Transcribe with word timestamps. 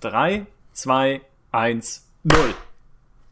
3, 0.00 0.46
2, 0.72 1.20
1, 1.52 2.06
0. 2.24 2.54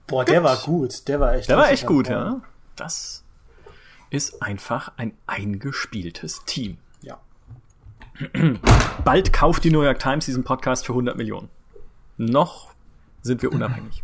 Boah, 0.06 0.24
der 0.24 0.42
war 0.42 0.56
gut. 0.56 1.06
Der 1.08 1.20
war 1.20 1.34
echt 1.34 1.48
Der 1.48 1.56
war 1.56 1.70
echt 1.70 1.86
gut, 1.86 2.08
ja. 2.08 2.40
Das 2.76 3.24
ist 4.10 4.42
einfach 4.42 4.92
ein 4.96 5.12
eingespieltes 5.26 6.44
Team. 6.46 6.78
Ja. 7.02 7.18
Bald 9.04 9.32
kauft 9.32 9.64
die 9.64 9.70
New 9.70 9.82
York 9.82 9.98
Times 9.98 10.26
diesen 10.26 10.44
Podcast 10.44 10.86
für 10.86 10.92
100 10.92 11.16
Millionen. 11.16 11.50
Noch 12.16 12.72
sind 13.22 13.42
wir 13.42 13.52
unabhängig. 13.52 14.02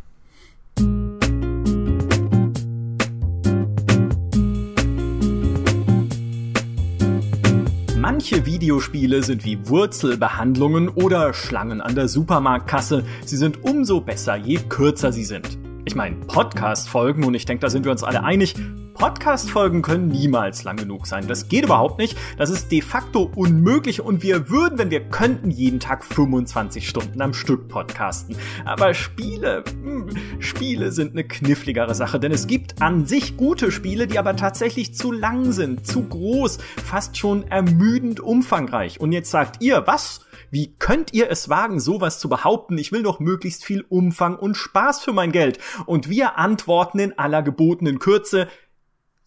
Manche 8.06 8.44
Videospiele 8.44 9.22
sind 9.22 9.46
wie 9.46 9.66
Wurzelbehandlungen 9.66 10.90
oder 10.90 11.32
Schlangen 11.32 11.80
an 11.80 11.94
der 11.94 12.06
Supermarktkasse. 12.06 13.02
Sie 13.24 13.38
sind 13.38 13.64
umso 13.64 14.02
besser, 14.02 14.36
je 14.36 14.58
kürzer 14.58 15.10
sie 15.10 15.24
sind. 15.24 15.56
Ich 15.86 15.94
meine, 15.94 16.16
Podcast-Folgen, 16.16 17.24
und 17.24 17.32
ich 17.32 17.46
denke, 17.46 17.62
da 17.62 17.70
sind 17.70 17.86
wir 17.86 17.92
uns 17.92 18.02
alle 18.02 18.22
einig, 18.22 18.56
Podcast-Folgen 18.94 19.82
können 19.82 20.08
niemals 20.08 20.64
lang 20.64 20.76
genug 20.76 21.06
sein. 21.06 21.26
Das 21.26 21.48
geht 21.48 21.64
überhaupt 21.64 21.98
nicht. 21.98 22.16
Das 22.38 22.48
ist 22.48 22.70
de 22.70 22.80
facto 22.80 23.30
unmöglich 23.34 24.00
und 24.00 24.22
wir 24.22 24.48
würden, 24.48 24.78
wenn 24.78 24.90
wir 24.90 25.00
könnten, 25.00 25.50
jeden 25.50 25.80
Tag 25.80 26.04
25 26.04 26.88
Stunden 26.88 27.20
am 27.20 27.34
Stück 27.34 27.68
podcasten. 27.68 28.36
Aber 28.64 28.94
Spiele, 28.94 29.64
mh, 29.82 29.90
hm, 29.90 30.40
Spiele 30.40 30.92
sind 30.92 31.12
eine 31.12 31.24
kniffligere 31.24 31.94
Sache, 31.94 32.20
denn 32.20 32.32
es 32.32 32.46
gibt 32.46 32.80
an 32.80 33.06
sich 33.06 33.36
gute 33.36 33.72
Spiele, 33.72 34.06
die 34.06 34.18
aber 34.18 34.36
tatsächlich 34.36 34.94
zu 34.94 35.12
lang 35.12 35.52
sind, 35.52 35.86
zu 35.86 36.04
groß, 36.04 36.58
fast 36.84 37.18
schon 37.18 37.46
ermüdend 37.48 38.20
umfangreich. 38.20 39.00
Und 39.00 39.12
jetzt 39.12 39.30
sagt 39.30 39.60
ihr, 39.60 39.86
was? 39.86 40.20
Wie 40.50 40.72
könnt 40.78 41.12
ihr 41.12 41.30
es 41.30 41.48
wagen, 41.48 41.80
sowas 41.80 42.20
zu 42.20 42.28
behaupten? 42.28 42.78
Ich 42.78 42.92
will 42.92 43.02
doch 43.02 43.18
möglichst 43.18 43.64
viel 43.64 43.84
Umfang 43.88 44.36
und 44.36 44.56
Spaß 44.56 45.00
für 45.00 45.12
mein 45.12 45.32
Geld. 45.32 45.58
Und 45.86 46.08
wir 46.08 46.38
antworten 46.38 47.00
in 47.00 47.18
aller 47.18 47.42
gebotenen 47.42 47.98
Kürze, 47.98 48.46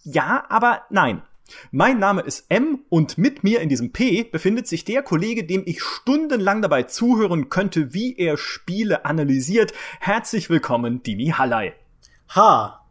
ja, 0.08 0.45
aber 0.47 0.83
nein. 0.89 1.22
Mein 1.72 2.00
Name 2.00 2.22
ist 2.22 2.45
M 2.50 2.80
und 2.88 3.17
mit 3.17 3.44
mir 3.44 3.59
in 3.59 3.67
diesem 3.67 3.91
P 3.91 4.23
befindet 4.23 4.66
sich 4.66 4.86
der 4.86 5.02
Kollege, 5.02 5.45
dem 5.45 5.63
ich 5.66 5.81
stundenlang 5.81 6.61
dabei 6.61 6.83
zuhören 6.83 7.50
könnte, 7.50 7.94
wie 7.94 8.17
er 8.17 8.38
Spiele 8.38 9.03
analysiert. 9.03 9.73
Herzlich 10.00 10.50
willkommen, 10.50 11.03
Dimi 11.03 11.33
Hallei. 11.38 11.73
Ha. 12.35 12.85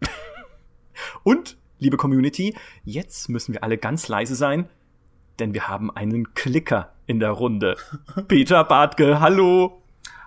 und, 1.22 1.56
liebe 1.78 1.96
Community, 1.96 2.56
jetzt 2.84 3.28
müssen 3.28 3.54
wir 3.54 3.62
alle 3.62 3.78
ganz 3.78 4.08
leise 4.08 4.34
sein, 4.34 4.68
denn 5.38 5.54
wir 5.54 5.68
haben 5.68 5.90
einen 5.94 6.34
Klicker 6.34 6.92
in 7.06 7.20
der 7.20 7.30
Runde. 7.30 7.76
Peter 8.26 8.64
Bartke, 8.64 9.20
hallo. 9.20 9.82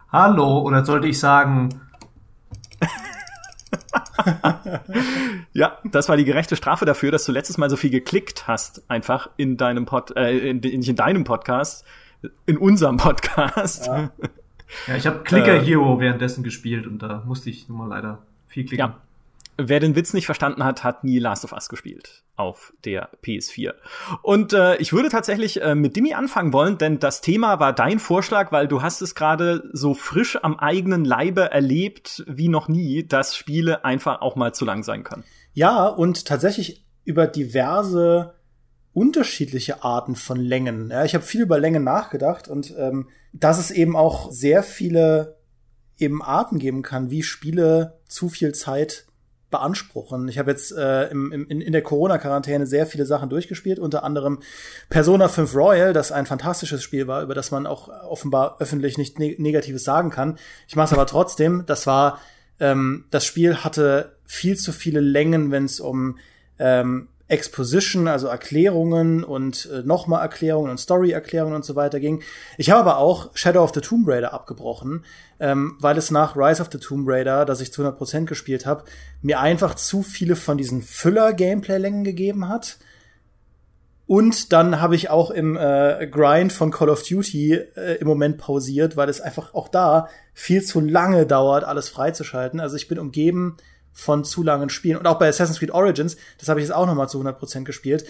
Hallo, 0.09 0.61
oder 0.61 0.85
sollte 0.85 1.07
ich 1.07 1.19
sagen, 1.19 1.81
ja, 5.53 5.77
das 5.85 6.09
war 6.09 6.17
die 6.17 6.25
gerechte 6.25 6.55
Strafe 6.55 6.85
dafür, 6.85 7.11
dass 7.11 7.25
du 7.25 7.31
letztes 7.31 7.57
Mal 7.57 7.69
so 7.69 7.75
viel 7.75 7.89
geklickt 7.89 8.47
hast, 8.47 8.89
einfach 8.89 9.29
in 9.37 9.57
deinem 9.57 9.85
Pod, 9.85 10.15
äh, 10.15 10.49
in, 10.49 10.59
nicht 10.59 10.89
in 10.89 10.95
deinem 10.95 11.23
Podcast, 11.23 11.85
in 12.45 12.57
unserem 12.57 12.97
Podcast. 12.97 13.87
Ja, 13.87 14.11
ja 14.87 14.95
ich 14.95 15.07
habe 15.07 15.19
Clicker 15.23 15.55
äh, 15.55 15.63
Hero 15.63 15.99
währenddessen 15.99 16.43
gespielt 16.43 16.87
und 16.87 17.01
da 17.01 17.23
musste 17.25 17.49
ich 17.49 17.69
nun 17.69 17.77
mal 17.77 17.87
leider 17.87 18.23
viel 18.47 18.65
klicken. 18.65 18.79
Ja, 18.87 19.01
Wer 19.57 19.79
den 19.79 19.95
Witz 19.95 20.13
nicht 20.13 20.25
verstanden 20.25 20.63
hat, 20.63 20.83
hat 20.83 21.03
nie 21.03 21.19
Last 21.19 21.43
of 21.43 21.51
Us 21.51 21.67
gespielt 21.67 22.23
auf 22.35 22.73
der 22.85 23.09
PS4. 23.23 23.73
Und 24.21 24.53
äh, 24.53 24.77
ich 24.77 24.93
würde 24.93 25.09
tatsächlich 25.09 25.61
äh, 25.61 25.73
mit 25.73 25.95
Dimi 25.95 26.13
anfangen 26.13 26.53
wollen, 26.53 26.77
denn 26.77 26.99
das 26.99 27.21
Thema 27.21 27.59
war 27.59 27.73
dein 27.73 27.97
Vorschlag, 27.97 28.51
weil 28.51 28.67
du 28.67 28.83
hast 28.83 29.01
es 29.01 29.15
gerade 29.15 29.67
so 29.73 29.95
frisch 29.95 30.37
am 30.43 30.59
eigenen 30.59 31.03
Leibe 31.03 31.51
erlebt 31.51 32.23
wie 32.27 32.49
noch 32.49 32.67
nie, 32.67 33.07
dass 33.07 33.35
Spiele 33.35 33.83
einfach 33.83 34.21
auch 34.21 34.35
mal 34.35 34.53
zu 34.53 34.65
lang 34.65 34.83
sein 34.83 35.03
können. 35.03 35.23
Ja, 35.53 35.87
und 35.87 36.25
tatsächlich 36.25 36.85
über 37.03 37.25
diverse 37.25 38.35
unterschiedliche 38.93 39.83
Arten 39.83 40.15
von 40.15 40.39
Längen. 40.39 40.89
Ja, 40.91 41.03
ich 41.05 41.15
habe 41.15 41.23
viel 41.23 41.41
über 41.41 41.59
Längen 41.59 41.83
nachgedacht 41.83 42.47
und 42.47 42.75
ähm, 42.77 43.09
dass 43.33 43.59
es 43.59 43.71
eben 43.71 43.95
auch 43.95 44.31
sehr 44.31 44.63
viele 44.63 45.37
eben 45.97 46.21
Arten 46.21 46.59
geben 46.59 46.83
kann, 46.83 47.09
wie 47.09 47.23
Spiele 47.23 47.99
zu 48.07 48.29
viel 48.29 48.53
Zeit 48.53 49.07
beanspruchen. 49.49 50.27
Ich 50.27 50.37
habe 50.37 50.51
jetzt 50.51 50.71
äh, 50.71 51.07
im, 51.07 51.31
im, 51.31 51.47
in 51.49 51.71
der 51.71 51.81
Corona-Quarantäne 51.81 52.67
sehr 52.67 52.85
viele 52.85 53.05
Sachen 53.05 53.29
durchgespielt, 53.29 53.79
unter 53.79 54.03
anderem 54.03 54.39
Persona 54.89 55.27
5 55.27 55.55
Royal, 55.55 55.93
das 55.93 56.11
ein 56.11 56.25
fantastisches 56.25 56.83
Spiel 56.83 57.07
war, 57.07 57.21
über 57.23 57.33
das 57.33 57.51
man 57.51 57.65
auch 57.65 57.87
offenbar 57.87 58.57
öffentlich 58.59 58.97
nicht 58.97 59.19
ne 59.19 59.35
Negatives 59.37 59.83
sagen 59.83 60.09
kann. 60.09 60.37
Ich 60.67 60.75
mache 60.75 60.87
es 60.87 60.93
aber 60.93 61.05
trotzdem. 61.05 61.63
Das 61.65 61.87
war, 61.87 62.19
ähm, 62.59 63.05
das 63.09 63.25
Spiel 63.25 63.57
hatte 63.57 64.17
viel 64.25 64.57
zu 64.57 64.73
viele 64.73 64.99
Längen, 64.99 65.51
wenn 65.51 65.65
es 65.65 65.79
um 65.79 66.17
ähm, 66.59 67.07
Exposition, 67.29 68.07
also 68.07 68.27
Erklärungen 68.27 69.23
und 69.23 69.69
äh, 69.71 69.81
nochmal 69.83 70.21
Erklärungen 70.21 70.71
und 70.71 70.77
Story-Erklärungen 70.77 71.55
und 71.55 71.65
so 71.65 71.75
weiter 71.75 71.99
ging. 71.99 72.21
Ich 72.57 72.69
habe 72.69 72.79
aber 72.81 72.97
auch 72.97 73.31
Shadow 73.35 73.63
of 73.63 73.73
the 73.73 73.81
Tomb 73.81 74.07
Raider 74.07 74.33
abgebrochen, 74.33 75.03
ähm, 75.39 75.75
weil 75.79 75.97
es 75.97 76.09
nach 76.09 76.37
Rise 76.37 76.61
of 76.61 76.69
the 76.71 76.77
Tomb 76.77 77.07
Raider, 77.07 77.43
das 77.45 77.59
ich 77.59 77.73
zu 77.73 77.83
100% 77.83 78.25
gespielt 78.25 78.65
habe, 78.65 78.85
mir 79.21 79.39
einfach 79.39 79.75
zu 79.75 80.03
viele 80.03 80.37
von 80.37 80.57
diesen 80.57 80.81
Füller-Gameplay-Längen 80.81 82.05
gegeben 82.05 82.47
hat. 82.47 82.77
Und 84.05 84.53
dann 84.53 84.79
habe 84.79 84.95
ich 84.95 85.09
auch 85.09 85.31
im 85.31 85.57
äh, 85.57 86.07
Grind 86.09 86.53
von 86.53 86.71
Call 86.71 86.89
of 86.89 87.03
Duty 87.03 87.55
äh, 87.55 87.95
im 87.99 88.07
Moment 88.07 88.37
pausiert, 88.37 88.95
weil 88.95 89.09
es 89.09 89.19
einfach 89.19 89.53
auch 89.53 89.67
da 89.67 90.07
viel 90.33 90.63
zu 90.63 90.79
lange 90.79 91.25
dauert, 91.25 91.65
alles 91.65 91.89
freizuschalten. 91.89 92.61
Also 92.61 92.77
ich 92.77 92.87
bin 92.87 92.99
umgeben 92.99 93.57
von 93.97 94.23
zu 94.23 94.43
langen 94.43 94.69
Spielen. 94.69 94.97
Und 94.97 95.07
auch 95.07 95.17
bei 95.17 95.27
Assassin's 95.27 95.57
Creed 95.57 95.71
Origins, 95.71 96.17
das 96.37 96.49
habe 96.49 96.59
ich 96.59 96.67
jetzt 96.67 96.75
auch 96.75 96.85
noch 96.85 96.93
mal 96.93 97.07
zu 97.07 97.19
100% 97.19 97.63
gespielt, 97.63 98.05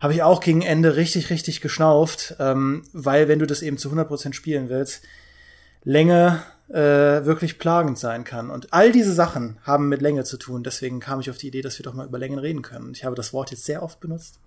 habe 0.00 0.12
ich 0.12 0.22
auch 0.24 0.40
gegen 0.40 0.62
Ende 0.62 0.96
richtig, 0.96 1.30
richtig 1.30 1.60
geschnauft, 1.60 2.34
ähm, 2.40 2.82
weil 2.92 3.28
wenn 3.28 3.38
du 3.38 3.46
das 3.46 3.62
eben 3.62 3.78
zu 3.78 3.88
100% 3.88 4.32
spielen 4.32 4.68
willst, 4.68 5.02
Länge 5.84 6.42
äh, 6.70 6.74
wirklich 7.24 7.60
plagend 7.60 7.98
sein 7.98 8.24
kann. 8.24 8.50
Und 8.50 8.72
all 8.72 8.90
diese 8.90 9.12
Sachen 9.12 9.58
haben 9.62 9.88
mit 9.88 10.02
Länge 10.02 10.24
zu 10.24 10.38
tun. 10.38 10.64
Deswegen 10.64 10.98
kam 10.98 11.20
ich 11.20 11.30
auf 11.30 11.38
die 11.38 11.48
Idee, 11.48 11.62
dass 11.62 11.78
wir 11.78 11.84
doch 11.84 11.94
mal 11.94 12.06
über 12.06 12.18
Längen 12.18 12.40
reden 12.40 12.62
können. 12.62 12.92
Ich 12.92 13.04
habe 13.04 13.14
das 13.14 13.32
Wort 13.32 13.52
jetzt 13.52 13.64
sehr 13.64 13.82
oft 13.84 14.00
benutzt. 14.00 14.40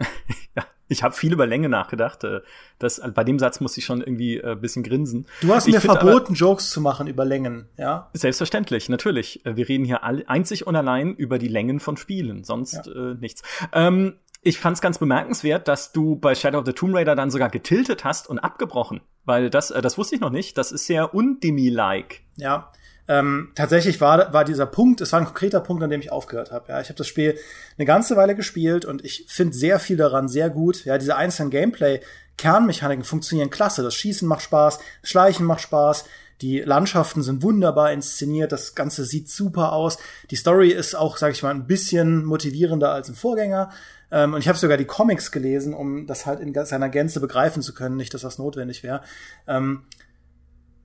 ja, 0.56 0.64
ich 0.88 1.02
habe 1.02 1.14
viel 1.14 1.32
über 1.32 1.46
Länge 1.46 1.68
nachgedacht. 1.68 2.24
Äh, 2.24 2.40
das, 2.78 3.00
bei 3.14 3.24
dem 3.24 3.38
Satz 3.38 3.60
muss 3.60 3.76
ich 3.76 3.84
schon 3.84 4.00
irgendwie 4.00 4.38
äh, 4.38 4.56
bisschen 4.56 4.82
grinsen. 4.82 5.26
Du 5.40 5.54
hast 5.54 5.66
ich 5.66 5.74
mir 5.74 5.80
verboten, 5.80 6.26
aber, 6.28 6.34
Jokes 6.34 6.70
zu 6.70 6.80
machen 6.80 7.06
über 7.06 7.24
Längen, 7.24 7.68
ja? 7.76 8.10
Selbstverständlich, 8.12 8.88
natürlich. 8.88 9.44
Äh, 9.46 9.56
wir 9.56 9.68
reden 9.68 9.84
hier 9.84 10.02
einzig 10.02 10.66
und 10.66 10.76
allein 10.76 11.14
über 11.14 11.38
die 11.38 11.48
Längen 11.48 11.80
von 11.80 11.96
Spielen, 11.96 12.44
sonst 12.44 12.86
ja. 12.86 13.10
äh, 13.10 13.14
nichts. 13.14 13.42
Ähm, 13.72 14.14
ich 14.42 14.58
fand 14.58 14.74
es 14.74 14.80
ganz 14.80 14.98
bemerkenswert, 14.98 15.68
dass 15.68 15.92
du 15.92 16.16
bei 16.16 16.34
Shadow 16.34 16.60
of 16.60 16.66
the 16.66 16.72
Tomb 16.72 16.94
Raider 16.94 17.14
dann 17.14 17.30
sogar 17.30 17.50
getiltet 17.50 18.04
hast 18.04 18.28
und 18.28 18.38
abgebrochen, 18.38 19.02
weil 19.24 19.50
das, 19.50 19.70
äh, 19.70 19.82
das 19.82 19.98
wusste 19.98 20.14
ich 20.14 20.20
noch 20.20 20.30
nicht. 20.30 20.56
Das 20.56 20.72
ist 20.72 20.86
sehr 20.86 21.14
undemi-like. 21.14 22.22
Ja, 22.36 22.72
ähm, 23.10 23.48
tatsächlich 23.56 24.00
war, 24.00 24.32
war 24.32 24.44
dieser 24.44 24.66
Punkt, 24.66 25.00
es 25.00 25.10
war 25.10 25.18
ein 25.18 25.26
konkreter 25.26 25.58
Punkt, 25.58 25.82
an 25.82 25.90
dem 25.90 26.00
ich 26.00 26.12
aufgehört 26.12 26.52
habe. 26.52 26.66
Ja, 26.68 26.80
ich 26.80 26.90
habe 26.90 26.96
das 26.96 27.08
Spiel 27.08 27.36
eine 27.76 27.84
ganze 27.84 28.16
Weile 28.16 28.36
gespielt 28.36 28.84
und 28.84 29.04
ich 29.04 29.24
finde 29.26 29.52
sehr 29.56 29.80
viel 29.80 29.96
daran 29.96 30.28
sehr 30.28 30.48
gut. 30.48 30.84
Ja, 30.84 30.96
diese 30.96 31.16
einzelnen 31.16 31.50
Gameplay-Kernmechaniken 31.50 33.02
funktionieren 33.02 33.50
klasse. 33.50 33.82
Das 33.82 33.96
Schießen 33.96 34.28
macht 34.28 34.42
Spaß, 34.42 34.78
das 35.00 35.10
Schleichen 35.10 35.44
macht 35.44 35.60
Spaß. 35.60 36.04
Die 36.40 36.60
Landschaften 36.60 37.24
sind 37.24 37.42
wunderbar 37.42 37.92
inszeniert, 37.92 38.52
das 38.52 38.76
Ganze 38.76 39.04
sieht 39.04 39.28
super 39.28 39.72
aus. 39.72 39.98
Die 40.30 40.36
Story 40.36 40.70
ist 40.70 40.94
auch, 40.94 41.16
sag 41.16 41.32
ich 41.32 41.42
mal, 41.42 41.50
ein 41.50 41.66
bisschen 41.66 42.24
motivierender 42.24 42.92
als 42.92 43.08
im 43.08 43.16
Vorgänger. 43.16 43.70
Ähm, 44.12 44.34
und 44.34 44.40
ich 44.40 44.46
habe 44.46 44.56
sogar 44.56 44.76
die 44.76 44.84
Comics 44.84 45.32
gelesen, 45.32 45.74
um 45.74 46.06
das 46.06 46.26
halt 46.26 46.38
in 46.38 46.54
seiner 46.64 46.88
Gänze 46.88 47.18
begreifen 47.18 47.60
zu 47.60 47.74
können, 47.74 47.96
nicht, 47.96 48.14
dass 48.14 48.22
das 48.22 48.38
notwendig 48.38 48.84
wäre. 48.84 49.02
Ähm, 49.48 49.82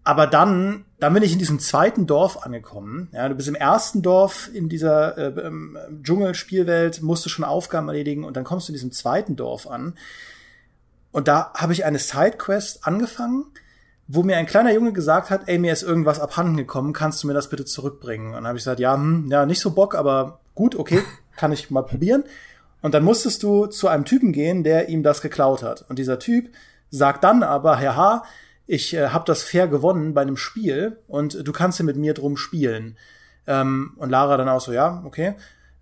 aber 0.05 0.27
dann, 0.27 0.85
dann 0.99 1.15
bin 1.15 1.23
ich 1.23 1.33
in 1.33 1.39
diesem 1.39 1.59
zweiten 1.59 2.05
Dorf 2.05 2.45
angekommen. 2.45 3.09
Ja, 3.11 3.27
du 3.27 3.33
bist 3.33 3.47
im 3.47 3.55
ersten 3.55 4.03
Dorf 4.03 4.51
in 4.53 4.69
dieser 4.69 5.17
äh, 5.17 5.47
ähm, 5.47 5.77
Dschungelspielwelt, 6.03 7.01
musst 7.01 7.25
du 7.25 7.29
schon 7.29 7.43
Aufgaben 7.43 7.87
erledigen 7.87 8.23
und 8.23 8.37
dann 8.37 8.43
kommst 8.43 8.67
du 8.67 8.71
in 8.71 8.75
diesem 8.75 8.91
zweiten 8.91 9.35
Dorf 9.35 9.67
an. 9.67 9.95
Und 11.11 11.27
da 11.27 11.51
habe 11.55 11.73
ich 11.73 11.85
eine 11.85 11.97
Sidequest 11.97 12.85
angefangen, 12.85 13.45
wo 14.07 14.21
mir 14.21 14.37
ein 14.37 14.45
kleiner 14.45 14.71
Junge 14.71 14.93
gesagt 14.93 15.31
hat, 15.31 15.47
ey, 15.47 15.57
mir 15.57 15.73
ist 15.73 15.81
irgendwas 15.81 16.19
abhanden 16.19 16.55
gekommen, 16.55 16.93
kannst 16.93 17.23
du 17.23 17.27
mir 17.27 17.33
das 17.33 17.49
bitte 17.49 17.65
zurückbringen? 17.65 18.27
Und 18.27 18.35
dann 18.35 18.47
habe 18.47 18.59
ich 18.59 18.63
gesagt, 18.63 18.79
ja, 18.79 18.93
hm, 18.93 19.27
ja, 19.31 19.47
nicht 19.47 19.59
so 19.59 19.71
Bock, 19.71 19.95
aber 19.95 20.39
gut, 20.53 20.75
okay, 20.75 21.01
kann 21.35 21.51
ich 21.51 21.71
mal 21.71 21.81
probieren. 21.81 22.25
Und 22.83 22.93
dann 22.93 23.03
musstest 23.03 23.41
du 23.41 23.65
zu 23.65 23.87
einem 23.87 24.05
Typen 24.05 24.33
gehen, 24.33 24.63
der 24.63 24.87
ihm 24.87 25.01
das 25.01 25.21
geklaut 25.23 25.63
hat. 25.63 25.83
Und 25.89 25.97
dieser 25.97 26.19
Typ 26.19 26.53
sagt 26.91 27.23
dann 27.23 27.41
aber, 27.41 27.79
haha, 27.79 28.23
ich 28.67 28.93
äh, 28.93 29.09
habe 29.09 29.25
das 29.25 29.43
fair 29.43 29.67
gewonnen 29.67 30.13
bei 30.13 30.21
einem 30.21 30.37
Spiel 30.37 30.97
und 31.07 31.47
du 31.47 31.51
kannst 31.51 31.79
ja 31.79 31.85
mit 31.85 31.97
mir 31.97 32.13
drum 32.13 32.37
spielen. 32.37 32.97
Ähm, 33.47 33.93
und 33.97 34.09
Lara 34.09 34.37
dann 34.37 34.49
auch 34.49 34.61
so, 34.61 34.71
ja, 34.71 35.03
okay. 35.05 35.35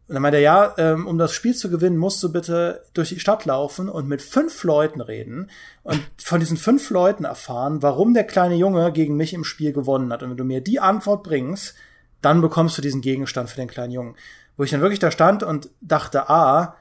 Und 0.07 0.15
dann 0.15 0.21
meinte 0.21 0.37
er, 0.37 0.43
ja, 0.43 0.73
ähm, 0.77 1.07
um 1.07 1.17
das 1.17 1.33
Spiel 1.33 1.55
zu 1.55 1.69
gewinnen, 1.69 1.97
musst 1.97 2.21
du 2.21 2.31
bitte 2.31 2.83
durch 2.93 3.09
die 3.09 3.19
Stadt 3.21 3.45
laufen 3.45 3.87
und 3.87 4.07
mit 4.07 4.21
fünf 4.21 4.63
Leuten 4.65 4.99
reden 4.99 5.49
und 5.83 6.01
von 6.17 6.41
diesen 6.41 6.57
fünf 6.57 6.89
Leuten 6.89 7.23
erfahren, 7.23 7.81
warum 7.81 8.13
der 8.13 8.25
kleine 8.25 8.55
Junge 8.55 8.91
gegen 8.91 9.15
mich 9.15 9.33
im 9.33 9.45
Spiel 9.45 9.71
gewonnen 9.71 10.11
hat. 10.11 10.21
Und 10.21 10.31
wenn 10.31 10.37
du 10.37 10.43
mir 10.43 10.59
die 10.59 10.81
Antwort 10.81 11.23
bringst, 11.23 11.75
dann 12.21 12.41
bekommst 12.41 12.77
du 12.77 12.81
diesen 12.81 13.01
Gegenstand 13.01 13.49
für 13.49 13.55
den 13.55 13.69
kleinen 13.69 13.93
Jungen. 13.93 14.15
Wo 14.57 14.63
ich 14.63 14.71
dann 14.71 14.81
wirklich 14.81 14.99
da 14.99 15.09
stand 15.09 15.41
und 15.41 15.69
dachte, 15.79 16.29
ah, 16.29 16.75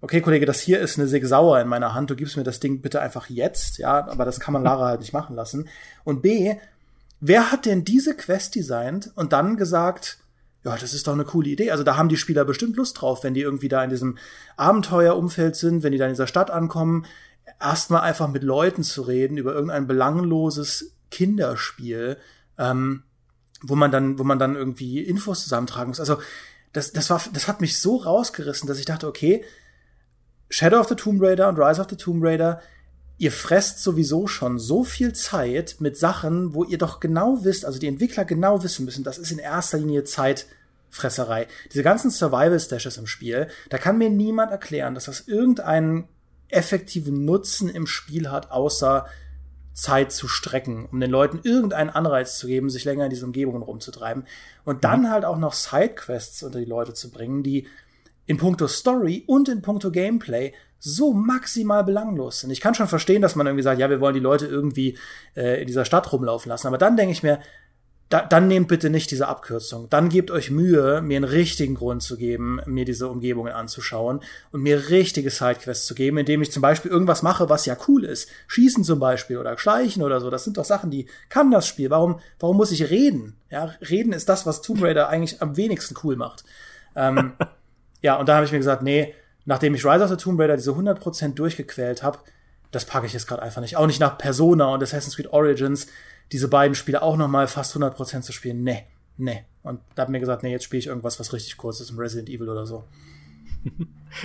okay, 0.00 0.20
Kollege, 0.20 0.46
das 0.46 0.60
hier 0.60 0.80
ist 0.80 0.98
eine 0.98 1.08
Sig 1.08 1.24
Sauer 1.26 1.60
in 1.60 1.68
meiner 1.68 1.94
Hand, 1.94 2.10
du 2.10 2.16
gibst 2.16 2.36
mir 2.36 2.44
das 2.44 2.60
Ding 2.60 2.80
bitte 2.80 3.00
einfach 3.00 3.28
jetzt, 3.28 3.78
ja, 3.78 4.06
aber 4.06 4.24
das 4.24 4.40
kann 4.40 4.52
man 4.52 4.62
Lara 4.62 4.86
halt 4.86 5.00
nicht 5.00 5.12
machen 5.12 5.36
lassen. 5.36 5.68
Und 6.04 6.22
B, 6.22 6.54
wer 7.20 7.50
hat 7.50 7.66
denn 7.66 7.84
diese 7.84 8.14
Quest 8.14 8.54
designt 8.54 9.10
und 9.14 9.32
dann 9.32 9.56
gesagt, 9.56 10.18
ja, 10.64 10.76
das 10.76 10.94
ist 10.94 11.06
doch 11.06 11.12
eine 11.12 11.24
coole 11.24 11.48
Idee. 11.48 11.70
Also 11.70 11.84
da 11.84 11.96
haben 11.96 12.08
die 12.08 12.16
Spieler 12.16 12.44
bestimmt 12.44 12.76
Lust 12.76 13.00
drauf, 13.00 13.22
wenn 13.22 13.34
die 13.34 13.40
irgendwie 13.40 13.68
da 13.68 13.84
in 13.84 13.90
diesem 13.90 14.18
Abenteuerumfeld 14.56 15.54
sind, 15.54 15.82
wenn 15.82 15.92
die 15.92 15.98
da 15.98 16.06
in 16.06 16.12
dieser 16.12 16.26
Stadt 16.26 16.50
ankommen, 16.50 17.06
erstmal 17.60 18.02
einfach 18.02 18.28
mit 18.28 18.42
Leuten 18.42 18.82
zu 18.82 19.02
reden 19.02 19.36
über 19.36 19.54
irgendein 19.54 19.86
belangloses 19.86 20.92
Kinderspiel, 21.10 22.18
ähm, 22.58 23.04
wo 23.62 23.76
man 23.76 23.92
dann, 23.92 24.18
wo 24.18 24.24
man 24.24 24.40
dann 24.40 24.56
irgendwie 24.56 25.00
Infos 25.00 25.42
zusammentragen 25.44 25.88
muss. 25.88 26.00
Also 26.00 26.18
das, 26.72 26.92
das 26.92 27.10
war, 27.10 27.22
das 27.32 27.48
hat 27.48 27.60
mich 27.60 27.78
so 27.78 27.96
rausgerissen, 27.96 28.66
dass 28.66 28.78
ich 28.78 28.84
dachte, 28.84 29.06
okay, 29.06 29.44
Shadow 30.48 30.80
of 30.80 30.88
the 30.88 30.94
Tomb 30.94 31.20
Raider 31.20 31.48
und 31.48 31.58
Rise 31.58 31.80
of 31.80 31.88
the 31.90 31.96
Tomb 31.96 32.22
Raider, 32.22 32.60
ihr 33.18 33.32
fresst 33.32 33.82
sowieso 33.82 34.26
schon 34.26 34.58
so 34.58 34.84
viel 34.84 35.12
Zeit 35.12 35.76
mit 35.78 35.96
Sachen, 35.96 36.54
wo 36.54 36.64
ihr 36.64 36.78
doch 36.78 37.00
genau 37.00 37.44
wisst, 37.44 37.64
also 37.64 37.78
die 37.78 37.88
Entwickler 37.88 38.24
genau 38.24 38.62
wissen 38.62 38.84
müssen, 38.84 39.04
das 39.04 39.18
ist 39.18 39.30
in 39.30 39.38
erster 39.38 39.78
Linie 39.78 40.04
Zeitfresserei. 40.04 41.46
Diese 41.72 41.82
ganzen 41.82 42.10
Survival-Stashes 42.10 42.98
im 42.98 43.06
Spiel, 43.06 43.48
da 43.70 43.78
kann 43.78 43.98
mir 43.98 44.10
niemand 44.10 44.50
erklären, 44.50 44.94
dass 44.94 45.06
das 45.06 45.20
irgendeinen 45.20 46.08
effektiven 46.48 47.24
Nutzen 47.24 47.68
im 47.68 47.86
Spiel 47.86 48.30
hat, 48.30 48.50
außer 48.50 49.06
Zeit 49.76 50.10
zu 50.10 50.26
strecken, 50.26 50.86
um 50.90 51.00
den 51.00 51.10
Leuten 51.10 51.40
irgendeinen 51.42 51.90
Anreiz 51.90 52.38
zu 52.38 52.46
geben, 52.46 52.70
sich 52.70 52.84
länger 52.84 53.04
in 53.04 53.10
diesen 53.10 53.26
Umgebungen 53.26 53.62
rumzutreiben. 53.62 54.26
Und 54.64 54.84
dann 54.84 55.02
mhm. 55.02 55.10
halt 55.10 55.24
auch 55.24 55.36
noch 55.36 55.52
Sidequests 55.52 56.42
unter 56.42 56.58
die 56.58 56.64
Leute 56.64 56.94
zu 56.94 57.10
bringen, 57.10 57.42
die 57.42 57.66
in 58.26 58.36
puncto 58.36 58.66
Story 58.68 59.24
und 59.26 59.48
in 59.48 59.62
puncto 59.62 59.90
Gameplay 59.90 60.52
so 60.78 61.12
maximal 61.12 61.84
belanglos 61.84 62.40
sind. 62.40 62.50
Ich 62.50 62.60
kann 62.60 62.74
schon 62.74 62.88
verstehen, 62.88 63.22
dass 63.22 63.34
man 63.34 63.46
irgendwie 63.46 63.62
sagt, 63.62 63.80
ja, 63.80 63.90
wir 63.90 64.00
wollen 64.00 64.14
die 64.14 64.20
Leute 64.20 64.46
irgendwie 64.46 64.98
äh, 65.34 65.60
in 65.60 65.66
dieser 65.66 65.84
Stadt 65.84 66.12
rumlaufen 66.12 66.48
lassen. 66.48 66.66
Aber 66.66 66.78
dann 66.78 66.96
denke 66.96 67.12
ich 67.12 67.22
mir, 67.22 67.40
da, 68.08 68.20
dann 68.22 68.46
nehmt 68.46 68.68
bitte 68.68 68.88
nicht 68.88 69.10
diese 69.10 69.26
Abkürzung. 69.26 69.88
Dann 69.90 70.08
gebt 70.08 70.30
euch 70.30 70.50
Mühe, 70.50 71.02
mir 71.02 71.16
einen 71.16 71.24
richtigen 71.24 71.74
Grund 71.74 72.02
zu 72.02 72.16
geben, 72.16 72.60
mir 72.66 72.84
diese 72.84 73.08
Umgebungen 73.08 73.52
anzuschauen 73.52 74.20
und 74.52 74.62
mir 74.62 74.90
richtige 74.90 75.30
Sidequests 75.30 75.86
zu 75.86 75.94
geben, 75.96 76.18
indem 76.18 76.40
ich 76.40 76.52
zum 76.52 76.62
Beispiel 76.62 76.90
irgendwas 76.90 77.22
mache, 77.22 77.48
was 77.48 77.66
ja 77.66 77.76
cool 77.88 78.04
ist. 78.04 78.28
Schießen 78.46 78.84
zum 78.84 79.00
Beispiel 79.00 79.38
oder 79.38 79.58
Schleichen 79.58 80.04
oder 80.04 80.20
so. 80.20 80.30
Das 80.30 80.44
sind 80.44 80.56
doch 80.56 80.64
Sachen, 80.64 80.90
die 80.90 81.08
kann 81.28 81.50
das 81.50 81.66
Spiel. 81.66 81.90
Warum, 81.90 82.20
warum 82.38 82.56
muss 82.56 82.70
ich 82.70 82.90
reden? 82.90 83.36
Ja, 83.50 83.74
reden 83.90 84.12
ist 84.12 84.28
das, 84.28 84.46
was 84.46 84.62
Tomb 84.62 84.82
Raider 84.82 85.08
eigentlich 85.08 85.42
am 85.42 85.56
wenigsten 85.56 85.96
cool 86.04 86.14
macht. 86.14 86.44
Ähm, 86.94 87.32
ja, 88.02 88.16
und 88.16 88.28
da 88.28 88.36
habe 88.36 88.46
ich 88.46 88.52
mir 88.52 88.58
gesagt, 88.58 88.82
nee, 88.82 89.14
nachdem 89.44 89.74
ich 89.74 89.84
Rise 89.84 90.04
of 90.04 90.10
the 90.10 90.16
Tomb 90.16 90.38
Raider 90.40 90.56
diese 90.56 90.72
100% 90.72 91.34
durchgequält 91.34 92.02
habe, 92.02 92.18
das 92.70 92.84
packe 92.84 93.06
ich 93.06 93.12
jetzt 93.12 93.26
gerade 93.26 93.42
einfach 93.42 93.60
nicht. 93.60 93.76
Auch 93.76 93.86
nicht 93.86 94.00
nach 94.00 94.18
Persona 94.18 94.66
und 94.66 94.82
Assassin's 94.82 95.16
Creed 95.16 95.32
Origins, 95.32 95.86
diese 96.32 96.48
beiden 96.48 96.74
Spiele 96.74 97.02
auch 97.02 97.16
noch 97.16 97.28
mal 97.28 97.46
fast 97.46 97.76
100% 97.76 98.22
zu 98.22 98.32
spielen. 98.32 98.62
Nee, 98.62 98.86
nee. 99.16 99.44
Und 99.62 99.80
da 99.94 100.02
hat 100.02 100.08
mir 100.08 100.20
gesagt, 100.20 100.42
nee, 100.42 100.50
jetzt 100.50 100.64
spiele 100.64 100.80
ich 100.80 100.86
irgendwas, 100.88 101.18
was 101.20 101.32
richtig 101.32 101.56
kurz 101.56 101.80
ist, 101.80 101.90
im 101.90 101.98
Resident 101.98 102.28
Evil 102.28 102.48
oder 102.48 102.66
so. 102.66 102.84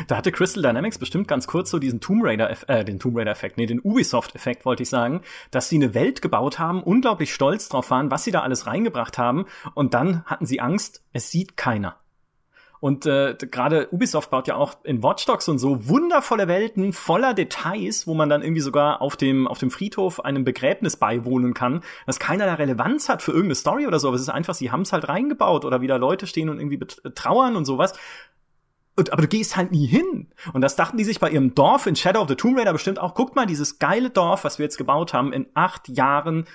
Da 0.07 0.15
hatte 0.15 0.31
Crystal 0.31 0.63
Dynamics 0.63 0.97
bestimmt 0.99 1.27
ganz 1.27 1.47
kurz 1.47 1.69
so 1.69 1.79
diesen 1.79 1.99
Tomb 1.99 2.23
Raider, 2.23 2.49
äh, 2.69 2.85
den 2.85 2.99
Tomb 2.99 3.17
Raider 3.17 3.31
Effekt, 3.31 3.57
nee, 3.57 3.65
den 3.65 3.81
Ubisoft 3.81 4.35
Effekt 4.35 4.63
wollte 4.63 4.83
ich 4.83 4.89
sagen, 4.89 5.21
dass 5.49 5.67
sie 5.67 5.75
eine 5.75 5.93
Welt 5.93 6.21
gebaut 6.21 6.59
haben, 6.59 6.81
unglaublich 6.81 7.33
stolz 7.33 7.67
drauf 7.67 7.89
waren, 7.89 8.09
was 8.09 8.23
sie 8.23 8.31
da 8.31 8.41
alles 8.41 8.67
reingebracht 8.67 9.17
haben 9.17 9.47
und 9.73 9.93
dann 9.93 10.23
hatten 10.25 10.45
sie 10.45 10.61
Angst, 10.61 11.03
es 11.11 11.29
sieht 11.29 11.57
keiner. 11.57 11.97
Und 12.81 13.05
äh, 13.05 13.35
gerade 13.39 13.89
Ubisoft 13.91 14.31
baut 14.31 14.47
ja 14.47 14.55
auch 14.55 14.73
in 14.83 15.03
Watch 15.03 15.25
Dogs 15.27 15.47
und 15.47 15.59
so 15.59 15.87
wundervolle 15.87 16.47
Welten 16.47 16.93
voller 16.93 17.35
Details, 17.35 18.07
wo 18.07 18.15
man 18.15 18.27
dann 18.27 18.41
irgendwie 18.41 18.61
sogar 18.61 19.03
auf 19.03 19.15
dem, 19.15 19.47
auf 19.47 19.59
dem 19.59 19.69
Friedhof 19.69 20.19
einem 20.19 20.43
Begräbnis 20.43 20.97
beiwohnen 20.97 21.53
kann, 21.53 21.83
das 22.07 22.17
keinerlei 22.17 22.55
Relevanz 22.55 23.07
hat 23.07 23.21
für 23.21 23.31
irgendeine 23.31 23.55
Story 23.55 23.85
oder 23.85 23.99
so. 23.99 24.07
Aber 24.07 24.15
es 24.15 24.23
ist 24.23 24.29
einfach, 24.29 24.55
sie 24.55 24.71
haben 24.71 24.81
es 24.81 24.93
halt 24.93 25.07
reingebaut 25.07 25.63
oder 25.63 25.81
wieder 25.81 25.99
Leute 25.99 26.25
stehen 26.25 26.49
und 26.49 26.59
irgendwie 26.59 26.79
trauern 27.13 27.55
und 27.55 27.65
sowas. 27.65 27.93
Und, 28.95 29.13
aber 29.13 29.21
du 29.21 29.27
gehst 29.27 29.55
halt 29.55 29.71
nie 29.71 29.85
hin. 29.85 30.29
Und 30.51 30.61
das 30.61 30.75
dachten 30.75 30.97
die 30.97 31.03
sich 31.03 31.19
bei 31.19 31.29
ihrem 31.29 31.53
Dorf 31.53 31.85
in 31.85 31.95
Shadow 31.95 32.21
of 32.21 32.29
the 32.29 32.35
Tomb 32.35 32.57
Raider 32.57 32.73
bestimmt 32.73 32.99
auch. 32.99 33.13
Guckt 33.13 33.35
mal, 33.35 33.45
dieses 33.45 33.77
geile 33.77 34.09
Dorf, 34.09 34.43
was 34.43 34.57
wir 34.57 34.65
jetzt 34.65 34.77
gebaut 34.77 35.13
haben, 35.13 35.33
in 35.33 35.45
acht 35.53 35.87
Jahren 35.87 36.45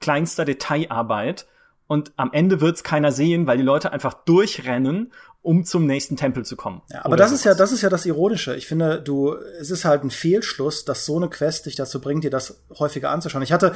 kleinster 0.00 0.44
Detailarbeit. 0.44 1.46
Und 1.86 2.12
am 2.16 2.32
Ende 2.32 2.60
wird's 2.60 2.82
keiner 2.82 3.12
sehen, 3.12 3.46
weil 3.46 3.58
die 3.58 3.62
Leute 3.62 3.92
einfach 3.92 4.12
durchrennen 4.12 5.12
um 5.46 5.64
zum 5.64 5.86
nächsten 5.86 6.16
Tempel 6.16 6.44
zu 6.44 6.56
kommen. 6.56 6.82
Ja, 6.92 7.04
aber 7.04 7.16
das 7.16 7.30
ist 7.30 7.44
ja, 7.44 7.54
das 7.54 7.70
ist 7.70 7.80
ja 7.80 7.88
das 7.88 8.04
Ironische. 8.04 8.56
Ich 8.56 8.66
finde, 8.66 9.00
du, 9.00 9.36
es 9.60 9.70
ist 9.70 9.84
halt 9.84 10.02
ein 10.02 10.10
Fehlschluss, 10.10 10.84
dass 10.84 11.06
so 11.06 11.16
eine 11.16 11.28
Quest 11.28 11.66
dich 11.66 11.76
dazu 11.76 12.00
bringt, 12.00 12.24
dir 12.24 12.30
das 12.30 12.64
häufiger 12.80 13.10
anzuschauen. 13.10 13.44
Ich 13.44 13.52
hatte 13.52 13.72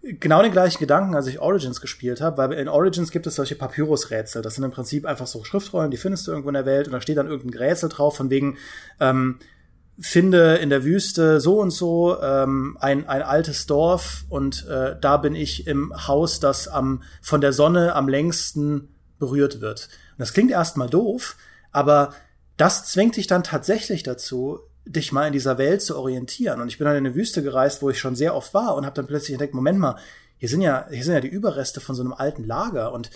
genau 0.00 0.40
den 0.40 0.50
gleichen 0.50 0.78
Gedanken, 0.78 1.14
als 1.14 1.26
ich 1.26 1.38
Origins 1.38 1.82
gespielt 1.82 2.22
habe, 2.22 2.38
weil 2.38 2.52
in 2.54 2.68
Origins 2.68 3.10
gibt 3.10 3.26
es 3.26 3.34
solche 3.34 3.54
Papyrus-Rätsel. 3.54 4.40
Das 4.40 4.54
sind 4.54 4.64
im 4.64 4.70
Prinzip 4.70 5.04
einfach 5.04 5.26
so 5.26 5.44
Schriftrollen, 5.44 5.90
die 5.90 5.98
findest 5.98 6.26
du 6.26 6.30
irgendwo 6.30 6.48
in 6.48 6.54
der 6.54 6.64
Welt 6.64 6.86
und 6.86 6.94
da 6.94 7.02
steht 7.02 7.18
dann 7.18 7.28
irgendein 7.28 7.68
Rätsel 7.68 7.90
drauf, 7.90 8.16
von 8.16 8.30
wegen, 8.30 8.56
ähm, 8.98 9.40
finde 9.98 10.54
in 10.56 10.70
der 10.70 10.84
Wüste 10.84 11.38
so 11.38 11.60
und 11.60 11.70
so 11.70 12.18
ähm, 12.22 12.78
ein, 12.80 13.06
ein 13.06 13.20
altes 13.20 13.66
Dorf 13.66 14.24
und 14.30 14.66
äh, 14.70 14.96
da 14.98 15.18
bin 15.18 15.34
ich 15.34 15.66
im 15.66 15.92
Haus, 16.06 16.40
das 16.40 16.66
am, 16.66 17.02
von 17.20 17.42
der 17.42 17.52
Sonne 17.52 17.94
am 17.94 18.08
längsten 18.08 18.88
berührt 19.18 19.60
wird 19.60 19.90
das 20.20 20.32
klingt 20.32 20.50
erstmal 20.50 20.88
doof, 20.88 21.36
aber 21.72 22.14
das 22.56 22.84
zwingt 22.84 23.16
dich 23.16 23.26
dann 23.26 23.42
tatsächlich 23.42 24.02
dazu, 24.02 24.60
dich 24.84 25.12
mal 25.12 25.26
in 25.26 25.32
dieser 25.32 25.58
Welt 25.58 25.82
zu 25.82 25.96
orientieren. 25.96 26.60
Und 26.60 26.68
ich 26.68 26.78
bin 26.78 26.86
dann 26.86 26.96
in 26.96 27.06
eine 27.06 27.14
Wüste 27.14 27.42
gereist, 27.42 27.82
wo 27.82 27.90
ich 27.90 27.98
schon 27.98 28.16
sehr 28.16 28.34
oft 28.34 28.54
war 28.54 28.74
und 28.74 28.84
habe 28.84 28.94
dann 28.94 29.06
plötzlich 29.06 29.32
entdeckt, 29.32 29.54
Moment 29.54 29.78
mal, 29.78 29.96
hier 30.38 30.48
sind 30.48 30.62
ja, 30.62 30.86
hier 30.90 31.04
sind 31.04 31.14
ja 31.14 31.20
die 31.20 31.28
Überreste 31.28 31.80
von 31.80 31.94
so 31.94 32.02
einem 32.02 32.12
alten 32.12 32.44
Lager 32.44 32.92
und 32.92 33.10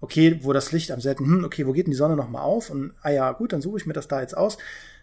okay, 0.00 0.40
wo 0.42 0.52
das 0.52 0.72
Licht 0.72 0.90
am 0.90 1.00
selten, 1.00 1.24
hm, 1.24 1.44
okay, 1.44 1.66
wo 1.66 1.72
geht 1.72 1.86
denn 1.86 1.90
die 1.92 1.96
Sonne 1.96 2.16
noch 2.16 2.28
mal 2.28 2.42
auf? 2.42 2.70
Und 2.70 2.92
ah 3.02 3.10
ja, 3.10 3.32
gut, 3.32 3.52
dann 3.52 3.62
suche 3.62 3.78
ich 3.78 3.86
mir 3.86 3.94
das 3.94 4.08
da 4.08 4.20
jetzt 4.20 4.36
aus. 4.36 4.58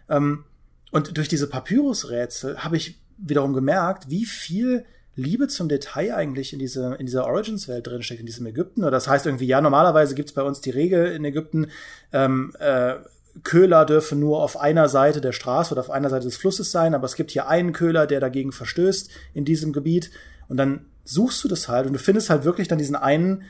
Ähm, 0.08 0.44
und 0.92 1.16
durch 1.16 1.28
diese 1.28 1.48
Papyrus-Rätsel 1.48 2.58
habe 2.58 2.76
ich 2.76 3.00
wiederum 3.18 3.52
gemerkt, 3.52 4.08
wie 4.08 4.24
viel 4.24 4.84
Liebe 5.16 5.48
zum 5.48 5.68
Detail 5.68 6.14
eigentlich 6.14 6.52
in, 6.52 6.58
diese, 6.58 6.96
in 6.98 7.06
dieser 7.06 7.26
Origins-Welt 7.26 7.86
drinsteckt, 7.86 8.20
in 8.20 8.26
diesem 8.26 8.46
Ägypten. 8.46 8.82
Oder 8.82 8.90
das 8.90 9.08
heißt 9.08 9.26
irgendwie, 9.26 9.46
ja, 9.46 9.60
normalerweise 9.60 10.14
gibt's 10.14 10.32
bei 10.32 10.42
uns 10.42 10.60
die 10.60 10.70
Regel 10.70 11.12
in 11.12 11.24
Ägypten, 11.24 11.68
ähm, 12.12 12.52
äh, 12.58 12.94
Köhler 13.42 13.84
dürfen 13.84 14.20
nur 14.20 14.42
auf 14.42 14.60
einer 14.60 14.88
Seite 14.88 15.20
der 15.20 15.32
Straße 15.32 15.72
oder 15.72 15.80
auf 15.80 15.90
einer 15.90 16.08
Seite 16.08 16.26
des 16.26 16.36
Flusses 16.36 16.70
sein, 16.70 16.94
aber 16.94 17.06
es 17.06 17.16
gibt 17.16 17.32
hier 17.32 17.48
einen 17.48 17.72
Köhler, 17.72 18.06
der 18.06 18.20
dagegen 18.20 18.52
verstößt 18.52 19.10
in 19.32 19.44
diesem 19.44 19.72
Gebiet. 19.72 20.10
Und 20.48 20.56
dann 20.56 20.86
suchst 21.04 21.42
du 21.42 21.48
das 21.48 21.68
halt 21.68 21.86
und 21.86 21.94
du 21.94 21.98
findest 21.98 22.30
halt 22.30 22.44
wirklich 22.44 22.68
dann 22.68 22.78
diesen 22.78 22.96
einen, 22.96 23.42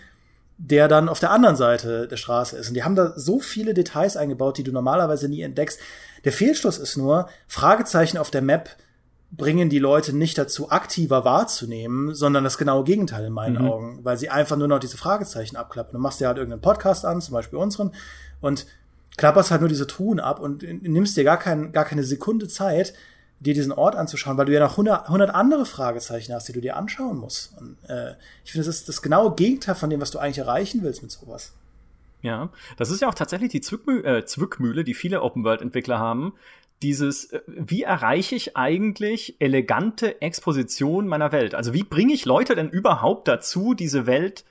der 0.57 0.89
dann 0.89 1.09
auf 1.09 1.21
der 1.21 1.33
anderen 1.33 1.57
Seite 1.57 2.09
der 2.09 2.17
Straße 2.17 2.57
ist. 2.57 2.69
Und 2.69 2.75
die 2.75 2.85
haben 2.85 2.95
da 2.95 3.13
so 3.17 3.41
viele 3.41 3.75
Details 3.75 4.17
eingebaut, 4.17 4.57
die 4.57 4.65
du 4.65 4.73
normalerweise 4.73 5.29
nie 5.29 5.43
entdeckst. 5.43 5.79
Der 6.25 6.33
Fehlschluss 6.33 6.79
ist 6.79 6.97
nur, 6.97 7.29
Fragezeichen 7.47 8.19
auf 8.19 8.31
der 8.31 8.43
Map 8.43 8.71
bringen 9.37 9.69
die 9.69 9.79
Leute 9.79 10.15
nicht 10.15 10.39
dazu, 10.39 10.71
aktiver 10.71 11.25
wahrzunehmen, 11.25 12.15
sondern 12.15 12.45
das 12.45 12.59
genaue 12.59 12.85
Gegenteil 12.85 13.27
in 13.27 13.33
meinen 13.33 13.63
mhm. 13.63 13.69
Augen, 13.69 13.99
weil 14.03 14.17
sie 14.17 14.31
einfach 14.31 14.57
nur 14.57 14.69
noch 14.69 14.79
diese 14.79 14.97
Fragezeichen 14.97 15.57
abklappen. 15.57 15.93
Du 15.93 15.99
machst 15.99 16.21
dir 16.21 16.29
halt 16.29 16.39
irgendeinen 16.39 16.63
Podcast 16.63 17.05
an, 17.05 17.21
zum 17.21 17.33
Beispiel 17.35 17.59
unseren, 17.59 17.93
und 18.41 18.67
klapperst 19.17 19.51
halt 19.51 19.61
nur 19.61 19.69
diese 19.69 19.87
Truhen 19.87 20.21
ab 20.21 20.41
und 20.41 20.63
nimmst 20.83 21.17
dir 21.17 21.25
gar, 21.25 21.39
kein, 21.39 21.73
gar 21.73 21.85
keine 21.85 22.05
Sekunde 22.05 22.49
Zeit, 22.49 22.95
dir 23.41 23.55
diesen 23.55 23.73
Ort 23.73 23.97
anzuschauen, 23.97 24.37
weil 24.37 24.47
du 24.47 24.53
ja 24.53 24.61
noch 24.61 24.73
100, 24.73 25.07
100 25.07 25.35
andere 25.35 25.67
Fragezeichen 25.67 26.33
hast, 26.33 26.49
die 26.49 26.53
du 26.53 26.61
dir 26.61 26.77
anschauen 26.77 27.19
musst. 27.19 27.53
Und, 27.59 27.77
äh, 27.89 28.13
ich 28.45 28.53
finde, 28.53 28.67
das 28.67 28.77
ist 28.77 28.89
das 28.89 29.03
genaue 29.03 29.35
Gegenteil 29.35 29.75
von 29.75 29.91
dem, 29.91 30.01
was 30.01 30.11
du 30.11 30.19
eigentlich 30.19 30.39
erreichen 30.39 30.83
willst 30.83 31.03
mit 31.03 31.11
sowas. 31.11 31.53
Ja, 32.23 32.49
das 32.79 32.91
ist 32.91 33.03
ja 33.03 33.09
auch 33.09 33.15
tatsächlich 33.15 33.51
die 33.51 33.61
Zwickmühle, 33.61 34.19
äh, 34.19 34.25
Zwickmühle 34.25 34.83
die 34.83 34.95
viele 34.95 35.21
Open-World-Entwickler 35.21 35.99
haben, 35.99 36.33
dieses, 36.83 37.33
äh, 37.33 37.41
wie 37.47 37.83
erreiche 37.83 38.35
ich 38.35 38.57
eigentlich 38.57 39.37
elegante 39.41 40.21
Exposition 40.21 41.07
meiner 41.07 41.33
Welt? 41.33 41.55
Also 41.55 41.75
wie 41.75 41.85
bringe 41.85 42.13
ich 42.13 42.25
Leute 42.25 42.55
denn 42.55 42.69
überhaupt 42.69 43.29
dazu, 43.29 43.75
diese 43.75 44.07
Welt 44.07 44.45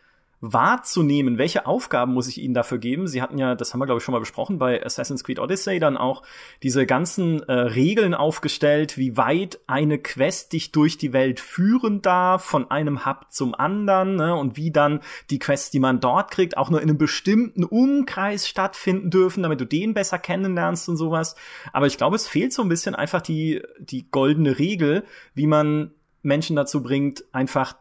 wahrzunehmen, 0.46 1.38
welche 1.38 1.66
Aufgaben 1.66 2.14
muss 2.14 2.28
ich 2.28 2.42
ihnen 2.42 2.54
dafür 2.54 2.78
geben. 2.78 3.08
Sie 3.08 3.22
hatten 3.22 3.38
ja, 3.38 3.56
das 3.56 3.74
haben 3.74 3.80
wir 3.80 3.86
glaube 3.86 4.00
ich 4.00 4.04
schon 4.04 4.12
mal 4.12 4.20
besprochen, 4.20 4.58
bei 4.58 4.86
Assassin's 4.86 5.24
Creed 5.24 5.40
Odyssey 5.40 5.80
dann 5.80 5.96
auch 5.96 6.22
diese 6.64 6.86
ganzen 6.86 7.42
äh, 7.44 7.54
Regeln 7.54 8.14
aufgestellt, 8.14 8.98
wie 8.98 9.16
weit 9.16 9.62
eine 9.68 10.00
Quest 10.00 10.52
dich 10.52 10.74
durch 10.74 10.98
die 10.98 11.14
Welt 11.14 11.40
führen 11.40 12.02
darf, 12.02 12.44
von 12.44 12.70
einem 12.70 13.06
Hub 13.06 13.28
zum 13.30 13.56
anderen, 13.56 14.18
ne, 14.18 14.36
und 14.36 14.58
wie 14.58 14.70
dann 14.70 15.00
die 15.30 15.40
Quests, 15.40 15.72
die 15.72 15.80
man 15.80 16.02
dort 16.02 16.32
kriegt, 16.32 16.58
auch 16.58 16.70
nur 16.70 16.82
in 16.82 16.90
einem 16.90 16.98
bestimmten 16.98 17.64
Umkreis 17.64 18.46
stattfinden 18.46 19.12
dürfen, 19.12 19.44
damit 19.44 19.62
du 19.62 19.66
den 19.66 19.94
besser 19.94 20.20
kennenlernst 20.20 20.90
und 20.90 20.98
sowas. 20.98 21.36
Aber 21.72 21.88
ich 21.88 21.96
glaube, 21.96 22.18
es 22.18 22.28
fehlt 22.28 22.52
so 22.52 22.64
ein 22.64 22.70
bisschen 22.70 22.96
einfach 22.96 23.22
die, 23.22 23.62
die 23.80 24.12
goldene 24.12 24.60
Regel, 24.60 25.06
wie 25.36 25.48
man 25.48 25.92
Menschen 26.22 26.58
dazu 26.58 26.84
bringt, 26.84 27.24
einfach 27.32 27.76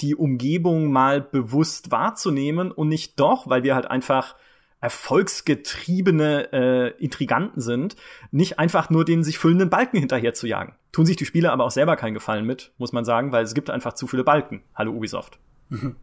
die 0.00 0.14
Umgebung 0.14 0.92
mal 0.92 1.20
bewusst 1.20 1.90
wahrzunehmen 1.90 2.70
und 2.70 2.88
nicht 2.88 3.18
doch, 3.18 3.48
weil 3.48 3.62
wir 3.62 3.74
halt 3.74 3.90
einfach 3.90 4.36
erfolgsgetriebene 4.80 6.52
äh, 6.52 7.02
Intriganten 7.02 7.60
sind, 7.60 7.96
nicht 8.30 8.58
einfach 8.58 8.90
nur 8.90 9.04
den 9.04 9.24
sich 9.24 9.38
füllenden 9.38 9.70
Balken 9.70 9.98
hinterher 9.98 10.34
zu 10.34 10.46
jagen. 10.46 10.74
Tun 10.92 11.06
sich 11.06 11.16
die 11.16 11.24
Spieler 11.24 11.52
aber 11.52 11.64
auch 11.64 11.70
selber 11.70 11.96
keinen 11.96 12.14
Gefallen 12.14 12.44
mit, 12.44 12.72
muss 12.78 12.92
man 12.92 13.04
sagen, 13.04 13.32
weil 13.32 13.44
es 13.44 13.54
gibt 13.54 13.70
einfach 13.70 13.94
zu 13.94 14.06
viele 14.06 14.22
Balken. 14.22 14.62
Hallo 14.74 14.92
Ubisoft. 14.92 15.38
Mhm. 15.70 15.96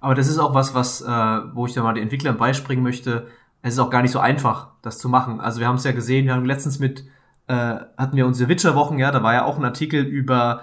Aber 0.00 0.14
das 0.14 0.28
ist 0.28 0.38
auch 0.38 0.54
was, 0.54 0.74
was, 0.74 1.00
äh, 1.00 1.06
wo 1.06 1.66
ich 1.66 1.74
da 1.74 1.82
mal 1.82 1.94
den 1.94 2.02
Entwicklern 2.02 2.36
beispringen 2.36 2.82
möchte. 2.82 3.28
Es 3.62 3.74
ist 3.74 3.78
auch 3.78 3.90
gar 3.90 4.02
nicht 4.02 4.12
so 4.12 4.18
einfach, 4.18 4.68
das 4.82 4.98
zu 4.98 5.08
machen. 5.08 5.40
Also 5.40 5.60
wir 5.60 5.68
haben 5.68 5.76
es 5.76 5.84
ja 5.84 5.92
gesehen, 5.92 6.26
wir 6.26 6.34
haben 6.34 6.44
letztens 6.44 6.78
mit, 6.78 7.06
äh, 7.46 7.54
hatten 7.96 8.16
wir 8.16 8.26
unsere 8.26 8.48
Witcher-Wochen, 8.48 8.98
ja, 8.98 9.10
da 9.10 9.22
war 9.22 9.32
ja 9.32 9.44
auch 9.44 9.58
ein 9.58 9.64
Artikel 9.64 10.04
über 10.04 10.62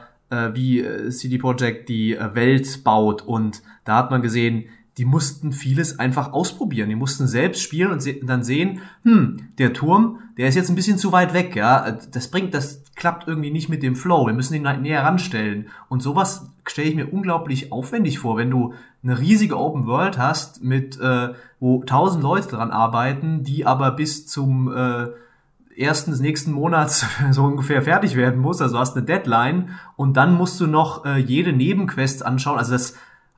wie 0.54 0.82
äh, 0.82 1.10
CD 1.10 1.38
Projekt 1.38 1.90
die 1.90 2.16
äh, 2.16 2.36
Welt 2.36 2.84
baut 2.84 3.22
und 3.22 3.62
da 3.86 3.98
hat 3.98 4.12
man 4.12 4.22
gesehen, 4.22 4.66
die 4.98 5.06
mussten 5.06 5.52
vieles 5.52 5.98
einfach 5.98 6.34
ausprobieren. 6.34 6.90
Die 6.90 6.96
mussten 6.96 7.28
selbst 7.28 7.62
spielen 7.64 7.92
und 7.92 8.02
se 8.02 8.14
dann 8.22 8.44
sehen, 8.44 8.82
hm, 9.04 9.50
der 9.58 9.74
Turm, 9.74 10.20
der 10.38 10.48
ist 10.48 10.56
jetzt 10.56 10.70
ein 10.70 10.76
bisschen 10.76 11.00
zu 11.00 11.12
weit 11.12 11.34
weg, 11.34 11.56
ja. 11.56 11.98
Das 12.12 12.30
bringt, 12.30 12.54
das 12.54 12.84
klappt 12.96 13.28
irgendwie 13.28 13.50
nicht 13.50 13.70
mit 13.70 13.82
dem 13.82 13.96
Flow. 13.96 14.28
Wir 14.28 14.34
müssen 14.34 14.54
ihn 14.54 14.68
halt 14.68 14.82
näher 14.82 15.04
ranstellen. 15.04 15.68
Und 15.90 16.04
sowas 16.04 16.52
stelle 16.68 16.90
ich 16.90 16.96
mir 16.96 17.12
unglaublich 17.12 17.72
aufwendig 17.72 18.20
vor, 18.20 18.38
wenn 18.38 18.52
du 18.52 18.74
eine 19.02 19.20
riesige 19.20 19.58
Open 19.58 19.88
World 19.88 20.18
hast, 20.18 20.64
mit 20.64 21.00
äh, 21.00 21.30
wo 21.60 21.84
tausend 21.84 22.24
Leute 22.24 22.50
dran 22.50 22.72
arbeiten, 22.72 23.44
die 23.44 23.66
aber 23.66 23.92
bis 23.92 24.28
zum 24.28 24.72
äh, 24.72 25.08
ersten 25.78 26.12
des 26.12 26.20
nächsten 26.20 26.52
Monats 26.52 27.06
so 27.32 27.44
ungefähr 27.44 27.82
fertig 27.82 28.16
werden 28.16 28.40
muss. 28.40 28.62
Also 28.62 28.80
hast 28.80 28.96
eine 28.96 29.06
Deadline 29.06 29.70
und 29.96 30.18
dann 30.18 30.36
musst 30.36 30.60
du 30.60 30.68
noch 30.68 31.06
äh, 31.06 31.18
jede 31.18 31.54
Nebenquest 31.54 32.26
anschauen. 32.26 32.58
Also 32.58 32.74
das 32.74 32.96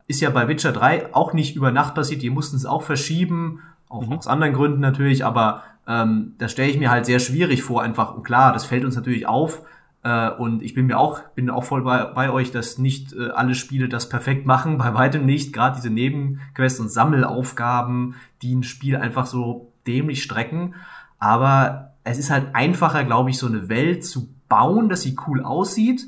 ist 0.07 0.21
ja 0.21 0.29
bei 0.29 0.47
Witcher 0.47 0.71
3 0.71 1.13
auch 1.13 1.33
nicht 1.33 1.55
über 1.55 1.71
Nacht 1.71 1.95
passiert. 1.95 2.21
Die 2.21 2.29
mussten 2.29 2.55
es 2.55 2.65
auch 2.65 2.83
verschieben, 2.83 3.61
auch 3.89 4.07
mhm. 4.07 4.13
aus 4.13 4.27
anderen 4.27 4.53
Gründen 4.53 4.79
natürlich, 4.79 5.25
aber 5.25 5.63
ähm, 5.87 6.33
das 6.37 6.51
stelle 6.51 6.69
ich 6.69 6.79
mir 6.79 6.91
halt 6.91 7.05
sehr 7.05 7.19
schwierig 7.19 7.63
vor 7.63 7.81
einfach. 7.81 8.15
Und 8.15 8.23
klar, 8.23 8.53
das 8.53 8.65
fällt 8.65 8.85
uns 8.85 8.95
natürlich 8.95 9.27
auf. 9.27 9.61
Äh, 10.03 10.29
und 10.31 10.61
ich 10.61 10.73
bin 10.73 10.85
mir 10.85 10.99
auch, 10.99 11.19
bin 11.35 11.49
auch 11.49 11.63
voll 11.63 11.81
bei, 11.81 12.05
bei 12.05 12.29
euch, 12.29 12.51
dass 12.51 12.77
nicht 12.77 13.13
äh, 13.13 13.29
alle 13.29 13.55
Spiele 13.55 13.89
das 13.89 14.09
perfekt 14.09 14.45
machen, 14.45 14.77
bei 14.79 14.93
weitem 14.93 15.25
nicht. 15.25 15.53
Gerade 15.53 15.75
diese 15.77 15.89
Nebenquests 15.89 16.79
und 16.79 16.89
Sammelaufgaben, 16.89 18.15
die 18.41 18.55
ein 18.55 18.63
Spiel 18.63 18.95
einfach 18.95 19.25
so 19.25 19.71
dämlich 19.87 20.23
strecken. 20.23 20.75
Aber 21.17 21.94
es 22.05 22.19
ist 22.19 22.29
halt 22.29 22.53
einfacher, 22.53 23.03
glaube 23.03 23.31
ich, 23.31 23.37
so 23.37 23.47
eine 23.47 23.67
Welt 23.67 24.05
zu 24.05 24.29
bauen, 24.47 24.87
dass 24.89 25.01
sie 25.01 25.17
cool 25.27 25.43
aussieht, 25.43 26.07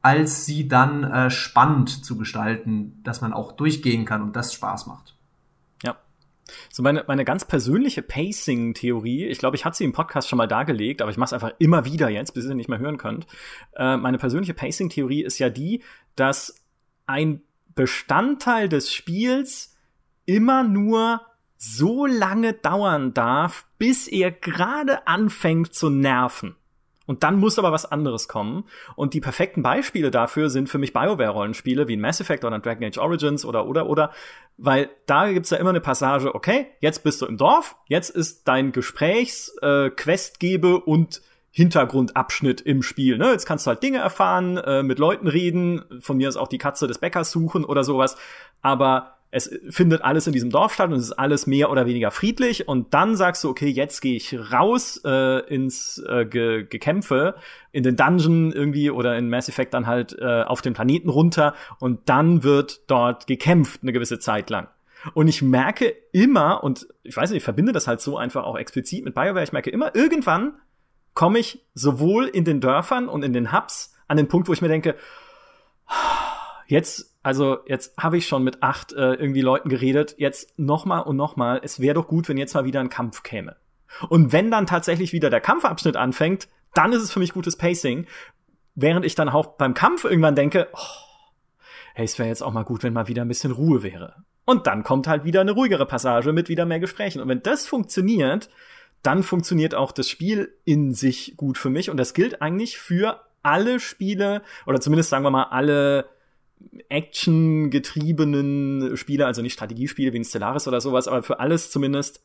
als 0.00 0.46
sie 0.46 0.68
dann 0.68 1.02
äh, 1.04 1.30
spannend 1.30 2.04
zu 2.04 2.16
gestalten, 2.16 3.00
dass 3.02 3.20
man 3.20 3.32
auch 3.32 3.52
durchgehen 3.52 4.04
kann 4.04 4.22
und 4.22 4.36
das 4.36 4.54
Spaß 4.54 4.86
macht. 4.86 5.16
Ja. 5.82 5.96
So 6.70 6.82
meine, 6.82 7.04
meine 7.08 7.24
ganz 7.24 7.44
persönliche 7.44 8.02
Pacing-Theorie, 8.02 9.26
ich 9.26 9.38
glaube, 9.38 9.56
ich 9.56 9.64
hatte 9.64 9.76
sie 9.76 9.84
im 9.84 9.92
Podcast 9.92 10.28
schon 10.28 10.36
mal 10.36 10.46
dargelegt, 10.46 11.02
aber 11.02 11.10
ich 11.10 11.16
mache 11.16 11.28
es 11.28 11.32
einfach 11.32 11.52
immer 11.58 11.84
wieder 11.84 12.08
jetzt, 12.08 12.32
bis 12.32 12.46
ihr 12.46 12.54
nicht 12.54 12.68
mehr 12.68 12.78
hören 12.78 12.98
könnt. 12.98 13.26
Äh, 13.74 13.96
meine 13.96 14.18
persönliche 14.18 14.54
Pacing-Theorie 14.54 15.22
ist 15.22 15.40
ja 15.40 15.50
die, 15.50 15.82
dass 16.14 16.62
ein 17.06 17.42
Bestandteil 17.74 18.68
des 18.68 18.92
Spiels 18.92 19.74
immer 20.26 20.62
nur 20.62 21.22
so 21.64 22.06
lange 22.06 22.52
dauern 22.52 23.14
darf, 23.14 23.66
bis 23.78 24.08
er 24.08 24.30
gerade 24.30 25.06
anfängt 25.06 25.74
zu 25.74 25.90
nerven. 25.90 26.56
Und 27.06 27.22
dann 27.22 27.38
muss 27.38 27.58
aber 27.58 27.72
was 27.72 27.84
anderes 27.84 28.28
kommen. 28.28 28.64
Und 28.96 29.12
die 29.12 29.20
perfekten 29.20 29.62
Beispiele 29.62 30.10
dafür 30.10 30.48
sind 30.48 30.68
für 30.68 30.78
mich 30.78 30.92
BioWare-Rollenspiele 30.92 31.86
wie 31.86 31.96
Mass 31.96 32.20
Effect 32.20 32.44
oder 32.44 32.58
Dragon 32.58 32.84
Age 32.84 32.98
Origins 32.98 33.44
oder 33.44 33.66
oder 33.66 33.86
oder. 33.88 34.10
Weil 34.56 34.88
da 35.06 35.30
gibt's 35.30 35.50
ja 35.50 35.58
immer 35.58 35.70
eine 35.70 35.80
Passage, 35.80 36.34
okay, 36.34 36.68
jetzt 36.80 37.04
bist 37.04 37.20
du 37.20 37.26
im 37.26 37.36
Dorf, 37.36 37.76
jetzt 37.88 38.10
ist 38.10 38.48
dein 38.48 38.72
Gesprächs-, 38.72 39.54
äh, 39.60 39.90
Questgebe 39.90 40.80
und 40.80 41.20
Hintergrundabschnitt 41.50 42.62
im 42.62 42.82
Spiel. 42.82 43.18
Ne? 43.18 43.30
Jetzt 43.30 43.46
kannst 43.46 43.66
du 43.66 43.68
halt 43.68 43.82
Dinge 43.82 43.98
erfahren, 43.98 44.56
äh, 44.56 44.82
mit 44.82 44.98
Leuten 44.98 45.28
reden, 45.28 45.84
von 46.00 46.16
mir 46.16 46.28
ist 46.28 46.36
auch 46.36 46.48
die 46.48 46.58
Katze 46.58 46.88
des 46.88 46.98
Bäckers 46.98 47.30
suchen 47.30 47.64
oder 47.64 47.84
sowas. 47.84 48.16
Aber 48.60 49.13
es 49.34 49.50
findet 49.68 50.02
alles 50.02 50.28
in 50.28 50.32
diesem 50.32 50.50
Dorf 50.50 50.74
statt 50.74 50.90
und 50.90 50.96
es 50.96 51.06
ist 51.06 51.12
alles 51.12 51.48
mehr 51.48 51.68
oder 51.68 51.86
weniger 51.86 52.12
friedlich 52.12 52.68
und 52.68 52.94
dann 52.94 53.16
sagst 53.16 53.42
du, 53.42 53.50
okay, 53.50 53.66
jetzt 53.66 54.00
gehe 54.00 54.14
ich 54.14 54.38
raus 54.52 55.00
äh, 55.04 55.40
ins 55.52 56.00
äh, 56.08 56.24
Ge 56.24 56.64
Gekämpfe, 56.64 57.34
in 57.72 57.82
den 57.82 57.96
Dungeon 57.96 58.52
irgendwie 58.52 58.92
oder 58.92 59.18
in 59.18 59.28
Mass 59.28 59.48
Effect 59.48 59.74
dann 59.74 59.88
halt 59.88 60.16
äh, 60.20 60.42
auf 60.42 60.62
den 60.62 60.72
Planeten 60.72 61.08
runter 61.08 61.54
und 61.80 62.08
dann 62.08 62.44
wird 62.44 62.88
dort 62.88 63.26
gekämpft 63.26 63.82
eine 63.82 63.92
gewisse 63.92 64.20
Zeit 64.20 64.50
lang. 64.50 64.68
Und 65.14 65.26
ich 65.26 65.42
merke 65.42 65.92
immer, 66.12 66.62
und 66.62 66.86
ich 67.02 67.16
weiß 67.16 67.30
nicht, 67.30 67.38
ich 67.38 67.44
verbinde 67.44 67.72
das 67.72 67.88
halt 67.88 68.00
so 68.00 68.16
einfach 68.16 68.44
auch 68.44 68.56
explizit 68.56 69.04
mit 69.04 69.16
BioWare, 69.16 69.42
ich 69.42 69.52
merke 69.52 69.70
immer, 69.70 69.96
irgendwann 69.96 70.52
komme 71.14 71.40
ich 71.40 71.66
sowohl 71.74 72.26
in 72.26 72.44
den 72.44 72.60
Dörfern 72.60 73.08
und 73.08 73.24
in 73.24 73.32
den 73.32 73.52
Hubs 73.52 73.96
an 74.06 74.16
den 74.16 74.28
Punkt, 74.28 74.46
wo 74.46 74.52
ich 74.52 74.62
mir 74.62 74.68
denke, 74.68 74.94
jetzt 76.68 77.13
also 77.24 77.58
jetzt 77.66 77.96
habe 77.96 78.18
ich 78.18 78.28
schon 78.28 78.44
mit 78.44 78.62
acht 78.62 78.92
äh, 78.92 79.14
irgendwie 79.14 79.40
Leuten 79.40 79.70
geredet, 79.70 80.14
jetzt 80.18 80.58
nochmal 80.58 81.02
und 81.02 81.16
nochmal, 81.16 81.60
es 81.64 81.80
wäre 81.80 81.94
doch 81.94 82.06
gut, 82.06 82.28
wenn 82.28 82.36
jetzt 82.36 82.54
mal 82.54 82.66
wieder 82.66 82.80
ein 82.80 82.90
Kampf 82.90 83.22
käme. 83.22 83.56
Und 84.10 84.32
wenn 84.32 84.50
dann 84.50 84.66
tatsächlich 84.66 85.12
wieder 85.14 85.30
der 85.30 85.40
Kampfabschnitt 85.40 85.96
anfängt, 85.96 86.48
dann 86.74 86.92
ist 86.92 87.02
es 87.02 87.12
für 87.12 87.20
mich 87.20 87.32
gutes 87.32 87.56
Pacing, 87.56 88.06
während 88.74 89.06
ich 89.06 89.14
dann 89.14 89.30
auch 89.30 89.56
beim 89.56 89.72
Kampf 89.72 90.04
irgendwann 90.04 90.36
denke, 90.36 90.68
oh, 90.74 90.78
hey, 91.94 92.04
es 92.04 92.18
wäre 92.18 92.28
jetzt 92.28 92.42
auch 92.42 92.52
mal 92.52 92.64
gut, 92.64 92.82
wenn 92.82 92.92
mal 92.92 93.08
wieder 93.08 93.22
ein 93.22 93.28
bisschen 93.28 93.52
Ruhe 93.52 93.82
wäre. 93.82 94.24
Und 94.44 94.66
dann 94.66 94.82
kommt 94.82 95.06
halt 95.06 95.24
wieder 95.24 95.40
eine 95.40 95.52
ruhigere 95.52 95.86
Passage 95.86 96.32
mit 96.32 96.50
wieder 96.50 96.66
mehr 96.66 96.80
Gesprächen. 96.80 97.22
Und 97.22 97.28
wenn 97.28 97.42
das 97.42 97.66
funktioniert, 97.66 98.50
dann 99.02 99.22
funktioniert 99.22 99.74
auch 99.74 99.92
das 99.92 100.10
Spiel 100.10 100.54
in 100.64 100.92
sich 100.92 101.38
gut 101.38 101.56
für 101.56 101.70
mich. 101.70 101.88
Und 101.88 101.96
das 101.96 102.12
gilt 102.12 102.42
eigentlich 102.42 102.76
für 102.76 103.22
alle 103.42 103.80
Spiele, 103.80 104.42
oder 104.66 104.80
zumindest 104.80 105.08
sagen 105.08 105.24
wir 105.24 105.30
mal 105.30 105.44
alle 105.44 106.06
Action-getriebenen 106.88 108.96
Spiele, 108.96 109.26
also 109.26 109.42
nicht 109.42 109.54
Strategiespiele 109.54 110.12
wie 110.12 110.18
ein 110.18 110.24
Stellaris 110.24 110.68
oder 110.68 110.80
sowas, 110.80 111.08
aber 111.08 111.22
für 111.22 111.40
alles 111.40 111.70
zumindest, 111.70 112.22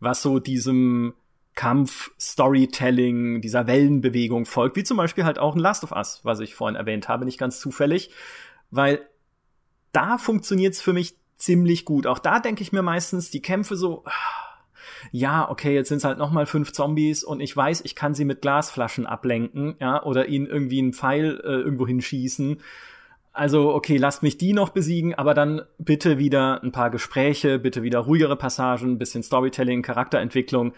was 0.00 0.22
so 0.22 0.38
diesem 0.38 1.14
Kampf, 1.54 2.10
Storytelling, 2.18 3.40
dieser 3.40 3.66
Wellenbewegung 3.66 4.46
folgt, 4.46 4.76
wie 4.76 4.84
zum 4.84 4.96
Beispiel 4.96 5.24
halt 5.24 5.38
auch 5.38 5.54
ein 5.54 5.60
Last 5.60 5.84
of 5.84 5.92
Us, 5.92 6.20
was 6.22 6.40
ich 6.40 6.54
vorhin 6.54 6.76
erwähnt 6.76 7.08
habe, 7.08 7.24
nicht 7.24 7.38
ganz 7.38 7.60
zufällig, 7.60 8.10
weil 8.70 9.06
da 9.92 10.16
funktioniert's 10.16 10.80
für 10.80 10.94
mich 10.94 11.14
ziemlich 11.36 11.84
gut. 11.84 12.06
Auch 12.06 12.18
da 12.18 12.40
denke 12.40 12.62
ich 12.62 12.72
mir 12.72 12.82
meistens, 12.82 13.30
die 13.30 13.42
Kämpfe 13.42 13.76
so, 13.76 14.04
ja, 15.10 15.50
okay, 15.50 15.74
jetzt 15.74 15.88
sind's 15.88 16.04
halt 16.04 16.18
noch 16.18 16.30
mal 16.30 16.46
fünf 16.46 16.72
Zombies 16.72 17.22
und 17.22 17.40
ich 17.40 17.54
weiß, 17.54 17.82
ich 17.84 17.94
kann 17.94 18.14
sie 18.14 18.24
mit 18.24 18.40
Glasflaschen 18.40 19.06
ablenken, 19.06 19.76
ja, 19.78 20.02
oder 20.02 20.28
ihnen 20.28 20.46
irgendwie 20.46 20.78
einen 20.78 20.94
Pfeil 20.94 21.38
äh, 21.44 21.48
irgendwo 21.48 21.86
hinschießen 21.86 22.60
also, 23.32 23.74
okay, 23.74 23.96
lasst 23.96 24.22
mich 24.22 24.36
die 24.36 24.52
noch 24.52 24.70
besiegen, 24.70 25.14
aber 25.14 25.32
dann 25.34 25.62
bitte 25.78 26.18
wieder 26.18 26.62
ein 26.62 26.72
paar 26.72 26.90
Gespräche, 26.90 27.58
bitte 27.58 27.82
wieder 27.82 28.00
ruhigere 28.00 28.36
Passagen, 28.36 28.98
bisschen 28.98 29.22
Storytelling, 29.22 29.82
Charakterentwicklung. 29.82 30.74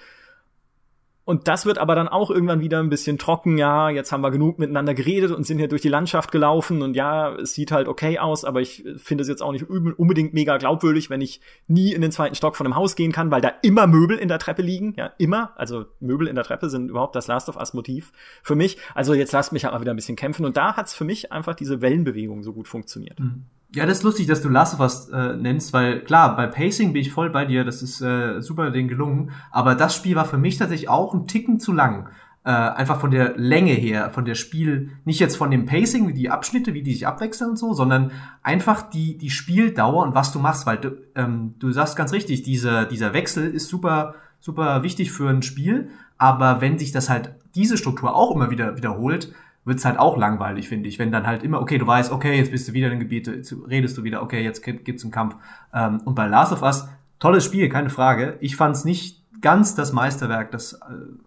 Und 1.27 1.49
das 1.49 1.65
wird 1.65 1.79
aber 1.79 1.95
dann 1.95 2.07
auch 2.07 2.31
irgendwann 2.31 2.61
wieder 2.61 2.81
ein 2.81 2.91
bisschen 2.91 3.17
trocken. 3.17 3.57
Ja, 3.57 3.89
jetzt 3.89 4.13
haben 4.13 4.21
wir 4.21 4.31
genug 4.31 4.59
miteinander 4.59 4.93
geredet 4.93 5.31
und 5.31 5.47
sind 5.47 5.59
hier 5.59 5.69
durch 5.69 5.81
die 5.81 5.89
Landschaft 5.89 6.31
gelaufen 6.31 6.83
und 6.83 6.95
ja, 6.95 7.35
es 7.35 7.55
sieht 7.55 7.73
halt 7.73 7.89
okay 7.89 8.19
aus, 8.19 8.45
aber 8.45 8.61
ich 8.61 8.85
finde 8.97 9.23
es 9.23 9.29
jetzt 9.29 9.43
auch 9.43 9.53
nicht 9.53 9.69
unbedingt 9.69 10.35
mega 10.35 10.59
glaubwürdig, 10.59 11.09
wenn 11.09 11.23
ich 11.23 11.41
nie 11.67 11.93
in 11.93 12.03
den 12.03 12.13
zweiten 12.13 12.35
Stock 12.35 12.57
von 12.57 12.67
einem 12.67 12.77
Haus 12.77 12.95
gehen 12.95 13.13
kann, 13.13 13.31
weil 13.31 13.41
da 13.41 13.53
immer 13.63 13.87
Möbel 13.87 14.19
in 14.19 14.29
der 14.29 14.39
Treppe 14.39 14.61
liegen. 14.61 14.95
Ja, 14.99 15.13
immer. 15.17 15.53
Also 15.57 15.87
Möbel 15.99 16.27
in 16.27 16.35
der 16.35 16.45
Treppe 16.45 16.69
sind 16.69 16.91
überhaupt 16.91 17.17
das 17.17 17.27
Last 17.27 17.49
of 17.49 17.57
Us 17.57 17.73
Motiv 17.73 18.13
für 18.43 18.55
mich. 18.55 18.77
Also 18.95 19.15
jetzt 19.15 19.33
lasst 19.33 19.53
mich 19.53 19.65
halt 19.65 19.73
mal 19.73 19.81
wieder 19.81 19.95
ein 19.95 19.97
bisschen 19.97 20.17
kämpfen 20.17 20.45
und 20.45 20.59
da 20.59 20.77
hat's 20.77 20.93
für 20.93 21.05
mich 21.05 21.33
einfach 21.33 21.55
diese 21.55 21.81
Wellenbewegung 21.81 22.43
so 22.43 22.53
gut 22.53 22.69
funktioniert. 22.69 23.19
Mhm. 23.19 23.47
Ja, 23.75 23.87
das 23.87 23.99
ist 23.99 24.05
lustig, 24.05 24.27
dass 24.27 24.41
du 24.41 24.49
Last 24.49 24.75
of 24.75 24.81
Us 24.81 25.09
äh, 25.09 25.37
nennst, 25.37 25.73
weil 25.73 26.01
klar, 26.01 26.37
bei 26.37 26.47
Pacing 26.47 26.93
bin 26.93 27.03
ich 27.03 27.13
voll 27.13 27.31
bei 27.31 27.45
dir, 27.45 27.65
das 27.65 27.83
ist 27.83 28.01
äh, 28.01 28.41
super 28.41 28.71
denen 28.71 28.89
gelungen, 28.89 29.33
aber 29.51 29.75
das 29.75 29.97
Spiel 29.97 30.15
war 30.15 30.25
für 30.27 30.39
mich 30.39 30.59
tatsächlich 30.59 30.89
auch 30.89 31.13
ein 31.13 31.27
Ticken 31.27 31.59
zu 31.59 31.73
lang. 31.73 32.09
äh, 32.45 32.51
einfach 32.51 33.01
von 33.01 33.11
der 33.11 33.37
Länge 33.37 33.73
her, 33.73 34.11
von 34.11 34.27
der 34.27 34.35
Spiel, 34.35 34.91
nicht 35.05 35.19
jetzt 35.19 35.37
von 35.37 35.51
dem 35.51 35.65
Pacing, 35.65 36.07
wie 36.09 36.13
die 36.13 36.31
Abschnitte, 36.31 36.75
wie 36.75 36.83
die 36.83 36.93
sich 36.93 37.07
abwechseln 37.07 37.51
und 37.51 37.57
so, 37.57 37.73
sondern 37.73 38.13
einfach 38.43 38.83
die, 38.83 39.17
die 39.17 39.31
Spieldauer 39.31 40.03
und 40.05 40.15
was 40.15 40.31
du 40.31 40.39
machst, 40.39 40.67
weil 40.67 40.77
du, 40.77 40.91
ähm, 41.15 41.55
du 41.59 41.73
sagst 41.73 41.97
ganz 41.97 42.13
richtig, 42.13 42.43
dieser, 42.43 42.85
dieser 42.85 43.15
Wechsel 43.15 43.51
ist 43.51 43.69
super, 43.69 44.15
super 44.41 44.83
wichtig 44.83 45.11
für 45.11 45.29
ein 45.31 45.43
Spiel, 45.43 45.89
aber 46.19 46.61
wenn 46.61 46.79
sich 46.79 46.93
das 46.93 47.09
halt, 47.09 47.35
diese 47.55 47.79
Struktur 47.79 48.15
auch 48.15 48.35
immer 48.35 48.51
wieder 48.51 48.77
wiederholt, 48.77 49.33
wird's 49.65 49.85
halt 49.85 49.99
auch 49.99 50.17
langweilig, 50.17 50.69
finde 50.69 50.89
ich. 50.89 50.99
Wenn 50.99 51.13
dann 51.13 51.27
halt 51.27 51.43
immer, 51.43 51.61
okay, 51.61 51.79
du 51.79 51.87
weißt, 51.87 52.13
okay, 52.13 52.37
jetzt 52.37 52.51
bist 52.51 52.69
du 52.69 52.73
wieder 52.73 52.87
in 52.87 52.99
den 52.99 53.01
Gebiet, 53.01 53.29
redest 53.69 53.97
du 53.97 54.05
wieder, 54.05 54.23
okay, 54.23 54.43
jetzt 54.43 54.63
gibt's 54.63 55.05
einen 55.05 55.13
Kampf. 55.13 55.37
Ähm, 55.73 56.01
und 56.05 56.15
bei 56.15 56.27
Last 56.27 56.53
of 56.53 56.63
Us, 56.63 56.89
tolles 57.19 57.45
Spiel, 57.45 57.69
keine 57.69 57.91
Frage. 57.91 58.37
Ich 58.41 58.57
fand's 58.57 58.85
nicht 58.85 59.23
ganz 59.41 59.75
das 59.75 59.93
Meisterwerk, 59.93 60.51
das 60.51 60.75
äh, 60.75 60.79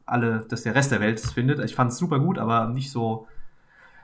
alle, 0.06 0.46
das 0.50 0.64
der 0.64 0.76
Rest 0.76 0.92
der 0.92 1.00
Welt 1.00 1.20
findet. 1.20 1.64
Ich 1.64 1.76
fand 1.76 1.92
es 1.92 1.98
super 1.98 2.20
gut, 2.20 2.38
aber 2.38 2.68
nicht 2.68 2.92
so, 2.92 3.28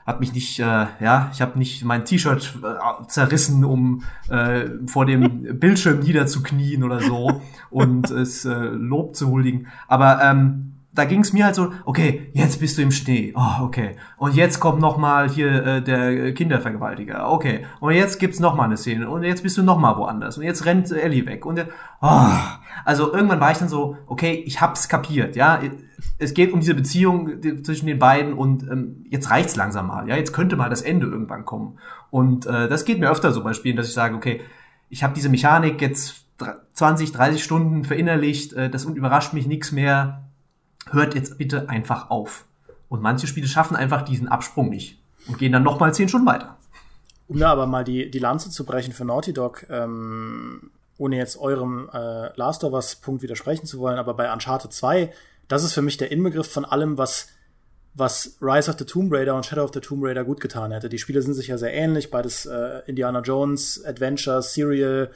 hat 0.06 0.20
mich 0.20 0.34
nicht, 0.34 0.60
äh, 0.60 0.86
ja, 1.00 1.30
ich 1.32 1.42
habe 1.42 1.58
nicht 1.58 1.86
mein 1.86 2.06
T-Shirt 2.06 2.60
äh, 2.64 3.08
zerrissen, 3.08 3.64
um 3.64 4.04
äh, 4.30 4.70
vor 4.86 5.06
dem 5.06 5.60
Bildschirm 5.60 6.00
niederzuknien 6.00 6.84
oder 6.84 7.00
so 7.00 7.42
und 7.70 8.12
es 8.12 8.46
äh, 8.46 8.54
Lob 8.54 9.16
zu 9.16 9.30
huldigen. 9.30 9.68
Aber 9.88 10.22
ähm, 10.22 10.73
da 10.94 11.06
ging 11.06 11.22
es 11.22 11.34
mir 11.34 11.46
halt 11.46 11.56
so, 11.56 11.74
okay, 11.86 12.30
jetzt 12.34 12.60
bist 12.60 12.78
du 12.78 12.84
im 12.84 12.92
Schnee, 12.92 13.34
oh, 13.36 13.64
okay, 13.64 13.96
und 14.18 14.36
jetzt 14.36 14.60
kommt 14.60 14.80
noch 14.80 14.98
mal 14.98 15.30
hier 15.30 15.66
äh, 15.66 15.82
der 15.82 16.34
Kindervergewaltiger, 16.34 17.32
okay, 17.32 17.66
und 17.80 17.94
jetzt 17.94 18.20
gibt's 18.20 18.40
noch 18.40 18.56
mal 18.56 18.66
eine 18.66 18.78
Szene. 18.78 19.10
Und 19.10 19.24
jetzt 19.24 19.44
bist 19.44 19.58
du 19.58 19.64
noch 19.64 19.80
mal 19.80 19.98
woanders. 19.98 20.38
Und 20.38 20.44
jetzt 20.44 20.66
rennt 20.66 20.92
Ellie 20.92 21.26
weg. 21.26 21.46
Und 21.46 21.66
oh. 22.02 22.28
also 22.86 23.14
irgendwann 23.14 23.40
war 23.40 23.52
ich 23.52 23.58
dann 23.58 23.70
so, 23.70 23.98
okay, 24.06 24.44
ich 24.46 24.62
hab's 24.62 24.88
kapiert, 24.88 25.36
ja, 25.36 25.60
es 26.20 26.34
geht 26.34 26.54
um 26.54 26.60
diese 26.60 26.76
Beziehung 26.76 27.42
zwischen 27.64 27.88
den 27.88 28.00
beiden. 28.00 28.34
Und 28.34 28.64
ähm, 28.64 29.06
jetzt 29.10 29.32
reicht's 29.32 29.56
langsam 29.56 29.88
mal, 29.88 30.08
ja, 30.08 30.16
jetzt 30.16 30.34
könnte 30.34 30.56
mal 30.56 30.70
das 30.70 30.82
Ende 30.82 31.08
irgendwann 31.08 31.46
kommen. 31.46 31.80
Und 32.12 32.46
äh, 32.46 32.68
das 32.68 32.86
geht 32.86 33.00
mir 33.00 33.10
öfter 33.10 33.32
so 33.32 33.44
bei 33.44 33.54
Spielen, 33.54 33.78
dass 33.78 33.88
ich 33.88 33.94
sage, 33.94 34.16
okay, 34.16 34.42
ich 34.90 35.04
habe 35.04 35.16
diese 35.16 35.30
Mechanik 35.30 35.82
jetzt 35.82 36.28
20, 36.74 37.12
30 37.12 37.44
Stunden 37.44 37.84
verinnerlicht, 37.84 38.54
äh, 38.54 38.70
das 38.70 38.86
überrascht 38.86 39.34
mich 39.34 39.48
nichts 39.48 39.72
mehr 39.72 40.23
hört 40.92 41.16
jetzt 41.16 41.38
bitte 41.38 41.70
einfach 41.70 42.10
auf. 42.10 42.46
Und 42.90 43.02
manche 43.02 43.28
Spiele 43.28 43.48
schaffen 43.48 43.76
einfach 43.76 44.04
diesen 44.04 44.28
Absprung 44.28 44.70
nicht 44.70 45.00
und 45.28 45.38
gehen 45.38 45.52
dann 45.52 45.64
nochmal 45.64 45.94
zehn 45.94 46.10
Stunden 46.10 46.28
weiter. 46.28 46.58
Um 47.28 47.40
da 47.40 47.52
aber 47.52 47.66
mal 47.66 47.84
die, 47.84 48.12
die 48.12 48.20
Lanze 48.20 48.50
zu 48.50 48.66
brechen 48.66 48.94
für 48.94 49.06
Naughty 49.06 49.34
Dog, 49.34 49.66
ähm, 49.70 50.72
ohne 50.98 51.18
jetzt 51.18 51.38
eurem 51.40 51.90
äh, 51.94 52.36
Last 52.38 52.64
of 52.64 52.74
Us 52.74 52.96
Punkt 52.96 53.24
widersprechen 53.24 53.66
zu 53.66 53.80
wollen, 53.80 53.98
aber 53.98 54.14
bei 54.14 54.32
Uncharted 54.32 54.72
2, 54.72 55.12
das 55.48 55.64
ist 55.64 55.74
für 55.74 55.82
mich 55.82 55.98
der 55.98 56.12
Inbegriff 56.12 56.52
von 56.52 56.66
allem, 56.66 56.98
was, 56.98 57.30
was 57.94 58.38
Rise 58.42 58.70
of 58.70 58.78
the 58.78 58.86
Tomb 58.86 59.12
Raider 59.12 59.36
und 59.36 59.46
Shadow 59.46 59.64
of 59.64 59.72
the 59.74 59.80
Tomb 59.80 60.04
Raider 60.04 60.24
gut 60.24 60.42
getan 60.42 60.72
hätte. 60.72 60.90
Die 60.90 61.00
Spiele 61.00 61.22
sind 61.22 61.34
sich 61.34 61.48
ja 61.48 61.58
sehr 61.58 61.74
ähnlich, 61.74 62.12
beides 62.12 62.46
äh, 62.46 62.82
Indiana 62.86 63.22
Jones, 63.22 63.84
Adventure, 63.86 64.42
Serial, 64.42 65.10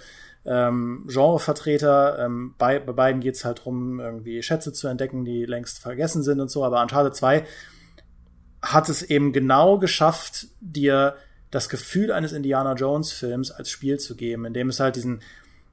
ähm, 0.48 1.06
Genrevertreter. 1.08 2.26
Ähm, 2.26 2.56
bei, 2.58 2.80
bei 2.80 2.94
beiden 2.94 3.22
geht's 3.22 3.46
halt 3.46 3.66
drum, 3.66 4.00
irgendwie 4.00 4.42
Schätze 4.42 4.74
zu 4.74 4.88
entdecken, 4.88 5.26
die 5.26 5.46
längst 5.46 5.80
vergessen 5.80 6.24
sind 6.24 6.40
und 6.40 6.50
so. 6.50 6.64
Aber 6.64 6.82
Uncharted 6.82 7.16
2 7.16 7.46
hat 8.62 8.90
es 8.90 9.04
eben 9.04 9.34
genau 9.34 9.78
geschafft, 9.78 10.48
dir 10.62 11.16
das 11.52 11.70
Gefühl 11.70 12.12
eines 12.12 12.32
Indiana 12.32 12.74
Jones 12.74 13.12
Films 13.12 13.52
als 13.52 13.70
Spiel 13.70 14.00
zu 14.00 14.16
geben, 14.16 14.46
indem 14.46 14.70
es 14.70 14.80
halt 14.80 14.96
diesen 14.96 15.22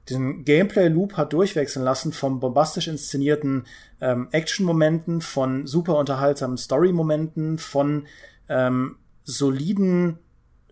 diesen 0.09 0.45
Gameplay-Loop 0.45 1.17
hat 1.17 1.33
durchwechseln 1.33 1.83
lassen 1.83 2.11
vom 2.11 2.39
bombastisch 2.39 2.87
inszenierten 2.87 3.65
ähm, 4.01 4.27
Action-Momenten, 4.31 5.21
von 5.21 5.65
super 5.65 5.97
unterhaltsamen 5.97 6.57
Story-Momenten, 6.57 7.57
von 7.57 8.05
ähm, 8.47 8.97
soliden 9.23 10.19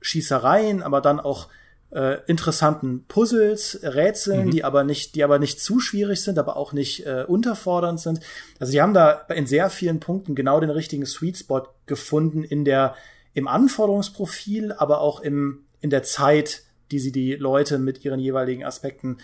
Schießereien, 0.01 0.83
aber 0.83 1.01
dann 1.01 1.19
auch 1.19 1.47
äh, 1.93 2.19
interessanten 2.25 3.05
Puzzles, 3.07 3.79
Rätseln, 3.83 4.47
mhm. 4.47 4.51
die 4.51 4.63
aber 4.63 4.83
nicht, 4.83 5.15
die 5.15 5.23
aber 5.23 5.39
nicht 5.39 5.61
zu 5.61 5.79
schwierig 5.79 6.21
sind, 6.21 6.39
aber 6.39 6.57
auch 6.57 6.73
nicht 6.73 7.05
äh, 7.05 7.23
unterfordernd 7.27 7.99
sind. 7.99 8.19
Also 8.59 8.71
die 8.71 8.81
haben 8.81 8.93
da 8.93 9.11
in 9.29 9.45
sehr 9.45 9.69
vielen 9.69 9.99
Punkten 9.99 10.35
genau 10.35 10.59
den 10.59 10.71
richtigen 10.71 11.05
Sweet 11.05 11.37
Spot 11.37 11.67
gefunden 11.85 12.43
in 12.43 12.65
der 12.65 12.95
im 13.33 13.47
Anforderungsprofil, 13.47 14.73
aber 14.73 15.01
auch 15.01 15.19
im 15.19 15.65
in 15.81 15.89
der 15.89 16.03
Zeit, 16.03 16.63
die 16.91 16.99
sie 16.99 17.11
die 17.11 17.35
Leute 17.35 17.77
mit 17.77 18.05
ihren 18.05 18.19
jeweiligen 18.19 18.63
Aspekten 18.63 19.17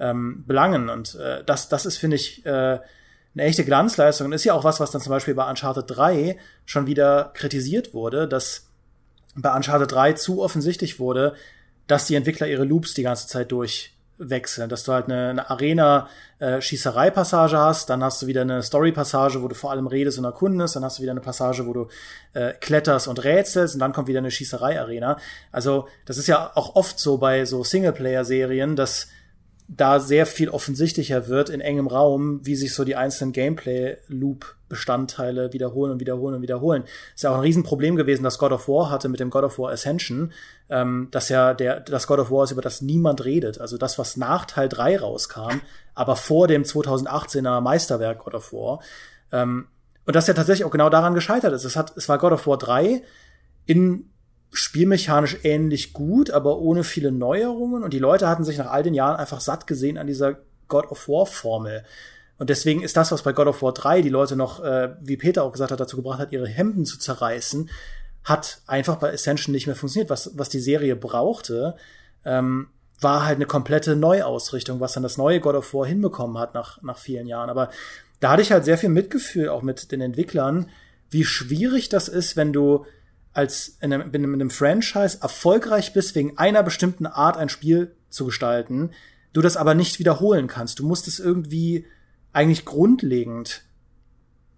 ähm, 0.00 0.44
belangen. 0.46 0.88
Und 0.88 1.14
äh, 1.16 1.44
das, 1.44 1.68
das 1.68 1.84
ist, 1.84 1.98
finde 1.98 2.16
ich, 2.16 2.44
äh, 2.46 2.50
eine 2.50 3.44
echte 3.44 3.64
Glanzleistung 3.64 4.26
und 4.26 4.32
ist 4.32 4.44
ja 4.44 4.54
auch 4.54 4.64
was, 4.64 4.80
was 4.80 4.90
dann 4.90 5.02
zum 5.02 5.10
Beispiel 5.10 5.34
bei 5.34 5.48
Uncharted 5.48 5.84
3 5.88 6.38
schon 6.64 6.86
wieder 6.86 7.32
kritisiert 7.34 7.92
wurde, 7.92 8.26
dass 8.26 8.70
bei 9.34 9.54
Uncharted 9.54 9.92
3 9.92 10.14
zu 10.14 10.40
offensichtlich 10.40 10.98
wurde, 10.98 11.34
dass 11.86 12.06
die 12.06 12.14
Entwickler 12.14 12.46
ihre 12.46 12.64
Loops 12.64 12.94
die 12.94 13.02
ganze 13.02 13.28
Zeit 13.28 13.52
durchwechseln, 13.52 14.68
dass 14.68 14.84
du 14.84 14.92
halt 14.92 15.06
eine, 15.06 15.30
eine 15.30 15.50
Arena-Schießerei-Passage 15.50 17.58
hast, 17.58 17.90
dann 17.90 18.02
hast 18.02 18.22
du 18.22 18.26
wieder 18.26 18.42
eine 18.42 18.62
Story-Passage, 18.62 19.42
wo 19.42 19.48
du 19.48 19.54
vor 19.54 19.70
allem 19.70 19.86
redest 19.86 20.18
und 20.18 20.24
erkundest, 20.24 20.76
dann 20.76 20.84
hast 20.84 20.98
du 20.98 21.02
wieder 21.02 21.12
eine 21.12 21.20
Passage, 21.20 21.66
wo 21.66 21.72
du 21.72 21.88
äh, 22.34 22.52
kletterst 22.54 23.08
und 23.08 23.22
rätselst 23.24 23.74
und 23.74 23.80
dann 23.80 23.92
kommt 23.92 24.08
wieder 24.08 24.18
eine 24.18 24.30
Schießerei-Arena. 24.30 25.18
Also 25.52 25.88
das 26.04 26.18
ist 26.18 26.26
ja 26.26 26.50
auch 26.54 26.74
oft 26.74 26.98
so 26.98 27.18
bei 27.18 27.44
so 27.44 27.62
Singleplayer-Serien, 27.62 28.76
dass 28.76 29.08
da 29.68 29.98
sehr 29.98 30.26
viel 30.26 30.48
offensichtlicher 30.48 31.26
wird 31.26 31.50
in 31.50 31.60
engem 31.60 31.88
Raum, 31.88 32.38
wie 32.44 32.54
sich 32.54 32.72
so 32.72 32.84
die 32.84 32.94
einzelnen 32.94 33.32
Gameplay-Loop-Bestandteile 33.32 35.52
wiederholen 35.52 35.90
und 35.92 36.00
wiederholen 36.00 36.36
und 36.36 36.42
wiederholen. 36.42 36.84
Ist 37.14 37.24
ja 37.24 37.30
auch 37.30 37.36
ein 37.36 37.40
Riesenproblem 37.40 37.96
gewesen, 37.96 38.22
das 38.22 38.38
God 38.38 38.52
of 38.52 38.68
War 38.68 38.90
hatte 38.90 39.08
mit 39.08 39.18
dem 39.18 39.30
God 39.30 39.42
of 39.42 39.58
War 39.58 39.72
Ascension, 39.72 40.30
ähm, 40.70 41.08
dass 41.10 41.30
ja 41.30 41.52
der, 41.52 41.80
das 41.80 42.06
God 42.06 42.20
of 42.20 42.30
War 42.30 42.44
ist, 42.44 42.52
über 42.52 42.62
das 42.62 42.80
niemand 42.80 43.24
redet. 43.24 43.60
Also 43.60 43.76
das, 43.76 43.98
was 43.98 44.16
nach 44.16 44.44
Teil 44.44 44.68
3 44.68 45.00
rauskam, 45.00 45.60
aber 45.94 46.14
vor 46.14 46.46
dem 46.46 46.62
2018er 46.62 47.60
Meisterwerk 47.60 48.20
God 48.20 48.34
of 48.34 48.52
War. 48.52 48.78
Ähm, 49.32 49.66
und 50.04 50.14
das 50.14 50.28
ja 50.28 50.34
tatsächlich 50.34 50.64
auch 50.64 50.70
genau 50.70 50.90
daran 50.90 51.14
gescheitert 51.14 51.52
ist. 51.52 51.64
Es 51.64 51.74
hat, 51.74 51.92
es 51.96 52.08
war 52.08 52.18
God 52.18 52.30
of 52.32 52.46
War 52.46 52.58
3 52.58 53.02
in 53.66 54.10
spielmechanisch 54.56 55.38
ähnlich 55.42 55.92
gut, 55.92 56.30
aber 56.30 56.58
ohne 56.58 56.82
viele 56.82 57.12
Neuerungen. 57.12 57.84
Und 57.84 57.92
die 57.92 57.98
Leute 57.98 58.28
hatten 58.28 58.44
sich 58.44 58.58
nach 58.58 58.70
all 58.70 58.82
den 58.82 58.94
Jahren 58.94 59.16
einfach 59.16 59.40
satt 59.40 59.66
gesehen 59.66 59.98
an 59.98 60.06
dieser 60.06 60.38
God 60.68 60.90
of 60.90 61.08
War 61.08 61.26
Formel. 61.26 61.84
Und 62.38 62.50
deswegen 62.50 62.82
ist 62.82 62.96
das, 62.96 63.12
was 63.12 63.22
bei 63.22 63.32
God 63.32 63.48
of 63.48 63.62
War 63.62 63.72
3 63.72 64.02
die 64.02 64.08
Leute 64.08 64.36
noch, 64.36 64.62
äh, 64.62 64.94
wie 65.00 65.16
Peter 65.16 65.42
auch 65.42 65.52
gesagt 65.52 65.70
hat, 65.70 65.80
dazu 65.80 65.96
gebracht 65.96 66.18
hat, 66.18 66.32
ihre 66.32 66.48
Hemden 66.48 66.84
zu 66.84 66.98
zerreißen, 66.98 67.70
hat 68.24 68.60
einfach 68.66 68.96
bei 68.96 69.12
Ascension 69.12 69.52
nicht 69.52 69.66
mehr 69.66 69.76
funktioniert. 69.76 70.10
Was, 70.10 70.36
was 70.36 70.48
die 70.48 70.60
Serie 70.60 70.96
brauchte, 70.96 71.76
ähm, 72.24 72.68
war 73.00 73.26
halt 73.26 73.36
eine 73.36 73.46
komplette 73.46 73.94
Neuausrichtung, 73.94 74.80
was 74.80 74.94
dann 74.94 75.02
das 75.02 75.18
neue 75.18 75.40
God 75.40 75.54
of 75.54 75.72
War 75.74 75.86
hinbekommen 75.86 76.38
hat 76.38 76.54
nach, 76.54 76.82
nach 76.82 76.98
vielen 76.98 77.26
Jahren. 77.26 77.50
Aber 77.50 77.70
da 78.20 78.30
hatte 78.30 78.42
ich 78.42 78.52
halt 78.52 78.64
sehr 78.64 78.78
viel 78.78 78.88
Mitgefühl 78.88 79.50
auch 79.50 79.62
mit 79.62 79.92
den 79.92 80.00
Entwicklern, 80.00 80.70
wie 81.10 81.24
schwierig 81.24 81.88
das 81.88 82.08
ist, 82.08 82.36
wenn 82.36 82.52
du 82.52 82.86
als 83.36 83.76
in 83.80 83.92
einem, 83.92 84.12
in 84.12 84.24
einem 84.24 84.50
Franchise 84.50 85.18
erfolgreich 85.20 85.92
bist, 85.92 86.14
wegen 86.14 86.38
einer 86.38 86.62
bestimmten 86.62 87.06
Art 87.06 87.36
ein 87.36 87.48
Spiel 87.48 87.94
zu 88.08 88.24
gestalten, 88.24 88.90
du 89.32 89.42
das 89.42 89.56
aber 89.56 89.74
nicht 89.74 89.98
wiederholen 89.98 90.46
kannst. 90.46 90.78
Du 90.78 90.86
musst 90.86 91.06
es 91.06 91.18
irgendwie 91.18 91.86
eigentlich 92.32 92.64
grundlegend 92.64 93.62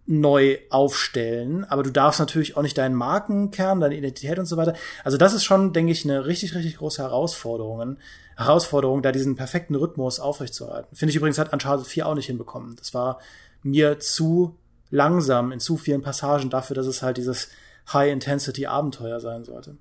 neu 0.06 0.58
aufstellen, 0.70 1.64
aber 1.64 1.82
du 1.82 1.90
darfst 1.90 2.18
natürlich 2.18 2.56
auch 2.56 2.62
nicht 2.62 2.78
deinen 2.78 2.94
Markenkern, 2.94 3.80
deine 3.80 3.96
Identität 3.96 4.38
und 4.38 4.46
so 4.46 4.56
weiter. 4.56 4.74
Also 5.04 5.18
das 5.18 5.34
ist 5.34 5.44
schon, 5.44 5.74
denke 5.74 5.92
ich, 5.92 6.04
eine 6.04 6.24
richtig, 6.24 6.54
richtig 6.54 6.78
große 6.78 7.02
Herausforderung, 7.02 7.98
Herausforderung, 8.36 9.02
da 9.02 9.12
diesen 9.12 9.36
perfekten 9.36 9.74
Rhythmus 9.74 10.18
aufrechtzuerhalten. 10.18 10.96
Finde 10.96 11.10
ich 11.10 11.16
übrigens 11.16 11.38
hat 11.38 11.52
Uncharted 11.52 11.86
4 11.86 12.06
auch 12.06 12.14
nicht 12.14 12.26
hinbekommen. 12.26 12.76
Das 12.76 12.94
war 12.94 13.20
mir 13.62 13.98
zu 13.98 14.56
langsam 14.90 15.52
in 15.52 15.60
zu 15.60 15.76
vielen 15.76 16.00
Passagen 16.00 16.48
dafür, 16.48 16.74
dass 16.74 16.86
es 16.86 17.02
halt 17.02 17.18
dieses 17.18 17.48
High-Intensity-Abenteuer 17.92 19.20
sein 19.20 19.44
sollte. 19.44 19.77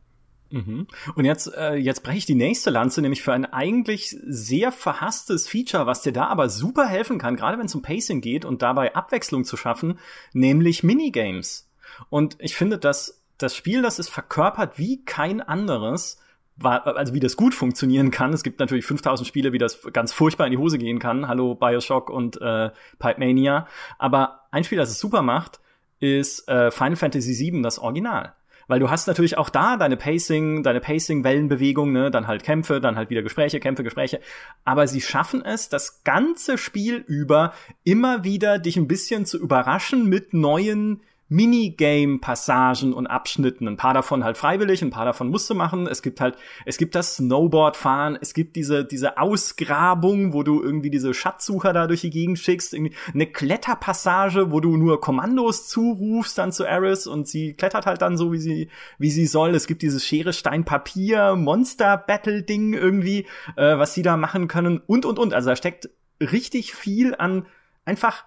Mhm. 0.50 0.88
Und 1.16 1.26
jetzt, 1.26 1.54
äh, 1.54 1.76
jetzt 1.76 2.04
breche 2.04 2.20
ich 2.20 2.26
die 2.26 2.36
nächste 2.36 2.70
Lanze, 2.70 3.02
nämlich 3.02 3.22
für 3.22 3.34
ein 3.34 3.46
eigentlich 3.46 4.16
sehr 4.26 4.72
verhasstes 4.72 5.48
Feature, 5.48 5.86
was 5.86 6.02
dir 6.02 6.14
da 6.14 6.28
aber 6.28 6.50
super 6.50 6.86
helfen 6.86 7.18
kann, 7.18 7.36
gerade 7.36 7.58
wenn 7.58 7.66
es 7.66 7.76
um 7.76 7.82
Pacing 7.82 8.22
geht 8.22 8.46
und 8.46 8.62
dabei 8.62 8.96
Abwechslung 8.96 9.44
zu 9.44 9.58
schaffen, 9.58 10.00
nämlich 10.34 10.84
Minigames. 10.84 11.70
Und 12.10 12.38
ich 12.40 12.56
finde, 12.56 12.78
dass 12.78 13.22
das 13.38 13.56
Spiel, 13.56 13.82
das 13.82 14.00
ist 14.00 14.10
verkörpert 14.10 14.78
wie 14.78 15.04
kein 15.04 15.42
anderes, 15.42 16.20
also 16.60 17.14
wie 17.14 17.20
das 17.20 17.36
gut 17.38 17.54
funktionieren 17.54 18.10
kann. 18.10 18.34
Es 18.34 18.44
gibt 18.44 18.60
natürlich 18.60 18.86
5000 18.86 19.28
Spiele, 19.28 19.54
wie 19.54 19.60
das 19.60 19.82
ganz 19.94 20.12
furchtbar 20.12 20.48
in 20.48 20.52
die 20.52 20.58
Hose 20.58 20.80
gehen 20.80 20.98
kann. 20.98 21.28
Hallo 21.28 21.54
Bioshock 21.54 22.10
und 22.10 22.42
äh, 22.42 22.72
Pipe 22.98 23.20
Mania. 23.20 23.68
Aber 24.00 24.48
ein 24.52 24.64
Spiel, 24.64 24.78
das 24.78 24.90
es 24.90 25.00
super 25.00 25.22
macht, 25.22 25.60
ist 26.00 26.48
äh, 26.48 26.72
Final 26.72 26.96
Fantasy 26.96 27.52
VII 27.52 27.62
das 27.62 27.80
Original. 27.80 28.34
Weil 28.68 28.80
du 28.82 28.90
hast 28.90 29.08
natürlich 29.08 29.38
auch 29.38 29.50
da 29.50 29.78
deine 29.78 29.96
Pacing, 29.96 30.62
deine 30.62 30.82
Pacing-Wellenbewegung, 30.82 31.94
ne, 31.94 32.12
dann 32.12 32.28
halt 32.28 32.44
Kämpfe, 32.44 32.82
dann 32.82 32.98
halt 32.98 33.10
wieder 33.10 33.22
Gespräche, 33.22 33.62
Kämpfe, 33.62 33.84
Gespräche. 33.84 34.20
Aber 34.66 34.88
sie 34.88 35.00
schaffen 35.00 35.44
es, 35.44 35.70
das 35.70 36.04
ganze 36.04 36.58
Spiel 36.58 36.98
über 37.08 37.54
immer 37.86 38.26
wieder 38.26 38.60
dich 38.60 38.76
ein 38.76 38.88
bisschen 38.88 39.26
zu 39.26 39.40
überraschen 39.40 40.10
mit 40.10 40.34
neuen 40.34 41.02
Minigame-Passagen 41.30 42.94
und 42.94 43.08
Abschnitten. 43.08 43.68
Ein 43.68 43.78
paar 43.78 43.94
davon 43.94 44.24
halt 44.24 44.38
freiwillig, 44.38 44.82
ein 44.82 44.90
paar 44.90 45.06
davon 45.06 45.30
musst 45.30 45.50
du 45.50 45.56
machen. 45.56 45.88
Es 45.88 46.02
gibt 46.02 46.22
halt, 46.22 46.38
es 46.66 46.78
gibt 46.78 46.96
das 46.96 47.18
Snowboardfahren, 47.18 48.18
es 48.22 48.34
gibt 48.34 48.56
diese, 48.56 48.86
diese 48.86 49.18
Ausgrabung, 49.18 50.34
wo 50.34 50.44
du 50.44 50.62
irgendwie 50.62 50.90
diese 50.90 51.14
Schatzsucher 51.14 51.74
da 51.74 51.88
durch 51.88 52.02
die 52.02 52.10
Gegend 52.10 52.40
schickst, 52.40 52.74
irgendwie 52.74 52.96
eine 53.14 53.28
Kletterpassage, 53.28 54.52
wo 54.52 54.60
du 54.60 54.78
nur 54.78 55.02
Kommandos 55.02 55.68
zurufst 55.68 56.38
dann 56.38 56.52
zu 56.52 56.64
Eris 56.64 57.08
und 57.08 57.28
sie 57.28 57.54
klettert 57.54 57.86
halt 57.86 58.02
dann 58.02 58.18
so, 58.18 58.32
wie 58.32 58.40
sie, 58.40 58.70
wie 58.98 59.12
sie 59.12 59.28
soll. 59.28 59.54
Es 59.56 59.68
gibt 59.68 59.82
dieses 59.82 60.06
Schere, 60.06 60.32
Stein, 60.32 60.64
Papier, 60.64 61.36
Monster-Battle-Ding 61.36 62.74
irgendwie, 62.74 63.28
äh, 63.56 63.78
was 63.78 63.94
sie 63.94 64.02
da 64.02 64.16
machen 64.16 64.48
können 64.48 64.82
und, 64.86 65.06
und, 65.06 65.20
und. 65.20 65.34
Also 65.34 65.50
da 65.50 65.56
steckt 65.56 65.90
richtig 66.22 66.74
viel 66.74 67.16
an 67.16 67.46
einfach 67.86 68.26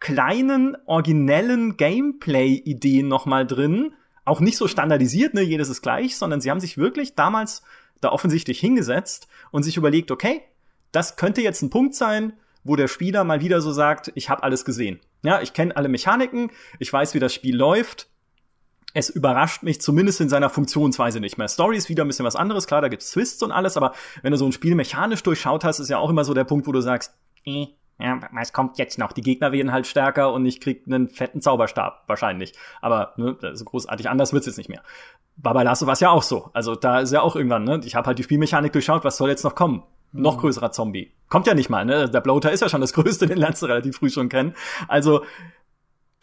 kleinen, 0.00 0.76
originellen 0.86 1.76
Gameplay-Ideen 1.76 3.08
noch 3.08 3.26
mal 3.26 3.46
drin. 3.46 3.94
Auch 4.24 4.40
nicht 4.40 4.56
so 4.56 4.68
standardisiert, 4.68 5.34
ne, 5.34 5.42
jedes 5.42 5.68
ist 5.68 5.82
gleich, 5.82 6.16
sondern 6.16 6.40
sie 6.40 6.50
haben 6.50 6.60
sich 6.60 6.78
wirklich 6.78 7.14
damals 7.14 7.62
da 8.00 8.10
offensichtlich 8.10 8.60
hingesetzt 8.60 9.28
und 9.50 9.62
sich 9.62 9.76
überlegt, 9.76 10.10
okay, 10.10 10.42
das 10.92 11.16
könnte 11.16 11.42
jetzt 11.42 11.62
ein 11.62 11.70
Punkt 11.70 11.94
sein, 11.94 12.34
wo 12.64 12.76
der 12.76 12.88
Spieler 12.88 13.24
mal 13.24 13.40
wieder 13.40 13.60
so 13.60 13.72
sagt, 13.72 14.12
ich 14.14 14.30
habe 14.30 14.42
alles 14.42 14.64
gesehen. 14.64 15.00
Ja, 15.22 15.40
ich 15.40 15.52
kenne 15.52 15.76
alle 15.76 15.88
Mechaniken, 15.88 16.50
ich 16.78 16.92
weiß, 16.92 17.14
wie 17.14 17.18
das 17.18 17.34
Spiel 17.34 17.56
läuft. 17.56 18.08
Es 18.94 19.10
überrascht 19.10 19.62
mich 19.62 19.80
zumindest 19.80 20.20
in 20.20 20.28
seiner 20.28 20.48
Funktionsweise 20.48 21.20
nicht 21.20 21.38
mehr. 21.38 21.48
Story 21.48 21.76
ist 21.76 21.88
wieder 21.88 22.04
ein 22.04 22.08
bisschen 22.08 22.24
was 22.24 22.36
anderes, 22.36 22.66
klar, 22.66 22.80
da 22.80 22.88
gibt's 22.88 23.10
Twists 23.10 23.42
und 23.42 23.52
alles, 23.52 23.76
aber 23.76 23.94
wenn 24.22 24.32
du 24.32 24.38
so 24.38 24.46
ein 24.46 24.52
Spiel 24.52 24.74
mechanisch 24.74 25.22
durchschaut 25.22 25.64
hast, 25.64 25.78
ist 25.78 25.90
ja 25.90 25.98
auch 25.98 26.10
immer 26.10 26.24
so 26.24 26.34
der 26.34 26.44
Punkt, 26.44 26.66
wo 26.66 26.72
du 26.72 26.80
sagst, 26.80 27.14
eh, 27.44 27.68
ja, 28.00 28.20
was 28.32 28.52
kommt 28.52 28.78
jetzt 28.78 28.98
noch? 28.98 29.12
Die 29.12 29.22
Gegner 29.22 29.50
werden 29.50 29.72
halt 29.72 29.86
stärker 29.86 30.32
und 30.32 30.46
ich 30.46 30.60
krieg 30.60 30.84
einen 30.86 31.08
fetten 31.08 31.40
Zauberstab, 31.40 32.04
wahrscheinlich. 32.06 32.52
Aber 32.80 33.14
ne, 33.16 33.36
so 33.54 33.64
großartig 33.64 34.08
anders 34.08 34.32
wird's 34.32 34.46
jetzt 34.46 34.56
nicht 34.56 34.68
mehr. 34.68 34.82
War 35.36 35.54
bei 35.54 35.64
Last 35.64 35.82
of 35.82 35.88
Us 35.88 36.00
ja 36.00 36.10
auch 36.10 36.22
so. 36.22 36.50
Also 36.52 36.76
da 36.76 37.00
ist 37.00 37.12
ja 37.12 37.22
auch 37.22 37.34
irgendwann, 37.34 37.64
ne? 37.64 37.80
Ich 37.84 37.96
habe 37.96 38.06
halt 38.06 38.18
die 38.18 38.22
Spielmechanik 38.22 38.72
durchschaut, 38.72 39.04
was 39.04 39.16
soll 39.16 39.28
jetzt 39.28 39.42
noch 39.42 39.56
kommen? 39.56 39.82
Mhm. 40.12 40.22
Noch 40.22 40.38
größerer 40.38 40.70
Zombie. 40.70 41.12
Kommt 41.28 41.48
ja 41.48 41.54
nicht 41.54 41.70
mal, 41.70 41.84
ne? 41.84 42.08
Der 42.08 42.20
Bloater 42.20 42.52
ist 42.52 42.60
ja 42.60 42.68
schon 42.68 42.80
das 42.80 42.92
Größte, 42.94 43.26
den 43.26 43.38
lernst 43.38 43.62
du 43.62 43.66
relativ 43.66 43.96
früh 43.96 44.10
schon 44.10 44.28
kennen. 44.28 44.54
Also 44.86 45.24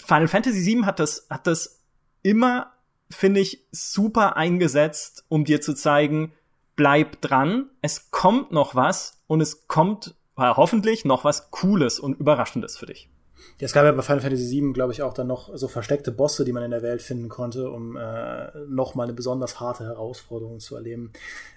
Final 0.02 0.30
Fantasy 0.30 0.66
VII 0.66 0.86
hat 0.86 1.00
das, 1.00 1.28
hat 1.30 1.46
das 1.46 1.84
immer, 2.22 2.72
finde 3.10 3.42
ich, 3.42 3.66
super 3.72 4.38
eingesetzt, 4.38 5.26
um 5.28 5.44
dir 5.44 5.60
zu 5.60 5.74
zeigen, 5.74 6.32
bleib 6.78 7.22
dran, 7.22 7.70
es 7.82 8.12
kommt 8.12 8.52
noch 8.52 8.76
was 8.76 9.22
und 9.28 9.42
es 9.42 9.68
kommt 9.68 10.16
hoffentlich 10.38 11.06
noch 11.06 11.24
was 11.24 11.52
Cooles 11.52 12.00
und 12.00 12.20
Überraschendes 12.20 12.78
für 12.78 12.86
dich. 12.86 13.10
Ja, 13.60 13.66
es 13.66 13.74
gab 13.74 13.86
ja 13.86 13.92
bei 13.92 14.02
Final 14.02 14.22
Fantasy 14.22 14.62
VII, 14.62 14.74
glaube 14.74 14.92
ich, 14.92 15.02
auch 15.02 15.14
dann 15.14 15.28
noch 15.28 15.50
so 15.56 15.68
versteckte 15.68 16.12
Bosse, 16.12 16.44
die 16.44 16.52
man 16.52 16.64
in 16.64 16.72
der 16.72 16.82
Welt 16.82 17.02
finden 17.02 17.30
konnte, 17.30 17.70
um 17.70 17.96
äh, 17.96 18.48
noch 18.68 18.96
mal 18.96 19.04
eine 19.04 19.14
besonders 19.14 19.60
harte 19.60 19.86
Herausforderung 19.86 20.60
zu 20.60 20.76
erleben. 20.76 21.12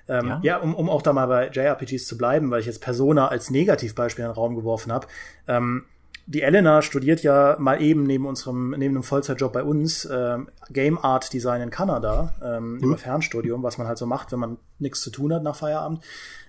Ähm, 0.08 0.28
ja, 0.28 0.40
ja 0.42 0.56
um, 0.58 0.74
um 0.74 0.88
auch 0.90 1.02
da 1.02 1.12
mal 1.12 1.26
bei 1.26 1.48
JRPGs 1.48 2.06
zu 2.06 2.16
bleiben, 2.16 2.50
weil 2.50 2.60
ich 2.60 2.66
jetzt 2.66 2.80
Persona 2.80 3.28
als 3.28 3.50
Negativbeispiel 3.50 4.24
in 4.24 4.30
den 4.30 4.34
Raum 4.34 4.54
geworfen 4.54 4.92
habe. 4.92 5.08
Ähm, 5.48 5.86
die 6.30 6.42
Elena 6.42 6.82
studiert 6.82 7.22
ja 7.22 7.56
mal 7.58 7.80
eben 7.80 8.02
neben 8.02 8.26
unserem, 8.26 8.70
neben 8.72 8.96
einem 8.96 9.02
Vollzeitjob 9.02 9.50
bei 9.50 9.62
uns 9.62 10.06
ähm, 10.12 10.50
Game 10.68 10.98
Art 10.98 11.32
Design 11.32 11.62
in 11.62 11.70
Kanada 11.70 12.34
ähm, 12.44 12.74
mhm. 12.74 12.84
über 12.84 12.98
Fernstudium, 12.98 13.62
was 13.62 13.78
man 13.78 13.86
halt 13.86 13.96
so 13.96 14.04
macht, 14.04 14.30
wenn 14.30 14.38
man 14.38 14.58
nichts 14.78 15.00
zu 15.00 15.08
tun 15.08 15.32
hat 15.32 15.42
nach 15.42 15.56
Feierabend. 15.56 16.04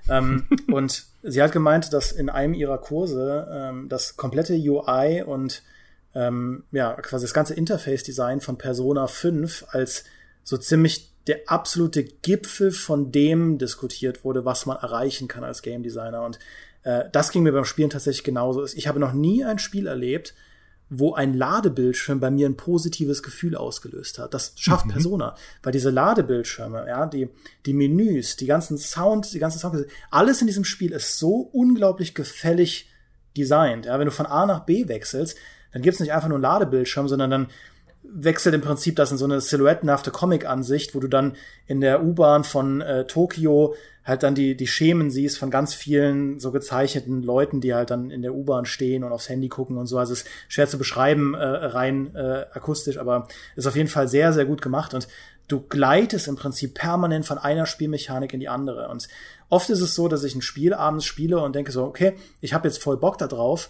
ähm, 0.10 0.48
und 0.72 1.06
sie 1.24 1.42
hat 1.42 1.54
gemeint, 1.54 1.94
dass 1.94 2.12
in 2.12 2.30
einem 2.30 2.54
ihrer 2.54 2.78
Kurse 2.78 3.48
ähm, 3.50 3.88
das 3.88 4.18
komplette 4.18 4.54
UI 4.54 5.24
und 5.26 5.64
ähm, 6.14 6.64
ja, 6.72 6.96
quasi 6.96 7.24
das 7.24 7.34
ganze 7.34 7.54
Interface-Design 7.54 8.42
von 8.42 8.58
Persona 8.58 9.08
5 9.08 9.68
als 9.70 10.04
so 10.44 10.58
ziemlich 10.58 11.10
der 11.28 11.42
absolute 11.46 12.04
Gipfel 12.04 12.72
von 12.72 13.14
dem 13.14 13.58
diskutiert 13.58 14.26
wurde, 14.26 14.44
was 14.44 14.66
man 14.66 14.76
erreichen 14.76 15.30
kann 15.30 15.46
als 15.46 15.62
Game 15.62 15.84
Designer. 15.84 16.24
Und 16.24 16.40
äh, 16.84 17.06
das 17.12 17.32
ging 17.32 17.44
mir 17.44 17.52
beim 17.52 17.66
Spielen 17.66 17.90
tatsächlich 17.90 18.24
genauso. 18.24 18.66
Ich 18.66 18.88
habe 18.88 19.00
noch 19.00 19.14
nie 19.14 19.44
ein 19.44 19.60
Spiel 19.60 19.88
erlebt, 19.88 20.34
wo 20.90 21.14
ein 21.14 21.36
Ladebildschirm 21.36 22.20
bei 22.20 22.32
mir 22.32 22.48
ein 22.48 22.58
positives 22.58 23.22
Gefühl 23.22 23.56
ausgelöst 23.56 24.18
hat. 24.18 24.34
Das 24.34 24.54
schafft 24.56 24.88
mhm. 24.88 24.92
Persona, 24.92 25.36
weil 25.62 25.72
diese 25.72 25.92
Ladebildschirme, 25.92 26.86
ja, 26.88 27.06
die 27.06 27.30
die 27.66 27.74
Menüs, 27.74 28.38
die 28.38 28.48
ganzen 28.48 28.78
Sound, 28.78 29.34
die 29.34 29.40
ganzen 29.40 29.60
Sound, 29.60 29.86
alles 30.10 30.42
in 30.42 30.48
diesem 30.48 30.66
Spiel 30.66 30.92
ist 30.92 31.20
so 31.20 31.42
unglaublich 31.54 32.16
gefällig 32.16 32.90
designt. 33.38 33.86
Ja, 33.86 34.00
wenn 34.00 34.06
du 34.06 34.12
von 34.12 34.26
A 34.26 34.48
nach 34.48 34.66
B 34.66 34.88
wechselst, 34.88 35.38
dann 35.72 35.84
gibt's 35.84 36.00
nicht 36.00 36.12
einfach 36.12 36.28
nur 36.28 36.38
einen 36.38 36.44
Ladebildschirm, 36.44 37.08
sondern 37.08 37.30
dann 37.30 37.48
wechselt 38.12 38.56
im 38.56 38.62
Prinzip 38.62 38.96
das 38.96 39.12
in 39.12 39.18
so 39.18 39.26
eine 39.26 39.42
silhouettenhafte 39.42 40.12
Comic-Ansicht, 40.12 40.96
wo 40.96 41.00
du 41.00 41.08
dann 41.08 41.36
in 41.68 41.82
der 41.82 42.04
U-Bahn 42.04 42.44
von 42.44 42.82
äh, 42.82 43.06
Tokio 43.06 43.76
halt 44.06 44.24
dann 44.24 44.36
die, 44.36 44.56
die 44.56 44.68
Schemen 44.68 45.12
siehst 45.12 45.38
von 45.38 45.52
ganz 45.52 45.74
vielen 45.74 46.40
so 46.40 46.52
gezeichneten 46.52 47.22
Leuten, 47.22 47.62
die 47.62 47.74
halt 47.74 47.92
dann 47.92 48.10
in 48.10 48.22
der 48.22 48.34
U-Bahn 48.34 48.66
stehen 48.66 49.04
und 49.04 49.12
aufs 49.12 49.30
Handy 49.30 49.50
gucken 49.50 49.78
und 49.78 49.88
so. 49.88 49.98
Also 49.98 50.14
es 50.14 50.22
ist 50.22 50.28
schwer 50.48 50.68
zu 50.68 50.78
beschreiben, 50.78 51.36
äh, 51.36 51.44
rein 51.44 52.14
äh, 52.16 52.46
akustisch, 52.54 52.98
aber 52.98 53.28
ist 53.56 53.68
auf 53.68 53.76
jeden 53.76 53.90
Fall 53.90 54.08
sehr, 54.08 54.34
sehr 54.34 54.46
gut 54.46 54.62
gemacht 54.62 54.94
und 54.94 55.08
du 55.48 55.62
gleitest 55.62 56.28
im 56.28 56.36
Prinzip 56.36 56.76
permanent 56.76 57.26
von 57.26 57.38
einer 57.38 57.66
Spielmechanik 57.66 58.34
in 58.34 58.40
die 58.40 58.50
andere. 58.50 58.90
Und 58.90 59.08
oft 59.50 59.70
ist 59.70 59.82
es 59.82 59.96
so, 59.96 60.08
dass 60.08 60.24
ich 60.24 60.36
ein 60.36 60.42
Spiel 60.42 60.74
abends 60.74 61.06
spiele 61.06 61.40
und 61.42 61.56
denke 61.56 61.72
so, 61.72 61.84
okay, 61.84 62.16
ich 62.42 62.54
habe 62.54 62.68
jetzt 62.68 62.82
voll 62.82 62.98
Bock 62.98 63.18
da 63.18 63.28
drauf 63.28 63.70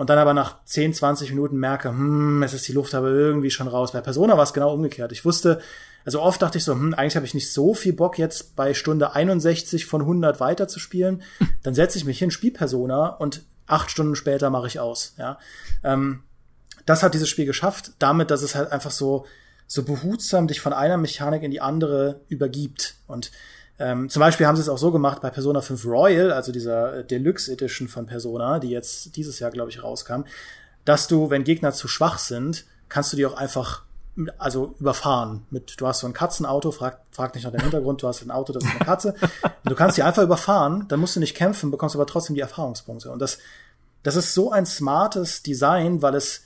und 0.00 0.08
dann 0.08 0.16
aber 0.16 0.32
nach 0.32 0.64
10, 0.64 0.94
20 0.94 1.28
Minuten 1.28 1.58
merke, 1.58 1.90
hm, 1.90 2.42
es 2.42 2.54
ist 2.54 2.66
die 2.66 2.72
Luft 2.72 2.94
aber 2.94 3.10
irgendwie 3.10 3.50
schon 3.50 3.68
raus. 3.68 3.92
Bei 3.92 4.00
Persona 4.00 4.34
war 4.34 4.44
es 4.44 4.54
genau 4.54 4.72
umgekehrt. 4.72 5.12
Ich 5.12 5.26
wusste, 5.26 5.60
also 6.06 6.22
oft 6.22 6.40
dachte 6.40 6.56
ich 6.56 6.64
so, 6.64 6.72
hm, 6.72 6.94
eigentlich 6.94 7.16
habe 7.16 7.26
ich 7.26 7.34
nicht 7.34 7.52
so 7.52 7.74
viel 7.74 7.92
Bock 7.92 8.18
jetzt 8.18 8.56
bei 8.56 8.72
Stunde 8.72 9.14
61 9.14 9.84
von 9.84 10.00
100 10.00 10.40
weiterzuspielen. 10.40 11.20
Dann 11.62 11.74
setze 11.74 11.98
ich 11.98 12.06
mich 12.06 12.18
hin, 12.18 12.30
spiel 12.30 12.50
Persona 12.50 13.08
und 13.08 13.42
acht 13.66 13.90
Stunden 13.90 14.16
später 14.16 14.48
mache 14.48 14.68
ich 14.68 14.80
aus. 14.80 15.12
Ja, 15.18 15.38
ähm, 15.84 16.22
das 16.86 17.02
hat 17.02 17.12
dieses 17.12 17.28
Spiel 17.28 17.44
geschafft, 17.44 17.92
damit, 17.98 18.30
dass 18.30 18.40
es 18.40 18.54
halt 18.54 18.72
einfach 18.72 18.92
so 18.92 19.26
so 19.66 19.82
behutsam 19.82 20.48
dich 20.48 20.62
von 20.62 20.72
einer 20.72 20.96
Mechanik 20.96 21.42
in 21.42 21.50
die 21.50 21.60
andere 21.60 22.22
übergibt 22.28 22.94
und 23.06 23.32
ähm, 23.80 24.10
zum 24.10 24.20
Beispiel 24.20 24.46
haben 24.46 24.56
sie 24.56 24.62
es 24.62 24.68
auch 24.68 24.78
so 24.78 24.92
gemacht 24.92 25.22
bei 25.22 25.30
Persona 25.30 25.62
5 25.62 25.86
Royal, 25.86 26.32
also 26.32 26.52
dieser 26.52 26.98
äh, 26.98 27.04
Deluxe 27.04 27.50
Edition 27.50 27.88
von 27.88 28.04
Persona, 28.04 28.58
die 28.58 28.68
jetzt 28.68 29.16
dieses 29.16 29.38
Jahr, 29.38 29.50
glaube 29.50 29.70
ich, 29.70 29.82
rauskam, 29.82 30.24
dass 30.84 31.08
du, 31.08 31.30
wenn 31.30 31.44
Gegner 31.44 31.72
zu 31.72 31.88
schwach 31.88 32.18
sind, 32.18 32.66
kannst 32.90 33.12
du 33.12 33.16
die 33.16 33.24
auch 33.24 33.34
einfach 33.34 33.84
also 34.36 34.74
überfahren. 34.78 35.46
Mit, 35.50 35.80
du 35.80 35.86
hast 35.86 36.00
so 36.00 36.06
ein 36.06 36.12
Katzenauto, 36.12 36.72
frag, 36.72 37.00
frag 37.10 37.34
nicht 37.34 37.44
nach 37.44 37.52
dem 37.52 37.62
Hintergrund, 37.62 38.02
du 38.02 38.08
hast 38.08 38.22
ein 38.22 38.30
Auto, 38.30 38.52
das 38.52 38.64
ist 38.64 38.70
eine 38.70 38.84
Katze. 38.84 39.14
du 39.64 39.74
kannst 39.74 39.96
die 39.96 40.02
einfach 40.02 40.22
überfahren, 40.22 40.86
dann 40.88 41.00
musst 41.00 41.16
du 41.16 41.20
nicht 41.20 41.34
kämpfen, 41.34 41.70
bekommst 41.70 41.94
aber 41.96 42.06
trotzdem 42.06 42.34
die 42.34 42.42
Erfahrungspunkte. 42.42 43.10
Und 43.10 43.20
das, 43.20 43.38
das 44.02 44.16
ist 44.16 44.34
so 44.34 44.50
ein 44.50 44.66
smartes 44.66 45.42
Design, 45.42 46.02
weil 46.02 46.14
es 46.16 46.44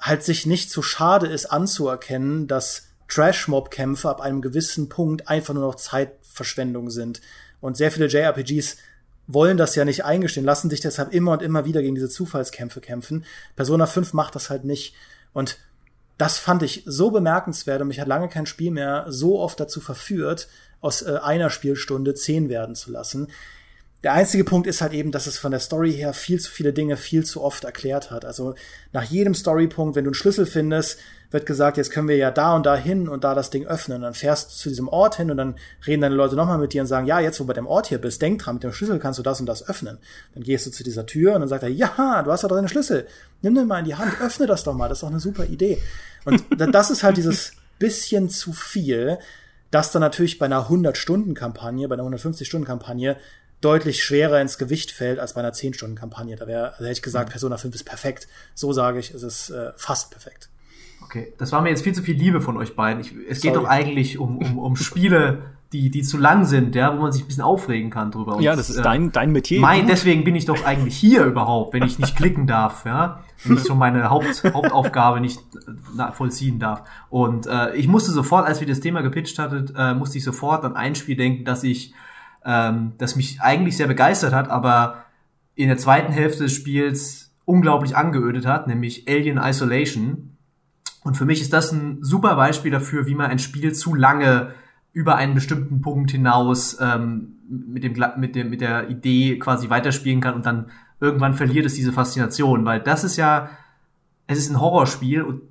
halt 0.00 0.22
sich 0.22 0.46
nicht 0.46 0.70
zu 0.70 0.82
schade 0.82 1.26
ist 1.26 1.46
anzuerkennen, 1.46 2.46
dass 2.48 2.88
Trash-Mob-Kämpfe 3.12 4.08
ab 4.08 4.20
einem 4.20 4.40
gewissen 4.40 4.88
Punkt 4.88 5.28
einfach 5.28 5.52
nur 5.52 5.66
noch 5.66 5.74
Zeitverschwendung 5.74 6.90
sind. 6.90 7.20
Und 7.60 7.76
sehr 7.76 7.90
viele 7.90 8.06
JRPGs 8.06 8.78
wollen 9.26 9.56
das 9.56 9.74
ja 9.74 9.84
nicht 9.84 10.04
eingestehen, 10.04 10.46
lassen 10.46 10.70
sich 10.70 10.80
deshalb 10.80 11.12
immer 11.12 11.32
und 11.32 11.42
immer 11.42 11.64
wieder 11.64 11.82
gegen 11.82 11.94
diese 11.94 12.08
Zufallskämpfe 12.08 12.80
kämpfen. 12.80 13.24
Persona 13.54 13.86
5 13.86 14.14
macht 14.14 14.34
das 14.34 14.50
halt 14.50 14.64
nicht. 14.64 14.94
Und 15.32 15.58
das 16.16 16.38
fand 16.38 16.62
ich 16.62 16.82
so 16.86 17.10
bemerkenswert 17.10 17.82
und 17.82 17.88
mich 17.88 18.00
hat 18.00 18.08
lange 18.08 18.28
kein 18.28 18.46
Spiel 18.46 18.70
mehr 18.70 19.06
so 19.08 19.38
oft 19.38 19.60
dazu 19.60 19.80
verführt, 19.80 20.48
aus 20.80 21.02
äh, 21.02 21.18
einer 21.22 21.50
Spielstunde 21.50 22.14
zehn 22.14 22.48
werden 22.48 22.74
zu 22.74 22.90
lassen. 22.90 23.28
Der 24.02 24.14
einzige 24.14 24.44
Punkt 24.44 24.66
ist 24.66 24.80
halt 24.80 24.94
eben, 24.94 25.12
dass 25.12 25.26
es 25.26 25.38
von 25.38 25.52
der 25.52 25.60
Story 25.60 25.92
her 25.92 26.12
viel 26.12 26.40
zu 26.40 26.50
viele 26.50 26.72
Dinge 26.72 26.96
viel 26.96 27.24
zu 27.24 27.42
oft 27.42 27.64
erklärt 27.64 28.10
hat. 28.10 28.24
Also 28.24 28.54
nach 28.92 29.04
jedem 29.04 29.34
Storypunkt, 29.34 29.94
wenn 29.94 30.04
du 30.04 30.08
einen 30.08 30.14
Schlüssel 30.14 30.44
findest, 30.44 30.98
wird 31.32 31.46
gesagt, 31.46 31.76
jetzt 31.76 31.90
können 31.90 32.08
wir 32.08 32.16
ja 32.16 32.30
da 32.30 32.54
und 32.54 32.66
da 32.66 32.76
hin 32.76 33.08
und 33.08 33.24
da 33.24 33.34
das 33.34 33.50
Ding 33.50 33.66
öffnen. 33.66 33.96
Und 33.96 34.02
dann 34.02 34.14
fährst 34.14 34.50
du 34.50 34.54
zu 34.54 34.68
diesem 34.68 34.88
Ort 34.88 35.16
hin 35.16 35.30
und 35.30 35.36
dann 35.36 35.54
reden 35.86 36.02
deine 36.02 36.14
Leute 36.14 36.36
nochmal 36.36 36.58
mit 36.58 36.72
dir 36.72 36.82
und 36.82 36.86
sagen, 36.86 37.06
ja, 37.06 37.20
jetzt 37.20 37.40
wo 37.40 37.44
du 37.44 37.48
bei 37.48 37.54
dem 37.54 37.66
Ort 37.66 37.86
hier 37.86 37.98
bist, 37.98 38.20
denk 38.22 38.40
dran, 38.40 38.56
mit 38.56 38.64
dem 38.64 38.72
Schlüssel 38.72 38.98
kannst 38.98 39.18
du 39.18 39.22
das 39.22 39.40
und 39.40 39.46
das 39.46 39.68
öffnen. 39.68 39.98
Dann 40.34 40.42
gehst 40.42 40.66
du 40.66 40.70
zu 40.70 40.84
dieser 40.84 41.06
Tür 41.06 41.34
und 41.34 41.40
dann 41.40 41.48
sagt 41.48 41.62
er, 41.62 41.68
ja, 41.68 42.22
du 42.22 42.30
hast 42.30 42.42
ja 42.42 42.48
doch 42.48 42.56
deinen 42.56 42.68
Schlüssel. 42.68 43.06
Nimm 43.40 43.54
den 43.54 43.66
mal 43.66 43.78
in 43.78 43.84
die 43.84 43.94
Hand, 43.94 44.20
öffne 44.20 44.46
das 44.46 44.64
doch 44.64 44.74
mal, 44.74 44.88
das 44.88 44.98
ist 44.98 45.02
doch 45.02 45.10
eine 45.10 45.20
super 45.20 45.44
Idee. 45.44 45.82
Und 46.24 46.44
das 46.74 46.90
ist 46.90 47.02
halt 47.02 47.16
dieses 47.16 47.52
bisschen 47.78 48.28
zu 48.28 48.52
viel, 48.52 49.18
das 49.70 49.90
dann 49.90 50.00
natürlich 50.00 50.38
bei 50.38 50.46
einer 50.46 50.68
100-Stunden-Kampagne, 50.68 51.88
bei 51.88 51.94
einer 51.94 52.04
150-Stunden-Kampagne 52.04 53.16
deutlich 53.62 54.04
schwerer 54.04 54.40
ins 54.40 54.58
Gewicht 54.58 54.90
fällt 54.90 55.18
als 55.18 55.32
bei 55.32 55.40
einer 55.40 55.52
10-Stunden-Kampagne. 55.52 56.36
Da 56.36 56.46
wäre, 56.46 56.72
also 56.72 56.84
hätte 56.84 56.92
ich 56.92 57.02
gesagt, 57.02 57.28
mhm. 57.28 57.32
Persona 57.32 57.56
5 57.56 57.74
ist 57.74 57.84
perfekt. 57.84 58.28
So 58.54 58.72
sage 58.72 58.98
ich, 58.98 59.14
es 59.14 59.22
ist 59.22 59.50
äh, 59.50 59.72
fast 59.76 60.10
perfekt. 60.10 60.50
Okay, 61.12 61.34
das 61.36 61.52
war 61.52 61.60
mir 61.60 61.68
jetzt 61.68 61.82
viel 61.82 61.92
zu 61.92 62.02
viel 62.02 62.16
Liebe 62.16 62.40
von 62.40 62.56
euch 62.56 62.74
beiden. 62.74 63.02
Ich, 63.02 63.12
es 63.28 63.42
Sorry. 63.42 63.54
geht 63.54 63.62
doch 63.62 63.68
eigentlich 63.68 64.18
um, 64.18 64.38
um, 64.38 64.58
um 64.58 64.76
Spiele, 64.76 65.42
die, 65.70 65.90
die 65.90 66.02
zu 66.02 66.16
lang 66.16 66.46
sind, 66.46 66.74
ja, 66.74 66.96
wo 66.96 67.02
man 67.02 67.12
sich 67.12 67.24
ein 67.24 67.26
bisschen 67.26 67.42
aufregen 67.42 67.90
kann 67.90 68.10
drüber. 68.10 68.36
Und 68.36 68.42
ja, 68.42 68.56
das 68.56 68.70
ist 68.70 68.78
äh, 68.78 68.82
dein, 68.82 69.12
dein 69.12 69.30
Metier. 69.30 69.60
Mein, 69.60 69.86
deswegen 69.86 70.24
bin 70.24 70.34
ich 70.34 70.46
doch 70.46 70.64
eigentlich 70.64 70.96
hier 70.96 71.26
überhaupt, 71.26 71.74
wenn 71.74 71.82
ich 71.82 71.98
nicht 71.98 72.16
klicken 72.16 72.46
darf, 72.46 72.86
ja. 72.86 73.20
Wenn 73.44 73.58
ich 73.58 73.66
schon 73.66 73.76
meine 73.76 74.08
Haupt, 74.08 74.42
Hauptaufgabe 74.54 75.20
nicht 75.20 75.42
äh, 75.98 76.12
vollziehen 76.12 76.58
darf. 76.58 76.82
Und 77.10 77.46
äh, 77.46 77.74
ich 77.74 77.88
musste 77.88 78.10
sofort, 78.10 78.46
als 78.46 78.60
wir 78.60 78.66
das 78.66 78.80
Thema 78.80 79.02
gepitcht 79.02 79.38
hattet, 79.38 79.74
äh, 79.76 79.92
musste 79.92 80.16
ich 80.16 80.24
sofort 80.24 80.64
an 80.64 80.76
ein 80.76 80.94
Spiel 80.94 81.16
denken, 81.16 81.44
dass 81.44 81.62
ich, 81.62 81.92
ähm, 82.42 82.92
das 82.96 83.16
mich 83.16 83.42
eigentlich 83.42 83.76
sehr 83.76 83.86
begeistert 83.86 84.32
hat, 84.32 84.48
aber 84.48 85.04
in 85.56 85.68
der 85.68 85.76
zweiten 85.76 86.10
Hälfte 86.10 86.44
des 86.44 86.54
Spiels 86.54 87.32
unglaublich 87.44 87.98
angeödet 87.98 88.46
hat, 88.46 88.66
nämlich 88.66 89.06
Alien 89.08 89.36
Isolation. 89.36 90.31
Und 91.04 91.16
für 91.16 91.24
mich 91.24 91.40
ist 91.40 91.52
das 91.52 91.72
ein 91.72 91.98
super 92.02 92.36
Beispiel 92.36 92.70
dafür, 92.70 93.06
wie 93.06 93.14
man 93.14 93.30
ein 93.30 93.38
Spiel 93.38 93.72
zu 93.72 93.94
lange 93.94 94.54
über 94.92 95.16
einen 95.16 95.34
bestimmten 95.34 95.80
Punkt 95.80 96.10
hinaus 96.10 96.78
ähm, 96.80 97.34
mit, 97.48 97.82
dem, 97.82 97.94
mit, 98.18 98.34
dem, 98.34 98.50
mit 98.50 98.60
der 98.60 98.88
Idee 98.88 99.38
quasi 99.38 99.70
weiterspielen 99.70 100.20
kann 100.20 100.34
und 100.34 100.46
dann 100.46 100.70
irgendwann 101.00 101.34
verliert 101.34 101.66
es 101.66 101.74
diese 101.74 101.92
Faszination, 101.92 102.64
weil 102.64 102.80
das 102.80 103.02
ist 103.02 103.16
ja, 103.16 103.50
es 104.26 104.38
ist 104.38 104.50
ein 104.50 104.60
Horrorspiel 104.60 105.22
und 105.22 105.42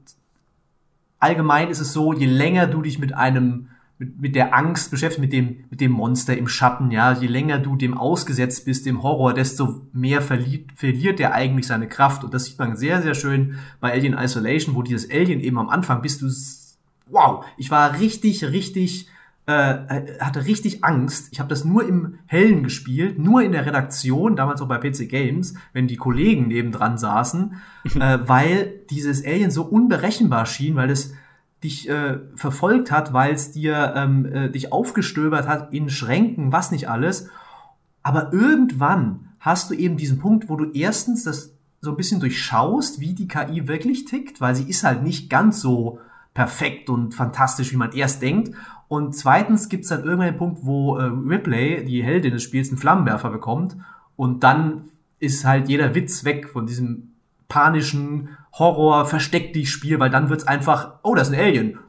allgemein 1.19 1.69
ist 1.69 1.81
es 1.81 1.91
so, 1.91 2.13
je 2.13 2.25
länger 2.25 2.67
du 2.67 2.81
dich 2.81 2.99
mit 2.99 3.13
einem 3.13 3.67
mit, 4.01 4.19
mit 4.19 4.35
der 4.35 4.55
Angst 4.55 4.89
beschäftigt, 4.89 5.21
mit 5.21 5.31
dem, 5.31 5.65
mit 5.69 5.79
dem 5.79 5.91
Monster 5.91 6.35
im 6.35 6.47
Schatten, 6.47 6.89
ja, 6.89 7.13
je 7.13 7.27
länger 7.27 7.59
du 7.59 7.75
dem 7.75 7.95
ausgesetzt 7.95 8.65
bist, 8.65 8.87
dem 8.87 9.03
Horror, 9.03 9.35
desto 9.35 9.83
mehr 9.93 10.23
verliert, 10.23 10.71
verliert 10.75 11.19
er 11.19 11.33
eigentlich 11.35 11.67
seine 11.67 11.87
Kraft. 11.87 12.23
Und 12.23 12.33
das 12.33 12.45
sieht 12.45 12.57
man 12.57 12.75
sehr, 12.75 13.03
sehr 13.03 13.13
schön 13.13 13.59
bei 13.79 13.93
Alien 13.93 14.17
Isolation, 14.17 14.75
wo 14.75 14.81
dieses 14.81 15.09
Alien 15.11 15.39
eben 15.39 15.59
am 15.59 15.69
Anfang 15.69 16.01
bist 16.01 16.23
du, 16.23 16.29
wow, 17.11 17.45
ich 17.57 17.69
war 17.69 17.99
richtig, 17.99 18.43
richtig 18.43 19.07
äh, 19.45 20.17
hatte 20.19 20.45
richtig 20.45 20.83
Angst. 20.83 21.29
Ich 21.31 21.39
habe 21.39 21.49
das 21.49 21.63
nur 21.63 21.87
im 21.87 22.19
Hellen 22.25 22.63
gespielt, 22.63 23.19
nur 23.19 23.43
in 23.43 23.51
der 23.51 23.67
Redaktion, 23.67 24.35
damals 24.35 24.61
auch 24.61 24.67
bei 24.67 24.77
PC 24.77 25.09
Games, 25.09 25.53
wenn 25.73 25.87
die 25.87 25.95
Kollegen 25.95 26.47
nebendran 26.47 26.97
saßen, 26.97 27.55
äh, 27.99 28.19
weil 28.25 28.73
dieses 28.89 29.23
Alien 29.23 29.51
so 29.51 29.63
unberechenbar 29.63 30.47
schien, 30.47 30.75
weil 30.75 30.89
es 30.89 31.13
dich 31.63 31.88
äh, 31.89 32.19
verfolgt 32.36 32.91
hat, 32.91 33.13
weil 33.13 33.34
es 33.34 33.52
dir 33.52 33.93
ähm, 33.95 34.26
äh, 34.26 34.50
dich 34.50 34.71
aufgestöbert 34.71 35.47
hat 35.47 35.74
in 35.74 35.89
Schränken, 35.89 36.52
was 36.52 36.71
nicht 36.71 36.89
alles. 36.89 37.30
Aber 38.04 38.34
irgendwann 38.34 39.30
hast 39.39 39.69
du 39.69 39.76
eben 39.76 39.97
diesen 39.97 40.19
Punkt, 40.19 40.50
wo 40.50 40.56
du 40.56 40.71
erstens 40.74 41.24
das 41.24 41.54
so 41.82 41.91
ein 41.91 41.97
bisschen 41.97 42.19
durchschaust, 42.19 43.00
wie 43.00 43.13
die 43.13 43.28
KI 43.28 43.67
wirklich 43.67 44.06
tickt, 44.06 44.41
weil 44.41 44.56
sie 44.56 44.69
ist 44.69 44.84
halt 44.84 45.04
nicht 45.04 45.30
ganz 45.30 45.62
so 45.62 46.00
perfekt 46.34 46.89
und 46.89 47.13
fantastisch, 47.13 47.71
wie 47.71 47.78
man 47.78 47.91
erst 47.91 48.21
denkt. 48.21 48.56
Und 48.88 49.15
zweitens 49.15 49.69
gibt 49.69 49.84
es 49.84 49.89
dann 49.89 50.04
irgendwann 50.04 50.28
den 50.28 50.38
Punkt, 50.38 50.60
wo 50.63 50.97
äh, 50.97 51.04
Ripley, 51.04 51.86
die 51.86 52.04
Heldin 52.04 52.34
des 52.34 52.43
Spiels, 52.43 52.69
einen 52.69 52.78
Flammenwerfer 52.78 53.30
bekommt. 53.30 53.78
Und 54.15 54.43
dann 54.43 54.86
ist 55.19 55.45
halt 55.45 55.69
jeder 55.69 55.95
Witz 55.95 56.24
weg 56.24 56.50
von 56.50 56.65
diesem 56.65 57.13
panischen 57.47 58.30
Horror, 58.53 59.05
versteck 59.05 59.53
dich 59.53 59.71
Spiel, 59.71 59.99
weil 59.99 60.09
dann 60.09 60.29
wird's 60.29 60.47
einfach, 60.47 60.99
oh, 61.03 61.15
das 61.15 61.29
ist 61.29 61.33
ein 61.33 61.39
Alien. 61.39 61.79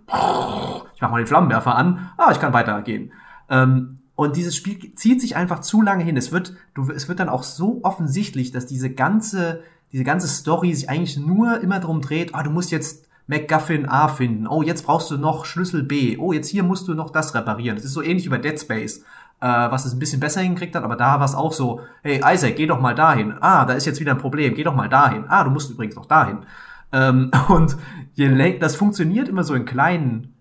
Ich 0.94 1.00
mach 1.00 1.10
mal 1.10 1.18
den 1.18 1.26
Flammenwerfer 1.26 1.74
an. 1.74 2.10
Ah, 2.16 2.30
ich 2.30 2.40
kann 2.40 2.52
weitergehen. 2.52 3.12
Ähm, 3.50 3.98
und 4.14 4.36
dieses 4.36 4.54
Spiel 4.54 4.94
zieht 4.94 5.20
sich 5.20 5.36
einfach 5.36 5.60
zu 5.60 5.82
lange 5.82 6.04
hin. 6.04 6.16
Es 6.16 6.30
wird, 6.32 6.54
du, 6.74 6.90
es 6.90 7.08
wird 7.08 7.18
dann 7.18 7.28
auch 7.28 7.42
so 7.42 7.80
offensichtlich, 7.82 8.52
dass 8.52 8.66
diese 8.66 8.90
ganze, 8.90 9.62
diese 9.90 10.04
ganze 10.04 10.28
Story 10.28 10.72
sich 10.74 10.88
eigentlich 10.88 11.16
nur 11.16 11.60
immer 11.60 11.80
darum 11.80 12.00
dreht, 12.00 12.34
ah, 12.34 12.42
du 12.42 12.50
musst 12.50 12.70
jetzt 12.70 13.08
MacGuffin 13.26 13.88
A 13.88 14.08
finden. 14.08 14.46
Oh, 14.46 14.62
jetzt 14.62 14.84
brauchst 14.84 15.10
du 15.10 15.16
noch 15.16 15.44
Schlüssel 15.44 15.82
B. 15.82 16.16
Oh, 16.18 16.32
jetzt 16.32 16.48
hier 16.48 16.62
musst 16.62 16.88
du 16.88 16.94
noch 16.94 17.10
das 17.10 17.34
reparieren. 17.34 17.76
Das 17.76 17.84
ist 17.84 17.94
so 17.94 18.02
ähnlich 18.02 18.26
wie 18.26 18.30
bei 18.30 18.38
Dead 18.38 18.60
Space, 18.60 19.04
äh, 19.42 19.70
was 19.72 19.84
es 19.84 19.92
ein 19.92 19.98
bisschen 19.98 20.20
besser 20.20 20.40
hingekriegt 20.40 20.76
hat, 20.76 20.84
aber 20.84 20.94
da 20.94 21.18
war 21.18 21.24
es 21.24 21.34
auch 21.34 21.52
so, 21.52 21.80
hey 22.02 22.20
Isaac, 22.24 22.54
geh 22.54 22.66
doch 22.66 22.80
mal 22.80 22.94
dahin. 22.94 23.34
Ah, 23.40 23.64
da 23.64 23.72
ist 23.74 23.86
jetzt 23.86 23.98
wieder 23.98 24.12
ein 24.12 24.18
Problem, 24.18 24.54
geh 24.54 24.62
doch 24.62 24.76
mal 24.76 24.88
dahin. 24.88 25.24
Ah, 25.26 25.42
du 25.42 25.50
musst 25.50 25.68
übrigens 25.68 25.96
noch 25.96 26.06
dahin. 26.06 26.46
Ähm, 26.92 27.32
und 27.48 27.76
je 28.14 28.58
das 28.58 28.76
funktioniert 28.76 29.28
immer 29.28 29.42
so 29.42 29.54
in 29.54 29.64
kleinen, 29.64 30.36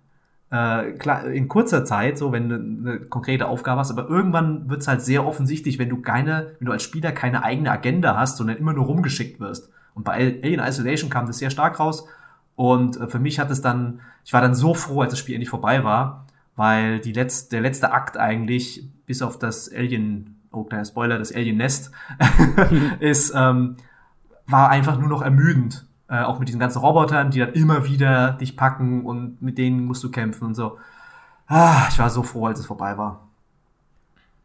äh, 0.52 0.92
in 1.36 1.48
kurzer 1.48 1.84
Zeit, 1.84 2.20
so 2.20 2.32
wenn 2.32 2.50
du 2.50 2.56
eine 2.56 3.00
konkrete 3.00 3.48
Aufgabe 3.48 3.80
hast, 3.80 3.90
aber 3.90 4.08
irgendwann 4.08 4.70
wird 4.70 4.82
es 4.82 4.88
halt 4.88 5.02
sehr 5.02 5.26
offensichtlich, 5.26 5.80
wenn 5.80 5.90
du 5.90 5.98
keine, 5.98 6.52
wenn 6.60 6.68
du 6.68 6.72
als 6.72 6.84
Spieler 6.84 7.12
keine 7.12 7.44
eigene 7.44 7.72
Agenda 7.72 8.16
hast, 8.16 8.38
sondern 8.38 8.58
immer 8.58 8.74
nur 8.74 8.86
rumgeschickt 8.86 9.40
wirst. 9.40 9.72
Und 9.96 10.04
bei 10.04 10.14
Alien 10.14 10.60
Isolation 10.60 11.10
kam 11.10 11.26
das 11.26 11.40
sehr 11.40 11.50
stark 11.50 11.80
raus 11.80 12.08
und 12.56 13.02
äh, 13.02 13.08
für 13.08 13.20
mich 13.20 13.40
hat 13.40 13.50
es 13.50 13.64
dann, 13.64 14.02
ich 14.24 14.32
war 14.32 14.42
dann 14.42 14.54
so 14.54 14.76
froh, 14.76 15.02
als 15.02 15.10
das 15.10 15.20
Spiel 15.20 15.34
endlich 15.34 15.50
vorbei 15.50 15.84
war, 15.84 16.28
weil 16.62 17.00
die 17.00 17.12
letzte, 17.12 17.50
der 17.56 17.62
letzte 17.62 17.92
Akt 17.92 18.18
eigentlich, 18.18 18.88
bis 19.08 19.24
auf 19.24 19.40
das 19.40 19.68
Alien, 19.74 20.40
oh 20.52 20.64
kleiner 20.64 20.86
Spoiler, 20.86 21.18
das 21.18 21.34
Alien 21.34 21.58
Nest, 21.58 21.92
ist, 23.00 23.34
ähm, 23.36 23.78
war 24.46 24.70
einfach 24.70 25.00
nur 25.00 25.10
noch 25.10 25.24
ermüdend. 25.24 25.88
Äh, 26.08 26.22
auch 26.22 26.38
mit 26.38 26.50
diesen 26.50 26.60
ganzen 26.60 26.78
Robotern, 26.78 27.32
die 27.32 27.40
dann 27.40 27.54
immer 27.54 27.86
wieder 27.86 28.34
dich 28.34 28.56
packen 28.56 29.08
und 29.08 29.42
mit 29.42 29.58
denen 29.58 29.86
musst 29.86 30.04
du 30.04 30.12
kämpfen 30.12 30.46
und 30.46 30.54
so. 30.54 30.78
Ah, 31.48 31.88
ich 31.90 31.98
war 31.98 32.12
so 32.12 32.22
froh, 32.22 32.46
als 32.46 32.60
es 32.60 32.68
vorbei 32.68 32.96
war. 32.96 33.28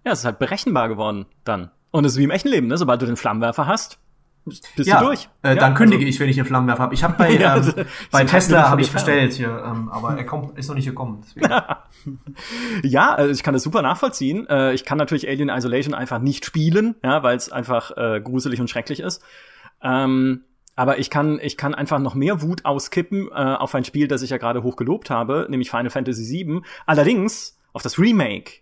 Ja, 0.03 0.13
es 0.13 0.21
ist 0.21 0.25
halt 0.25 0.39
berechenbar 0.39 0.89
geworden 0.89 1.27
dann. 1.45 1.71
Und 1.91 2.07
es 2.07 2.13
ist 2.13 2.19
wie 2.19 2.25
im 2.25 2.31
echten 2.31 2.49
Leben, 2.49 2.69
ne? 2.69 2.79
Sobald 2.79 3.03
du 3.03 3.05
den 3.05 3.19
Flammenwerfer 3.19 3.67
hast, 3.67 3.99
bist 4.47 4.87
ja, 4.87 5.01
du 5.01 5.07
durch. 5.07 5.29
Äh, 5.43 5.49
ja, 5.49 5.55
dann 5.57 5.75
kündige 5.75 6.05
also, 6.05 6.09
ich, 6.09 6.21
wenn 6.21 6.29
ich 6.29 6.39
einen 6.39 6.47
Flammenwerfer 6.47 6.85
habe. 6.85 6.95
Ich 6.95 7.03
habe 7.03 7.15
bei, 7.19 7.31
ja, 7.39 7.57
ähm, 7.57 7.87
bei 8.11 8.25
Tesla 8.25 8.71
habe 8.71 8.81
ich 8.81 8.93
bestellt 8.93 9.33
hier, 9.35 9.63
ähm, 9.67 9.89
aber 9.89 10.17
er 10.17 10.25
kommt, 10.25 10.57
ist 10.57 10.69
noch 10.69 10.77
nicht 10.77 10.87
gekommen. 10.87 11.23
ja, 12.83 13.15
also 13.15 13.33
ich 13.33 13.43
kann 13.43 13.55
das 13.55 13.65
super 13.65 13.83
nachvollziehen. 13.83 14.49
Äh, 14.49 14.73
ich 14.73 14.85
kann 14.85 14.99
natürlich 14.99 15.29
Alien 15.29 15.49
Isolation 15.49 15.95
einfach 15.95 16.21
nicht 16.21 16.45
spielen, 16.45 16.95
ja, 17.03 17.23
weil 17.23 17.37
es 17.37 17.51
einfach 17.51 17.97
äh, 17.97 18.21
gruselig 18.21 18.61
und 18.61 18.71
schrecklich 18.71 19.01
ist. 19.01 19.23
Ähm, 19.83 20.45
aber 20.77 20.99
ich 20.99 21.11
kann, 21.11 21.41
ich 21.43 21.57
kann 21.57 21.75
einfach 21.75 21.99
noch 21.99 22.15
mehr 22.15 22.43
Wut 22.43 22.65
auskippen 22.65 23.29
äh, 23.29 23.35
auf 23.35 23.75
ein 23.75 23.85
Spiel, 23.85 24.09
das 24.09 24.23
ich 24.23 24.31
ja 24.31 24.37
gerade 24.37 24.63
hoch 24.63 24.77
gelobt 24.77 25.11
habe, 25.11 25.47
nämlich 25.49 25.71
Final 25.71 25.91
Fantasy 25.91 26.45
VII. 26.45 26.61
Allerdings 26.85 27.59
auf 27.73 27.83
das 27.83 27.99
Remake. 27.99 28.61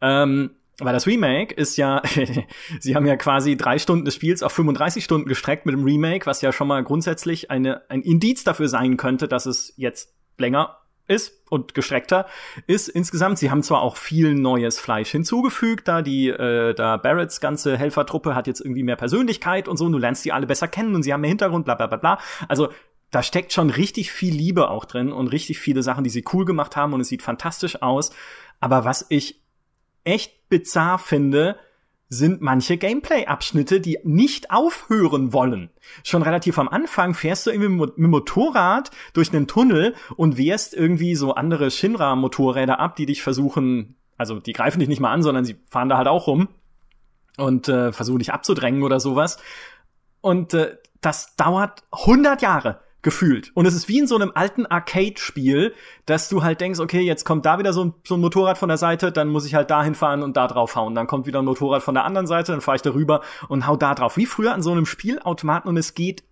Ähm, 0.00 0.50
weil 0.80 0.92
das 0.92 1.06
Remake 1.06 1.54
ist 1.54 1.76
ja, 1.76 2.02
sie 2.80 2.96
haben 2.96 3.06
ja 3.06 3.16
quasi 3.16 3.56
drei 3.56 3.78
Stunden 3.78 4.04
des 4.04 4.14
Spiels 4.14 4.42
auf 4.42 4.52
35 4.52 5.04
Stunden 5.04 5.28
gestreckt 5.28 5.66
mit 5.66 5.74
dem 5.74 5.84
Remake, 5.84 6.26
was 6.26 6.40
ja 6.40 6.52
schon 6.52 6.68
mal 6.68 6.82
grundsätzlich 6.82 7.50
eine, 7.50 7.88
ein 7.88 8.02
Indiz 8.02 8.44
dafür 8.44 8.68
sein 8.68 8.96
könnte, 8.96 9.28
dass 9.28 9.46
es 9.46 9.72
jetzt 9.76 10.14
länger 10.38 10.78
ist 11.06 11.42
und 11.50 11.74
gestreckter 11.74 12.26
ist 12.66 12.88
insgesamt. 12.88 13.38
Sie 13.38 13.50
haben 13.50 13.62
zwar 13.62 13.82
auch 13.82 13.96
viel 13.96 14.34
neues 14.34 14.78
Fleisch 14.78 15.10
hinzugefügt, 15.10 15.86
da 15.86 16.02
die, 16.02 16.28
äh, 16.28 16.74
da 16.74 16.96
Barretts 16.96 17.40
ganze 17.40 17.76
Helfertruppe 17.76 18.34
hat 18.34 18.46
jetzt 18.46 18.60
irgendwie 18.60 18.82
mehr 18.82 18.96
Persönlichkeit 18.96 19.68
und 19.68 19.76
so, 19.76 19.84
und 19.84 19.92
du 19.92 19.98
lernst 19.98 20.24
die 20.24 20.32
alle 20.32 20.46
besser 20.46 20.66
kennen 20.66 20.94
und 20.94 21.02
sie 21.02 21.12
haben 21.12 21.20
mehr 21.20 21.28
Hintergrund, 21.28 21.66
bla 21.66 21.74
bla 21.74 21.86
bla 21.86 21.98
bla. 21.98 22.18
Also 22.48 22.70
da 23.10 23.22
steckt 23.22 23.52
schon 23.52 23.70
richtig 23.70 24.10
viel 24.10 24.34
Liebe 24.34 24.70
auch 24.70 24.86
drin 24.86 25.12
und 25.12 25.28
richtig 25.28 25.58
viele 25.58 25.82
Sachen, 25.82 26.04
die 26.04 26.10
sie 26.10 26.24
cool 26.32 26.44
gemacht 26.44 26.74
haben 26.74 26.94
und 26.94 27.00
es 27.00 27.08
sieht 27.08 27.22
fantastisch 27.22 27.80
aus. 27.82 28.10
Aber 28.60 28.84
was 28.84 29.06
ich 29.08 29.43
echt 30.04 30.48
bizarr 30.48 30.98
finde, 30.98 31.56
sind 32.08 32.40
manche 32.40 32.76
Gameplay-Abschnitte, 32.76 33.80
die 33.80 33.98
nicht 34.04 34.50
aufhören 34.50 35.32
wollen. 35.32 35.70
Schon 36.02 36.22
relativ 36.22 36.58
am 36.58 36.68
Anfang 36.68 37.14
fährst 37.14 37.46
du 37.46 37.50
irgendwie 37.50 37.70
mit 37.70 37.96
dem 37.96 38.10
Motorrad 38.10 38.90
durch 39.14 39.32
einen 39.32 39.46
Tunnel 39.46 39.94
und 40.16 40.36
wehrst 40.36 40.74
irgendwie 40.74 41.16
so 41.16 41.34
andere 41.34 41.70
Shinra-Motorräder 41.70 42.78
ab, 42.78 42.96
die 42.96 43.06
dich 43.06 43.22
versuchen, 43.22 43.96
also 44.16 44.38
die 44.38 44.52
greifen 44.52 44.80
dich 44.80 44.88
nicht 44.88 45.00
mal 45.00 45.12
an, 45.12 45.22
sondern 45.22 45.44
sie 45.44 45.56
fahren 45.68 45.88
da 45.88 45.96
halt 45.96 46.08
auch 46.08 46.26
rum 46.26 46.48
und 47.36 47.68
äh, 47.68 47.92
versuchen 47.92 48.20
dich 48.20 48.32
abzudrängen 48.32 48.82
oder 48.82 49.00
sowas. 49.00 49.38
Und 50.20 50.54
äh, 50.54 50.76
das 51.00 51.36
dauert 51.36 51.82
100 51.90 52.42
Jahre 52.42 52.80
gefühlt. 53.04 53.52
Und 53.54 53.66
es 53.66 53.74
ist 53.74 53.88
wie 53.88 54.00
in 54.00 54.08
so 54.08 54.16
einem 54.16 54.32
alten 54.34 54.66
Arcade-Spiel, 54.66 55.72
dass 56.06 56.28
du 56.28 56.42
halt 56.42 56.60
denkst, 56.60 56.80
okay, 56.80 57.00
jetzt 57.00 57.24
kommt 57.24 57.46
da 57.46 57.60
wieder 57.60 57.72
so 57.72 57.84
ein, 57.84 57.94
so 58.04 58.16
ein 58.16 58.20
Motorrad 58.20 58.58
von 58.58 58.68
der 58.68 58.78
Seite, 58.78 59.12
dann 59.12 59.28
muss 59.28 59.46
ich 59.46 59.54
halt 59.54 59.70
dahin 59.70 59.94
fahren 59.94 60.22
und 60.24 60.36
da 60.36 60.48
drauf 60.48 60.74
hauen. 60.74 60.96
Dann 60.96 61.06
kommt 61.06 61.26
wieder 61.26 61.40
ein 61.40 61.44
Motorrad 61.44 61.82
von 61.82 61.94
der 61.94 62.04
anderen 62.04 62.26
Seite, 62.26 62.50
dann 62.50 62.60
fahre 62.60 62.76
ich 62.76 62.82
da 62.82 62.92
rüber 62.92 63.20
und 63.48 63.68
hau 63.68 63.76
da 63.76 63.94
drauf. 63.94 64.16
Wie 64.16 64.26
früher 64.26 64.52
an 64.52 64.62
so 64.62 64.72
einem 64.72 64.86
Spielautomaten 64.86 65.68
und 65.68 65.76
es 65.76 65.94
geht 65.94 66.24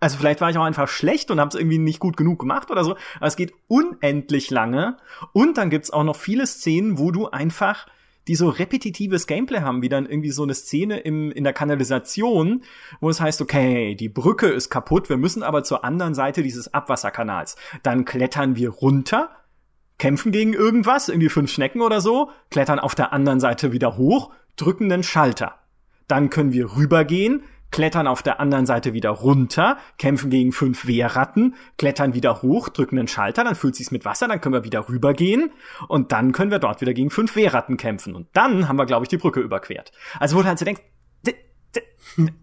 also 0.00 0.18
vielleicht 0.18 0.40
war 0.40 0.50
ich 0.50 0.58
auch 0.58 0.64
einfach 0.64 0.88
schlecht 0.88 1.30
und 1.30 1.38
habe 1.38 1.50
es 1.50 1.54
irgendwie 1.54 1.78
nicht 1.78 2.00
gut 2.00 2.16
genug 2.16 2.40
gemacht 2.40 2.72
oder 2.72 2.82
so, 2.82 2.96
aber 3.18 3.26
es 3.28 3.36
geht 3.36 3.54
unendlich 3.68 4.50
lange 4.50 4.96
und 5.32 5.58
dann 5.58 5.70
gibt's 5.70 5.92
auch 5.92 6.02
noch 6.02 6.16
viele 6.16 6.44
Szenen, 6.44 6.98
wo 6.98 7.12
du 7.12 7.28
einfach 7.28 7.86
die 8.28 8.36
so 8.36 8.48
repetitives 8.48 9.26
Gameplay 9.26 9.60
haben, 9.60 9.82
wie 9.82 9.88
dann 9.88 10.06
irgendwie 10.06 10.30
so 10.30 10.42
eine 10.42 10.54
Szene 10.54 11.00
im, 11.00 11.32
in 11.32 11.44
der 11.44 11.52
Kanalisation, 11.52 12.62
wo 13.00 13.10
es 13.10 13.20
heißt, 13.20 13.40
okay, 13.42 13.94
die 13.94 14.08
Brücke 14.08 14.46
ist 14.46 14.70
kaputt, 14.70 15.08
wir 15.08 15.16
müssen 15.16 15.42
aber 15.42 15.64
zur 15.64 15.84
anderen 15.84 16.14
Seite 16.14 16.42
dieses 16.42 16.72
Abwasserkanals. 16.72 17.56
Dann 17.82 18.04
klettern 18.04 18.56
wir 18.56 18.70
runter, 18.70 19.30
kämpfen 19.98 20.32
gegen 20.32 20.52
irgendwas, 20.52 21.08
irgendwie 21.08 21.28
fünf 21.28 21.50
Schnecken 21.50 21.80
oder 21.80 22.00
so, 22.00 22.30
klettern 22.50 22.78
auf 22.78 22.94
der 22.94 23.12
anderen 23.12 23.40
Seite 23.40 23.72
wieder 23.72 23.96
hoch, 23.96 24.32
drücken 24.56 24.88
den 24.88 25.02
Schalter. 25.02 25.56
Dann 26.08 26.30
können 26.30 26.52
wir 26.52 26.76
rübergehen, 26.76 27.42
klettern 27.72 28.06
auf 28.06 28.22
der 28.22 28.38
anderen 28.38 28.66
Seite 28.66 28.92
wieder 28.92 29.10
runter, 29.10 29.78
kämpfen 29.98 30.30
gegen 30.30 30.52
fünf 30.52 30.86
Wehrratten, 30.86 31.56
klettern 31.78 32.14
wieder 32.14 32.42
hoch, 32.42 32.68
drücken 32.68 32.98
einen 32.98 33.08
Schalter, 33.08 33.42
dann 33.42 33.56
füllt 33.56 33.74
sich's 33.74 33.90
mit 33.90 34.04
Wasser, 34.04 34.28
dann 34.28 34.40
können 34.40 34.54
wir 34.54 34.64
wieder 34.64 34.88
rübergehen 34.88 35.50
und 35.88 36.12
dann 36.12 36.32
können 36.32 36.52
wir 36.52 36.60
dort 36.60 36.80
wieder 36.80 36.94
gegen 36.94 37.10
fünf 37.10 37.34
Wehrratten 37.34 37.76
kämpfen 37.76 38.14
und 38.14 38.28
dann 38.34 38.68
haben 38.68 38.76
wir, 38.76 38.86
glaube 38.86 39.04
ich, 39.04 39.08
die 39.08 39.16
Brücke 39.16 39.40
überquert. 39.40 39.90
Also 40.20 40.36
wo 40.36 40.42
du 40.42 40.48
halt 40.48 40.58
so 40.58 40.64
denkst, 40.64 40.82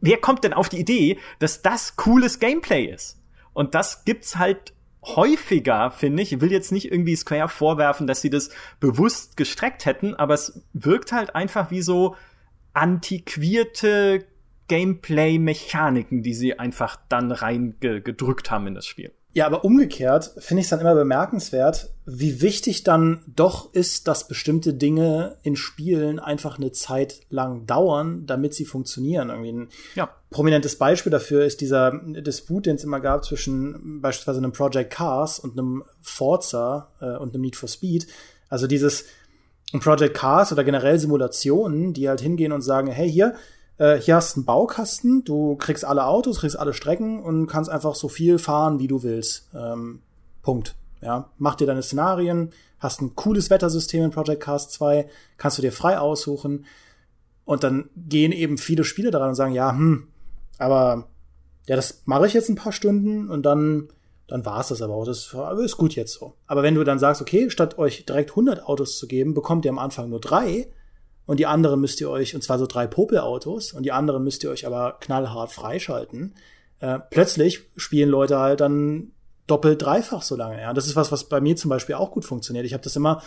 wer 0.02 0.18
kommt 0.18 0.44
denn 0.44 0.54
auf 0.54 0.70
die 0.70 0.80
Idee, 0.80 1.20
dass 1.40 1.62
das 1.62 1.96
cooles 1.96 2.40
Gameplay 2.40 2.86
ist? 2.86 3.22
Und 3.54 3.76
das 3.76 4.06
gibt's 4.06 4.38
halt 4.38 4.74
häufiger, 5.04 5.92
finde 5.92 6.24
ich. 6.24 6.34
Ich 6.34 6.42
will 6.42 6.52
jetzt 6.52 6.72
nicht 6.72 6.92
irgendwie 6.92 7.16
Square 7.16 7.50
vorwerfen, 7.50 8.08
dass 8.08 8.22
sie 8.22 8.30
das 8.30 8.50
bewusst 8.80 9.38
gestreckt 9.38 9.86
hätten, 9.86 10.16
aber 10.16 10.34
es 10.34 10.66
wirkt 10.74 11.12
halt 11.12 11.36
einfach 11.36 11.72
wie 11.72 11.82
so 11.82 12.16
antiquierte 12.74 14.26
Gameplay-Mechaniken, 14.70 16.24
die 16.24 16.34
sie 16.34 16.58
einfach 16.58 16.98
dann 17.10 17.34
reingedrückt 17.34 18.50
haben 18.50 18.68
in 18.68 18.76
das 18.76 18.86
Spiel. 18.86 19.12
Ja, 19.32 19.46
aber 19.46 19.64
umgekehrt 19.64 20.32
finde 20.40 20.62
ich 20.62 20.66
es 20.66 20.70
dann 20.72 20.80
immer 20.80 20.96
bemerkenswert, 20.96 21.92
wie 22.06 22.42
wichtig 22.42 22.84
dann 22.84 23.22
doch 23.28 23.72
ist, 23.74 24.08
dass 24.08 24.28
bestimmte 24.28 24.74
Dinge 24.74 25.38
in 25.44 25.56
Spielen 25.56 26.18
einfach 26.18 26.58
eine 26.58 26.72
Zeit 26.72 27.22
lang 27.30 27.68
dauern, 27.68 28.26
damit 28.26 28.56
sie 28.56 28.66
funktionieren. 28.66 29.30
Irgendwie 29.30 29.52
ein 29.52 29.70
ja. 29.94 30.10
prominentes 30.32 30.78
Beispiel 30.80 31.12
dafür 31.12 31.46
ist 31.46 31.62
dieser 31.62 31.92
Disput, 32.04 32.66
den 32.66 32.78
es 32.78 32.84
immer 32.84 33.00
gab 33.00 33.24
zwischen 33.24 34.02
beispielsweise 34.02 34.40
einem 34.40 34.52
Project 34.52 34.92
Cars 34.92 35.38
und 35.40 35.60
einem 35.60 35.84
Forza 36.02 36.92
äh, 37.00 37.16
und 37.18 37.36
einem 37.36 37.42
Need 37.42 37.56
for 37.56 37.70
Speed. 37.70 38.08
Also 38.50 38.66
dieses 38.66 39.06
Project 39.80 40.16
Cars 40.18 40.52
oder 40.52 40.64
generell 40.64 40.98
Simulationen, 40.98 41.94
die 41.94 42.10
halt 42.10 42.22
hingehen 42.22 42.52
und 42.52 42.62
sagen, 42.62 42.88
hey, 42.88 43.10
hier, 43.12 43.36
äh, 43.80 43.96
hier 43.98 44.16
hast 44.16 44.36
du 44.36 44.42
einen 44.42 44.46
Baukasten, 44.46 45.24
du 45.24 45.56
kriegst 45.56 45.86
alle 45.86 46.06
Autos, 46.06 46.42
kriegst 46.42 46.60
alle 46.60 46.74
Strecken 46.74 47.24
und 47.24 47.48
kannst 47.48 47.72
einfach 47.72 47.96
so 47.96 48.10
viel 48.10 48.38
fahren, 48.38 48.78
wie 48.78 48.88
du 48.88 49.02
willst. 49.02 49.50
Ähm, 49.56 50.02
Punkt. 50.44 50.76
Ja, 51.02 51.30
mach 51.38 51.56
dir 51.56 51.66
deine 51.66 51.82
Szenarien, 51.82 52.52
hast 52.78 53.02
ein 53.02 53.16
cooles 53.16 53.50
Wettersystem 53.50 54.04
in 54.04 54.12
Project 54.12 54.44
Cars 54.44 54.70
2, 54.70 55.10
kannst 55.38 55.58
du 55.58 55.62
dir 55.62 55.72
frei 55.72 55.98
aussuchen. 55.98 56.66
Und 57.46 57.64
dann 57.64 57.90
gehen 57.96 58.34
eben 58.34 58.58
viele 58.58 58.84
Spiele 58.84 59.12
daran 59.12 59.30
und 59.30 59.36
sagen, 59.36 59.54
ja, 59.54 59.72
hm, 59.72 60.08
aber 60.58 61.08
ja, 61.68 61.78
das 61.78 62.02
mache 62.06 62.28
ich 62.28 62.34
jetzt 62.34 62.50
ein 62.50 62.56
paar 62.56 62.74
Stunden 62.74 63.30
und 63.30 63.44
dann, 63.44 63.88
dann 64.28 64.46
war 64.46 64.60
es 64.60 64.68
das 64.68 64.82
aber 64.82 64.94
auch. 64.94 65.06
Das 65.06 65.34
ist 65.64 65.78
gut 65.78 65.96
jetzt 65.96 66.14
so. 66.14 66.34
Aber 66.48 66.64
wenn 66.64 66.76
du 66.76 66.84
dann 66.84 67.00
sagst, 67.00 67.22
okay, 67.22 67.50
statt 67.50 67.78
euch 67.78 68.06
direkt 68.06 68.32
100 68.32 68.66
Autos 68.66 69.00
zu 69.00 69.08
geben, 69.08 69.34
bekommt 69.34 69.64
ihr 69.64 69.72
am 69.72 69.80
Anfang 69.80 70.10
nur 70.10 70.20
drei, 70.20 70.68
und 71.30 71.40
die 71.40 71.46
anderen 71.46 71.80
müsst 71.80 72.02
ihr 72.02 72.10
euch, 72.10 72.34
und 72.34 72.42
zwar 72.42 72.58
so 72.58 72.66
drei 72.66 72.88
Popelautos, 72.88 73.74
und 73.74 73.84
die 73.84 73.92
anderen 73.92 74.24
müsst 74.24 74.44
ihr 74.44 74.50
euch 74.50 74.66
aber 74.66 74.98
knallhart 75.00 75.52
freischalten. 75.52 76.34
Äh, 76.80 76.98
plötzlich 77.12 77.68
spielen 77.78 78.10
Leute 78.10 78.40
halt 78.40 78.62
dann 78.62 79.12
doppelt, 79.46 79.80
dreifach 79.80 80.24
so 80.24 80.36
lange. 80.36 80.60
Ja, 80.60 80.74
das 80.74 80.88
ist 80.88 80.96
was, 80.96 81.12
was 81.12 81.26
bei 81.26 81.40
mir 81.40 81.56
zum 81.56 81.70
Beispiel 81.70 81.94
auch 81.94 82.10
gut 82.10 82.26
funktioniert. 82.26 82.66
Ich 82.66 82.74
habe 82.74 82.82
das 82.82 82.96
immer, 82.96 83.22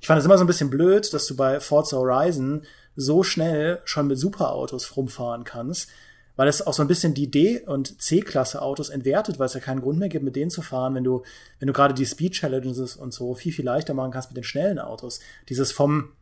ich 0.00 0.06
fand 0.06 0.20
es 0.20 0.24
immer 0.24 0.38
so 0.38 0.44
ein 0.44 0.46
bisschen 0.46 0.70
blöd, 0.70 1.12
dass 1.12 1.26
du 1.26 1.34
bei 1.34 1.58
Forza 1.58 1.96
Horizon 1.96 2.62
so 2.94 3.24
schnell 3.24 3.80
schon 3.84 4.06
mit 4.06 4.20
Superautos 4.20 4.96
rumfahren 4.96 5.42
kannst, 5.42 5.88
weil 6.36 6.46
es 6.46 6.64
auch 6.64 6.74
so 6.74 6.82
ein 6.82 6.88
bisschen 6.88 7.12
die 7.12 7.28
D- 7.28 7.62
und 7.66 8.00
C-Klasse 8.00 8.62
Autos 8.62 8.88
entwertet, 8.88 9.40
weil 9.40 9.46
es 9.46 9.54
ja 9.54 9.60
keinen 9.60 9.80
Grund 9.80 9.98
mehr 9.98 10.08
gibt, 10.08 10.24
mit 10.24 10.36
denen 10.36 10.52
zu 10.52 10.62
fahren, 10.62 10.94
wenn 10.94 11.02
du, 11.02 11.24
wenn 11.58 11.66
du 11.66 11.72
gerade 11.72 11.94
die 11.94 12.06
Speed 12.06 12.34
Challenges 12.34 12.94
und 12.94 13.12
so 13.12 13.34
viel, 13.34 13.52
viel 13.52 13.64
leichter 13.64 13.94
machen 13.94 14.12
kannst 14.12 14.30
mit 14.30 14.36
den 14.36 14.44
schnellen 14.44 14.78
Autos. 14.78 15.18
Dieses 15.48 15.72
vom 15.72 16.12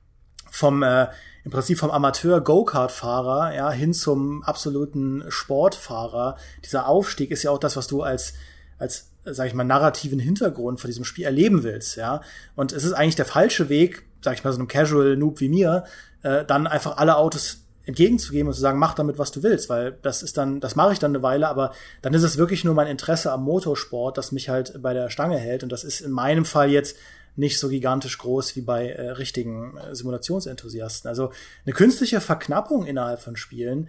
vom 0.57 0.83
äh, 0.83 1.07
im 1.45 1.53
Prinzip 1.53 1.79
vom 1.79 1.91
Amateur 1.91 2.41
Go-Kart-Fahrer 2.41 3.55
ja 3.55 3.71
hin 3.71 3.93
zum 3.93 4.43
absoluten 4.43 5.25
Sportfahrer. 5.29 6.37
Dieser 6.65 6.89
Aufstieg 6.89 7.31
ist 7.31 7.45
ja 7.45 7.53
auch 7.53 7.59
das, 7.59 7.77
was 7.77 7.87
du 7.87 8.03
als 8.03 8.35
als 8.79 9.11
sag 9.25 9.47
ich 9.49 9.55
mal 9.55 9.65
narrativen 9.65 10.19
Hintergrund 10.19 10.81
von 10.81 10.89
diesem 10.89 11.05
Spiel 11.05 11.25
erleben 11.25 11.63
willst, 11.63 11.97
ja. 11.97 12.21
Und 12.55 12.73
es 12.73 12.85
ist 12.85 12.93
eigentlich 12.93 13.17
der 13.17 13.25
falsche 13.25 13.69
Weg, 13.69 14.05
sag 14.23 14.35
ich 14.35 14.45
mal 14.45 14.53
so 14.53 14.59
einem 14.59 14.69
Casual 14.69 15.17
Noob 15.17 15.41
wie 15.41 15.49
mir, 15.49 15.85
äh, 16.23 16.45
dann 16.45 16.67
einfach 16.67 16.97
alle 16.97 17.17
Autos 17.17 17.63
entgegenzugeben 17.85 18.49
und 18.49 18.55
zu 18.55 18.61
sagen, 18.61 18.79
mach 18.79 18.95
damit, 18.95 19.19
was 19.19 19.33
du 19.33 19.43
willst, 19.43 19.69
weil 19.69 19.97
das 20.03 20.23
ist 20.23 20.37
dann, 20.37 20.61
das 20.61 20.75
mache 20.75 20.93
ich 20.93 20.99
dann 20.99 21.13
eine 21.13 21.23
Weile, 21.23 21.49
aber 21.49 21.73
dann 22.03 22.15
ist 22.15 22.25
es 22.25 22.37
wirklich 22.37 22.65
nur 22.65 22.75
mein 22.75 22.89
Interesse 22.89 23.31
am 23.31 23.45
Motorsport, 23.45 24.19
das 24.19 24.33
mich 24.33 24.49
halt 24.49 24.81
bei 24.83 24.93
der 24.93 25.11
Stange 25.11 25.39
hält 25.39 25.63
und 25.63 25.71
das 25.71 25.85
ist 25.85 26.01
in 26.01 26.11
meinem 26.11 26.45
Fall 26.45 26.71
jetzt 26.71 26.97
nicht 27.37 27.59
so 27.59 27.69
gigantisch 27.69 28.19
groß 28.19 28.57
wie 28.57 28.63
bei 28.63 28.91
äh, 28.91 29.11
richtigen 29.11 29.77
äh, 29.77 29.95
Simulationsenthusiasten. 29.95 31.09
Also 31.09 31.33
eine 31.65 31.75
künstliche 31.75 32.21
Verknappung 32.21 32.87
innerhalb 32.87 33.21
von 33.21 33.37
Spielen 33.37 33.89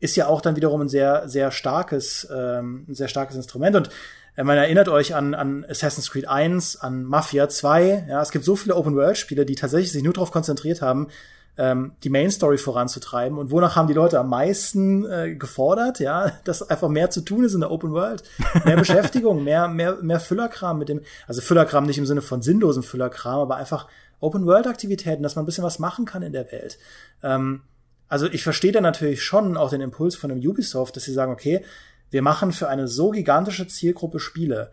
ist 0.00 0.16
ja 0.16 0.26
auch 0.26 0.40
dann 0.40 0.56
wiederum 0.56 0.80
ein 0.82 0.88
sehr, 0.88 1.28
sehr 1.28 1.50
starkes, 1.50 2.28
ähm, 2.30 2.84
ein 2.88 2.94
sehr 2.94 3.08
starkes 3.08 3.36
Instrument. 3.36 3.76
Und 3.76 3.90
äh, 4.36 4.44
man 4.44 4.56
erinnert 4.56 4.88
euch 4.88 5.14
an, 5.14 5.34
an 5.34 5.64
Assassin's 5.68 6.10
Creed 6.10 6.28
1, 6.28 6.76
an 6.76 7.04
Mafia 7.04 7.48
2. 7.48 8.06
Ja, 8.08 8.22
es 8.22 8.30
gibt 8.30 8.44
so 8.44 8.56
viele 8.56 8.76
Open-World-Spiele, 8.76 9.46
die 9.46 9.54
tatsächlich 9.54 9.92
sich 9.92 10.02
nur 10.02 10.12
darauf 10.12 10.30
konzentriert 10.30 10.82
haben, 10.82 11.08
ähm, 11.58 11.92
die 12.04 12.10
Main 12.10 12.30
Story 12.30 12.58
voranzutreiben. 12.58 13.38
Und 13.38 13.50
wonach 13.50 13.76
haben 13.76 13.88
die 13.88 13.94
Leute 13.94 14.18
am 14.18 14.28
meisten 14.28 15.04
äh, 15.10 15.34
gefordert? 15.34 16.00
Ja, 16.00 16.32
dass 16.44 16.68
einfach 16.68 16.88
mehr 16.88 17.10
zu 17.10 17.22
tun 17.22 17.44
ist 17.44 17.54
in 17.54 17.60
der 17.60 17.70
Open 17.70 17.92
World, 17.92 18.22
mehr 18.64 18.76
Beschäftigung, 18.76 19.44
mehr 19.44 19.68
mehr 19.68 19.96
mehr 20.02 20.20
Füllerkram 20.20 20.78
mit 20.78 20.88
dem, 20.88 21.00
also 21.26 21.40
Füllerkram 21.40 21.86
nicht 21.86 21.98
im 21.98 22.06
Sinne 22.06 22.22
von 22.22 22.42
sinnlosen 22.42 22.82
Füllerkram, 22.82 23.40
aber 23.40 23.56
einfach 23.56 23.88
Open 24.20 24.46
World 24.46 24.66
Aktivitäten, 24.66 25.22
dass 25.22 25.36
man 25.36 25.44
ein 25.44 25.46
bisschen 25.46 25.64
was 25.64 25.78
machen 25.78 26.04
kann 26.04 26.22
in 26.22 26.32
der 26.32 26.50
Welt. 26.52 26.78
Ähm, 27.22 27.62
also 28.08 28.26
ich 28.26 28.42
verstehe 28.42 28.72
da 28.72 28.80
natürlich 28.80 29.22
schon 29.22 29.56
auch 29.56 29.70
den 29.70 29.80
Impuls 29.80 30.14
von 30.14 30.30
einem 30.30 30.40
Ubisoft, 30.40 30.96
dass 30.96 31.04
sie 31.04 31.12
sagen, 31.12 31.32
okay, 31.32 31.64
wir 32.10 32.22
machen 32.22 32.52
für 32.52 32.68
eine 32.68 32.86
so 32.86 33.10
gigantische 33.10 33.66
Zielgruppe 33.66 34.20
Spiele, 34.20 34.70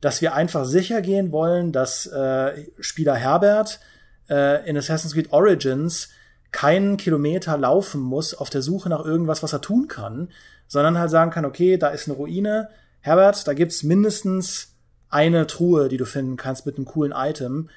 dass 0.00 0.20
wir 0.20 0.34
einfach 0.34 0.64
sicher 0.64 1.00
gehen 1.00 1.32
wollen, 1.32 1.72
dass 1.72 2.06
äh, 2.06 2.66
Spieler 2.80 3.14
Herbert 3.14 3.80
äh, 4.28 4.68
in 4.68 4.76
Assassin's 4.76 5.14
Creed 5.14 5.32
Origins 5.32 6.10
keinen 6.52 6.96
Kilometer 6.96 7.58
laufen 7.58 8.00
muss 8.00 8.32
auf 8.34 8.48
der 8.48 8.62
Suche 8.62 8.88
nach 8.88 9.04
irgendwas, 9.04 9.42
was 9.42 9.52
er 9.52 9.60
tun 9.60 9.88
kann, 9.88 10.28
sondern 10.68 10.98
halt 10.98 11.10
sagen 11.10 11.30
kann, 11.30 11.44
okay, 11.44 11.76
da 11.76 11.88
ist 11.88 12.08
eine 12.08 12.16
Ruine, 12.16 12.68
Herbert, 13.00 13.46
da 13.46 13.54
gibt's 13.54 13.82
mindestens 13.82 14.74
eine 15.10 15.46
Truhe, 15.46 15.88
die 15.88 15.96
du 15.96 16.06
finden 16.06 16.36
kannst 16.36 16.64
mit 16.64 16.76
einem 16.76 16.86
coolen 16.86 17.12
Item 17.14 17.68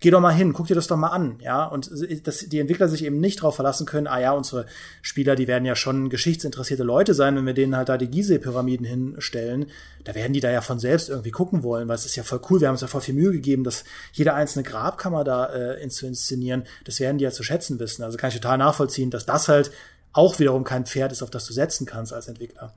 geh 0.00 0.10
doch 0.10 0.20
mal 0.20 0.34
hin, 0.34 0.52
guck 0.52 0.66
dir 0.66 0.74
das 0.74 0.86
doch 0.86 0.96
mal 0.96 1.08
an, 1.08 1.38
ja, 1.40 1.64
und 1.64 1.90
dass 2.24 2.38
die 2.40 2.58
Entwickler 2.58 2.88
sich 2.88 3.04
eben 3.04 3.18
nicht 3.18 3.40
darauf 3.40 3.56
verlassen 3.56 3.86
können, 3.86 4.06
ah 4.06 4.20
ja, 4.20 4.32
unsere 4.32 4.66
Spieler, 5.00 5.36
die 5.36 5.46
werden 5.46 5.64
ja 5.64 5.74
schon 5.74 6.10
geschichtsinteressierte 6.10 6.82
Leute 6.82 7.14
sein, 7.14 7.36
wenn 7.36 7.46
wir 7.46 7.54
denen 7.54 7.76
halt 7.76 7.88
da 7.88 7.96
die 7.96 8.10
Gizeh-Pyramiden 8.10 8.86
hinstellen, 8.86 9.66
da 10.04 10.14
werden 10.14 10.32
die 10.32 10.40
da 10.40 10.50
ja 10.50 10.60
von 10.60 10.78
selbst 10.78 11.08
irgendwie 11.08 11.30
gucken 11.30 11.62
wollen, 11.62 11.88
weil 11.88 11.96
es 11.96 12.04
ist 12.04 12.16
ja 12.16 12.22
voll 12.22 12.40
cool, 12.50 12.60
wir 12.60 12.68
haben 12.68 12.74
uns 12.74 12.82
ja 12.82 12.88
voll 12.88 13.00
viel 13.00 13.14
Mühe 13.14 13.32
gegeben, 13.32 13.64
dass 13.64 13.84
jede 14.12 14.34
einzelne 14.34 14.64
Grabkammer 14.64 15.24
da 15.24 15.52
äh, 15.54 15.88
zu 15.88 16.06
inszenieren, 16.06 16.64
das 16.84 17.00
werden 17.00 17.18
die 17.18 17.24
ja 17.24 17.30
zu 17.30 17.42
schätzen 17.42 17.80
wissen, 17.80 18.02
also 18.02 18.18
kann 18.18 18.28
ich 18.28 18.36
total 18.36 18.58
nachvollziehen, 18.58 19.10
dass 19.10 19.24
das 19.24 19.48
halt 19.48 19.70
auch 20.12 20.38
wiederum 20.38 20.64
kein 20.64 20.86
Pferd 20.86 21.12
ist, 21.12 21.22
auf 21.22 21.30
das 21.30 21.46
du 21.46 21.52
setzen 21.52 21.86
kannst 21.86 22.12
als 22.12 22.28
Entwickler. 22.28 22.74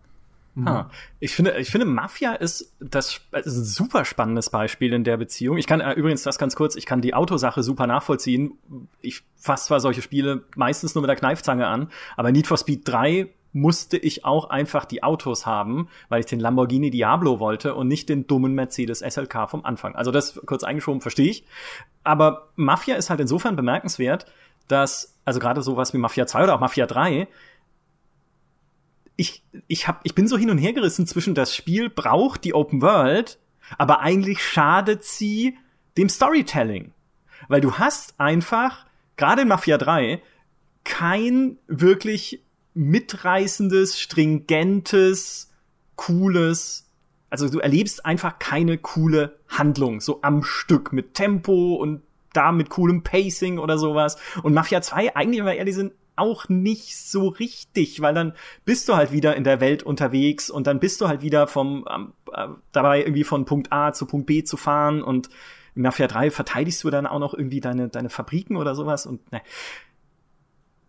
Mhm. 0.55 0.85
Ich 1.19 1.33
finde, 1.33 1.57
ich 1.57 1.69
finde, 1.69 1.85
Mafia 1.85 2.33
ist 2.33 2.73
das 2.79 3.21
ist 3.31 3.57
ein 3.57 3.63
super 3.63 4.05
spannendes 4.05 4.49
Beispiel 4.49 4.93
in 4.93 5.03
der 5.03 5.17
Beziehung. 5.17 5.57
Ich 5.57 5.67
kann 5.67 5.79
äh, 5.79 5.93
übrigens 5.93 6.23
das 6.23 6.37
ganz 6.37 6.55
kurz, 6.55 6.75
ich 6.75 6.85
kann 6.85 7.01
die 7.01 7.13
Autosache 7.13 7.63
super 7.63 7.87
nachvollziehen. 7.87 8.53
Ich 9.01 9.23
fasse 9.35 9.67
zwar 9.67 9.79
solche 9.79 10.01
Spiele 10.01 10.43
meistens 10.55 10.95
nur 10.95 11.01
mit 11.01 11.09
der 11.09 11.15
Kneifzange 11.15 11.67
an, 11.67 11.89
aber 12.17 12.31
Need 12.31 12.47
for 12.47 12.57
Speed 12.57 12.87
3 12.87 13.29
musste 13.51 13.97
ich 13.97 14.25
auch 14.25 14.49
einfach 14.49 14.85
die 14.85 15.01
Autos 15.03 15.45
haben, 15.45 15.89
weil 16.07 16.19
ich 16.19 16.25
den 16.27 16.39
Lamborghini 16.39 16.91
Diablo 16.91 17.39
wollte 17.39 17.73
und 17.73 17.87
nicht 17.87 18.09
den 18.09 18.27
dummen 18.27 18.53
Mercedes 18.53 18.99
SLK 18.99 19.49
vom 19.49 19.65
Anfang. 19.65 19.95
Also 19.95 20.11
das 20.11 20.39
kurz 20.45 20.63
eingeschoben, 20.63 21.01
verstehe 21.01 21.29
ich. 21.29 21.45
Aber 22.03 22.49
Mafia 22.55 22.95
ist 22.95 23.09
halt 23.09 23.19
insofern 23.19 23.55
bemerkenswert, 23.55 24.27
dass, 24.67 25.17
also 25.25 25.39
gerade 25.39 25.61
sowas 25.61 25.93
wie 25.93 25.97
Mafia 25.97 26.27
2 26.27 26.43
oder 26.43 26.55
auch 26.55 26.59
Mafia 26.59 26.85
3, 26.85 27.27
ich, 29.19 29.43
ich, 29.67 29.85
hab, 29.89 29.99
ich 30.03 30.15
bin 30.15 30.29
so 30.29 30.37
hin 30.37 30.49
und 30.49 30.59
her 30.59 30.71
gerissen 30.71 31.05
zwischen 31.05 31.35
das 31.35 31.53
Spiel 31.53 31.89
braucht 31.89 32.45
die 32.45 32.53
Open 32.53 32.81
World, 32.81 33.37
aber 33.77 33.99
eigentlich 33.99 34.41
schadet 34.41 35.03
sie 35.03 35.57
dem 35.97 36.07
Storytelling. 36.07 36.93
Weil 37.49 37.59
du 37.59 37.73
hast 37.73 38.17
einfach, 38.17 38.85
gerade 39.17 39.41
in 39.41 39.49
Mafia 39.49 39.77
3, 39.77 40.21
kein 40.85 41.57
wirklich 41.67 42.45
mitreißendes, 42.75 43.99
stringentes, 43.99 45.51
cooles, 45.97 46.89
also 47.29 47.49
du 47.49 47.59
erlebst 47.59 48.05
einfach 48.05 48.39
keine 48.39 48.77
coole 48.77 49.37
Handlung, 49.49 49.99
so 49.99 50.21
am 50.21 50.43
Stück 50.43 50.93
mit 50.93 51.13
Tempo 51.13 51.75
und 51.75 52.03
da 52.31 52.53
mit 52.53 52.69
coolem 52.69 53.03
Pacing 53.03 53.59
oder 53.59 53.77
sowas. 53.77 54.15
Und 54.43 54.53
Mafia 54.53 54.81
2, 54.81 55.17
eigentlich, 55.17 55.39
wenn 55.39 55.47
wir 55.47 55.55
ehrlich 55.55 55.75
sind, 55.75 55.91
auch 56.19 56.49
nicht 56.49 56.95
so 56.97 57.27
richtig, 57.27 58.01
weil 58.01 58.13
dann 58.13 58.33
bist 58.65 58.89
du 58.89 58.95
halt 58.95 59.11
wieder 59.11 59.35
in 59.35 59.43
der 59.43 59.61
Welt 59.61 59.83
unterwegs 59.83 60.49
und 60.49 60.67
dann 60.67 60.79
bist 60.79 61.01
du 61.01 61.07
halt 61.07 61.21
wieder 61.21 61.47
vom 61.47 61.85
äh, 62.33 62.47
dabei 62.71 62.99
irgendwie 62.99 63.23
von 63.23 63.45
Punkt 63.45 63.71
A 63.71 63.93
zu 63.93 64.05
Punkt 64.05 64.27
B 64.27 64.43
zu 64.43 64.57
fahren 64.57 65.01
und 65.01 65.29
in 65.75 65.83
Mafia 65.83 66.07
3 66.07 66.31
verteidigst 66.31 66.83
du 66.83 66.89
dann 66.89 67.07
auch 67.07 67.19
noch 67.19 67.33
irgendwie 67.33 67.61
deine 67.61 67.89
deine 67.89 68.09
Fabriken 68.09 68.57
oder 68.57 68.75
sowas 68.75 69.05
und 69.05 69.31
ne. 69.31 69.41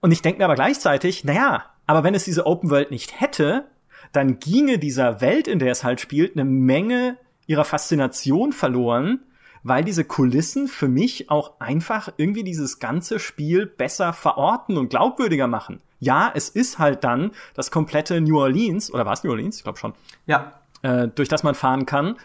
Und 0.00 0.12
ich 0.12 0.22
denke 0.22 0.38
mir 0.38 0.46
aber 0.46 0.54
gleichzeitig, 0.54 1.24
naja, 1.24 1.64
Aber 1.86 2.04
wenn 2.04 2.14
es 2.14 2.24
diese 2.24 2.46
Open 2.46 2.70
World 2.70 2.90
nicht 2.90 3.20
hätte, 3.20 3.66
dann 4.12 4.38
ginge 4.38 4.78
dieser 4.78 5.20
Welt, 5.20 5.48
in 5.48 5.58
der 5.58 5.72
es 5.72 5.82
halt 5.82 6.00
spielt, 6.00 6.36
eine 6.36 6.44
Menge 6.44 7.18
ihrer 7.46 7.64
Faszination 7.64 8.52
verloren, 8.52 9.20
weil 9.62 9.84
diese 9.84 10.04
Kulissen 10.04 10.68
für 10.68 10.88
mich 10.88 11.30
auch 11.30 11.60
einfach 11.60 12.12
irgendwie 12.16 12.44
dieses 12.44 12.78
ganze 12.78 13.18
Spiel 13.18 13.66
besser 13.66 14.12
verorten 14.12 14.78
und 14.78 14.88
glaubwürdiger 14.88 15.46
machen. 15.46 15.80
Ja, 15.98 16.30
es 16.34 16.48
ist 16.48 16.78
halt 16.78 17.04
dann 17.04 17.32
das 17.54 17.70
komplette 17.70 18.20
New 18.20 18.38
Orleans, 18.38 18.92
oder 18.92 19.04
war 19.04 19.12
es 19.12 19.22
New 19.22 19.30
Orleans? 19.30 19.58
Ich 19.58 19.64
glaube 19.64 19.78
schon. 19.78 19.92
Ja. 20.26 20.52
Äh, 20.82 21.08
durch 21.08 21.28
das 21.28 21.42
man 21.42 21.54
fahren 21.54 21.84
kann. 21.84 22.16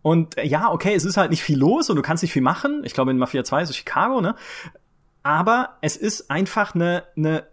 Und 0.00 0.38
äh, 0.38 0.46
ja, 0.46 0.70
okay, 0.70 0.94
es 0.94 1.04
ist 1.04 1.16
halt 1.16 1.30
nicht 1.30 1.42
viel 1.42 1.58
los 1.58 1.90
und 1.90 1.96
du 1.96 2.02
kannst 2.02 2.22
nicht 2.22 2.32
viel 2.32 2.42
machen. 2.42 2.82
Ich 2.84 2.94
glaube, 2.94 3.10
in 3.10 3.18
Mafia 3.18 3.44
2 3.44 3.62
ist 3.62 3.70
es 3.70 3.76
Chicago, 3.76 4.20
ne? 4.20 4.34
Aber 5.22 5.76
es 5.82 5.96
ist 5.96 6.30
einfach 6.30 6.74
eine, 6.74 7.04
eine 7.16 7.46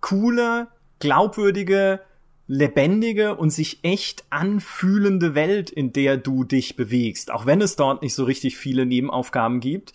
coole, 0.00 0.68
glaubwürdige, 0.98 2.00
lebendige 2.48 3.34
und 3.34 3.50
sich 3.50 3.80
echt 3.82 4.24
anfühlende 4.30 5.34
Welt, 5.34 5.70
in 5.70 5.92
der 5.92 6.16
du 6.16 6.44
dich 6.44 6.76
bewegst, 6.76 7.32
auch 7.32 7.46
wenn 7.46 7.60
es 7.60 7.76
dort 7.76 8.02
nicht 8.02 8.14
so 8.14 8.24
richtig 8.24 8.56
viele 8.56 8.86
Nebenaufgaben 8.86 9.60
gibt. 9.60 9.92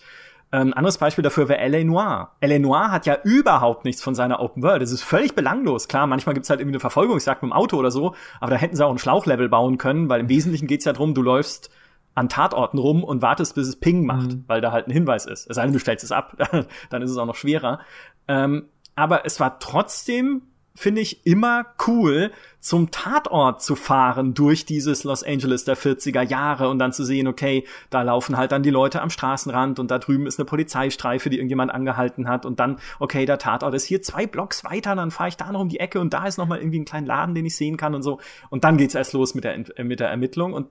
Ein 0.53 0.67
ähm, 0.67 0.73
anderes 0.73 0.97
Beispiel 0.97 1.23
dafür 1.23 1.47
wäre 1.47 1.59
L.A. 1.59 1.81
Noir. 1.85 2.31
L.A. 2.41 2.59
Noir 2.59 2.91
hat 2.91 3.05
ja 3.05 3.17
überhaupt 3.23 3.85
nichts 3.85 4.03
von 4.03 4.15
seiner 4.15 4.41
Open 4.41 4.63
World. 4.63 4.81
Es 4.81 4.91
ist 4.91 5.01
völlig 5.01 5.33
belanglos. 5.33 5.87
Klar, 5.87 6.07
manchmal 6.07 6.33
gibt's 6.33 6.49
halt 6.49 6.59
irgendwie 6.59 6.75
eine 6.75 6.81
Verfolgungsjagd 6.81 7.41
mit 7.41 7.51
dem 7.51 7.53
Auto 7.53 7.77
oder 7.77 7.89
so, 7.89 8.15
aber 8.41 8.51
da 8.51 8.57
hätten 8.57 8.75
sie 8.75 8.85
auch 8.85 8.91
ein 8.91 8.97
Schlauchlevel 8.97 9.47
bauen 9.47 9.77
können, 9.77 10.09
weil 10.09 10.19
im 10.19 10.27
Wesentlichen 10.27 10.67
geht's 10.67 10.83
ja 10.83 10.91
drum, 10.91 11.13
du 11.13 11.21
läufst 11.21 11.69
an 12.15 12.27
Tatorten 12.27 12.77
rum 12.77 13.05
und 13.05 13.21
wartest, 13.21 13.55
bis 13.55 13.69
es 13.69 13.77
Ping 13.77 14.05
macht, 14.05 14.33
mhm. 14.33 14.43
weil 14.47 14.59
da 14.59 14.73
halt 14.73 14.87
ein 14.87 14.91
Hinweis 14.91 15.25
ist. 15.25 15.49
Es 15.49 15.55
sei 15.55 15.63
denn, 15.63 15.71
du 15.71 15.79
stellst 15.79 16.03
es 16.03 16.11
ab, 16.11 16.35
dann 16.89 17.01
ist 17.01 17.11
es 17.11 17.17
auch 17.17 17.25
noch 17.25 17.35
schwerer. 17.35 17.79
Ähm, 18.27 18.65
aber 18.95 19.25
es 19.25 19.39
war 19.39 19.59
trotzdem 19.59 20.41
finde 20.75 21.01
ich 21.01 21.25
immer 21.25 21.65
cool, 21.87 22.31
zum 22.59 22.91
Tatort 22.91 23.61
zu 23.61 23.75
fahren 23.75 24.33
durch 24.33 24.65
dieses 24.65 25.03
Los 25.03 25.23
Angeles 25.23 25.65
der 25.65 25.75
40er 25.75 26.21
Jahre 26.21 26.69
und 26.69 26.79
dann 26.79 26.93
zu 26.93 27.03
sehen, 27.03 27.27
okay, 27.27 27.65
da 27.89 28.03
laufen 28.03 28.37
halt 28.37 28.51
dann 28.51 28.63
die 28.63 28.69
Leute 28.69 29.01
am 29.01 29.09
Straßenrand 29.09 29.79
und 29.79 29.91
da 29.91 29.99
drüben 29.99 30.27
ist 30.27 30.39
eine 30.39 30.45
Polizeistreife, 30.45 31.29
die 31.29 31.37
irgendjemand 31.37 31.71
angehalten 31.71 32.27
hat 32.27 32.45
und 32.45 32.59
dann, 32.59 32.77
okay, 32.99 33.25
der 33.25 33.37
Tatort 33.37 33.73
ist 33.73 33.85
hier 33.85 34.01
zwei 34.01 34.27
Blocks 34.27 34.63
weiter, 34.63 34.95
dann 34.95 35.11
fahre 35.11 35.29
ich 35.29 35.37
da 35.37 35.51
noch 35.51 35.61
um 35.61 35.69
die 35.69 35.79
Ecke 35.79 35.99
und 35.99 36.13
da 36.13 36.25
ist 36.25 36.37
noch 36.37 36.47
mal 36.47 36.59
irgendwie 36.59 36.79
ein 36.79 36.85
kleiner 36.85 37.07
Laden, 37.07 37.35
den 37.35 37.45
ich 37.45 37.55
sehen 37.55 37.77
kann 37.77 37.95
und 37.95 38.03
so 38.03 38.19
und 38.49 38.63
dann 38.63 38.77
geht's 38.77 38.95
erst 38.95 39.13
los 39.13 39.35
mit 39.35 39.43
der, 39.43 39.57
mit 39.83 39.99
der 39.99 40.09
Ermittlung 40.09 40.53
und 40.53 40.67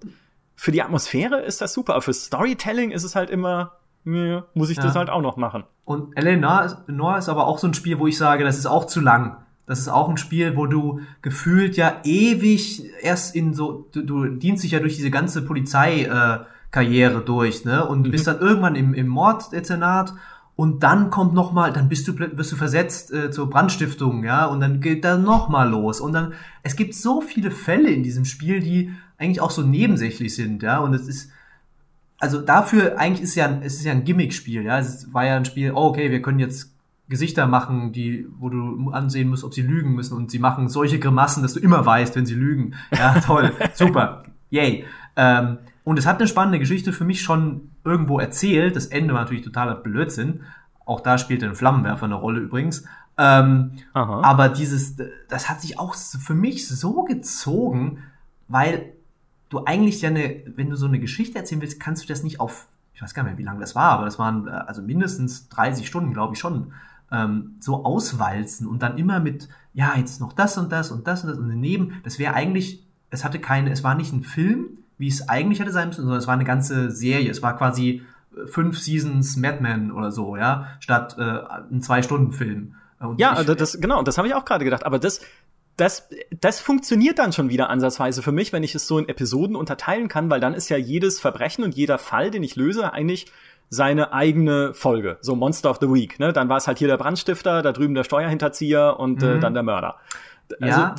für 0.55 0.72
die 0.72 0.82
Atmosphäre 0.82 1.40
ist 1.40 1.61
das 1.61 1.72
super, 1.72 1.94
aber 1.94 2.03
für 2.03 2.12
Storytelling 2.12 2.90
ist 2.90 3.03
es 3.03 3.16
halt 3.16 3.30
immer, 3.30 3.78
muss 4.05 4.70
ich 4.70 4.76
ja. 4.76 4.82
das 4.82 4.94
halt 4.94 5.09
auch 5.09 5.22
noch 5.22 5.36
machen. 5.38 5.64
Und 5.84 6.16
L.A. 6.16 6.36
Noir 6.86 7.18
ist 7.18 7.30
aber 7.30 7.46
auch 7.46 7.59
so 7.59 7.66
ein 7.66 7.72
Spiel, 7.74 7.98
wo 7.98 8.07
ich 8.07 8.18
sage, 8.18 8.44
das 8.44 8.59
ist 8.59 8.66
auch 8.66 8.84
zu 8.84 9.01
lang. 9.01 9.38
Das 9.71 9.79
ist 9.79 9.89
auch 9.89 10.09
ein 10.09 10.16
Spiel, 10.16 10.57
wo 10.57 10.66
du 10.66 11.01
gefühlt 11.23 11.77
ja 11.77 12.01
ewig 12.03 12.91
erst 13.03 13.37
in 13.37 13.55
so, 13.55 13.87
du, 13.93 14.03
du 14.03 14.27
dienst 14.27 14.64
dich 14.64 14.73
ja 14.73 14.81
durch 14.81 14.97
diese 14.97 15.12
ganze 15.12 15.43
Polizeikarriere 15.43 17.21
äh, 17.21 17.25
durch, 17.25 17.64
ne? 17.64 17.87
Und 17.87 18.09
mhm. 18.09 18.11
bist 18.11 18.27
dann 18.27 18.41
irgendwann 18.41 18.75
im, 18.75 18.95
im 18.95 19.07
Morddezernat 19.07 20.12
und 20.57 20.83
dann 20.83 21.11
kommt 21.11 21.35
noch 21.35 21.53
mal, 21.53 21.73
dann 21.73 21.89
bist 21.89 22.09
du 22.09 22.18
wirst 22.18 22.51
du 22.51 22.57
versetzt 22.57 23.12
äh, 23.12 23.31
zur 23.31 23.49
Brandstiftung, 23.49 24.25
ja, 24.25 24.45
und 24.47 24.59
dann 24.59 24.81
geht 24.81 25.05
da 25.05 25.16
noch 25.16 25.49
mal 25.49 25.71
los 25.71 26.01
und 26.01 26.14
dann 26.14 26.33
es 26.64 26.75
gibt 26.75 26.97
so 26.97 27.21
viele 27.21 27.53
Fälle 27.53 27.91
in 27.91 28.03
diesem 28.03 28.25
Spiel, 28.25 28.59
die 28.59 28.91
eigentlich 29.18 29.41
auch 29.41 29.53
so 29.53 29.62
nebensächlich 29.62 30.35
sind, 30.35 30.64
ja, 30.64 30.81
und 30.81 30.95
es 30.95 31.07
ist 31.07 31.31
also 32.18 32.41
dafür 32.41 32.99
eigentlich 32.99 33.23
ist 33.23 33.37
ja 33.37 33.61
es 33.62 33.75
ist 33.75 33.85
ja 33.85 33.93
ein 33.93 34.03
Gimmick-Spiel, 34.03 34.64
ja, 34.64 34.81
es 34.81 35.14
war 35.14 35.25
ja 35.27 35.37
ein 35.37 35.45
Spiel, 35.45 35.71
oh, 35.71 35.85
okay, 35.85 36.11
wir 36.11 36.21
können 36.23 36.41
jetzt 36.41 36.75
Gesichter 37.11 37.46
machen, 37.46 37.92
die, 37.92 38.26
wo 38.38 38.48
du 38.48 38.90
ansehen 38.92 39.28
musst, 39.28 39.44
ob 39.44 39.52
sie 39.52 39.62
lügen 39.62 39.94
müssen 39.94 40.16
und 40.16 40.30
sie 40.30 40.38
machen 40.38 40.68
solche 40.68 41.00
Grimassen, 41.00 41.42
dass 41.42 41.54
du 41.54 41.61
immer 41.61 41.84
weißt, 41.84 42.14
wenn 42.16 42.24
sie 42.24 42.34
lügen. 42.34 42.74
Ja, 42.96 43.20
toll, 43.26 43.52
super, 43.74 44.22
yay. 44.48 44.84
Ähm, 45.16 45.58
und 45.82 45.98
es 45.98 46.06
hat 46.06 46.18
eine 46.18 46.28
spannende 46.28 46.61
Geschichte 46.61 46.92
für 46.92 47.04
mich 47.04 47.20
schon 47.20 47.72
irgendwo 47.84 48.20
erzählt. 48.20 48.76
Das 48.76 48.86
Ende 48.86 49.12
war 49.12 49.22
natürlich 49.22 49.42
totaler 49.42 49.74
Blödsinn. 49.74 50.42
Auch 50.86 51.00
da 51.00 51.18
spielte 51.18 51.46
ein 51.46 51.56
Flammenwerfer 51.56 52.04
eine 52.04 52.14
Rolle 52.14 52.40
übrigens. 52.40 52.84
Ähm, 53.18 53.72
aber 53.92 54.48
dieses, 54.48 54.96
das 55.28 55.50
hat 55.50 55.61
sich 55.61 55.78
auch 55.80 55.94
für 55.94 56.34
mich 56.34 56.68
so 56.68 57.02
gezogen, 57.02 58.04
weil 58.46 58.92
du 59.48 59.64
eigentlich 59.64 60.00
ja 60.00 60.11
eine, 60.11 60.42
wenn 60.46 60.70
du 60.70 60.76
so 60.76 60.86
eine 60.86 61.00
Geschichte 61.00 61.38
erzählen 61.38 61.61
willst, 61.61 61.80
kannst 61.80 62.04
du 62.04 62.08
das 62.08 62.22
nicht 62.22 62.38
auf, 62.38 62.68
ich 62.94 63.02
weiß 63.02 63.14
gar 63.14 63.24
nicht 63.24 63.32
mehr, 63.32 63.38
wie 63.38 63.44
lange 63.44 63.61
das 63.61 63.74
war, 63.74 63.90
aber 63.90 64.04
das 64.04 64.18
waren 64.18 64.46
äh, 64.46 64.52
also 64.52 64.80
mindestens 64.80 65.48
30 65.48 65.86
Stunden, 65.86 66.12
glaube 66.14 66.34
ich 66.34 66.40
schon, 66.40 66.72
ähm, 67.12 67.56
so 67.61 67.84
auswalzen 67.84 68.66
und 68.66 68.82
dann 68.82 68.98
immer 68.98 69.20
mit, 69.20 69.48
ja, 69.72 69.94
jetzt 69.96 70.20
noch 70.20 70.32
das 70.32 70.56
und 70.58 70.70
das 70.72 70.90
und 70.90 71.06
das 71.06 71.24
und 71.24 71.30
das 71.30 71.38
und 71.38 71.48
daneben, 71.48 72.00
das 72.04 72.18
wäre 72.18 72.34
eigentlich, 72.34 72.86
es 73.11 73.24
hatte 73.24 73.38
keine, 73.38 73.70
es 73.70 73.82
war 73.82 73.94
nicht 73.94 74.12
ein 74.12 74.22
Film, 74.22 74.78
wie 75.00 75.08
es 75.08 75.28
eigentlich 75.28 75.61
hätte 75.61 75.72
sein 75.72 75.88
müssen, 75.88 76.02
sondern 76.02 76.18
es 76.18 76.26
war 76.26 76.34
eine 76.34 76.44
ganze 76.44 76.90
Serie. 76.90 77.30
Es 77.30 77.42
war 77.42 77.56
quasi 77.56 78.02
äh, 78.36 78.46
fünf 78.46 78.78
Seasons 78.78 79.36
Mad 79.36 79.61
Men 79.61 79.90
oder 79.92 80.12
so, 80.12 80.36
ja, 80.36 80.66
statt 80.78 81.16
äh, 81.18 81.22
ein 81.72 81.80
Zwei-Stunden-Film. 81.80 82.74
Ja, 83.16 83.40
ich, 83.40 83.46
das, 83.46 83.80
genau, 83.80 84.02
das 84.02 84.18
habe 84.18 84.28
ich 84.28 84.34
auch 84.34 84.44
gerade 84.44 84.62
gedacht. 84.62 84.84
Aber 84.84 84.98
das, 84.98 85.22
das, 85.76 86.06
das 86.38 86.61
funktioniert 86.61 87.18
dann 87.18 87.32
schon 87.32 87.48
wieder 87.48 87.70
ansatzweise 87.70 88.22
für 88.22 88.30
mich, 88.30 88.52
wenn 88.52 88.62
ich 88.62 88.74
es 88.74 88.86
so 88.86 88.98
in 88.98 89.08
Episoden 89.08 89.56
unterteilen 89.56 90.08
kann, 90.08 90.28
weil 90.28 90.40
dann 90.40 90.52
ist 90.52 90.68
ja 90.68 90.76
jedes 90.76 91.18
Verbrechen 91.18 91.64
und 91.64 91.74
jeder 91.74 91.96
Fall, 91.96 92.30
den 92.30 92.42
ich 92.42 92.56
löse, 92.56 92.92
eigentlich 92.92 93.32
seine 93.71 94.12
eigene 94.12 94.75
Folge. 94.75 95.18
So 95.21 95.37
Monster 95.37 95.71
of 95.71 95.79
the 95.81 95.89
Week. 95.89 96.18
Ne? 96.18 96.33
Dann 96.33 96.49
war 96.49 96.57
es 96.57 96.66
halt 96.66 96.79
hier 96.79 96.89
der 96.89 96.97
Brandstifter, 96.97 97.62
da 97.62 97.73
drüben 97.73 97.95
der 97.95 98.05
Steuerhinterzieher 98.05 98.99
und 98.99 99.23
äh, 99.23 99.27
mhm. 99.27 99.37
äh, 99.37 99.41
dann 99.41 99.55
der 99.55 99.62
Mörder. 99.62 99.97
Also 100.61 100.81
ja. 100.81 100.95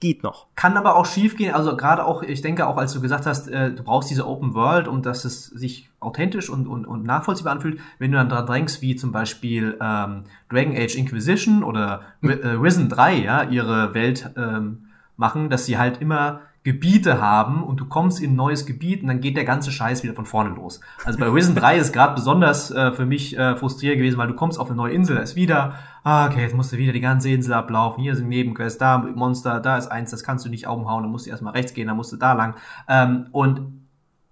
geht 0.00 0.22
noch. 0.22 0.46
Kann 0.56 0.78
aber 0.78 0.96
auch 0.96 1.04
schief 1.04 1.36
gehen. 1.36 1.54
Also 1.54 1.76
gerade 1.76 2.06
auch, 2.06 2.22
ich 2.22 2.40
denke 2.40 2.66
auch, 2.66 2.78
als 2.78 2.94
du 2.94 3.02
gesagt 3.02 3.26
hast, 3.26 3.48
äh, 3.48 3.72
du 3.72 3.82
brauchst 3.82 4.08
diese 4.08 4.26
Open 4.26 4.54
World 4.54 4.88
und 4.88 5.04
dass 5.04 5.26
es 5.26 5.44
sich 5.44 5.90
authentisch 6.00 6.48
und, 6.48 6.66
und, 6.66 6.86
und 6.86 7.04
nachvollziehbar 7.04 7.52
anfühlt, 7.52 7.78
wenn 7.98 8.10
du 8.10 8.16
dann 8.16 8.30
dran 8.30 8.46
drängst, 8.46 8.80
wie 8.80 8.96
zum 8.96 9.12
Beispiel 9.12 9.76
ähm, 9.78 10.24
Dragon 10.48 10.74
Age 10.74 10.96
Inquisition 10.96 11.62
oder 11.62 12.00
äh, 12.22 12.28
Risen 12.28 12.88
3, 12.88 13.16
ja, 13.16 13.42
ihre 13.42 13.92
Welt 13.92 14.30
ähm, 14.38 14.86
machen, 15.18 15.50
dass 15.50 15.66
sie 15.66 15.76
halt 15.76 16.00
immer 16.00 16.40
Gebiete 16.62 17.22
haben 17.22 17.62
und 17.62 17.80
du 17.80 17.86
kommst 17.86 18.20
in 18.20 18.32
ein 18.32 18.36
neues 18.36 18.66
Gebiet 18.66 19.00
und 19.00 19.08
dann 19.08 19.20
geht 19.20 19.36
der 19.36 19.46
ganze 19.46 19.72
Scheiß 19.72 20.02
wieder 20.02 20.12
von 20.12 20.26
vorne 20.26 20.50
los. 20.50 20.80
Also 21.04 21.18
bei 21.18 21.26
Risen 21.26 21.54
3 21.54 21.78
ist 21.78 21.92
gerade 21.92 22.14
besonders 22.14 22.70
äh, 22.70 22.92
für 22.92 23.06
mich 23.06 23.36
äh, 23.38 23.56
frustrierend 23.56 23.98
gewesen, 23.98 24.18
weil 24.18 24.28
du 24.28 24.34
kommst 24.34 24.60
auf 24.60 24.68
eine 24.68 24.76
neue 24.76 24.92
Insel, 24.92 25.16
da 25.16 25.22
ist 25.22 25.36
wieder, 25.36 25.74
ah, 26.04 26.26
okay, 26.26 26.42
jetzt 26.42 26.54
musst 26.54 26.72
du 26.72 26.76
wieder 26.76 26.92
die 26.92 27.00
ganze 27.00 27.30
Insel 27.30 27.54
ablaufen, 27.54 28.02
hier 28.02 28.14
sind 28.14 28.28
Nebenquests, 28.28 28.78
da 28.78 28.98
Monster, 28.98 29.60
da 29.60 29.78
ist 29.78 29.88
eins, 29.88 30.10
das 30.10 30.22
kannst 30.22 30.44
du 30.44 30.50
nicht 30.50 30.66
umhauen, 30.66 31.02
dann 31.02 31.10
musst 31.10 31.24
du 31.24 31.30
erstmal 31.30 31.54
rechts 31.54 31.72
gehen, 31.72 31.88
dann 31.88 31.96
musst 31.96 32.12
du 32.12 32.16
da 32.16 32.34
lang. 32.34 32.54
Ähm, 32.88 33.28
und 33.32 33.80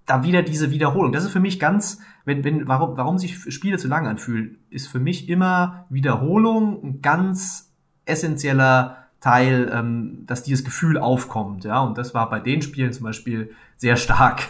da 0.05 0.23
wieder 0.23 0.43
diese 0.43 0.71
Wiederholung. 0.71 1.13
Das 1.13 1.25
ist 1.25 1.33
für 1.33 1.41
mich 1.41 1.59
ganz, 1.61 2.01
wenn, 2.25 2.45
wenn, 2.45 2.67
warum, 2.67 2.97
warum 2.97 3.19
sich 3.19 3.39
Spiele 3.53 3.79
zu 3.79 3.89
lang 3.89 4.07
anfühlen, 4.07 4.59
ist 4.71 4.89
für 4.89 5.01
mich 5.01 5.29
immer 5.29 5.87
Wiederholung 5.91 6.83
ein 6.83 7.03
ganz 7.03 7.75
essentieller 8.07 9.08
Teil, 9.21 9.71
ähm, 9.73 10.25
dass 10.27 10.43
dieses 10.43 10.65
Gefühl 10.65 10.97
aufkommt, 10.97 11.65
ja. 11.65 11.81
Und 11.81 11.99
das 11.99 12.15
war 12.15 12.31
bei 12.31 12.41
den 12.41 12.63
Spielen 12.63 12.93
zum 12.93 13.05
Beispiel 13.05 13.51
sehr 13.77 13.97
stark. 13.97 14.43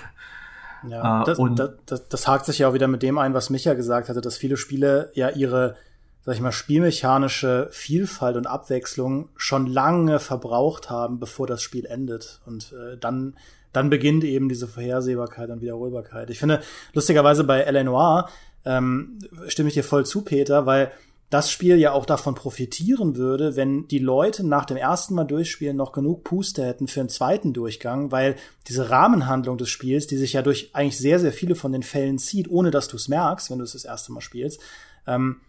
Ja, 0.87 1.23
äh, 1.23 1.25
das, 1.25 1.39
und 1.39 1.59
das, 1.59 1.71
das, 1.87 2.09
das 2.09 2.29
hakt 2.29 2.45
sich 2.47 2.59
ja 2.59 2.69
auch 2.69 2.75
wieder 2.75 2.89
mit 2.89 3.03
dem 3.03 3.19
ein, 3.19 3.35
was 3.35 3.51
Micha 3.51 3.75
gesagt 3.75 4.09
hatte, 4.09 4.21
dass 4.21 4.37
viele 4.37 4.57
Spiele 4.57 5.11
ja 5.15 5.31
ihre, 5.31 5.77
sag 6.25 6.35
ich 6.35 6.41
mal, 6.41 6.53
spielmechanische 6.53 7.69
Vielfalt 7.73 8.37
und 8.37 8.47
Abwechslung 8.47 9.31
schon 9.37 9.67
lange 9.67 10.19
verbraucht 10.19 10.91
haben, 10.91 11.19
bevor 11.19 11.47
das 11.47 11.63
Spiel 11.63 11.87
endet. 11.87 12.41
Und 12.45 12.73
äh, 12.73 12.99
dann, 12.99 13.35
dann 13.73 13.89
beginnt 13.89 14.25
eben 14.25 14.51
diese 14.51 14.69
Vorhersehbarkeit 14.69 15.49
und 15.49 15.63
Wiederholbarkeit. 15.63 16.29
Ich 16.29 16.39
finde, 16.39 16.61
lustigerweise 16.93 17.45
bei 17.45 17.61
L.A. 17.61 17.85
Noir 17.85 18.29
ähm, 18.67 19.19
stimme 19.47 19.69
ich 19.69 19.75
dir 19.75 19.85
voll 19.85 20.05
zu, 20.05 20.23
Peter, 20.23 20.67
weil 20.67 20.93
das 21.31 21.51
Spiel 21.51 21.77
ja 21.77 21.93
auch 21.93 22.07
davon 22.07 22.35
profitieren 22.35 23.17
würde, 23.17 23.55
wenn 23.55 23.87
die 23.89 23.99
Leute 23.99 24.47
nach 24.47 24.65
dem 24.65 24.79
ersten 24.79 25.15
Mal 25.15 25.25
durchspielen 25.25 25.77
noch 25.77 25.93
genug 25.93 26.25
Puste 26.25 26.65
hätten 26.65 26.89
für 26.89 27.01
einen 27.01 27.11
zweiten 27.11 27.53
Durchgang, 27.53 28.11
weil 28.11 28.37
diese 28.67 28.89
Rahmenhandlung 28.89 29.59
des 29.59 29.69
Spiels, 29.69 30.07
die 30.07 30.17
sich 30.17 30.33
ja 30.33 30.43
durch 30.43 30.71
eigentlich 30.75 30.97
sehr, 30.97 31.21
sehr 31.21 31.33
viele 31.33 31.55
von 31.55 31.73
den 31.73 31.83
Fällen 31.83 32.19
zieht, 32.19 32.49
ohne 32.49 32.71
dass 32.71 32.89
du 32.89 32.97
es 32.97 33.09
merkst, 33.09 33.51
wenn 33.51 33.59
du 33.59 33.65
es 33.65 33.73
das 33.73 33.85
erste 33.85 34.13
Mal 34.13 34.23
spielst, 34.23 34.61
ähm, 35.07 35.41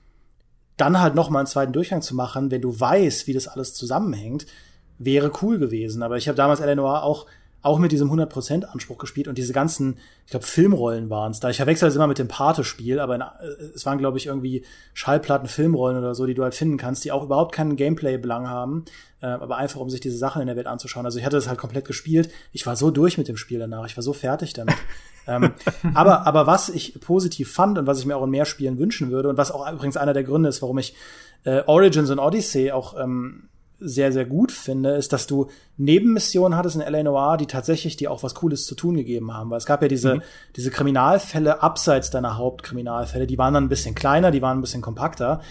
dann 0.76 1.00
halt 1.00 1.16
noch 1.16 1.30
mal 1.30 1.40
einen 1.40 1.48
zweiten 1.48 1.74
Durchgang 1.74 2.02
zu 2.02 2.16
machen, 2.16 2.52
wenn 2.52 2.62
du 2.62 2.78
weißt, 2.78 3.28
wie 3.28 3.34
das 3.34 3.48
alles 3.48 3.74
zusammenhängt, 3.74 4.46
wäre 4.98 5.32
cool 5.42 5.60
gewesen. 5.60 6.04
Aber 6.04 6.18
ich 6.18 6.28
habe 6.28 6.36
damals 6.36 6.60
Eleanor 6.60 7.04
auch 7.04 7.26
auch 7.62 7.80
mit 7.80 7.92
diesem 7.92 8.10
100% 8.12 8.64
Anspruch 8.64 8.98
gespielt 8.98 9.28
und 9.28 9.38
diese 9.38 9.52
ganzen, 9.52 9.98
ich 10.26 10.32
glaube, 10.32 10.46
Filmrollen 10.46 11.10
waren 11.10 11.32
es 11.32 11.40
da. 11.40 11.50
Ich 11.50 11.58
verwechsel 11.58 11.88
das 11.88 11.96
immer 11.96 12.08
mit 12.08 12.18
dem 12.18 12.30
Pate-Spiel, 12.30 13.00
aber 13.00 13.16
in, 13.16 13.22
äh, 13.22 13.26
es 13.76 13.86
waren, 13.86 13.98
glaube 13.98 14.18
ich, 14.18 14.28
irgendwie 14.28 14.66
Schallplatten, 14.94 15.48
Filmrollen 15.48 15.98
oder 15.98 16.16
so, 16.16 16.26
die 16.26 16.34
du 16.34 16.44
halt 16.44 16.56
finden 16.56 16.78
kannst, 16.78 17.04
die 17.04 17.12
auch 17.12 17.24
überhaupt 17.24 17.54
keinen 17.54 17.76
Gameplay-Belang 17.76 18.48
haben, 18.48 18.86
äh, 19.22 19.28
aber 19.28 19.58
einfach, 19.58 19.82
um 19.82 19.90
sich 19.90 20.00
diese 20.00 20.18
Sachen 20.18 20.42
in 20.42 20.48
der 20.48 20.56
Welt 20.56 20.68
anzuschauen. 20.68 21.06
Also 21.06 21.20
ich 21.20 21.26
hatte 21.26 21.36
das 21.36 21.50
halt 21.50 21.60
komplett 21.60 21.86
gespielt. 21.86 22.32
Ich 22.54 22.66
war 22.66 22.78
so 22.78 22.92
durch 22.92 23.18
mit 23.18 23.28
dem 23.28 23.36
Spiel 23.36 23.60
danach. 23.60 23.86
Ich 23.86 23.98
war 23.98 24.04
so 24.04 24.14
fertig 24.14 24.54
damit. 24.54 24.76
ähm, 25.28 25.52
aber, 25.94 26.26
aber 26.26 26.48
was 26.48 26.70
ich 26.70 27.00
positiv 27.02 27.52
fand 27.52 27.78
und 27.78 27.88
was 27.88 28.00
ich 28.00 28.06
mir 28.06 28.16
auch 28.16 28.24
in 28.24 28.30
mehr 28.30 28.46
Spielen 28.46 28.80
wünschen 28.80 29.12
würde 29.12 29.28
und 29.28 29.38
was 29.38 29.52
auch 29.52 29.70
übrigens 29.70 29.98
einer 29.98 30.14
der 30.14 30.24
Gründe 30.24 30.48
ist, 30.48 30.62
warum 30.62 30.78
ich 30.78 30.96
äh, 31.44 31.62
Origins 31.66 32.10
und 32.10 32.20
Odyssey 32.20 32.72
auch 32.72 32.98
ähm, 32.98 33.50
sehr, 33.80 34.12
sehr 34.12 34.26
gut 34.26 34.52
finde, 34.52 34.92
ist, 34.92 35.14
dass 35.14 35.28
du 35.28 35.50
Nebenmissionen 35.78 36.58
hattest 36.58 36.76
in 36.76 36.82
L.A. 36.82 37.04
Noir, 37.04 37.38
die 37.38 37.48
tatsächlich 37.48 37.98
dir 37.98 38.12
auch 38.12 38.24
was 38.24 38.36
Cooles 38.36 38.66
zu 38.66 38.76
tun 38.76 38.96
gegeben 38.96 39.34
haben. 39.34 39.50
Weil 39.50 39.58
es 39.58 39.66
gab 39.66 39.82
ja 39.82 39.88
diese, 39.88 40.16
mhm. 40.16 40.22
diese 40.56 40.72
Kriminalfälle 40.72 41.64
abseits 41.64 42.10
deiner 42.10 42.38
Hauptkriminalfälle, 42.38 43.28
die 43.28 43.38
waren 43.38 43.54
dann 43.54 43.66
ein 43.66 43.70
bisschen 43.70 43.96
kleiner, 43.96 44.32
die 44.32 44.42
waren 44.42 44.58
ein 44.58 44.62
bisschen 44.62 44.82
kompakter. 44.82 45.42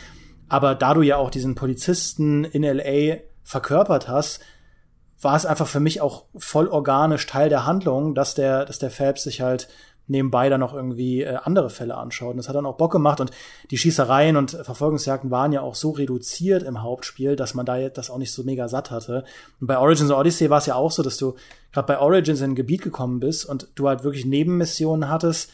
Aber 0.48 0.74
da 0.74 0.94
du 0.94 1.02
ja 1.02 1.16
auch 1.16 1.30
diesen 1.30 1.54
Polizisten 1.54 2.44
in 2.44 2.64
L.A. 2.64 3.18
verkörpert 3.42 4.08
hast, 4.08 4.40
war 5.20 5.34
es 5.34 5.46
einfach 5.46 5.66
für 5.66 5.80
mich 5.80 6.00
auch 6.00 6.26
voll 6.36 6.68
organisch 6.68 7.26
Teil 7.26 7.48
der 7.48 7.66
Handlung, 7.66 8.14
dass 8.14 8.34
der, 8.34 8.64
dass 8.64 8.78
der 8.78 8.90
Phelps 8.90 9.24
sich 9.24 9.40
halt 9.40 9.68
nebenbei 10.08 10.48
dann 10.48 10.60
noch 10.60 10.74
irgendwie 10.74 11.22
äh, 11.22 11.36
andere 11.42 11.70
Fälle 11.70 11.96
anschaut. 11.96 12.32
Und 12.32 12.36
das 12.38 12.48
hat 12.48 12.56
dann 12.56 12.66
auch 12.66 12.76
Bock 12.76 12.92
gemacht 12.92 13.20
und 13.20 13.30
die 13.70 13.78
Schießereien 13.78 14.36
und 14.36 14.50
Verfolgungsjagden 14.50 15.30
waren 15.30 15.52
ja 15.52 15.60
auch 15.60 15.74
so 15.74 15.90
reduziert 15.90 16.62
im 16.62 16.82
Hauptspiel, 16.82 17.36
dass 17.36 17.54
man 17.54 17.66
da 17.66 17.88
das 17.88 18.10
auch 18.10 18.18
nicht 18.18 18.32
so 18.32 18.42
mega 18.42 18.68
satt 18.68 18.90
hatte. 18.90 19.24
Und 19.60 19.66
bei 19.66 19.78
Origins 19.78 20.10
Odyssey 20.10 20.50
war 20.50 20.58
es 20.58 20.66
ja 20.66 20.74
auch 20.74 20.90
so, 20.90 21.02
dass 21.02 21.16
du 21.16 21.34
gerade 21.72 21.86
bei 21.86 21.98
Origins 21.98 22.40
in 22.40 22.52
ein 22.52 22.54
Gebiet 22.54 22.82
gekommen 22.82 23.20
bist 23.20 23.44
und 23.44 23.68
du 23.74 23.88
halt 23.88 24.04
wirklich 24.04 24.24
Nebenmissionen 24.24 25.08
hattest, 25.08 25.50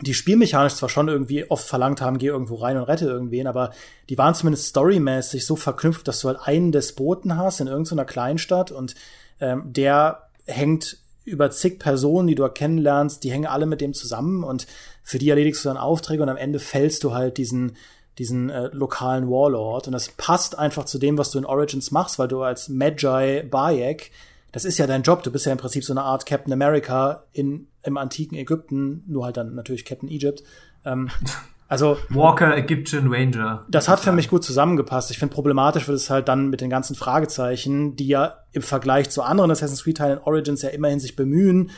die 0.00 0.14
spielmechanisch 0.14 0.74
zwar 0.74 0.88
schon 0.88 1.08
irgendwie 1.08 1.48
oft 1.50 1.66
verlangt 1.66 2.00
haben, 2.00 2.18
geh 2.18 2.26
irgendwo 2.26 2.56
rein 2.56 2.76
und 2.76 2.84
rette 2.84 3.04
irgendwen, 3.04 3.46
aber 3.46 3.70
die 4.08 4.18
waren 4.18 4.34
zumindest 4.34 4.68
storymäßig 4.68 5.46
so 5.46 5.54
verknüpft, 5.54 6.08
dass 6.08 6.20
du 6.20 6.28
halt 6.28 6.40
einen 6.42 6.72
Despoten 6.72 7.36
hast 7.36 7.60
in 7.60 7.68
irgendeiner 7.68 8.04
Kleinstadt 8.04 8.72
und 8.72 8.94
ähm, 9.40 9.72
der 9.72 10.28
hängt 10.46 10.98
über 11.24 11.50
zig 11.50 11.78
Personen, 11.78 12.28
die 12.28 12.34
du 12.34 12.48
kennenlernst, 12.48 13.22
die 13.24 13.30
hängen 13.30 13.46
alle 13.46 13.66
mit 13.66 13.80
dem 13.80 13.94
zusammen 13.94 14.44
und 14.44 14.66
für 15.02 15.18
die 15.18 15.30
erledigst 15.30 15.64
du 15.64 15.68
dann 15.68 15.76
Aufträge 15.76 16.22
und 16.22 16.28
am 16.28 16.36
Ende 16.36 16.58
fällst 16.58 17.04
du 17.04 17.14
halt 17.14 17.38
diesen 17.38 17.76
diesen 18.18 18.50
äh, 18.50 18.68
lokalen 18.72 19.30
Warlord 19.30 19.86
und 19.86 19.92
das 19.92 20.10
passt 20.10 20.58
einfach 20.58 20.84
zu 20.84 20.98
dem, 20.98 21.16
was 21.16 21.30
du 21.30 21.38
in 21.38 21.46
Origins 21.46 21.90
machst, 21.90 22.18
weil 22.18 22.28
du 22.28 22.42
als 22.42 22.68
Magi 22.68 23.42
Bayek, 23.42 24.10
das 24.52 24.66
ist 24.66 24.76
ja 24.76 24.86
dein 24.86 25.02
Job, 25.02 25.22
du 25.22 25.30
bist 25.30 25.46
ja 25.46 25.52
im 25.52 25.58
Prinzip 25.58 25.82
so 25.82 25.94
eine 25.94 26.02
Art 26.02 26.26
Captain 26.26 26.52
America 26.52 27.24
in 27.32 27.68
im 27.84 27.96
antiken 27.96 28.36
Ägypten, 28.36 29.02
nur 29.06 29.24
halt 29.24 29.36
dann 29.36 29.54
natürlich 29.54 29.84
Captain 29.84 30.08
Egypt. 30.08 30.42
Ähm, 30.84 31.10
also 31.72 31.96
Walker 32.10 32.54
Egyptian 32.54 33.08
Ranger. 33.10 33.64
Das 33.66 33.88
hat 33.88 33.98
für 33.98 34.12
mich 34.12 34.28
gut 34.28 34.44
zusammengepasst. 34.44 35.10
Ich 35.10 35.18
finde 35.18 35.34
problematisch 35.34 35.88
wird 35.88 35.96
es 35.96 36.10
halt 36.10 36.28
dann 36.28 36.48
mit 36.48 36.60
den 36.60 36.68
ganzen 36.68 36.94
Fragezeichen, 36.94 37.96
die 37.96 38.08
ja 38.08 38.34
im 38.52 38.60
Vergleich 38.60 39.08
zu 39.08 39.22
anderen 39.22 39.50
Assassin's 39.50 39.82
Creed 39.82 39.96
Teilen 39.96 40.18
Origins 40.18 40.60
ja 40.60 40.68
immerhin 40.68 41.00
sich 41.00 41.16
bemühen, 41.16 41.70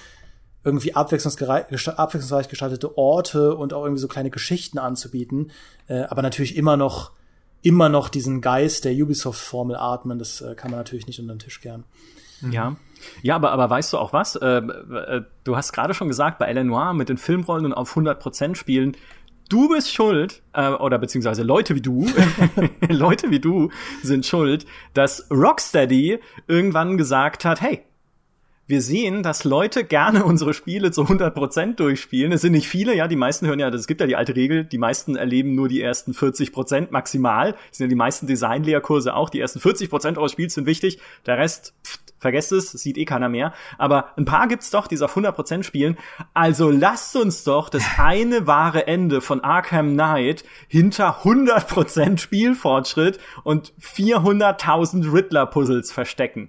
irgendwie 0.65 0.97
abwechslungsreich 0.97 2.49
gestaltete 2.49 2.99
Orte 2.99 3.55
und 3.55 3.73
auch 3.73 3.85
irgendwie 3.85 4.01
so 4.01 4.09
kleine 4.09 4.31
Geschichten 4.31 4.79
anzubieten, 4.79 5.53
äh, 5.87 6.03
aber 6.03 6.23
natürlich 6.23 6.57
immer 6.57 6.77
noch 6.77 7.13
immer 7.63 7.89
noch 7.89 8.09
diesen 8.09 8.41
Geist 8.41 8.85
der 8.85 8.93
Ubisoft-Formel 8.93 9.77
atmen. 9.77 10.19
Das 10.19 10.41
äh, 10.41 10.57
kann 10.57 10.73
man 10.73 10.81
natürlich 10.81 11.07
nicht 11.07 11.21
unter 11.21 11.35
den 11.35 11.39
Tisch 11.39 11.61
kehren. 11.61 11.85
Ja. 12.51 12.77
Ja, 13.23 13.37
aber, 13.37 13.53
aber 13.53 13.71
weißt 13.71 13.93
du 13.93 13.99
auch 13.99 14.13
was? 14.13 14.37
Äh, 14.37 14.59
äh, 14.59 15.23
du 15.45 15.57
hast 15.57 15.73
gerade 15.73 15.95
schon 15.95 16.09
gesagt, 16.09 16.39
bei 16.39 16.47
L.A. 16.47 16.65
Noir 16.65 16.95
mit 16.95 17.09
den 17.09 17.19
Filmrollen 17.19 17.67
und 17.67 17.73
auf 17.73 17.97
100% 17.97 18.55
spielen, 18.55 18.97
du 19.49 19.69
bist 19.69 19.93
schuld, 19.93 20.43
äh, 20.53 20.71
oder 20.71 20.99
beziehungsweise 20.99 21.43
Leute 21.43 21.75
wie 21.75 21.81
du, 21.81 22.07
Leute 22.89 23.31
wie 23.31 23.41
du 23.41 23.71
sind 24.03 24.27
schuld, 24.27 24.67
dass 24.95 25.31
Rocksteady 25.31 26.19
irgendwann 26.47 26.97
gesagt 26.97 27.45
hat, 27.45 27.61
hey, 27.61 27.83
wir 28.67 28.81
sehen, 28.81 29.23
dass 29.23 29.45
Leute 29.45 29.85
gerne 29.85 30.25
unsere 30.25 30.55
Spiele 30.55 30.91
zu 30.91 31.03
100% 31.03 31.75
durchspielen. 31.75 32.33
Es 32.33 32.41
sind 32.41 32.53
nicht 32.53 32.69
viele, 32.69 32.97
ja, 32.97 33.09
die 33.09 33.17
meisten 33.17 33.47
hören 33.47 33.59
ja, 33.59 33.69
es 33.69 33.87
gibt 33.87 34.01
ja 34.01 34.07
die 34.07 34.17
alte 34.17 34.37
Regel, 34.37 34.65
die 34.65 34.79
meisten 34.79 35.17
erleben 35.17 35.55
nur 35.55 35.69
die 35.69 35.83
ersten 35.83 36.13
40% 36.13 36.89
maximal. 36.91 37.53
Das 37.53 37.79
sind 37.79 37.85
ja 37.85 37.89
die 37.89 37.95
meisten 37.95 38.27
Designlehrkurse 38.27 39.15
auch, 39.15 39.29
die 39.29 39.41
ersten 39.41 39.59
40% 39.59 40.17
eures 40.17 40.33
Spiels 40.33 40.55
sind 40.55 40.67
wichtig, 40.67 40.99
der 41.27 41.37
Rest, 41.37 41.75
pff, 41.87 41.99
vergesst 42.25 42.53
es, 42.53 42.73
sieht 42.73 42.97
eh 42.97 43.05
keiner 43.05 43.29
mehr. 43.29 43.53
Aber 43.77 44.09
ein 44.17 44.25
paar 44.25 44.49
gibt's 44.49 44.71
doch, 44.71 44.87
die 44.87 44.99
auf 45.03 45.15
100% 45.15 45.63
spielen. 45.63 45.99
Also 46.33 46.71
lasst 46.71 47.15
uns 47.17 47.45
doch 47.45 47.69
das 47.69 47.85
eine 47.99 48.47
wahre 48.47 48.87
Ende 48.87 49.21
von 49.21 49.45
Arkham 49.45 49.93
Knight 49.93 50.43
hinter 50.67 51.21
100% 51.23 52.17
Spielfortschritt 52.17 53.21
und 53.43 53.75
400.000 53.79 55.13
Riddler-Puzzles 55.13 55.93
verstecken. 55.93 56.49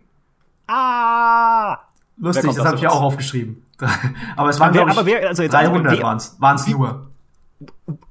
Ah! 0.67 1.79
Lustig, 2.17 2.55
das 2.55 2.65
habe 2.65 2.77
ich 2.77 2.81
ja 2.83 2.89
auch 2.91 3.01
aufgeschrieben. 3.01 3.65
aber 4.37 4.49
es 4.49 4.59
waren, 4.61 4.73
wer, 4.73 4.87
aber 4.87 5.05
wer, 5.05 5.27
also 5.27 5.43
jetzt 5.43 5.51
300 5.51 5.91
also, 5.91 6.03
waren's, 6.03 6.35
waren's 6.39 6.67
nur. 6.67 7.07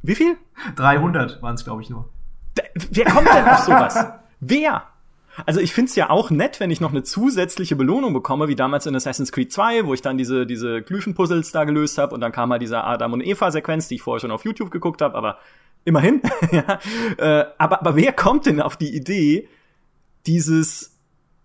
Wie 0.02 0.14
viel? 0.14 0.36
300 0.76 1.40
waren's, 1.40 1.64
glaube 1.64 1.80
ich, 1.80 1.88
nur. 1.88 2.10
Wer 2.90 3.06
kommt 3.06 3.28
denn 3.28 3.48
auf 3.48 3.60
sowas? 3.60 4.06
wer? 4.40 4.82
Also 5.46 5.60
ich 5.60 5.72
find's 5.72 5.96
ja 5.96 6.10
auch 6.10 6.30
nett, 6.30 6.60
wenn 6.60 6.70
ich 6.70 6.80
noch 6.80 6.90
eine 6.90 7.02
zusätzliche 7.02 7.76
Belohnung 7.76 8.12
bekomme, 8.12 8.48
wie 8.48 8.56
damals 8.56 8.86
in 8.86 8.94
Assassin's 8.94 9.32
Creed 9.32 9.52
2, 9.52 9.86
wo 9.86 9.94
ich 9.94 10.02
dann 10.02 10.16
diese, 10.16 10.46
diese 10.46 10.82
Glyphen-Puzzles 10.82 11.52
da 11.52 11.64
gelöst 11.64 11.98
habe 11.98 12.14
und 12.14 12.20
dann 12.20 12.32
kam 12.32 12.48
mal 12.48 12.58
dieser 12.58 12.84
Adam 12.86 13.12
und 13.12 13.20
Eva-Sequenz, 13.20 13.88
die 13.88 13.96
ich 13.96 14.02
vorher 14.02 14.20
schon 14.20 14.30
auf 14.30 14.44
YouTube 14.44 14.70
geguckt 14.70 15.02
habe, 15.02 15.16
aber 15.16 15.38
immerhin. 15.84 16.22
ja. 16.52 16.78
Äh, 17.18 17.46
aber, 17.58 17.80
aber 17.80 17.96
wer 17.96 18.12
kommt 18.12 18.46
denn 18.46 18.60
auf 18.60 18.76
die 18.76 18.94
Idee, 18.94 19.48
dieses 20.26 20.94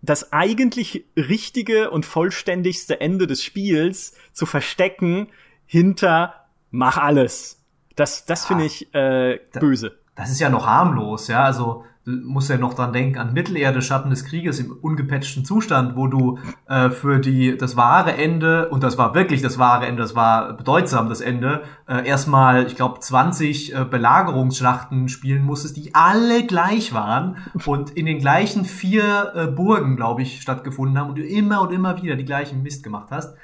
das 0.01 0.31
eigentlich 0.31 1.05
richtige 1.17 1.91
und 1.91 2.05
vollständigste 2.05 3.01
Ende 3.01 3.27
des 3.27 3.43
Spiels 3.43 4.13
zu 4.31 4.45
verstecken 4.45 5.27
hinter 5.65 6.33
mach 6.71 6.97
alles. 6.97 7.61
Das, 7.95 8.25
das 8.25 8.43
ja, 8.43 8.47
finde 8.47 8.65
ich 8.65 8.93
äh, 8.93 9.39
böse. 9.59 9.97
Das 10.15 10.31
ist 10.31 10.39
ja 10.39 10.49
noch 10.49 10.65
harmlos, 10.65 11.27
ja. 11.27 11.43
Also 11.43 11.85
du 12.09 12.27
musst 12.27 12.49
ja 12.49 12.57
noch 12.57 12.73
dran 12.73 12.93
denken 12.93 13.17
an 13.17 13.33
Mittelerde, 13.33 13.81
Schatten 13.81 14.09
des 14.09 14.25
Krieges 14.25 14.59
im 14.59 14.71
ungepatchten 14.71 15.45
Zustand, 15.45 15.95
wo 15.95 16.07
du 16.07 16.39
äh, 16.67 16.89
für 16.89 17.19
die 17.19 17.57
das 17.57 17.77
wahre 17.77 18.13
Ende 18.13 18.69
und 18.69 18.83
das 18.83 18.97
war 18.97 19.13
wirklich 19.13 19.41
das 19.41 19.59
wahre 19.59 19.85
Ende, 19.85 20.01
das 20.01 20.15
war 20.15 20.53
bedeutsam 20.53 21.09
das 21.09 21.21
Ende, 21.21 21.63
äh, 21.87 22.07
erstmal 22.07 22.65
ich 22.65 22.75
glaube 22.75 22.99
20 22.99 23.75
äh, 23.75 23.85
Belagerungsschlachten 23.85 25.09
spielen 25.09 25.43
musstest, 25.43 25.77
die 25.77 25.93
alle 25.93 26.45
gleich 26.45 26.93
waren 26.93 27.37
und 27.65 27.91
in 27.91 28.05
den 28.05 28.19
gleichen 28.19 28.65
vier 28.65 29.33
äh, 29.35 29.47
Burgen, 29.47 29.95
glaube 29.95 30.23
ich, 30.23 30.41
stattgefunden 30.41 30.97
haben 30.97 31.09
und 31.09 31.17
du 31.17 31.23
immer 31.23 31.61
und 31.61 31.71
immer 31.71 32.01
wieder 32.01 32.15
die 32.15 32.25
gleichen 32.25 32.63
Mist 32.63 32.83
gemacht 32.83 33.09
hast. 33.11 33.35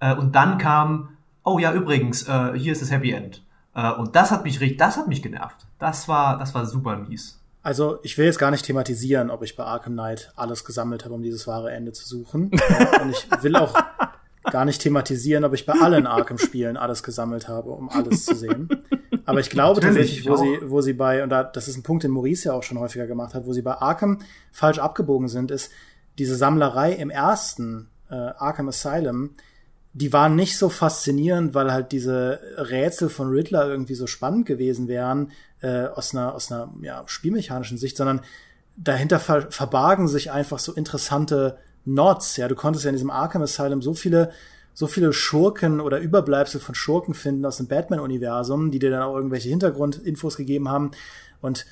Äh, 0.00 0.14
und 0.14 0.34
dann 0.34 0.58
kam, 0.58 1.10
oh 1.44 1.58
ja 1.58 1.72
übrigens, 1.72 2.28
äh, 2.28 2.52
hier 2.54 2.72
ist 2.72 2.82
das 2.82 2.90
Happy 2.90 3.12
End. 3.12 3.42
Äh, 3.74 3.92
und 3.92 4.16
das 4.16 4.30
hat 4.30 4.44
mich 4.44 4.60
richtig, 4.60 4.78
das 4.78 4.96
hat 4.96 5.08
mich 5.08 5.22
genervt. 5.22 5.66
Das 5.78 6.08
war, 6.08 6.38
das 6.38 6.54
war 6.54 6.66
super 6.66 6.96
mies. 6.96 7.37
Also 7.68 7.98
ich 8.02 8.16
will 8.16 8.24
jetzt 8.24 8.38
gar 8.38 8.50
nicht 8.50 8.64
thematisieren, 8.64 9.28
ob 9.28 9.42
ich 9.42 9.54
bei 9.54 9.62
Arkham 9.62 9.92
Knight 9.92 10.32
alles 10.36 10.64
gesammelt 10.64 11.04
habe, 11.04 11.12
um 11.12 11.22
dieses 11.22 11.46
wahre 11.46 11.70
Ende 11.70 11.92
zu 11.92 12.08
suchen. 12.08 12.50
Und 13.02 13.10
ich 13.10 13.42
will 13.42 13.56
auch 13.56 13.74
gar 14.44 14.64
nicht 14.64 14.80
thematisieren, 14.80 15.44
ob 15.44 15.52
ich 15.52 15.66
bei 15.66 15.74
allen 15.74 16.06
Arkham-Spielen 16.06 16.78
alles 16.78 17.02
gesammelt 17.02 17.46
habe, 17.46 17.68
um 17.68 17.90
alles 17.90 18.24
zu 18.24 18.34
sehen. 18.34 18.70
Aber 19.26 19.40
ich 19.40 19.50
glaube 19.50 19.82
tatsächlich, 19.82 20.26
wo 20.26 20.36
sie, 20.36 20.58
wo 20.62 20.80
sie 20.80 20.94
bei, 20.94 21.22
und 21.22 21.28
da, 21.28 21.44
das 21.44 21.68
ist 21.68 21.76
ein 21.76 21.82
Punkt, 21.82 22.04
den 22.04 22.10
Maurice 22.10 22.48
ja 22.48 22.54
auch 22.54 22.62
schon 22.62 22.78
häufiger 22.78 23.06
gemacht 23.06 23.34
hat, 23.34 23.44
wo 23.44 23.52
sie 23.52 23.60
bei 23.60 23.74
Arkham 23.74 24.20
falsch 24.50 24.78
abgebogen 24.78 25.28
sind, 25.28 25.50
ist 25.50 25.70
diese 26.16 26.36
Sammlerei 26.36 26.94
im 26.94 27.10
ersten 27.10 27.90
äh, 28.08 28.14
Arkham 28.14 28.68
Asylum, 28.68 29.34
die 29.92 30.12
waren 30.14 30.36
nicht 30.36 30.56
so 30.56 30.70
faszinierend, 30.70 31.52
weil 31.52 31.72
halt 31.72 31.92
diese 31.92 32.40
Rätsel 32.56 33.10
von 33.10 33.28
Riddler 33.28 33.68
irgendwie 33.68 33.94
so 33.94 34.06
spannend 34.06 34.46
gewesen 34.46 34.88
wären, 34.88 35.32
äh, 35.60 35.86
aus 35.86 36.14
einer, 36.14 36.34
aus 36.34 36.52
einer 36.52 36.72
ja, 36.82 37.02
spielmechanischen 37.06 37.78
Sicht, 37.78 37.96
sondern 37.96 38.20
dahinter 38.76 39.18
ver 39.18 39.50
verbargen 39.50 40.08
sich 40.08 40.30
einfach 40.30 40.58
so 40.58 40.72
interessante 40.72 41.58
Nods. 41.84 42.36
Ja, 42.36 42.48
du 42.48 42.54
konntest 42.54 42.84
ja 42.84 42.90
in 42.90 42.96
diesem 42.96 43.10
Arkham 43.10 43.42
Asylum 43.42 43.82
so 43.82 43.94
viele 43.94 44.30
so 44.78 44.86
viele 44.86 45.12
Schurken 45.12 45.80
oder 45.80 45.98
Überbleibsel 45.98 46.60
von 46.60 46.76
Schurken 46.76 47.12
finden 47.12 47.44
aus 47.44 47.56
dem 47.56 47.66
Batman-Universum, 47.66 48.70
die 48.70 48.78
dir 48.78 48.90
dann 48.90 49.02
auch 49.02 49.16
irgendwelche 49.16 49.48
Hintergrundinfos 49.48 50.36
gegeben 50.36 50.68
haben. 50.68 50.92
Und 51.40 51.66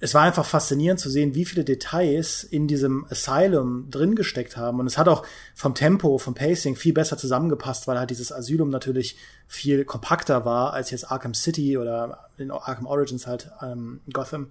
es 0.00 0.14
war 0.14 0.22
einfach 0.22 0.44
faszinierend 0.44 1.00
zu 1.00 1.08
sehen, 1.08 1.34
wie 1.34 1.44
viele 1.44 1.64
Details 1.64 2.44
in 2.44 2.66
diesem 2.66 3.06
Asylum 3.10 3.90
drin 3.90 4.14
gesteckt 4.14 4.56
haben. 4.56 4.80
Und 4.80 4.86
es 4.86 4.98
hat 4.98 5.08
auch 5.08 5.24
vom 5.54 5.74
Tempo, 5.74 6.18
vom 6.18 6.34
Pacing 6.34 6.76
viel 6.76 6.92
besser 6.92 7.16
zusammengepasst, 7.16 7.86
weil 7.86 7.98
halt 7.98 8.10
dieses 8.10 8.32
Asylum 8.32 8.70
natürlich 8.70 9.16
viel 9.46 9.84
kompakter 9.84 10.44
war 10.44 10.72
als 10.72 10.90
jetzt 10.90 11.10
Arkham 11.10 11.34
City 11.34 11.78
oder 11.78 12.28
in 12.36 12.50
Arkham 12.50 12.86
Origins 12.86 13.26
halt 13.26 13.50
ähm, 13.62 14.00
Gotham. 14.12 14.48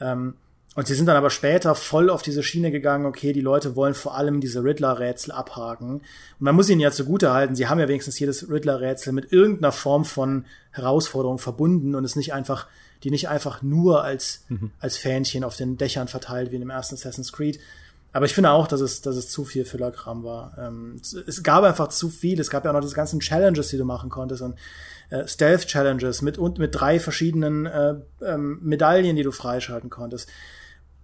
Ähm, 0.00 0.34
und 0.74 0.86
sie 0.86 0.94
sind 0.94 1.06
dann 1.06 1.16
aber 1.16 1.28
später 1.28 1.74
voll 1.74 2.08
auf 2.08 2.22
diese 2.22 2.42
Schiene 2.42 2.70
gegangen, 2.70 3.04
okay, 3.04 3.34
die 3.34 3.42
Leute 3.42 3.76
wollen 3.76 3.92
vor 3.92 4.16
allem 4.16 4.40
diese 4.40 4.64
Riddler-Rätsel 4.64 5.30
abhaken. 5.30 5.96
Und 5.96 6.02
man 6.38 6.54
muss 6.54 6.70
ihnen 6.70 6.80
ja 6.80 6.90
zugute 6.90 7.32
halten, 7.32 7.54
sie 7.54 7.68
haben 7.68 7.78
ja 7.78 7.88
wenigstens 7.88 8.18
jedes 8.18 8.48
Riddler-Rätsel 8.48 9.12
mit 9.12 9.32
irgendeiner 9.32 9.72
Form 9.72 10.06
von 10.06 10.46
Herausforderung 10.70 11.38
verbunden 11.38 11.94
und 11.94 12.04
es 12.04 12.16
nicht 12.16 12.32
einfach 12.32 12.68
die 13.04 13.10
nicht 13.10 13.28
einfach 13.28 13.62
nur 13.62 14.04
als, 14.04 14.44
mhm. 14.48 14.70
als 14.78 14.96
Fähnchen 14.96 15.44
auf 15.44 15.56
den 15.56 15.76
Dächern 15.76 16.08
verteilt 16.08 16.50
wie 16.50 16.56
in 16.56 16.60
dem 16.60 16.70
ersten 16.70 16.94
Assassin's 16.94 17.32
Creed. 17.32 17.58
Aber 18.12 18.26
ich 18.26 18.34
finde 18.34 18.50
auch, 18.50 18.66
dass 18.66 18.80
es, 18.80 19.00
dass 19.00 19.16
es 19.16 19.30
zu 19.30 19.44
viel 19.44 19.64
Füllerkram 19.64 20.22
war. 20.22 20.56
Ähm, 20.58 21.00
es 21.26 21.42
gab 21.42 21.64
einfach 21.64 21.88
zu 21.88 22.10
viel. 22.10 22.38
Es 22.40 22.50
gab 22.50 22.64
ja 22.64 22.70
auch 22.70 22.74
noch 22.74 22.82
diese 22.82 22.94
ganzen 22.94 23.20
Challenges, 23.20 23.68
die 23.68 23.78
du 23.78 23.84
machen 23.84 24.10
konntest 24.10 24.42
und 24.42 24.56
äh, 25.08 25.26
Stealth-Challenges 25.26 26.20
mit, 26.20 26.36
und 26.36 26.58
mit 26.58 26.74
drei 26.74 27.00
verschiedenen 27.00 27.66
äh, 27.66 27.94
ähm, 28.22 28.58
Medaillen, 28.62 29.16
die 29.16 29.22
du 29.22 29.32
freischalten 29.32 29.88
konntest. 29.88 30.28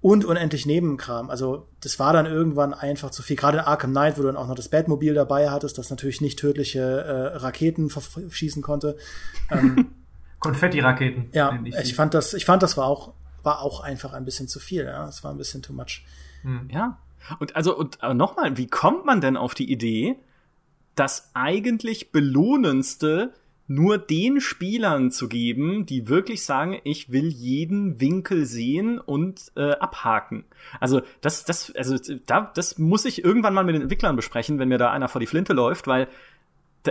und 0.01 0.25
unendlich 0.25 0.67
Nebenkram. 0.67 1.31
Also 1.31 1.67
das 1.81 1.99
war 1.99 2.13
dann 2.13 2.27
irgendwann 2.27 2.75
einfach 2.75 3.11
zu 3.11 3.23
viel. 3.23 3.37
Gerade 3.37 3.59
in 3.59 3.65
Arkham 3.65 3.91
Knight, 3.91 4.17
wo 4.19 4.23
du 4.23 4.29
dann 4.29 4.37
auch 4.37 4.47
noch 4.47 4.55
das 4.55 4.69
Batmobil 4.69 5.15
dabei 5.15 5.51
hattest, 5.51 5.79
das 5.79 5.91
natürlich 5.91 6.21
nicht 6.21 6.39
tödliche 6.39 6.81
äh, 6.81 7.37
Raketen 7.39 7.91
schießen 8.31 8.63
konnte. 8.63 8.97
Ähm, 9.51 9.93
Konfetti-Raketen. 10.41 11.31
Ja, 11.33 11.59
ich, 11.65 11.75
ich 11.77 11.95
fand 11.95 12.15
das, 12.15 12.35
ich 12.35 12.45
fand 12.45 12.63
das 12.63 12.77
war 12.77 12.87
auch, 12.87 13.13
war 13.43 13.61
auch 13.63 13.81
einfach 13.81 14.13
ein 14.13 14.25
bisschen 14.25 14.49
zu 14.49 14.61
viel. 14.61 14.85
Ja, 14.85 15.07
es 15.09 15.25
war 15.25 15.33
ein 15.33 15.39
bisschen 15.39 15.63
too 15.63 15.73
much. 15.73 16.05
Hm. 16.43 16.69
Ja. 16.73 16.99
Und 17.39 17.57
also 17.57 17.77
und 17.77 17.99
nochmal, 18.15 18.57
wie 18.57 18.69
kommt 18.69 19.05
man 19.05 19.21
denn 19.21 19.37
auf 19.37 19.55
die 19.55 19.71
Idee, 19.71 20.17
das 20.95 21.31
eigentlich 21.35 22.13
belohnendste 22.13 23.35
nur 23.71 23.99
den 23.99 24.41
Spielern 24.41 25.11
zu 25.11 25.29
geben, 25.29 25.85
die 25.85 26.09
wirklich 26.09 26.43
sagen, 26.45 26.81
ich 26.85 27.13
will 27.13 27.29
jeden 27.29 28.01
Winkel 28.01 28.47
sehen 28.47 28.99
und 28.99 29.53
äh, 29.57 29.73
abhaken. 29.73 30.45
Also 30.81 31.03
das, 31.21 31.45
das, 31.45 31.75
also 31.77 31.97
da, 32.27 32.51
das 32.55 32.79
muss 32.79 33.05
ich 33.05 33.23
irgendwann 33.23 33.53
mal 33.53 33.65
mit 33.65 33.75
den 33.75 33.83
Entwicklern 33.83 34.17
besprechen, 34.17 34.59
wenn 34.59 34.71
mir 34.71 34.79
da 34.79 34.91
einer 34.91 35.09
vor 35.09 35.21
die 35.21 35.27
Flinte 35.27 35.53
läuft, 35.53 35.87
weil 35.87 36.09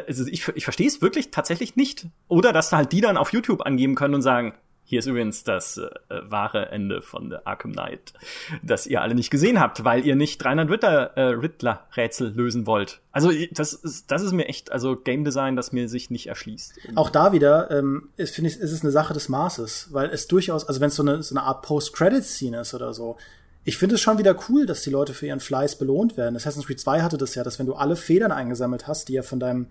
also 0.08 0.26
ich, 0.26 0.48
ich 0.50 0.64
verstehe 0.64 0.88
es 0.88 1.02
wirklich 1.02 1.32
tatsächlich 1.32 1.76
nicht. 1.76 2.08
Oder 2.28 2.54
dass 2.54 2.70
da 2.70 2.78
halt 2.78 2.92
die 2.92 3.02
dann 3.02 3.18
auf 3.18 3.34
YouTube 3.34 3.66
angeben 3.66 3.96
können 3.96 4.16
und 4.16 4.22
sagen, 4.22 4.54
hier 4.90 5.00
ist 5.00 5.06
übrigens 5.06 5.44
das 5.44 5.78
äh, 5.78 5.90
wahre 6.30 6.70
Ende 6.72 7.02
von 7.02 7.30
The 7.30 7.36
Arkham 7.44 7.74
Knight, 7.74 8.14
das 8.64 8.88
ihr 8.88 9.02
alle 9.02 9.16
nicht 9.16 9.30
gesehen 9.30 9.60
habt, 9.60 9.84
weil 9.84 10.06
ihr 10.06 10.16
nicht 10.16 10.42
300 10.42 10.70
Ritter, 10.70 11.18
äh, 11.18 11.22
Riddler-Rätsel 11.34 12.30
lösen 12.34 12.66
wollt. 12.66 13.02
Also 13.12 13.30
das 13.52 13.74
ist, 13.74 14.10
das 14.12 14.22
ist 14.22 14.32
mir 14.32 14.46
echt, 14.46 14.72
also 14.72 14.96
Game 14.96 15.26
Design, 15.26 15.58
das 15.58 15.74
mir 15.74 15.90
sich 15.90 16.10
nicht 16.10 16.28
erschließt. 16.28 16.80
Auch 16.96 17.10
da 17.10 17.34
wieder, 17.34 17.70
ähm, 17.70 18.08
finde 18.16 18.50
ich, 18.50 18.58
ist 18.58 18.72
es 18.72 18.82
eine 18.82 18.92
Sache 18.92 19.14
des 19.14 19.28
Maßes, 19.28 19.90
weil 19.92 20.10
es 20.10 20.28
durchaus, 20.28 20.66
also 20.66 20.80
wenn 20.80 20.88
es 20.88 20.96
so 20.96 21.04
eine, 21.04 21.22
so 21.22 21.36
eine 21.36 21.44
Art 21.44 21.64
Post-Credit-Scene 21.64 22.62
ist 22.62 22.74
oder 22.74 22.94
so, 22.94 23.18
ich 23.68 23.78
finde 23.78 23.96
es 23.96 24.02
schon 24.02 24.18
wieder 24.18 24.34
cool, 24.48 24.66
dass 24.66 24.82
die 24.82 24.90
Leute 24.90 25.14
für 25.14 25.28
ihren 25.28 25.42
Fleiß 25.42 25.78
belohnt 25.78 26.16
werden. 26.16 26.38
Assassin's 26.38 26.66
Creed 26.66 26.80
2 26.80 27.02
hatte 27.02 27.18
das 27.18 27.36
ja, 27.36 27.44
dass 27.44 27.60
wenn 27.60 27.66
du 27.66 27.76
alle 27.76 27.98
Federn 27.98 28.32
eingesammelt 28.32 28.88
hast, 28.88 29.10
die 29.10 29.14
ja 29.14 29.24
von 29.24 29.42
deinem 29.42 29.68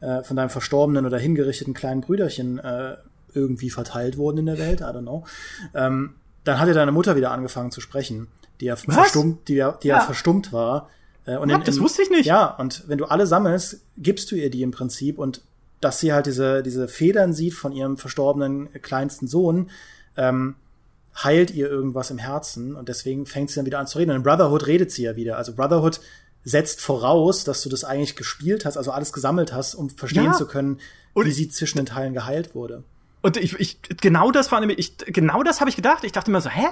äh, 0.00 0.22
von 0.22 0.36
deinem 0.36 0.50
verstorbenen 0.50 1.06
oder 1.06 1.18
hingerichteten 1.18 1.72
kleinen 1.72 2.02
Brüderchen 2.02 2.58
äh, 2.58 2.96
irgendwie 3.32 3.70
verteilt 3.70 4.18
wurden 4.18 4.36
in 4.36 4.46
der 4.46 4.58
Welt, 4.58 4.82
I 4.82 4.84
don't 4.84 5.00
know. 5.00 5.24
Ähm, 5.74 6.16
dann 6.44 6.60
hat 6.60 6.68
ja 6.68 6.74
deine 6.74 6.92
Mutter 6.92 7.16
wieder 7.16 7.30
angefangen 7.30 7.70
zu 7.70 7.80
sprechen, 7.80 8.28
die 8.60 8.66
ja 8.66 8.74
Was? 8.84 8.94
verstummt, 8.94 9.48
die 9.48 9.54
ja, 9.54 9.78
die 9.82 9.88
ja. 9.88 9.96
ja 9.96 10.04
verstummt 10.04 10.52
war. 10.52 10.90
Äh, 11.24 11.38
und 11.38 11.48
in, 11.48 11.56
in, 11.56 11.64
das 11.64 11.80
wusste 11.80 12.02
ich 12.02 12.10
nicht. 12.10 12.26
Ja, 12.26 12.54
und 12.54 12.86
wenn 12.86 12.98
du 12.98 13.06
alle 13.06 13.26
sammelst, 13.26 13.80
gibst 13.96 14.30
du 14.30 14.36
ihr 14.36 14.50
die 14.50 14.60
im 14.60 14.72
Prinzip 14.72 15.18
und 15.18 15.40
dass 15.80 16.00
sie 16.00 16.12
halt 16.12 16.26
diese, 16.26 16.62
diese 16.62 16.86
Federn 16.86 17.32
sieht 17.32 17.54
von 17.54 17.72
ihrem 17.72 17.96
verstorbenen 17.96 18.70
kleinsten 18.82 19.26
Sohn, 19.26 19.70
ähm, 20.18 20.56
heilt 21.22 21.50
ihr 21.50 21.68
irgendwas 21.68 22.10
im 22.10 22.18
Herzen 22.18 22.76
und 22.76 22.88
deswegen 22.88 23.26
fängt 23.26 23.50
sie 23.50 23.56
dann 23.56 23.66
wieder 23.66 23.78
an 23.78 23.86
zu 23.86 23.98
reden. 23.98 24.10
Und 24.10 24.18
in 24.18 24.22
Brotherhood 24.22 24.66
redet 24.66 24.92
sie 24.92 25.02
ja 25.02 25.16
wieder. 25.16 25.36
Also 25.36 25.54
Brotherhood 25.54 26.00
setzt 26.44 26.80
voraus, 26.80 27.44
dass 27.44 27.62
du 27.62 27.68
das 27.68 27.84
eigentlich 27.84 28.16
gespielt 28.16 28.64
hast, 28.64 28.76
also 28.76 28.90
alles 28.92 29.12
gesammelt 29.12 29.52
hast, 29.52 29.74
um 29.74 29.90
verstehen 29.90 30.26
ja. 30.26 30.32
zu 30.32 30.46
können, 30.46 30.78
wie 31.14 31.20
und 31.20 31.30
sie 31.30 31.48
zwischen 31.48 31.78
den 31.78 31.86
Teilen 31.86 32.14
geheilt 32.14 32.54
wurde. 32.54 32.84
Und 33.20 33.36
ich, 33.36 33.58
ich 33.58 33.80
genau 34.00 34.30
das 34.30 34.52
war 34.52 34.60
nämlich, 34.60 34.78
ich, 34.78 34.96
genau 35.12 35.42
das 35.42 35.60
habe 35.60 35.70
ich 35.70 35.76
gedacht. 35.76 36.04
Ich 36.04 36.12
dachte 36.12 36.30
immer 36.30 36.40
so, 36.40 36.50
hä? 36.50 36.66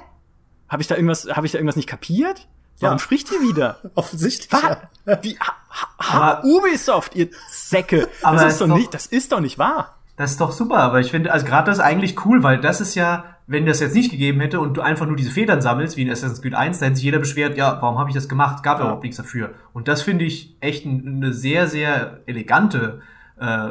Habe 0.69 0.83
ich 0.83 0.89
da 0.89 0.95
irgendwas, 0.97 1.29
habe 1.29 1.47
ich 1.47 1.53
da 1.53 1.59
irgendwas 1.59 1.77
nicht 1.77 1.89
kapiert? 1.89 2.47
Warum 2.81 2.97
ja. 2.97 2.99
spricht 2.99 3.31
ihr 3.33 3.41
wieder? 3.41 3.79
Offensichtlich. 3.95 4.53
Was? 4.53 4.63
Ja. 5.07 5.23
Wie, 5.23 5.39
ha, 5.39 5.55
ha, 5.99 6.43
Ubisoft, 6.45 7.15
ihr 7.15 7.31
Säcke. 7.51 8.09
Aber 8.23 8.39
das 8.39 8.55
ist, 8.55 8.61
doch, 8.61 8.69
doch 8.69 8.77
nicht, 8.77 8.95
das 8.95 9.07
ist 9.07 9.33
doch 9.33 9.41
nicht 9.41 9.59
wahr. 9.59 9.97
Das 10.17 10.33
ist 10.33 10.41
doch 10.41 10.53
super, 10.53 10.79
aber 10.79 11.01
ich 11.01 11.11
finde, 11.11 11.31
also 11.31 11.45
gerade 11.45 11.67
das 11.67 11.77
ist 11.77 11.85
eigentlich 11.85 12.25
cool, 12.25 12.43
weil 12.43 12.59
das 12.59 12.81
ist 12.81 12.95
ja, 12.95 13.36
wenn 13.47 13.65
das 13.65 13.81
jetzt 13.81 13.95
nicht 13.95 14.11
gegeben 14.11 14.41
hätte 14.41 14.59
und 14.61 14.77
du 14.77 14.81
einfach 14.81 15.07
nur 15.07 15.17
diese 15.17 15.31
Federn 15.31 15.61
sammelst, 15.61 15.97
wie 15.97 16.03
in 16.03 16.11
Assassin's 16.11 16.43
Creed 16.43 16.55
1, 16.55 16.79
dann 16.79 16.89
hätte 16.89 16.97
sich 16.97 17.05
jeder 17.05 17.21
beschwert, 17.21 17.57
ja, 17.57 17.79
warum 17.81 17.99
habe 17.99 18.11
ich 18.11 18.15
das 18.15 18.29
gemacht? 18.29 18.63
Gab 18.63 18.79
ja 18.79 18.85
überhaupt 18.85 19.05
nichts 19.05 19.19
dafür. 19.19 19.55
Und 19.73 19.87
das 19.89 20.03
finde 20.03 20.25
ich 20.25 20.57
echt 20.61 20.85
eine 20.85 21.33
sehr, 21.33 21.69
sehr 21.69 22.23
elegante 22.27 23.01
äh, 23.39 23.69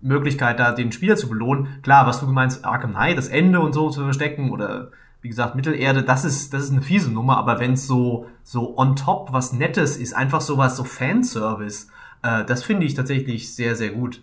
Möglichkeit, 0.00 0.58
da 0.58 0.72
den 0.72 0.92
Spieler 0.92 1.16
zu 1.16 1.28
belohnen. 1.28 1.80
Klar, 1.82 2.06
was 2.06 2.20
du 2.20 2.26
gemeinst, 2.26 2.64
Arkham 2.64 2.92
Knight, 2.92 3.18
das 3.18 3.28
Ende 3.28 3.60
und 3.60 3.74
so 3.74 3.90
zu 3.90 4.02
verstecken 4.02 4.50
oder 4.50 4.90
wie 5.22 5.28
gesagt, 5.28 5.54
Mittelerde, 5.54 6.02
das 6.02 6.24
ist, 6.24 6.54
das 6.54 6.64
ist 6.64 6.72
eine 6.72 6.80
fiese 6.80 7.12
Nummer, 7.12 7.36
aber 7.36 7.60
wenn 7.60 7.74
es 7.74 7.86
so, 7.86 8.26
so 8.42 8.78
on 8.78 8.96
top 8.96 9.32
was 9.32 9.52
Nettes 9.52 9.98
ist, 9.98 10.14
einfach 10.14 10.40
sowas, 10.40 10.76
so 10.76 10.84
Fanservice, 10.84 11.88
äh, 12.22 12.44
das 12.46 12.62
finde 12.62 12.86
ich 12.86 12.94
tatsächlich 12.94 13.54
sehr, 13.54 13.76
sehr 13.76 13.90
gut. 13.90 14.22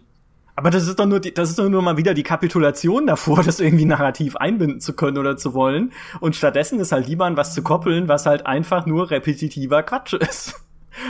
Aber 0.58 0.72
das 0.72 0.88
ist 0.88 0.98
doch 0.98 1.06
nur, 1.06 1.20
die, 1.20 1.32
das 1.36 1.52
ist 1.52 1.60
doch 1.60 1.70
nur 1.70 1.84
mal 1.84 1.98
wieder 1.98 2.16
die 2.16 2.24
Kapitulation 2.24 3.06
davor, 3.06 3.44
das 3.46 3.60
irgendwie 3.60 3.86
narrativ 3.86 4.36
einbinden 4.36 4.82
zu 4.82 4.94
können 4.94 5.20
oder 5.20 5.38
zu 5.38 5.54
wollen. 5.54 5.94
Und 6.20 6.36
stattdessen 6.36 6.80
ist 6.80 6.92
halt 6.92 7.08
lieber 7.08 7.26
an 7.26 7.38
was 7.38 7.54
zu 7.54 7.62
koppeln, 7.62 8.08
was 8.08 8.26
halt 8.26 8.48
einfach 8.48 8.88
nur 8.88 9.10
repetitiver 9.10 9.84
Quatsch 9.84 10.14
ist. 10.14 10.60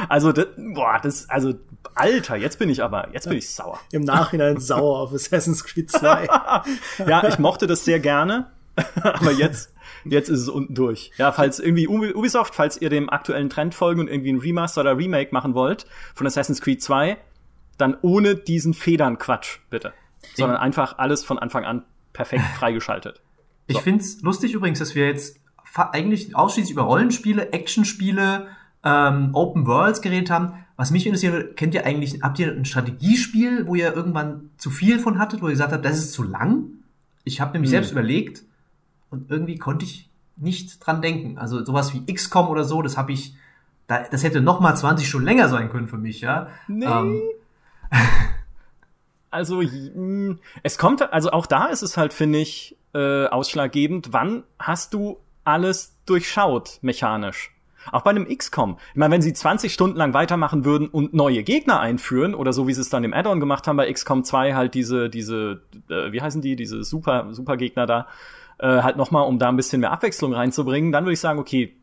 Also, 0.09 0.33
das, 0.33 0.47
boah, 0.57 0.99
das, 1.01 1.29
also, 1.29 1.53
Alter, 1.95 2.35
jetzt 2.35 2.59
bin 2.59 2.69
ich 2.69 2.83
aber, 2.83 3.07
jetzt 3.13 3.29
bin 3.29 3.37
ich 3.37 3.49
sauer. 3.49 3.79
Im 3.93 4.01
Nachhinein 4.01 4.59
sauer 4.59 4.99
auf 4.99 5.13
Assassin's 5.13 5.63
Creed 5.63 5.89
2. 5.89 6.27
ja, 7.07 7.25
ich 7.25 7.39
mochte 7.39 7.67
das 7.67 7.85
sehr 7.85 8.01
gerne, 8.01 8.51
aber 9.01 9.31
jetzt, 9.31 9.73
jetzt 10.03 10.27
ist 10.27 10.41
es 10.41 10.49
unten 10.49 10.75
durch. 10.75 11.11
Ja, 11.17 11.31
falls 11.31 11.59
irgendwie 11.59 11.87
Ubisoft, 11.87 12.53
falls 12.53 12.81
ihr 12.81 12.89
dem 12.89 13.09
aktuellen 13.09 13.49
Trend 13.49 13.73
folgen 13.75 14.01
und 14.01 14.09
irgendwie 14.09 14.33
ein 14.33 14.39
Remaster 14.39 14.81
oder 14.81 14.97
Remake 14.97 15.29
machen 15.31 15.53
wollt 15.53 15.85
von 16.13 16.27
Assassin's 16.27 16.59
Creed 16.59 16.83
2, 16.83 17.17
dann 17.77 17.97
ohne 18.01 18.35
diesen 18.35 18.73
Federn-Quatsch, 18.73 19.59
bitte. 19.69 19.93
Sondern 20.35 20.57
einfach 20.57 20.97
alles 20.97 21.23
von 21.23 21.39
Anfang 21.39 21.65
an 21.65 21.83
perfekt 22.13 22.43
freigeschaltet. 22.57 23.21
So. 23.67 23.77
Ich 23.77 23.83
find's 23.83 24.21
lustig 24.21 24.53
übrigens, 24.53 24.79
dass 24.79 24.95
wir 24.95 25.07
jetzt 25.07 25.39
eigentlich 25.75 26.35
ausschließlich 26.35 26.71
über 26.71 26.83
Rollenspiele, 26.83 27.51
Actionspiele, 27.51 28.47
ähm, 28.83 29.29
Open 29.33 29.67
Worlds 29.67 30.01
geredet 30.01 30.29
haben. 30.29 30.65
Was 30.75 30.91
mich 30.91 31.05
interessiert, 31.05 31.57
kennt 31.57 31.73
ihr 31.73 31.85
eigentlich, 31.85 32.21
habt 32.21 32.39
ihr 32.39 32.51
ein 32.51 32.65
Strategiespiel, 32.65 33.67
wo 33.67 33.75
ihr 33.75 33.93
irgendwann 33.93 34.49
zu 34.57 34.69
viel 34.69 34.99
von 34.99 35.19
hattet, 35.19 35.41
wo 35.41 35.47
ihr 35.47 35.51
gesagt 35.51 35.73
habt, 35.73 35.85
das 35.85 35.97
ist 35.97 36.13
zu 36.13 36.23
lang? 36.23 36.65
Ich 37.23 37.41
habe 37.41 37.53
nämlich 37.53 37.69
hm. 37.69 37.75
selbst 37.75 37.91
überlegt 37.91 38.43
und 39.09 39.29
irgendwie 39.29 39.57
konnte 39.57 39.85
ich 39.85 40.09
nicht 40.35 40.85
dran 40.85 41.01
denken. 41.01 41.37
Also 41.37 41.63
sowas 41.65 41.93
wie 41.93 42.11
XCOM 42.11 42.47
oder 42.47 42.63
so, 42.63 42.81
das 42.81 42.97
habe 42.97 43.11
ich, 43.11 43.35
da, 43.87 44.03
das 44.09 44.23
hätte 44.23 44.41
noch 44.41 44.59
mal 44.59 44.75
20 44.75 45.07
Stunden 45.07 45.25
länger 45.25 45.49
sein 45.49 45.69
können 45.69 45.87
für 45.87 45.97
mich, 45.97 46.21
ja. 46.21 46.47
Nee. 46.67 46.85
Ähm. 46.85 47.21
Also 49.31 49.61
es 50.63 50.77
kommt, 50.77 51.01
also 51.13 51.31
auch 51.31 51.45
da 51.45 51.65
ist 51.65 51.81
es 51.81 51.97
halt, 51.97 52.13
finde 52.13 52.39
ich, 52.39 52.77
äh, 52.93 53.27
ausschlaggebend, 53.27 54.13
wann 54.13 54.43
hast 54.59 54.93
du 54.93 55.19
alles 55.43 55.95
durchschaut 56.05 56.79
mechanisch? 56.81 57.53
Auch 57.91 58.01
bei 58.01 58.09
einem 58.09 58.27
XCOM. 58.27 58.77
Ich 58.91 58.97
meine, 58.97 59.13
wenn 59.13 59.21
sie 59.21 59.33
20 59.33 59.73
Stunden 59.73 59.97
lang 59.97 60.13
weitermachen 60.13 60.65
würden 60.65 60.89
und 60.89 61.13
neue 61.13 61.43
Gegner 61.43 61.79
einführen, 61.79 62.35
oder 62.35 62.51
so 62.51 62.67
wie 62.67 62.73
sie 62.73 62.81
es 62.81 62.89
dann 62.89 63.03
im 63.05 63.13
Add-on 63.13 63.39
gemacht 63.39 63.67
haben 63.67 63.77
bei 63.77 63.91
XCOM 63.91 64.23
2, 64.25 64.55
halt 64.55 64.73
diese, 64.73 65.09
diese, 65.09 65.61
äh, 65.89 66.11
wie 66.11 66.21
heißen 66.21 66.41
die, 66.41 66.55
diese 66.55 66.83
Super, 66.83 67.33
Super 67.33 67.55
Gegner 67.55 67.85
da, 67.85 68.07
äh, 68.59 68.81
halt 68.81 68.97
nochmal, 68.97 69.25
um 69.25 69.39
da 69.39 69.47
ein 69.49 69.55
bisschen 69.55 69.79
mehr 69.79 69.91
Abwechslung 69.91 70.33
reinzubringen, 70.33 70.91
dann 70.91 71.05
würde 71.05 71.13
ich 71.13 71.19
sagen, 71.19 71.39
okay, 71.39 71.76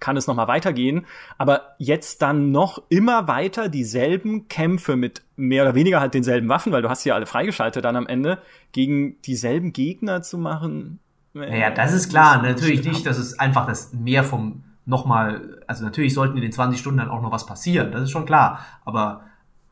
kann 0.00 0.16
es 0.16 0.26
nochmal 0.26 0.48
weitergehen. 0.48 1.06
Aber 1.38 1.74
jetzt 1.78 2.22
dann 2.22 2.50
noch 2.50 2.82
immer 2.88 3.28
weiter 3.28 3.68
dieselben 3.68 4.48
Kämpfe 4.48 4.96
mit 4.96 5.22
mehr 5.36 5.62
oder 5.62 5.74
weniger 5.74 6.00
halt 6.00 6.14
denselben 6.14 6.48
Waffen, 6.48 6.72
weil 6.72 6.82
du 6.82 6.88
hast 6.88 7.04
ja 7.04 7.14
alle 7.14 7.26
freigeschaltet 7.26 7.84
dann 7.84 7.96
am 7.96 8.06
Ende, 8.06 8.38
gegen 8.72 9.20
dieselben 9.22 9.72
Gegner 9.72 10.22
zu 10.22 10.38
machen. 10.38 10.98
Naja, 11.32 11.70
das 11.70 11.92
ist 11.92 12.08
klar. 12.08 12.42
Natürlich 12.42 12.84
nicht, 12.84 13.06
dass 13.06 13.18
es 13.18 13.38
einfach 13.38 13.66
das 13.66 13.92
mehr 13.92 14.24
vom 14.24 14.64
nochmal, 14.86 15.62
also 15.66 15.84
natürlich 15.84 16.14
sollten 16.14 16.36
in 16.36 16.42
den 16.42 16.52
20 16.52 16.80
Stunden 16.80 16.98
dann 16.98 17.08
auch 17.08 17.22
noch 17.22 17.30
was 17.30 17.46
passieren, 17.46 17.92
das 17.92 18.02
ist 18.02 18.10
schon 18.10 18.26
klar. 18.26 18.60
Aber 18.84 19.22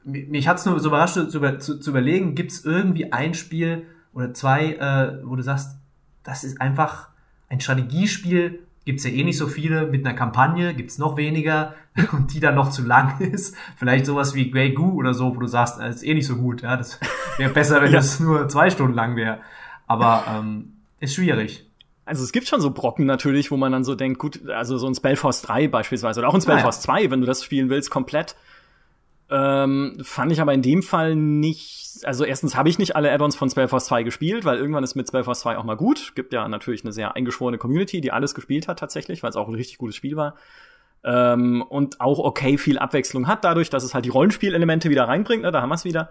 mich 0.05 0.49
hat 0.49 0.59
es 0.59 0.67
nur 0.67 0.79
so 0.81 0.89
überrascht 0.89 1.15
zu, 1.15 1.59
zu, 1.59 1.81
zu 1.81 1.91
überlegen, 1.91 2.35
gibt 2.35 2.53
es 2.53 2.65
irgendwie 2.65 3.13
ein 3.13 3.35
Spiel 3.35 3.87
oder 4.15 4.33
zwei, 4.33 4.75
äh, 4.75 5.19
wo 5.25 5.37
du 5.37 5.43
sagst, 5.43 5.77
das 6.23 6.45
ist 6.45 6.61
einfach 6.61 7.09
ein 7.49 7.61
Strategiespiel, 7.61 8.61
gibt 8.89 9.01
es 9.01 9.05
ja 9.05 9.11
eh 9.11 9.23
nicht 9.23 9.37
so 9.37 9.47
viele, 9.47 9.85
mit 9.87 10.07
einer 10.07 10.17
Kampagne 10.17 10.73
gibt 10.73 10.89
es 10.89 10.97
noch 10.97 11.19
weniger 11.19 11.75
und 12.13 12.33
die 12.33 12.41
dann 12.41 12.55
noch 12.55 12.71
zu 12.71 12.83
lang 12.83 13.21
ist. 13.21 13.55
Vielleicht 13.77 14.07
sowas 14.07 14.35
wie 14.35 14.51
Grey 14.51 14.73
Goo 14.73 14.95
oder 14.95 15.13
so, 15.13 15.37
wo 15.37 15.41
du 15.41 15.47
sagst, 15.47 15.79
das 15.79 15.97
ist 15.97 16.05
eh 16.05 16.15
nicht 16.15 16.27
so 16.27 16.37
gut. 16.37 16.63
Ja, 16.63 16.75
das 16.75 16.99
wäre 17.37 17.53
besser, 17.53 17.83
wenn 17.83 17.93
ja. 17.93 17.99
das 17.99 18.19
nur 18.19 18.49
zwei 18.49 18.71
Stunden 18.71 18.95
lang 18.95 19.15
wäre. 19.15 19.41
Aber 19.87 20.25
ähm, 20.27 20.79
ist 21.01 21.17
schwierig. 21.17 21.67
Also 22.07 22.25
es 22.25 22.33
gibt 22.33 22.49
schon 22.49 22.63
so 22.63 22.71
Brocken 22.71 23.05
natürlich, 23.05 23.51
wo 23.51 23.59
man 23.59 23.73
dann 23.73 23.85
so 23.85 23.95
denkt, 23.95 24.19
gut, 24.19 24.49
also 24.49 24.79
so 24.79 24.87
ein 24.87 24.95
Spellforce 24.95 25.43
3 25.43 25.69
beispielsweise 25.69 26.21
oder 26.21 26.31
auch 26.31 26.35
ein 26.35 26.41
Spellforce 26.41 26.79
ah, 26.89 26.95
ja. 26.95 27.01
2, 27.03 27.11
wenn 27.11 27.21
du 27.21 27.27
das 27.27 27.45
spielen 27.45 27.69
willst, 27.69 27.91
komplett. 27.91 28.37
Ähm, 29.31 29.99
fand 30.03 30.33
ich 30.33 30.41
aber 30.41 30.55
in 30.55 30.63
dem 30.63 30.83
Fall 30.83 31.15
nicht, 31.15 32.01
also 32.05 32.25
erstens 32.25 32.57
habe 32.57 32.69
ich 32.69 32.79
nicht 32.79 32.97
alle 32.97 33.13
Add-ons 33.13 33.37
von 33.37 33.51
Spellforce 33.51 33.87
2 33.87 34.03
gespielt, 34.03 34.45
weil 34.45 34.57
irgendwann 34.57 34.85
ist 34.85 34.95
mit 34.95 35.07
Spellforce 35.07 35.41
2 35.41 35.59
auch 35.59 35.65
mal 35.65 35.77
gut. 35.77 36.13
Gibt 36.15 36.33
ja 36.33 36.49
natürlich 36.49 36.83
eine 36.83 36.93
sehr 36.93 37.15
eingeschworene 37.15 37.59
Community, 37.59 38.01
die 38.01 38.11
alles 38.11 38.35
gespielt 38.35 38.69
hat 38.69 38.79
tatsächlich, 38.79 39.23
weil 39.23 39.31
es 39.31 39.37
auch 39.37 39.49
ein 39.49 39.55
richtig 39.55 39.79
gutes 39.79 39.97
Spiel 39.97 40.17
war. 40.17 40.35
Ähm, 41.05 41.63
und 41.63 42.01
auch 42.01 42.19
okay 42.19 42.59
viel 42.59 42.79
Abwechslung 42.79 43.27
hat 43.27 43.45
dadurch, 43.45 43.71
dass 43.71 43.85
es 43.85 43.95
halt 43.95 44.05
die 44.05 44.11
Rollenspielelemente 44.11 44.91
wieder 44.91 45.07
reinbringt, 45.07 45.43
ne, 45.43 45.53
da 45.53 45.61
haben 45.61 45.69
wir 45.69 45.75
es 45.75 45.85
wieder. 45.85 46.11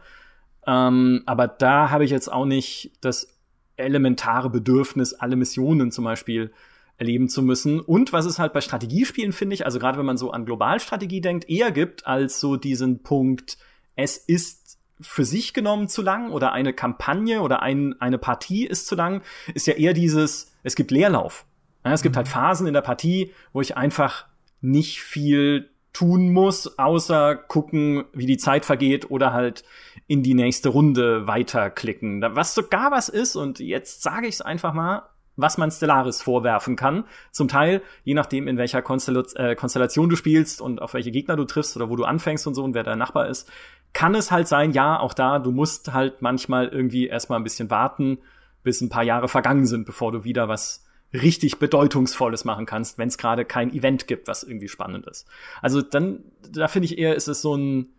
Ähm, 0.65 1.23
aber 1.25 1.47
da 1.47 1.89
habe 1.89 2.05
ich 2.05 2.11
jetzt 2.11 2.31
auch 2.31 2.45
nicht 2.45 2.91
das 3.01 3.35
elementare 3.77 4.49
Bedürfnis, 4.49 5.13
alle 5.13 5.35
Missionen 5.35 5.91
zum 5.91 6.05
Beispiel 6.05 6.51
erleben 6.97 7.29
zu 7.29 7.41
müssen. 7.43 7.79
Und 7.79 8.13
was 8.13 8.25
es 8.25 8.39
halt 8.39 8.53
bei 8.53 8.61
Strategiespielen, 8.61 9.31
finde 9.31 9.53
ich, 9.53 9.65
also 9.65 9.79
gerade 9.79 9.97
wenn 9.97 10.05
man 10.05 10.17
so 10.17 10.31
an 10.31 10.45
Globalstrategie 10.45 11.21
denkt, 11.21 11.49
eher 11.49 11.71
gibt 11.71 12.07
als 12.07 12.39
so 12.39 12.55
diesen 12.55 13.03
Punkt, 13.03 13.57
es 13.95 14.17
ist 14.17 14.79
für 14.99 15.25
sich 15.25 15.53
genommen 15.53 15.87
zu 15.87 16.01
lang 16.01 16.31
oder 16.31 16.53
eine 16.53 16.73
Kampagne 16.73 17.41
oder 17.41 17.61
ein, 17.61 17.99
eine 18.01 18.17
Partie 18.17 18.65
ist 18.65 18.87
zu 18.87 18.95
lang, 18.95 19.21
ist 19.53 19.67
ja 19.67 19.73
eher 19.73 19.93
dieses, 19.93 20.51
es 20.63 20.75
gibt 20.75 20.91
Leerlauf. 20.91 21.45
Ja, 21.85 21.93
es 21.93 22.01
gibt 22.01 22.15
mhm. 22.15 22.17
halt 22.17 22.27
Phasen 22.27 22.67
in 22.67 22.73
der 22.73 22.81
Partie, 22.81 23.31
wo 23.53 23.61
ich 23.61 23.77
einfach 23.77 24.25
nicht 24.61 25.01
viel 25.01 25.69
tun 25.93 26.31
muss, 26.31 26.77
außer 26.77 27.35
gucken, 27.35 28.05
wie 28.13 28.25
die 28.25 28.37
Zeit 28.37 28.65
vergeht 28.65 29.09
oder 29.09 29.33
halt 29.33 29.63
in 30.07 30.23
die 30.23 30.33
nächste 30.33 30.69
Runde 30.69 31.27
weiterklicken. 31.27 32.21
Was 32.21 32.55
sogar 32.55 32.91
was 32.91 33.09
ist, 33.09 33.35
und 33.35 33.59
jetzt 33.59 34.01
sage 34.01 34.27
ich 34.27 34.35
es 34.35 34.41
einfach 34.41 34.73
mal, 34.73 35.03
was 35.37 35.57
man 35.57 35.71
Stellaris 35.71 36.21
vorwerfen 36.21 36.75
kann. 36.75 37.05
Zum 37.31 37.47
Teil, 37.47 37.81
je 38.03 38.15
nachdem, 38.15 38.47
in 38.47 38.57
welcher 38.57 38.79
äh, 38.79 39.55
Konstellation 39.55 40.09
du 40.09 40.15
spielst 40.15 40.59
und 40.61 40.81
auf 40.81 40.93
welche 40.93 41.11
Gegner 41.11 41.37
du 41.37 41.45
triffst 41.45 41.77
oder 41.77 41.89
wo 41.89 41.95
du 41.95 42.03
anfängst 42.03 42.45
und 42.47 42.55
so 42.55 42.63
und 42.63 42.73
wer 42.73 42.83
dein 42.83 42.97
Nachbar 42.97 43.27
ist, 43.27 43.49
kann 43.93 44.15
es 44.15 44.31
halt 44.31 44.47
sein, 44.47 44.71
ja, 44.73 44.99
auch 44.99 45.13
da, 45.13 45.39
du 45.39 45.51
musst 45.51 45.93
halt 45.93 46.21
manchmal 46.21 46.67
irgendwie 46.67 47.07
erstmal 47.07 47.39
ein 47.39 47.43
bisschen 47.43 47.69
warten, 47.69 48.17
bis 48.63 48.81
ein 48.81 48.89
paar 48.89 49.03
Jahre 49.03 49.27
vergangen 49.27 49.65
sind, 49.65 49.85
bevor 49.85 50.11
du 50.11 50.23
wieder 50.23 50.49
was 50.49 50.85
richtig 51.13 51.57
Bedeutungsvolles 51.57 52.43
machen 52.43 52.65
kannst, 52.65 52.97
wenn 52.97 53.07
es 53.07 53.17
gerade 53.17 53.45
kein 53.45 53.73
Event 53.73 54.07
gibt, 54.07 54.27
was 54.27 54.43
irgendwie 54.43 54.67
spannend 54.67 55.07
ist. 55.07 55.27
Also 55.61 55.81
dann, 55.81 56.23
da 56.51 56.67
finde 56.67 56.87
ich 56.87 56.97
eher, 56.97 57.15
ist 57.15 57.27
es 57.27 57.41
so 57.41 57.55
ein, 57.55 57.93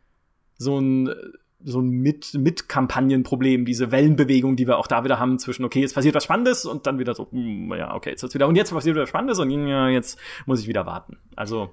so 0.58 0.78
ein 0.78 1.08
so 1.64 1.80
ein 1.80 1.88
mit 1.88 2.34
mit 2.34 2.68
Kampagnenproblem, 2.68 3.64
diese 3.64 3.90
Wellenbewegung, 3.90 4.56
die 4.56 4.66
wir 4.66 4.78
auch 4.78 4.86
da 4.86 5.04
wieder 5.04 5.18
haben 5.18 5.38
zwischen 5.38 5.64
okay, 5.64 5.80
jetzt 5.80 5.94
passiert 5.94 6.14
was 6.14 6.24
Spannendes 6.24 6.64
und 6.64 6.86
dann 6.86 6.98
wieder 6.98 7.14
so 7.14 7.28
hm, 7.30 7.72
ja, 7.76 7.94
okay, 7.94 8.10
jetzt 8.10 8.22
wird's 8.22 8.34
wieder 8.34 8.46
und 8.46 8.56
jetzt 8.56 8.72
passiert 8.72 8.96
was 8.96 9.08
Spannendes 9.08 9.38
und 9.38 9.50
ja, 9.50 9.88
jetzt 9.88 10.18
muss 10.46 10.60
ich 10.60 10.68
wieder 10.68 10.86
warten. 10.86 11.18
Also 11.34 11.70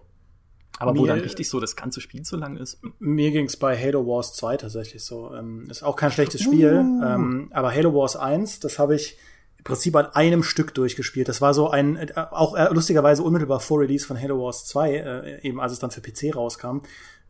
aber 0.80 0.94
mir, 0.94 1.00
wo 1.00 1.06
dann 1.06 1.20
richtig 1.20 1.50
so 1.50 1.60
das 1.60 1.76
ganze 1.76 2.02
Spiel 2.02 2.26
so 2.26 2.36
lang 2.36 2.58
ist. 2.58 2.80
Mir 3.00 3.32
ging's 3.32 3.58
bei 3.58 3.78
Halo 3.78 4.06
Wars 4.06 4.34
2 4.34 4.58
tatsächlich 4.58 5.04
so. 5.04 5.34
Ähm, 5.34 5.68
ist 5.70 5.84
auch 5.84 5.96
kein 5.96 6.12
schlechtes 6.12 6.42
Spiel, 6.42 6.74
uh. 6.74 7.04
ähm, 7.04 7.50
aber 7.52 7.74
Halo 7.74 7.94
Wars 7.94 8.16
1, 8.16 8.60
das 8.60 8.78
habe 8.78 8.96
ich 8.96 9.18
im 9.58 9.64
Prinzip 9.64 9.96
an 9.96 10.08
einem 10.08 10.44
Stück 10.44 10.74
durchgespielt. 10.74 11.30
Das 11.30 11.42
war 11.42 11.54
so 11.54 11.70
ein, 11.70 11.96
äh, 11.96 12.12
auch 12.32 12.56
äh, 12.56 12.68
lustigerweise 12.74 13.24
unmittelbar 13.24 13.62
vor 13.62 13.80
Release 13.80 14.06
von 14.06 14.20
Halo 14.22 14.42
Wars 14.42 14.66
2, 14.66 14.94
äh, 14.96 15.42
eben 15.48 15.62
als 15.62 15.72
es 15.72 15.80
dann 15.80 15.92
für 15.92 16.02
PC 16.02 16.36
rauskam. 16.36 16.80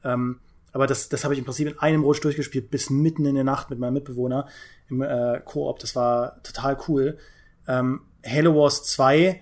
Ähm, 0.04 0.40
aber 0.76 0.88
das, 0.88 1.08
das 1.08 1.24
habe 1.24 1.34
ich 1.34 1.40
im 1.40 1.46
Prinzip 1.46 1.70
in 1.70 1.80
einem 1.80 2.04
Rutsch 2.04 2.22
durchgespielt, 2.22 2.70
bis 2.70 2.90
mitten 2.90 3.26
in 3.26 3.36
der 3.36 3.46
Nacht 3.46 3.70
mit 3.70 3.80
meinem 3.80 3.94
Mitbewohner 3.94 4.46
im 4.90 5.02
äh, 5.02 5.40
Koop. 5.46 5.80
Das 5.80 5.96
war 5.96 6.44
total 6.44 6.78
cool. 6.90 7.18
Ähm, 7.66 8.02
Halo 8.28 8.54
Wars 8.58 8.84
2 8.84 9.40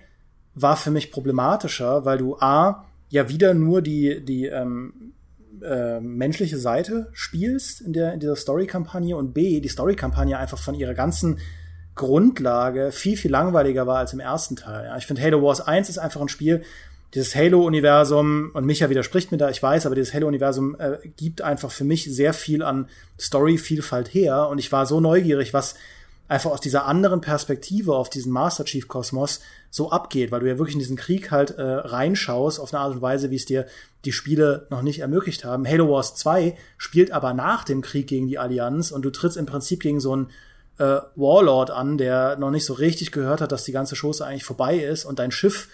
war 0.54 0.76
für 0.76 0.92
mich 0.92 1.10
problematischer, 1.10 2.04
weil 2.04 2.18
du 2.18 2.36
A, 2.38 2.84
ja 3.08 3.28
wieder 3.28 3.52
nur 3.52 3.82
die, 3.82 4.24
die 4.24 4.46
ähm, 4.46 5.12
äh, 5.60 5.98
menschliche 5.98 6.56
Seite 6.56 7.08
spielst 7.14 7.80
in, 7.80 7.92
der, 7.92 8.12
in 8.12 8.20
dieser 8.20 8.36
Story-Kampagne 8.36 9.16
und 9.16 9.34
B, 9.34 9.58
die 9.58 9.68
Story-Kampagne 9.68 10.38
einfach 10.38 10.58
von 10.58 10.76
ihrer 10.76 10.94
ganzen 10.94 11.40
Grundlage 11.96 12.92
viel, 12.92 13.16
viel 13.16 13.32
langweiliger 13.32 13.88
war 13.88 13.98
als 13.98 14.12
im 14.12 14.20
ersten 14.20 14.54
Teil. 14.54 14.84
Ja. 14.84 14.96
Ich 14.98 15.06
finde, 15.06 15.20
Halo 15.20 15.42
Wars 15.42 15.60
1 15.60 15.88
ist 15.88 15.98
einfach 15.98 16.20
ein 16.20 16.28
Spiel, 16.28 16.62
dieses 17.14 17.34
Halo-Universum, 17.34 18.50
und 18.54 18.64
Micha 18.66 18.90
widerspricht 18.90 19.30
mir 19.30 19.38
da, 19.38 19.48
ich 19.48 19.62
weiß, 19.62 19.86
aber 19.86 19.94
dieses 19.94 20.12
Halo-Universum 20.12 20.76
äh, 20.78 20.98
gibt 21.16 21.42
einfach 21.42 21.70
für 21.70 21.84
mich 21.84 22.04
sehr 22.04 22.34
viel 22.34 22.62
an 22.62 22.88
Story-Vielfalt 23.20 24.12
her. 24.12 24.48
Und 24.48 24.58
ich 24.58 24.72
war 24.72 24.86
so 24.86 25.00
neugierig, 25.00 25.54
was 25.54 25.76
einfach 26.26 26.50
aus 26.50 26.60
dieser 26.60 26.86
anderen 26.86 27.20
Perspektive 27.20 27.94
auf 27.94 28.10
diesen 28.10 28.32
Master 28.32 28.64
Chief 28.64 28.88
Kosmos 28.88 29.40
so 29.70 29.90
abgeht, 29.90 30.32
weil 30.32 30.40
du 30.40 30.48
ja 30.48 30.58
wirklich 30.58 30.74
in 30.74 30.80
diesen 30.80 30.96
Krieg 30.96 31.30
halt 31.30 31.52
äh, 31.52 31.62
reinschaust 31.62 32.58
auf 32.58 32.72
eine 32.72 32.82
Art 32.82 32.94
und 32.94 33.02
Weise, 33.02 33.30
wie 33.30 33.36
es 33.36 33.44
dir 33.44 33.66
die 34.04 34.12
Spiele 34.12 34.66
noch 34.70 34.82
nicht 34.82 35.00
ermöglicht 35.00 35.44
haben. 35.44 35.68
Halo 35.68 35.90
Wars 35.90 36.14
2 36.16 36.56
spielt 36.78 37.10
aber 37.12 37.34
nach 37.34 37.64
dem 37.64 37.82
Krieg 37.82 38.06
gegen 38.06 38.26
die 38.26 38.38
Allianz 38.38 38.90
und 38.90 39.02
du 39.02 39.10
trittst 39.10 39.36
im 39.36 39.46
Prinzip 39.46 39.80
gegen 39.80 40.00
so 40.00 40.12
einen 40.12 40.30
äh, 40.78 41.00
Warlord 41.14 41.70
an, 41.70 41.98
der 41.98 42.36
noch 42.36 42.50
nicht 42.50 42.64
so 42.64 42.72
richtig 42.72 43.12
gehört 43.12 43.40
hat, 43.40 43.52
dass 43.52 43.64
die 43.64 43.72
ganze 43.72 43.94
Chose 43.94 44.24
eigentlich 44.24 44.44
vorbei 44.44 44.78
ist 44.78 45.04
und 45.04 45.18
dein 45.18 45.30
Schiff 45.30 45.68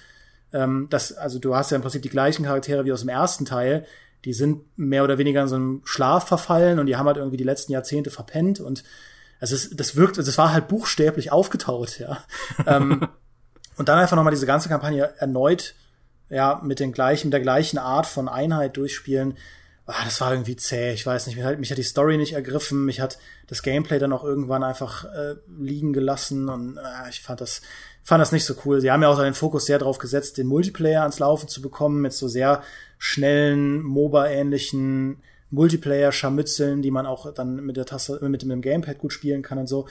ähm, 0.53 0.86
das, 0.90 1.12
also 1.12 1.38
du 1.38 1.55
hast 1.55 1.70
ja 1.70 1.76
im 1.76 1.82
Prinzip 1.82 2.03
die 2.03 2.09
gleichen 2.09 2.44
Charaktere 2.44 2.84
wie 2.84 2.92
aus 2.92 3.01
dem 3.01 3.09
ersten 3.09 3.44
Teil. 3.44 3.86
Die 4.24 4.34
sind 4.34 4.64
mehr 4.76 5.05
oder 5.05 5.18
weniger 5.18 5.42
in 5.42 5.48
so 5.48 5.57
einem 5.57 5.82
Schlaf 5.84 6.28
verfallen 6.28 6.78
und 6.78 6.86
die 6.86 6.96
haben 6.96 7.07
halt 7.07 7.16
irgendwie 7.16 7.38
die 7.38 7.44
letzten 7.44 7.72
Jahrzehnte 7.72 8.11
verpennt 8.11 8.61
und 8.61 8.84
es 9.40 9.53
ist, 9.53 9.80
das 9.80 9.96
wirkt, 9.96 10.18
das 10.18 10.36
war 10.36 10.53
halt 10.53 10.68
buchstäblich 10.68 11.32
aufgetaut, 11.32 11.98
ja. 11.98 12.22
ähm, 12.66 13.09
und 13.76 13.88
dann 13.88 13.98
einfach 13.98 14.16
nochmal 14.16 14.32
diese 14.34 14.46
ganze 14.46 14.68
Kampagne 14.68 15.14
erneut, 15.18 15.74
ja, 16.28 16.61
mit 16.62 16.78
den 16.78 16.92
gleichen, 16.92 17.28
mit 17.28 17.32
der 17.32 17.40
gleichen 17.40 17.78
Art 17.78 18.07
von 18.07 18.28
Einheit 18.28 18.76
durchspielen. 18.76 19.38
Ah, 19.86 20.05
das 20.05 20.20
war 20.20 20.32
irgendwie 20.32 20.57
zäh, 20.57 20.92
ich 20.92 21.05
weiß 21.05 21.26
nicht, 21.26 21.36
mich 21.36 21.44
hat, 21.44 21.59
mich 21.59 21.70
hat 21.70 21.78
die 21.78 21.82
Story 21.82 22.18
nicht 22.18 22.34
ergriffen, 22.34 22.84
mich 22.84 23.01
hat 23.01 23.18
das 23.48 23.62
Gameplay 23.62 23.98
dann 23.98 24.12
auch 24.12 24.22
irgendwann 24.22 24.62
einfach 24.62 25.07
äh, 25.07 25.36
liegen 25.59 25.92
gelassen 25.92 26.48
und 26.48 26.76
äh, 26.76 27.09
ich 27.09 27.22
fand 27.22 27.40
das, 27.40 27.62
fand 28.03 28.20
das 28.20 28.32
nicht 28.32 28.44
so 28.44 28.55
cool. 28.64 28.80
Sie 28.80 28.90
haben 28.90 29.03
ja 29.03 29.09
auch 29.09 29.20
den 29.20 29.34
Fokus 29.34 29.66
sehr 29.66 29.78
darauf 29.78 29.98
gesetzt, 29.98 30.38
den 30.38 30.46
Multiplayer 30.46 31.03
ans 31.03 31.18
Laufen 31.18 31.48
zu 31.48 31.62
bekommen 31.62 32.01
mit 32.01 32.12
so 32.12 32.28
sehr 32.28 32.62
schnellen, 32.98 33.82
MOBA-ähnlichen 33.82 35.18
Multiplayer-Scharmützeln, 35.51 36.82
die 36.82 36.90
man 36.90 37.07
auch 37.07 37.32
dann 37.34 37.57
mit 37.64 37.76
der 37.76 37.86
Taste, 37.86 38.18
mit 38.28 38.42
dem 38.42 38.61
Gamepad 38.61 38.98
gut 38.98 39.12
spielen 39.12 39.42
kann 39.42 39.59
und 39.59 39.66
so. 39.66 39.86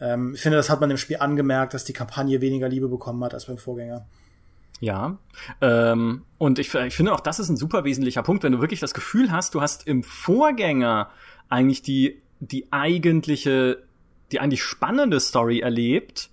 Ähm, 0.00 0.32
ich 0.34 0.40
finde, 0.40 0.56
das 0.56 0.70
hat 0.70 0.80
man 0.80 0.90
im 0.90 0.96
Spiel 0.96 1.18
angemerkt, 1.18 1.74
dass 1.74 1.84
die 1.84 1.92
Kampagne 1.92 2.40
weniger 2.40 2.68
Liebe 2.68 2.88
bekommen 2.88 3.22
hat 3.24 3.34
als 3.34 3.46
beim 3.46 3.58
Vorgänger. 3.58 4.06
Ja, 4.80 5.18
ähm, 5.60 6.24
und 6.38 6.58
ich, 6.58 6.74
ich 6.74 6.96
finde 6.96 7.12
auch, 7.12 7.20
das 7.20 7.38
ist 7.38 7.48
ein 7.48 7.56
super 7.56 7.84
wesentlicher 7.84 8.24
Punkt, 8.24 8.42
wenn 8.42 8.52
du 8.52 8.60
wirklich 8.60 8.80
das 8.80 8.94
Gefühl 8.94 9.30
hast, 9.30 9.54
du 9.54 9.60
hast 9.60 9.86
im 9.86 10.02
Vorgänger 10.02 11.08
eigentlich 11.48 11.82
die, 11.82 12.20
die 12.40 12.72
eigentliche, 12.72 13.84
die 14.32 14.40
eigentlich 14.40 14.64
spannende 14.64 15.20
Story 15.20 15.60
erlebt 15.60 16.31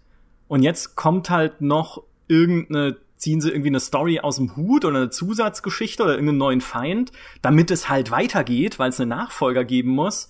und 0.50 0.64
jetzt 0.64 0.95
kommt 0.95 1.30
halt 1.30 1.62
noch 1.62 2.04
irgendeine, 2.28 2.97
ziehen 3.16 3.39
sie 3.39 3.50
irgendwie 3.50 3.70
eine 3.70 3.80
Story 3.80 4.20
aus 4.20 4.38
dem 4.38 4.58
Hut 4.58 4.84
oder 4.84 4.97
eine 4.97 5.10
Zusatzgeschichte 5.12 6.04
oder 6.04 6.14
irgendeinen 6.14 6.39
neuen 6.39 6.62
Feind, 6.62 7.12
damit 7.41 7.72
es 7.72 7.88
halt 7.88 8.12
weitergeht, 8.12 8.80
weil 8.80 8.89
es 8.89 9.00
einen 9.00 9.10
Nachfolger 9.10 9.64
geben 9.64 9.91
muss. 9.91 10.30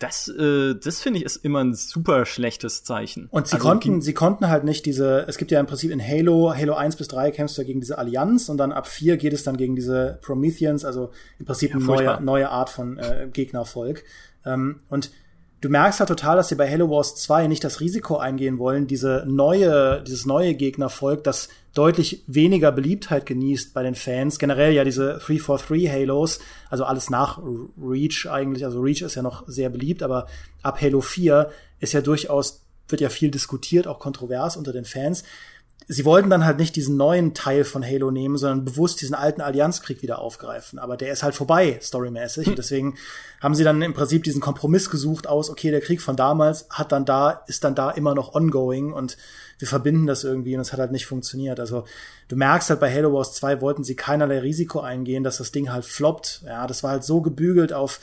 Das, 0.00 0.26
äh, 0.26 0.74
das 0.74 1.00
finde 1.00 1.20
ich 1.20 1.24
ist 1.24 1.36
immer 1.36 1.62
ein 1.62 1.72
super 1.72 2.26
schlechtes 2.26 2.82
Zeichen. 2.82 3.28
Und 3.30 3.46
sie 3.46 3.54
also, 3.54 3.68
konnten, 3.68 4.00
sie 4.02 4.12
konnten 4.12 4.48
halt 4.48 4.64
nicht 4.64 4.86
diese, 4.86 5.24
es 5.28 5.38
gibt 5.38 5.52
ja 5.52 5.60
im 5.60 5.66
Prinzip 5.66 5.92
in 5.92 6.02
Halo, 6.02 6.52
Halo 6.52 6.74
1 6.74 6.96
bis 6.96 7.06
3 7.06 7.30
kämpfst 7.30 7.56
du 7.56 7.62
ja 7.62 7.66
gegen 7.66 7.80
diese 7.80 7.96
Allianz 7.96 8.48
und 8.48 8.56
dann 8.56 8.72
ab 8.72 8.88
4 8.88 9.16
geht 9.18 9.32
es 9.32 9.44
dann 9.44 9.56
gegen 9.56 9.76
diese 9.76 10.18
Prometheans, 10.20 10.84
also 10.84 11.12
im 11.38 11.46
Prinzip 11.46 11.70
ja, 11.70 11.76
eine 11.76 11.84
neue, 11.84 12.20
neue 12.22 12.50
Art 12.50 12.70
von 12.70 12.98
äh, 12.98 13.28
Gegnervolk. 13.32 14.02
Ähm, 14.44 14.80
und 14.88 15.12
du 15.64 15.70
merkst 15.70 15.98
halt 15.98 16.08
total, 16.08 16.36
dass 16.36 16.50
sie 16.50 16.56
bei 16.56 16.70
Halo 16.70 16.90
Wars 16.90 17.16
2 17.16 17.46
nicht 17.46 17.64
das 17.64 17.80
Risiko 17.80 18.18
eingehen 18.18 18.58
wollen, 18.58 18.86
diese 18.86 19.24
neue, 19.26 20.02
dieses 20.02 20.26
neue 20.26 20.54
Gegnervolk, 20.54 21.24
das 21.24 21.48
deutlich 21.72 22.22
weniger 22.26 22.70
Beliebtheit 22.70 23.24
genießt 23.24 23.72
bei 23.72 23.82
den 23.82 23.94
Fans. 23.94 24.38
Generell 24.38 24.74
ja 24.74 24.84
diese 24.84 25.18
343 25.24 25.90
Halos, 25.90 26.40
also 26.68 26.84
alles 26.84 27.08
nach 27.08 27.40
Reach 27.82 28.26
eigentlich, 28.30 28.66
also 28.66 28.78
Reach 28.82 29.00
ist 29.00 29.14
ja 29.14 29.22
noch 29.22 29.48
sehr 29.48 29.70
beliebt, 29.70 30.02
aber 30.02 30.26
ab 30.62 30.82
Halo 30.82 31.00
4 31.00 31.50
ist 31.80 31.94
ja 31.94 32.02
durchaus, 32.02 32.60
wird 32.88 33.00
ja 33.00 33.08
viel 33.08 33.30
diskutiert, 33.30 33.86
auch 33.86 33.98
kontrovers 34.00 34.58
unter 34.58 34.74
den 34.74 34.84
Fans 34.84 35.24
sie 35.86 36.04
wollten 36.04 36.30
dann 36.30 36.44
halt 36.44 36.58
nicht 36.58 36.76
diesen 36.76 36.96
neuen 36.96 37.34
Teil 37.34 37.64
von 37.64 37.84
Halo 37.84 38.10
nehmen, 38.10 38.36
sondern 38.36 38.64
bewusst 38.64 39.00
diesen 39.00 39.14
alten 39.14 39.40
Allianzkrieg 39.40 40.02
wieder 40.02 40.18
aufgreifen. 40.18 40.78
Aber 40.78 40.96
der 40.96 41.12
ist 41.12 41.22
halt 41.22 41.34
vorbei, 41.34 41.78
storymäßig. 41.82 42.46
Hm. 42.46 42.52
Und 42.52 42.58
deswegen 42.58 42.94
haben 43.40 43.54
sie 43.54 43.64
dann 43.64 43.82
im 43.82 43.94
Prinzip 43.94 44.22
diesen 44.24 44.40
Kompromiss 44.40 44.90
gesucht 44.90 45.26
aus, 45.26 45.50
okay, 45.50 45.70
der 45.70 45.80
Krieg 45.80 46.00
von 46.00 46.16
damals 46.16 46.66
hat 46.70 46.92
dann 46.92 47.04
da, 47.04 47.42
ist 47.46 47.64
dann 47.64 47.74
da 47.74 47.90
immer 47.90 48.14
noch 48.14 48.34
ongoing 48.34 48.92
und 48.92 49.16
wir 49.58 49.68
verbinden 49.68 50.06
das 50.06 50.24
irgendwie 50.24 50.54
und 50.54 50.60
es 50.60 50.72
hat 50.72 50.80
halt 50.80 50.92
nicht 50.92 51.06
funktioniert. 51.06 51.60
Also 51.60 51.84
du 52.28 52.36
merkst 52.36 52.70
halt 52.70 52.80
bei 52.80 52.92
Halo 52.92 53.12
Wars 53.12 53.34
2 53.34 53.60
wollten 53.60 53.84
sie 53.84 53.94
keinerlei 53.94 54.40
Risiko 54.40 54.80
eingehen, 54.80 55.22
dass 55.22 55.38
das 55.38 55.52
Ding 55.52 55.70
halt 55.70 55.84
floppt. 55.84 56.42
Ja, 56.46 56.66
das 56.66 56.82
war 56.82 56.92
halt 56.92 57.04
so 57.04 57.20
gebügelt 57.20 57.72
auf 57.72 58.00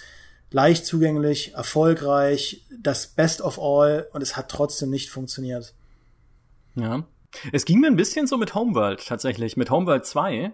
leicht 0.52 0.86
zugänglich, 0.86 1.54
erfolgreich, 1.54 2.66
das 2.82 3.08
Best 3.08 3.42
of 3.42 3.60
All 3.60 4.08
und 4.12 4.22
es 4.22 4.38
hat 4.38 4.50
trotzdem 4.50 4.90
nicht 4.90 5.10
funktioniert. 5.10 5.74
Ja. 6.76 7.04
Es 7.52 7.66
ging 7.66 7.80
mir 7.80 7.88
ein 7.88 7.96
bisschen 7.96 8.28
so 8.28 8.38
mit 8.38 8.56
Homeworld 8.56 9.06
tatsächlich, 9.06 9.58
mit 9.58 9.70
Homeworld 9.70 10.06
2, 10.06 10.52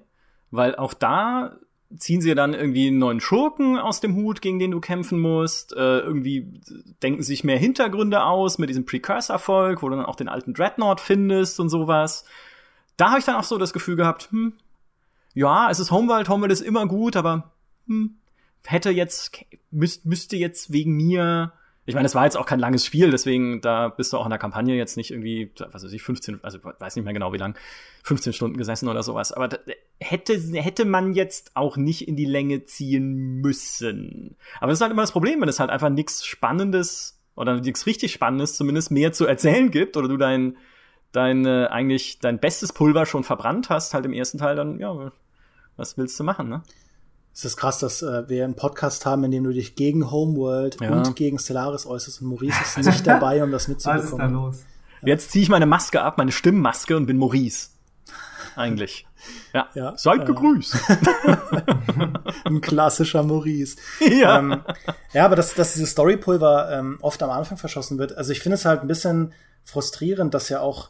weil 0.52 0.76
auch 0.76 0.94
da 0.94 1.58
ziehen 1.96 2.22
sie 2.22 2.36
dann 2.36 2.54
irgendwie 2.54 2.88
einen 2.88 2.98
neuen 2.98 3.20
Schurken 3.20 3.78
aus 3.78 4.02
dem 4.02 4.16
Hut, 4.16 4.42
gegen 4.42 4.60
den 4.60 4.72
du 4.72 4.82
kämpfen 4.82 5.20
musst. 5.20 5.74
Äh, 5.74 6.00
irgendwie 6.00 6.62
denken 7.02 7.24
sich 7.24 7.44
mehr 7.44 7.58
Hintergründe 7.58 8.24
aus 8.24 8.58
mit 8.58 8.70
diesem 8.70 8.86
Precursor-Volk, 8.86 9.82
wo 9.82 9.90
du 9.90 9.96
dann 9.96 10.06
auch 10.06 10.16
den 10.16 10.28
alten 10.28 10.54
Dreadnought 10.54 11.00
findest 11.00 11.60
und 11.60 11.70
sowas. 11.70 12.26
Da 12.98 13.10
habe 13.10 13.20
ich 13.20 13.26
dann 13.26 13.36
auch 13.36 13.44
so 13.44 13.58
das 13.58 13.74
Gefühl 13.74 13.96
gehabt, 13.96 14.30
hm, 14.32 14.54
ja, 15.34 15.70
es 15.70 15.80
ist 15.80 15.92
Homeworld, 15.92 16.30
Homeworld 16.30 16.52
ist 16.52 16.62
immer 16.62 16.88
gut, 16.88 17.16
aber 17.16 17.52
hm, 17.86 18.18
hätte 18.66 18.90
jetzt, 18.90 19.46
müsst, 19.72 20.06
müsste 20.06 20.36
jetzt 20.36 20.74
wegen 20.74 20.94
mir 20.96 21.54
Ich 21.88 21.96
meine, 21.96 22.06
es 22.06 22.16
war 22.16 22.26
jetzt 22.26 22.36
auch 22.36 22.46
kein 22.46 22.60
langes 22.60 22.86
Spiel, 22.86 23.12
deswegen 23.12 23.62
da 23.62 23.88
bist 23.88 24.12
du 24.12 24.18
auch 24.18 24.26
in 24.26 24.30
der 24.30 24.38
Kampagne 24.38 24.76
jetzt 24.76 24.98
nicht 24.98 25.10
irgendwie, 25.10 25.52
was 25.72 25.86
weiß 25.86 25.94
ich, 25.94 26.04
15, 26.04 26.44
also 26.44 26.60
weiß 26.62 26.98
nicht 26.98 27.06
mehr 27.06 27.14
genau 27.14 27.32
wie 27.32 27.38
lang, 27.38 27.58
15 28.04 28.34
Stunden 28.34 28.58
gesessen 28.58 28.90
oder 28.90 29.04
sowas. 29.04 29.32
Aber 29.32 29.48
da, 29.48 29.58
hätte, 29.98 30.34
hätte 30.36 30.84
man 30.84 31.14
jetzt 31.14 31.52
auch 31.56 31.78
nicht 31.78 32.06
in 32.06 32.18
die 32.18 32.26
Länge 32.26 32.66
ziehen 32.66 33.40
müssen. 33.40 34.36
Aber 34.60 34.68
das 34.68 34.80
ist 34.80 34.82
halt 34.82 34.92
immer 34.92 35.04
das 35.04 35.14
Problem, 35.14 35.40
wenn 35.40 35.48
es 35.48 35.62
halt 35.62 35.70
einfach 35.70 35.90
nichts 35.90 36.26
Spannendes 36.26 37.22
oder 37.38 37.56
nichts 37.62 37.86
richtig 37.86 38.12
Spannendes 38.12 38.58
zumindest 38.58 38.92
mehr 38.92 39.14
zu 39.14 39.26
erzählen 39.26 39.72
gibt 39.72 39.96
oder 39.96 40.10
du 40.10 40.18
dein, 40.18 40.58
dein, 41.14 41.46
äh, 41.46 41.68
eigentlich 41.68 42.20
dein 42.20 42.40
bestes 42.40 42.74
Pulver 42.74 43.06
schon 43.06 43.24
verbrannt 43.24 43.70
hast, 43.70 43.94
halt 43.94 44.06
im 44.06 44.12
ersten 44.12 44.40
Teil, 44.40 44.58
dann, 44.58 44.82
ja, 44.82 45.14
was 45.78 45.98
willst 45.98 46.20
du 46.20 46.26
machen, 46.26 46.50
ne? 46.50 46.64
Es 47.38 47.46
ist 47.46 47.56
krass, 47.56 47.78
dass 47.78 48.02
äh, 48.02 48.28
wir 48.28 48.46
einen 48.46 48.56
Podcast 48.56 49.06
haben, 49.06 49.24
in 49.24 49.30
dem 49.30 49.44
du 49.44 49.52
dich 49.52 49.76
gegen 49.76 50.10
Homeworld 50.10 50.82
ja. 50.82 50.90
und 50.90 51.16
gegen 51.16 51.38
Stellaris 51.38 51.86
äußerst 51.86 52.24
und 52.24 52.30
Maurice 52.30 52.58
ist 52.64 52.78
nicht 52.84 53.06
dabei, 53.06 53.44
um 53.44 53.52
das 53.52 53.68
mitzubekommen. 53.68 54.06
Was 54.06 54.12
ist 54.12 54.18
da 54.18 54.26
los? 54.26 54.64
Ja. 55.04 55.08
Jetzt 55.10 55.30
ziehe 55.30 55.44
ich 55.44 55.50
meine 55.50 55.68
Maske 55.68 56.02
ab, 56.02 56.18
meine 56.18 56.32
Stimmmaske 56.32 56.98
und 56.98 57.06
bin 57.06 57.20
Maurice. 57.20 57.70
Eigentlich. 58.56 59.06
Ja. 59.54 59.68
ja 59.76 59.96
Seid 59.98 60.22
äh, 60.22 60.26
gegrüßt. 60.26 60.78
Ein 62.46 62.60
klassischer 62.60 63.22
Maurice. 63.22 63.78
Ja. 64.00 64.40
Ähm, 64.40 64.64
ja, 65.14 65.24
aber 65.24 65.36
dass, 65.36 65.54
dass 65.54 65.74
dieses 65.74 65.92
Storypulver 65.92 66.72
ähm, 66.72 66.98
oft 67.02 67.22
am 67.22 67.30
Anfang 67.30 67.60
verschossen 67.60 68.00
wird. 68.00 68.18
Also 68.18 68.32
ich 68.32 68.40
finde 68.40 68.56
es 68.56 68.66
halt 68.66 68.82
ein 68.82 68.88
bisschen 68.88 69.32
frustrierend, 69.64 70.34
dass 70.34 70.50
ja 70.50 70.62
auch 70.62 70.90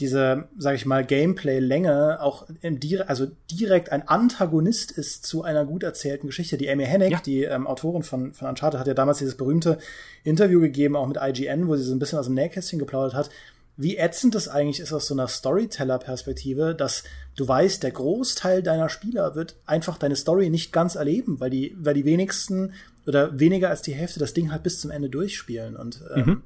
diese, 0.00 0.48
sag 0.58 0.74
ich 0.74 0.86
mal, 0.86 1.04
Gameplay-Länge 1.04 2.20
auch 2.20 2.46
im 2.62 2.80
dire 2.80 3.08
also 3.08 3.28
direkt 3.50 3.92
ein 3.92 4.08
Antagonist 4.08 4.90
ist 4.90 5.24
zu 5.24 5.42
einer 5.44 5.64
gut 5.64 5.84
erzählten 5.84 6.26
Geschichte. 6.26 6.56
Die 6.56 6.68
Amy 6.68 6.84
Hennig, 6.84 7.12
ja. 7.12 7.20
die 7.24 7.44
ähm, 7.44 7.66
Autorin 7.66 8.02
von, 8.02 8.32
von 8.32 8.48
Uncharted, 8.48 8.80
hat 8.80 8.88
ja 8.88 8.94
damals 8.94 9.18
dieses 9.18 9.36
berühmte 9.36 9.78
Interview 10.24 10.60
gegeben, 10.60 10.96
auch 10.96 11.06
mit 11.06 11.18
IGN, 11.20 11.68
wo 11.68 11.76
sie 11.76 11.84
so 11.84 11.94
ein 11.94 12.00
bisschen 12.00 12.18
aus 12.18 12.26
dem 12.26 12.34
Nähkästchen 12.34 12.80
geplaudert 12.80 13.14
hat. 13.14 13.30
Wie 13.76 13.96
ätzend 13.96 14.34
das 14.34 14.48
eigentlich 14.48 14.80
ist 14.80 14.92
aus 14.92 15.06
so 15.06 15.14
einer 15.14 15.28
Storyteller-Perspektive, 15.28 16.74
dass 16.74 17.04
du 17.36 17.46
weißt, 17.46 17.82
der 17.82 17.90
Großteil 17.90 18.62
deiner 18.62 18.88
Spieler 18.88 19.34
wird 19.34 19.56
einfach 19.66 19.98
deine 19.98 20.16
Story 20.16 20.50
nicht 20.50 20.72
ganz 20.72 20.96
erleben, 20.96 21.38
weil 21.40 21.50
die, 21.50 21.76
weil 21.78 21.94
die 21.94 22.04
wenigsten 22.04 22.72
oder 23.06 23.38
weniger 23.38 23.70
als 23.70 23.82
die 23.82 23.94
Hälfte 23.94 24.18
das 24.18 24.34
Ding 24.34 24.50
halt 24.50 24.62
bis 24.62 24.80
zum 24.80 24.90
Ende 24.90 25.08
durchspielen. 25.08 25.76
Und 25.76 26.02
ähm, 26.14 26.26
mhm 26.26 26.42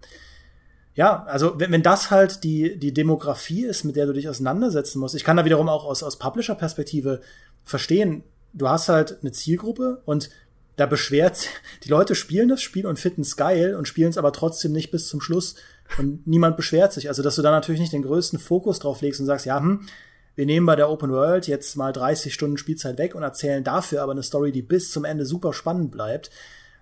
ja, 0.98 1.22
also 1.26 1.60
wenn, 1.60 1.70
wenn 1.70 1.84
das 1.84 2.10
halt 2.10 2.42
die, 2.42 2.76
die 2.76 2.92
Demografie 2.92 3.64
ist, 3.64 3.84
mit 3.84 3.94
der 3.94 4.06
du 4.06 4.12
dich 4.12 4.28
auseinandersetzen 4.28 4.98
musst, 4.98 5.14
ich 5.14 5.22
kann 5.22 5.36
da 5.36 5.44
wiederum 5.44 5.68
auch 5.68 5.84
aus, 5.84 6.02
aus 6.02 6.18
Publisher-Perspektive 6.18 7.20
verstehen, 7.62 8.24
du 8.52 8.68
hast 8.68 8.88
halt 8.88 9.18
eine 9.20 9.30
Zielgruppe 9.30 10.02
und 10.06 10.28
da 10.74 10.86
beschwert, 10.86 11.50
die 11.84 11.88
Leute 11.88 12.16
spielen 12.16 12.48
das 12.48 12.62
Spiel 12.62 12.84
und 12.84 12.98
finden 12.98 13.20
es 13.20 13.36
geil 13.36 13.76
und 13.76 13.86
spielen 13.86 14.10
es 14.10 14.18
aber 14.18 14.32
trotzdem 14.32 14.72
nicht 14.72 14.90
bis 14.90 15.06
zum 15.06 15.20
Schluss 15.20 15.54
und 15.98 16.26
niemand 16.26 16.56
beschwert 16.56 16.92
sich. 16.92 17.06
Also, 17.06 17.22
dass 17.22 17.36
du 17.36 17.42
da 17.42 17.52
natürlich 17.52 17.80
nicht 17.80 17.92
den 17.92 18.02
größten 18.02 18.40
Fokus 18.40 18.80
drauf 18.80 19.00
legst 19.00 19.20
und 19.20 19.26
sagst, 19.26 19.46
ja, 19.46 19.60
hm, 19.60 19.86
wir 20.34 20.46
nehmen 20.46 20.66
bei 20.66 20.74
der 20.74 20.90
Open 20.90 21.12
World 21.12 21.46
jetzt 21.46 21.76
mal 21.76 21.92
30 21.92 22.34
Stunden 22.34 22.58
Spielzeit 22.58 22.98
weg 22.98 23.14
und 23.14 23.22
erzählen 23.22 23.62
dafür 23.62 24.02
aber 24.02 24.12
eine 24.12 24.24
Story, 24.24 24.50
die 24.50 24.62
bis 24.62 24.90
zum 24.90 25.04
Ende 25.04 25.26
super 25.26 25.52
spannend 25.52 25.92
bleibt 25.92 26.30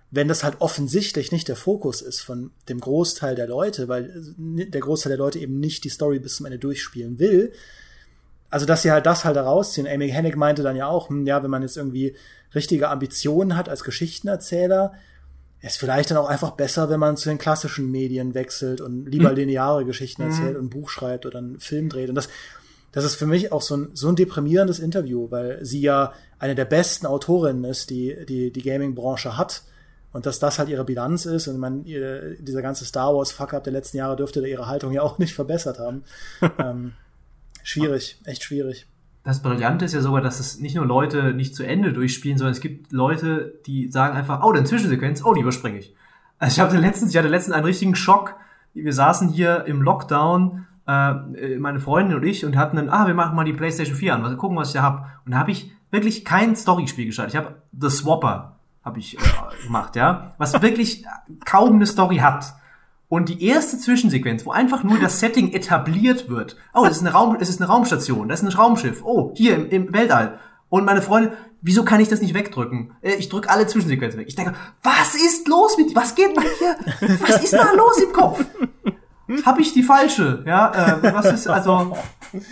wenn 0.09 0.27
das 0.27 0.43
halt 0.43 0.57
offensichtlich 0.59 1.31
nicht 1.31 1.47
der 1.47 1.55
Fokus 1.55 2.01
ist 2.01 2.21
von 2.21 2.51
dem 2.69 2.79
Großteil 2.79 3.35
der 3.35 3.47
Leute, 3.47 3.87
weil 3.87 4.05
äh, 4.59 4.65
der 4.65 4.81
Großteil 4.81 5.11
der 5.11 5.17
Leute 5.17 5.39
eben 5.39 5.59
nicht 5.59 5.83
die 5.83 5.89
Story 5.89 6.19
bis 6.19 6.37
zum 6.37 6.45
Ende 6.45 6.59
durchspielen 6.59 7.19
will, 7.19 7.51
also 8.49 8.65
dass 8.65 8.81
sie 8.81 8.91
halt 8.91 9.05
das 9.05 9.25
halt 9.25 9.35
herausziehen. 9.35 9.87
Amy 9.87 10.09
Hennig 10.09 10.37
meinte 10.37 10.63
dann 10.63 10.75
ja 10.75 10.87
auch, 10.87 11.09
hm, 11.09 11.25
ja, 11.25 11.43
wenn 11.43 11.51
man 11.51 11.61
jetzt 11.61 11.77
irgendwie 11.77 12.15
richtige 12.55 12.89
Ambitionen 12.89 13.57
hat 13.57 13.67
als 13.67 13.83
Geschichtenerzähler, 13.83 14.93
ist 15.61 15.77
vielleicht 15.77 16.11
dann 16.11 16.17
auch 16.17 16.29
einfach 16.29 16.51
besser, 16.51 16.89
wenn 16.89 16.99
man 16.99 17.17
zu 17.17 17.29
den 17.29 17.39
klassischen 17.39 17.91
Medien 17.91 18.33
wechselt 18.35 18.79
und 18.79 19.05
lieber 19.05 19.31
mhm. 19.31 19.35
lineare 19.35 19.85
Geschichten 19.85 20.23
mhm. 20.23 20.29
erzählt 20.29 20.55
und 20.55 20.65
ein 20.65 20.69
Buch 20.69 20.89
schreibt 20.89 21.25
oder 21.25 21.39
einen 21.39 21.59
Film 21.59 21.89
dreht. 21.89 22.09
Und 22.09 22.15
das, 22.15 22.29
das 22.91 23.03
ist 23.03 23.15
für 23.15 23.25
mich 23.25 23.51
auch 23.51 23.61
so 23.61 23.75
ein, 23.75 23.89
so 23.93 24.07
ein 24.07 24.15
deprimierendes 24.15 24.79
Interview, 24.79 25.29
weil 25.29 25.63
sie 25.65 25.81
ja 25.81 26.13
eine 26.39 26.55
der 26.55 26.65
besten 26.65 27.05
Autorinnen 27.05 27.63
ist, 27.65 27.89
die 27.89 28.15
die, 28.27 28.51
die 28.51 28.61
Gaming-Branche 28.61 29.37
hat. 29.37 29.63
Und 30.17 30.25
dass 30.25 30.39
das 30.39 30.57
halt 30.57 30.67
ihre 30.67 30.83
Bilanz 30.83 31.27
ist 31.27 31.47
und 31.47 31.59
man 31.59 31.83
dieser 31.83 32.63
ganze 32.63 32.85
Star 32.85 33.13
Wars 33.13 33.31
Fuck-up 33.31 33.63
der 33.63 33.71
letzten 33.71 33.97
Jahre 33.97 34.15
dürfte 34.15 34.47
ihre 34.47 34.65
Haltung 34.65 34.91
ja 34.91 35.03
auch 35.03 35.19
nicht 35.19 35.35
verbessert 35.35 35.77
haben. 35.77 36.03
ähm, 36.57 36.93
schwierig, 37.61 38.19
echt 38.25 38.41
schwierig. 38.41 38.87
Das 39.23 39.43
Brillante 39.43 39.85
ist 39.85 39.93
ja 39.93 40.01
sogar, 40.01 40.21
dass 40.21 40.39
es 40.39 40.59
nicht 40.59 40.75
nur 40.75 40.87
Leute 40.87 41.35
nicht 41.35 41.55
zu 41.55 41.61
Ende 41.61 41.93
durchspielen, 41.93 42.39
sondern 42.39 42.53
es 42.53 42.61
gibt 42.61 42.91
Leute, 42.91 43.59
die 43.67 43.91
sagen 43.91 44.17
einfach, 44.17 44.43
oh, 44.43 44.51
den 44.51 44.65
Zwischensequenz, 44.65 45.23
oh, 45.23 45.35
die 45.35 45.41
überspringe 45.41 45.77
ich. 45.77 45.93
Also 46.39 46.55
ich 46.55 46.67
hatte 46.67 46.77
letztens, 46.77 47.11
ich 47.11 47.17
hatte 47.17 47.27
letztens 47.27 47.53
einen 47.53 47.65
richtigen 47.65 47.93
Schock. 47.93 48.33
Wir 48.73 48.93
saßen 48.93 49.29
hier 49.29 49.65
im 49.65 49.83
Lockdown, 49.83 50.65
äh, 50.87 51.59
meine 51.59 51.79
Freundin 51.79 52.17
und 52.17 52.23
ich, 52.23 52.43
und 52.43 52.57
hatten 52.57 52.77
dann, 52.77 52.89
ah, 52.89 53.05
wir 53.05 53.13
machen 53.13 53.35
mal 53.35 53.45
die 53.45 53.53
PlayStation 53.53 53.95
4 53.95 54.15
an, 54.15 54.23
mal 54.23 54.35
gucken, 54.35 54.57
was 54.57 54.69
ich 54.69 54.73
da 54.73 54.81
hab. 54.81 55.21
Und 55.27 55.33
da 55.33 55.37
habe 55.37 55.51
ich 55.51 55.71
wirklich 55.91 56.25
kein 56.25 56.55
Storyspiel 56.55 57.05
gestartet. 57.05 57.35
Ich 57.35 57.37
habe 57.37 57.61
The 57.79 57.91
Swapper 57.91 58.56
habe 58.87 58.99
ich 58.99 59.17
äh, 59.17 59.65
gemacht, 59.65 59.95
ja, 59.95 60.33
was 60.37 60.59
wirklich 60.61 61.05
kaum 61.45 61.75
eine 61.75 61.85
Story 61.85 62.17
hat. 62.17 62.55
Und 63.09 63.29
die 63.29 63.45
erste 63.45 63.77
Zwischensequenz, 63.77 64.45
wo 64.45 64.51
einfach 64.51 64.83
nur 64.83 64.99
das 64.99 65.19
Setting 65.19 65.53
etabliert 65.53 66.29
wird. 66.29 66.57
Oh, 66.73 66.83
das 66.83 66.97
ist 66.97 67.01
eine 67.01 67.11
Raum, 67.11 67.37
es 67.39 67.47
ist 67.47 67.61
eine 67.61 67.69
Raumstation, 67.69 68.27
das 68.27 68.41
ist 68.41 68.49
ein 68.49 68.57
Raumschiff. 68.57 69.01
Oh, 69.03 69.31
hier 69.35 69.55
im, 69.55 69.69
im 69.69 69.93
Weltall. 69.93 70.39
Und 70.69 70.85
meine 70.85 71.01
Freundin, 71.01 71.31
wieso 71.61 71.85
kann 71.85 72.01
ich 72.01 72.09
das 72.09 72.21
nicht 72.21 72.33
wegdrücken? 72.33 72.93
Äh, 73.01 73.15
ich 73.15 73.29
drücke 73.29 73.49
alle 73.49 73.67
Zwischensequenzen 73.67 74.19
weg. 74.19 74.27
Ich 74.27 74.35
denke, 74.35 74.55
was 74.83 75.15
ist 75.15 75.47
los 75.47 75.77
mit, 75.77 75.95
was 75.95 76.15
geht 76.15 76.35
denn 76.35 76.43
hier? 76.59 76.75
Was 77.21 77.43
ist 77.43 77.53
da 77.53 77.71
los 77.73 77.97
im 78.01 78.13
Kopf? 78.13 78.43
Habe 79.45 79.61
ich 79.61 79.73
die 79.73 79.83
falsche? 79.83 80.43
Ja, 80.45 80.99
äh, 81.01 81.13
was 81.13 81.25
ist 81.25 81.47
also? 81.47 81.95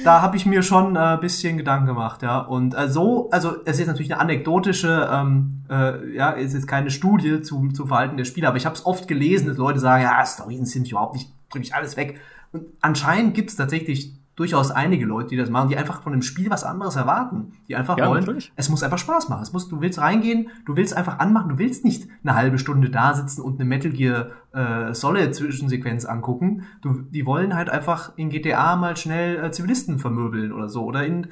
Da 0.04 0.22
habe 0.22 0.38
ich 0.38 0.46
mir 0.46 0.64
schon 0.64 0.96
ein 0.98 1.18
äh, 1.18 1.22
bisschen 1.22 1.58
Gedanken 1.58 1.86
gemacht, 1.86 2.22
ja. 2.22 2.40
Und 2.40 2.76
äh, 2.76 2.88
so, 2.88 3.30
also 3.32 3.58
es 3.66 3.80
ist 3.80 3.88
natürlich 3.88 4.14
eine 4.14 4.22
anekdotische, 4.22 5.10
ähm, 5.12 5.64
äh, 5.70 6.16
ja, 6.16 6.36
es 6.36 6.54
ist 6.54 6.68
keine 6.68 6.92
Studie 6.92 7.42
zum 7.42 7.74
zum 7.74 7.88
Verhalten 7.88 8.18
der 8.18 8.26
Spieler, 8.26 8.50
aber 8.50 8.58
ich 8.58 8.66
habe 8.66 8.76
es 8.76 8.86
oft 8.86 9.08
gelesen, 9.08 9.48
dass 9.48 9.58
Leute 9.58 9.80
sagen, 9.80 10.04
ja, 10.04 10.26
Storien 10.26 10.66
sind 10.66 10.90
überhaupt 10.90 11.14
nicht, 11.14 11.30
drücke 11.50 11.66
ich 11.66 11.76
alles 11.76 11.98
weg. 11.98 12.20
Und 12.52 12.66
anscheinend 12.82 13.34
gibt 13.34 13.50
es 13.50 13.56
tatsächlich 13.56 14.14
durchaus 14.36 14.72
einige 14.72 15.06
Leute, 15.06 15.30
die 15.30 15.38
das 15.38 15.50
machen, 15.50 15.70
die 15.70 15.78
einfach 15.78 16.02
von 16.02 16.12
dem 16.12 16.22
Spiel 16.22 16.50
was 16.50 16.64
anderes 16.64 16.96
erwarten. 16.96 17.54
Die 17.68 17.76
einfach 17.76 17.98
ja, 17.98 18.08
wollen, 18.08 18.22
natürlich. 18.22 18.52
es 18.56 18.70
muss 18.70 18.84
einfach 18.84 18.98
Spaß 18.98 19.30
machen. 19.30 19.44
Es 19.44 19.54
muss, 19.54 19.70
du 19.70 19.82
willst 19.82 20.00
reingehen, 20.00 20.50
du 20.66 20.76
willst 20.76 20.96
einfach 20.96 21.20
anmachen, 21.20 21.50
du 21.50 21.58
willst 21.58 21.86
nicht 21.86 22.08
eine 22.24 22.36
halbe 22.36 22.58
Stunde 22.58 22.90
da 22.90 23.14
sitzen 23.14 23.42
und 23.42 23.60
eine 23.60 23.68
Metal 23.68 23.92
Gear 23.92 24.32
äh, 24.54 24.94
Solid 24.94 25.34
Zwischensequenz 25.34 26.06
angucken. 26.06 26.64
Du, 26.82 27.02
die 27.02 27.26
wollen 27.26 27.56
halt 27.56 27.70
einfach 27.70 28.12
in 28.18 28.30
GTA 28.30 28.76
mal 28.76 28.98
schnell 28.98 29.44
äh, 29.44 29.52
Zivilisten 29.52 30.00
vermöbeln 30.00 30.52
oder 30.52 30.68
so. 30.68 30.84
Oder 30.84 31.06
in 31.06 31.28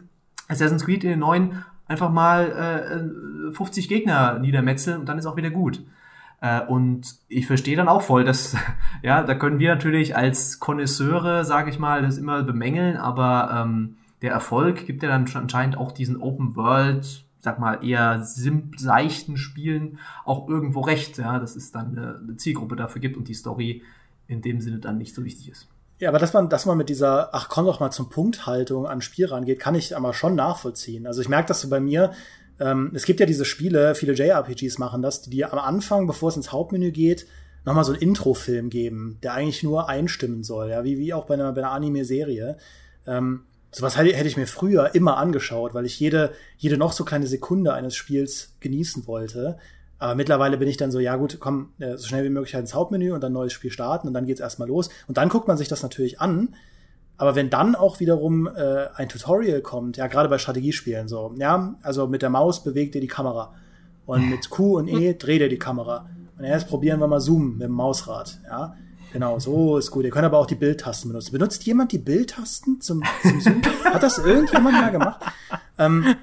Assassin's 0.48 0.86
Creed 0.86 1.04
in 1.04 1.10
den 1.12 1.20
neuen 1.20 1.64
einfach 1.88 2.10
mal 2.10 3.50
äh, 3.52 3.54
50 3.54 3.90
Gegner 3.90 4.40
niedermetzeln 4.40 5.02
und 5.02 5.10
dann 5.10 5.18
ist 5.18 5.26
auch 5.26 5.36
wieder 5.36 5.50
gut. 5.50 5.84
Äh, 6.44 6.66
und 6.66 7.16
ich 7.30 7.48
verstehe 7.48 7.78
dann 7.78 7.88
auch 7.88 8.02
voll, 8.02 8.26
dass, 8.26 8.56
ja, 9.02 9.24
da 9.24 9.34
können 9.34 9.60
wir 9.60 9.74
natürlich 9.74 10.16
als 10.16 10.60
Konnoisseure, 10.60 11.46
sage 11.46 11.70
ich 11.70 11.80
mal, 11.80 12.02
das 12.02 12.18
immer 12.18 12.44
bemängeln, 12.44 12.98
aber 12.98 13.64
ähm, 13.64 13.96
der 14.22 14.34
Erfolg 14.34 14.86
gibt 14.86 15.04
ja 15.04 15.10
dann 15.10 15.26
anscheinend 15.34 15.78
auch 15.78 15.94
diesen 15.94 16.22
Open 16.22 16.58
World, 16.58 17.24
sag 17.40 17.60
mal, 17.60 17.86
eher 17.86 18.24
seichten 18.24 19.38
Spielen 19.38 20.00
auch 20.26 20.50
irgendwo 20.50 20.82
recht, 20.82 21.18
ja, 21.18 21.40
dass 21.40 21.56
es 21.56 21.72
dann 21.72 21.98
eine, 21.98 22.36
Zielgruppe 22.36 22.76
dafür 22.76 23.00
gibt 23.00 23.16
und 23.16 23.30
die 23.30 23.34
Story 23.34 23.82
in 24.28 24.42
dem 24.42 24.60
Sinne 24.60 24.80
dann 24.80 24.98
nicht 24.98 25.16
so 25.16 25.24
wichtig 25.24 25.50
ist. 25.50 25.70
Ja, 26.00 26.10
aber 26.10 26.20
dass 26.20 26.34
man, 26.34 26.50
dass 26.50 26.66
man 26.66 26.78
mit 26.78 26.90
dieser, 26.90 27.34
ach 27.34 27.48
komm 27.48 27.66
doch 27.66 27.80
mal 27.80 27.92
zum 27.92 28.10
Punkthaltung 28.10 28.86
an 28.86 29.00
Spiel 29.00 29.28
rangeht, 29.28 29.60
kann 29.60 29.76
ich 29.76 29.96
aber 29.96 30.14
schon 30.14 30.36
nachvollziehen. 30.36 31.08
Also 31.08 31.22
ich 31.22 31.30
merke 31.30 31.48
das 31.48 31.62
so 31.62 31.70
bei 31.70 31.80
mir, 31.80 32.12
ähm, 32.64 32.92
es 32.94 33.06
gibt 33.06 33.20
ja 33.20 33.26
diese 33.26 33.44
Spiele, 33.44 33.94
viele 33.94 34.14
JRPGs 34.14 34.78
machen 34.78 35.02
das, 35.02 35.22
die 35.22 35.44
am 35.44 35.60
Anfang, 35.60 36.08
bevor 36.08 36.30
es 36.30 36.38
ins 36.38 36.54
Hauptmenü 36.54 36.92
geht, 36.92 37.28
nochmal 37.66 37.84
so 37.84 37.92
einen 37.92 38.02
Intro-Film 38.02 38.70
geben, 38.70 39.18
der 39.22 39.34
eigentlich 39.34 39.64
nur 39.64 39.90
einstimmen 39.90 40.44
soll, 40.44 40.70
ja, 40.70 40.84
wie, 40.84 40.98
wie 40.98 41.14
auch 41.14 41.26
bei 41.26 41.34
einer, 41.34 41.52
bei 41.52 41.62
einer 41.62 41.72
Anime-Serie. 41.72 42.58
Ähm, 43.06 43.42
sowas 43.72 43.98
hätte, 43.98 44.16
hätte 44.16 44.28
ich 44.28 44.38
mir 44.38 44.48
früher 44.48 44.96
immer 44.96 45.18
angeschaut, 45.18 45.74
weil 45.74 45.86
ich 45.86 46.00
jede, 46.00 46.34
jede 46.58 46.78
noch 46.78 46.94
so 46.94 47.04
kleine 47.04 47.28
Sekunde 47.28 47.74
eines 47.74 47.96
Spiels 47.96 48.56
genießen 48.62 49.08
wollte. 49.08 49.58
Aber 50.00 50.16
mittlerweile 50.16 50.58
bin 50.58 50.70
ich 50.70 50.78
dann 50.78 50.92
so, 50.92 51.00
ja 51.00 51.18
gut, 51.18 51.38
komm, 51.42 51.74
äh, 51.80 51.98
so 51.98 52.08
schnell 52.08 52.24
wie 52.24 52.30
möglich 52.30 52.54
halt 52.54 52.64
ins 52.64 52.74
Hauptmenü 52.74 53.12
und 53.12 53.22
dann 53.22 53.34
neues 53.34 53.52
Spiel 53.52 53.72
starten 53.72 54.08
und 54.08 54.14
dann 54.14 54.26
geht's 54.26 54.42
erstmal 54.42 54.70
los. 54.70 54.90
Und 55.08 55.18
dann 55.18 55.30
guckt 55.30 55.48
man 55.48 55.58
sich 55.58 55.68
das 55.68 55.84
natürlich 55.84 56.22
an. 56.22 56.56
Aber 57.18 57.36
wenn 57.36 57.50
dann 57.50 57.76
auch 57.76 58.00
wiederum 58.00 58.48
äh, 58.48 58.88
ein 58.96 59.08
Tutorial 59.08 59.62
kommt, 59.62 59.98
ja, 59.98 60.08
gerade 60.08 60.30
bei 60.30 60.38
Strategiespielen 60.38 61.08
so, 61.08 61.34
ja, 61.38 61.76
also 61.84 62.08
mit 62.08 62.22
der 62.22 62.30
Maus 62.30 62.64
bewegt 62.64 62.96
ihr 62.96 63.02
die 63.02 63.08
Kamera 63.08 63.54
und 64.06 64.30
mit 64.30 64.50
Q 64.50 64.78
und 64.78 64.88
E 64.88 65.14
dreht 65.14 65.42
ihr 65.42 65.50
die 65.50 65.60
Kamera. 65.60 66.10
Und 66.38 66.44
erst 66.44 66.68
probieren 66.68 67.00
wir 67.00 67.08
mal 67.08 67.22
Zoom 67.22 67.54
mit 67.54 67.68
dem 67.68 67.72
Mausrad, 67.72 68.40
ja. 68.46 68.76
Genau, 69.14 69.38
so 69.38 69.78
ist 69.78 69.92
gut. 69.92 70.06
Ihr 70.06 70.10
könnt 70.10 70.26
aber 70.26 70.40
auch 70.40 70.48
die 70.48 70.56
Bildtasten 70.56 71.12
benutzen. 71.12 71.32
Benutzt 71.32 71.64
jemand 71.66 71.92
die 71.92 72.00
Bildtasten 72.00 72.82
zum, 72.82 73.04
zum 73.22 73.42
Zoom? 73.42 73.62
Hat 73.86 74.02
das 74.02 74.18
irgendjemand 74.18 74.76
mal 74.76 74.92
gemacht? 74.92 75.22
Ähm, 75.78 76.16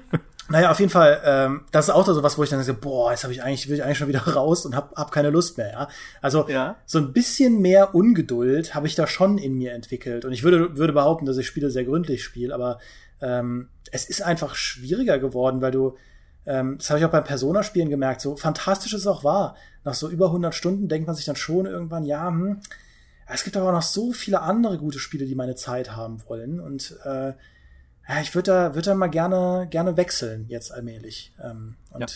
Naja, 0.49 0.71
auf 0.71 0.79
jeden 0.79 0.91
Fall, 0.91 1.21
ähm, 1.23 1.61
das 1.71 1.85
ist 1.87 1.93
auch 1.93 2.05
so 2.05 2.23
was, 2.23 2.37
wo 2.37 2.43
ich 2.43 2.49
dann 2.49 2.61
sage, 2.63 2.77
boah, 2.77 3.11
jetzt 3.11 3.23
habe 3.23 3.31
ich 3.33 3.41
eigentlich, 3.41 3.69
will 3.69 3.75
ich 3.75 3.83
eigentlich 3.83 3.97
schon 3.97 4.07
wieder 4.07 4.27
raus 4.27 4.65
und 4.65 4.75
hab, 4.75 4.95
hab 4.95 5.11
keine 5.11 5.29
Lust 5.29 5.57
mehr, 5.57 5.71
ja. 5.71 5.87
Also 6.21 6.47
Ja. 6.49 6.75
so 6.85 6.97
ein 6.97 7.13
bisschen 7.13 7.61
mehr 7.61 7.95
Ungeduld 7.95 8.75
habe 8.75 8.87
ich 8.87 8.95
da 8.95 9.07
schon 9.07 9.37
in 9.37 9.53
mir 9.57 9.73
entwickelt. 9.73 10.25
Und 10.25 10.33
ich 10.33 10.43
würde, 10.43 10.77
würde 10.77 10.93
behaupten, 10.93 11.25
dass 11.25 11.37
ich 11.37 11.47
Spiele 11.47 11.69
sehr 11.69 11.85
gründlich 11.85 12.23
spiele, 12.23 12.53
aber 12.53 12.79
ähm, 13.21 13.69
es 13.91 14.05
ist 14.05 14.21
einfach 14.23 14.55
schwieriger 14.55 15.19
geworden, 15.19 15.61
weil 15.61 15.71
du, 15.71 15.95
ähm, 16.45 16.77
das 16.79 16.89
habe 16.89 16.99
ich 16.99 17.05
auch 17.05 17.11
beim 17.11 17.23
Persona-Spielen 17.23 17.89
gemerkt, 17.89 18.19
so 18.21 18.35
fantastisch 18.35 18.93
es 18.93 19.07
auch 19.07 19.23
war. 19.23 19.55
Nach 19.83 19.93
so 19.93 20.09
über 20.09 20.27
100 20.27 20.53
Stunden 20.53 20.87
denkt 20.89 21.07
man 21.07 21.15
sich 21.15 21.25
dann 21.25 21.35
schon 21.35 21.65
irgendwann, 21.65 22.03
ja, 22.03 22.27
hm, 22.27 22.59
es 23.27 23.43
gibt 23.45 23.55
aber 23.55 23.69
auch 23.69 23.73
noch 23.73 23.81
so 23.81 24.11
viele 24.11 24.41
andere 24.41 24.77
gute 24.77 24.99
Spiele, 24.99 25.25
die 25.25 25.35
meine 25.35 25.55
Zeit 25.55 25.95
haben 25.95 26.21
wollen. 26.27 26.59
Und 26.59 26.97
äh, 27.05 27.33
ja, 28.11 28.21
ich 28.21 28.35
würde 28.35 28.51
da, 28.51 28.75
würd 28.75 28.87
da 28.87 28.95
mal 28.95 29.07
gerne, 29.07 29.67
gerne 29.69 29.95
wechseln, 29.97 30.45
jetzt 30.49 30.71
allmählich. 30.73 31.31
Ähm, 31.41 31.75
und 31.91 32.01
Ja. 32.01 32.07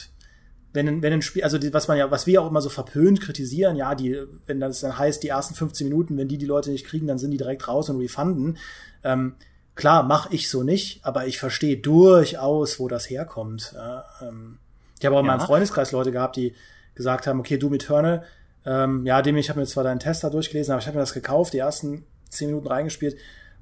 wenn, 0.73 1.01
wenn 1.01 1.13
ein 1.13 1.21
Spiel, 1.21 1.43
also 1.43 1.57
die, 1.57 1.73
was 1.73 1.87
man 1.87 1.97
ja, 1.97 2.11
was 2.11 2.27
wir 2.27 2.41
auch 2.41 2.49
immer 2.49 2.61
so 2.61 2.69
verpönt 2.69 3.21
kritisieren, 3.21 3.77
ja, 3.77 3.95
die, 3.95 4.19
wenn 4.45 4.59
das 4.59 4.81
dann 4.81 4.97
heißt, 4.97 5.23
die 5.23 5.29
ersten 5.29 5.55
15 5.55 5.87
Minuten, 5.87 6.17
wenn 6.17 6.27
die 6.27 6.37
die 6.37 6.45
Leute 6.45 6.69
nicht 6.69 6.85
kriegen, 6.85 7.07
dann 7.07 7.17
sind 7.17 7.31
die 7.31 7.37
direkt 7.37 7.67
raus 7.69 7.89
und 7.89 7.99
refunden. 8.01 8.57
Ähm, 9.03 9.35
klar, 9.75 10.03
mache 10.03 10.33
ich 10.35 10.49
so 10.49 10.63
nicht, 10.63 11.05
aber 11.05 11.27
ich 11.27 11.39
verstehe 11.39 11.77
durchaus, 11.77 12.79
wo 12.79 12.87
das 12.89 13.09
herkommt. 13.09 13.71
Ja, 13.73 14.03
ähm, 14.21 14.57
ich 14.99 15.05
habe 15.05 15.15
auch 15.15 15.21
in 15.21 15.27
Ja. 15.27 15.37
meinem 15.37 15.45
Freundeskreis 15.45 15.91
Leute 15.93 16.11
gehabt, 16.11 16.35
die 16.35 16.55
gesagt 16.93 17.25
haben, 17.27 17.39
okay, 17.39 17.57
Doom 17.57 17.73
Eternal, 17.75 18.23
ähm, 18.65 19.05
ja, 19.05 19.21
dem 19.21 19.37
ich 19.37 19.49
habe 19.49 19.59
mir 19.59 19.65
zwar 19.67 19.83
deinen 19.83 19.99
Tester 19.99 20.29
durchgelesen, 20.29 20.71
aber 20.73 20.81
ich 20.81 20.87
habe 20.87 20.97
mir 20.97 21.03
das 21.03 21.13
gekauft, 21.13 21.53
die 21.53 21.59
ersten 21.59 22.05
10 22.29 22.47
Minuten 22.47 22.67
reingespielt. 22.67 23.15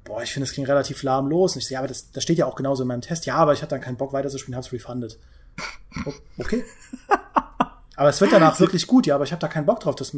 Boah, 0.04 0.22
ich 0.22 0.32
finde, 0.32 0.46
es 0.46 0.52
ging 0.52 0.66
relativ 0.66 1.02
lahm 1.02 1.28
los. 1.28 1.54
Und 1.54 1.62
ich 1.62 1.68
so, 1.68 1.74
ja, 1.74 1.80
aber 1.80 1.88
das, 1.88 2.10
das 2.10 2.22
steht 2.22 2.38
ja 2.38 2.46
auch 2.46 2.56
genauso 2.56 2.82
in 2.82 2.88
meinem 2.88 3.00
Test. 3.00 3.26
Ja, 3.26 3.36
aber 3.36 3.52
ich 3.52 3.62
hatte 3.62 3.70
dann 3.70 3.80
keinen 3.80 3.96
Bock 3.96 4.12
weiterzuspielen, 4.12 4.56
hab's 4.56 4.72
refunded. 4.72 5.18
Okay. 6.38 6.64
Aber 7.96 8.08
es 8.08 8.20
wird 8.20 8.32
danach 8.32 8.58
wirklich 8.58 8.86
gut, 8.86 9.06
ja, 9.06 9.14
aber 9.14 9.24
ich 9.24 9.32
habe 9.32 9.40
da 9.40 9.48
keinen 9.48 9.66
Bock 9.66 9.80
drauf. 9.80 9.94
Dass, 9.94 10.16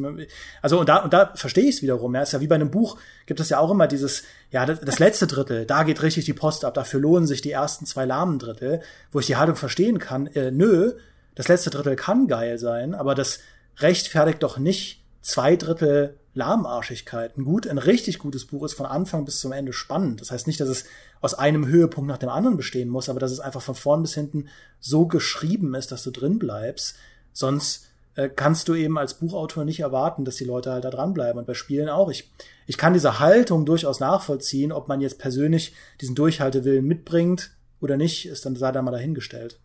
also 0.62 0.80
und 0.80 0.88
da, 0.88 0.98
und 0.98 1.12
da 1.12 1.32
verstehe 1.34 1.64
ich 1.64 1.76
es 1.76 1.82
wiederum. 1.82 2.14
Ja, 2.14 2.22
ist 2.22 2.32
ja 2.32 2.40
wie 2.40 2.46
bei 2.46 2.54
einem 2.54 2.70
Buch, 2.70 2.96
gibt 3.26 3.40
es 3.40 3.50
ja 3.50 3.58
auch 3.58 3.70
immer 3.70 3.86
dieses, 3.86 4.22
ja, 4.50 4.64
das, 4.64 4.80
das 4.80 4.98
letzte 4.98 5.26
Drittel, 5.26 5.66
da 5.66 5.82
geht 5.82 6.02
richtig 6.02 6.24
die 6.24 6.32
Post 6.32 6.64
ab, 6.64 6.74
dafür 6.74 7.00
lohnen 7.00 7.26
sich 7.26 7.42
die 7.42 7.50
ersten 7.50 7.84
zwei 7.84 8.04
lahmen 8.06 8.38
Drittel, 8.38 8.80
wo 9.12 9.20
ich 9.20 9.26
die 9.26 9.36
Haltung 9.36 9.56
verstehen 9.56 9.98
kann, 9.98 10.26
äh, 10.28 10.50
nö, 10.50 10.94
das 11.34 11.48
letzte 11.48 11.70
Drittel 11.70 11.96
kann 11.96 12.28
geil 12.28 12.58
sein, 12.58 12.94
aber 12.94 13.14
das 13.14 13.40
rechtfertigt 13.78 14.42
doch 14.42 14.56
nicht 14.58 15.04
zwei 15.20 15.56
Drittel 15.56 16.16
Lahmarschigkeit. 16.36 17.36
Ein 17.36 17.44
gut, 17.44 17.66
ein 17.66 17.78
richtig 17.78 18.18
gutes 18.18 18.44
Buch 18.44 18.64
ist 18.64 18.74
von 18.74 18.86
Anfang 18.86 19.24
bis 19.24 19.40
zum 19.40 19.52
Ende 19.52 19.72
spannend. 19.72 20.20
Das 20.20 20.30
heißt 20.30 20.46
nicht, 20.46 20.60
dass 20.60 20.68
es 20.68 20.84
aus 21.20 21.34
einem 21.34 21.66
Höhepunkt 21.66 22.08
nach 22.08 22.18
dem 22.18 22.28
anderen 22.28 22.56
bestehen 22.56 22.88
muss, 22.88 23.08
aber 23.08 23.20
dass 23.20 23.32
es 23.32 23.40
einfach 23.40 23.62
von 23.62 23.74
vorn 23.74 24.02
bis 24.02 24.14
hinten 24.14 24.48
so 24.78 25.06
geschrieben 25.06 25.74
ist, 25.74 25.90
dass 25.90 26.02
du 26.02 26.10
drin 26.10 26.38
bleibst. 26.38 26.96
Sonst 27.32 27.86
äh, 28.16 28.28
kannst 28.28 28.68
du 28.68 28.74
eben 28.74 28.98
als 28.98 29.14
Buchautor 29.14 29.64
nicht 29.64 29.80
erwarten, 29.80 30.24
dass 30.24 30.36
die 30.36 30.44
Leute 30.44 30.72
halt 30.72 30.84
da 30.84 30.90
dranbleiben. 30.90 31.38
Und 31.38 31.46
bei 31.46 31.54
Spielen 31.54 31.88
auch. 31.88 32.10
Ich, 32.10 32.30
ich 32.66 32.76
kann 32.76 32.92
diese 32.92 33.18
Haltung 33.18 33.64
durchaus 33.64 33.98
nachvollziehen, 33.98 34.72
ob 34.72 34.88
man 34.88 35.00
jetzt 35.00 35.18
persönlich 35.18 35.74
diesen 36.00 36.14
Durchhaltewillen 36.14 36.84
mitbringt 36.84 37.50
oder 37.80 37.96
nicht, 37.96 38.26
ist 38.26 38.44
dann 38.44 38.56
sei 38.56 38.72
da 38.72 38.82
mal 38.82 38.90
dahingestellt. 38.90 39.58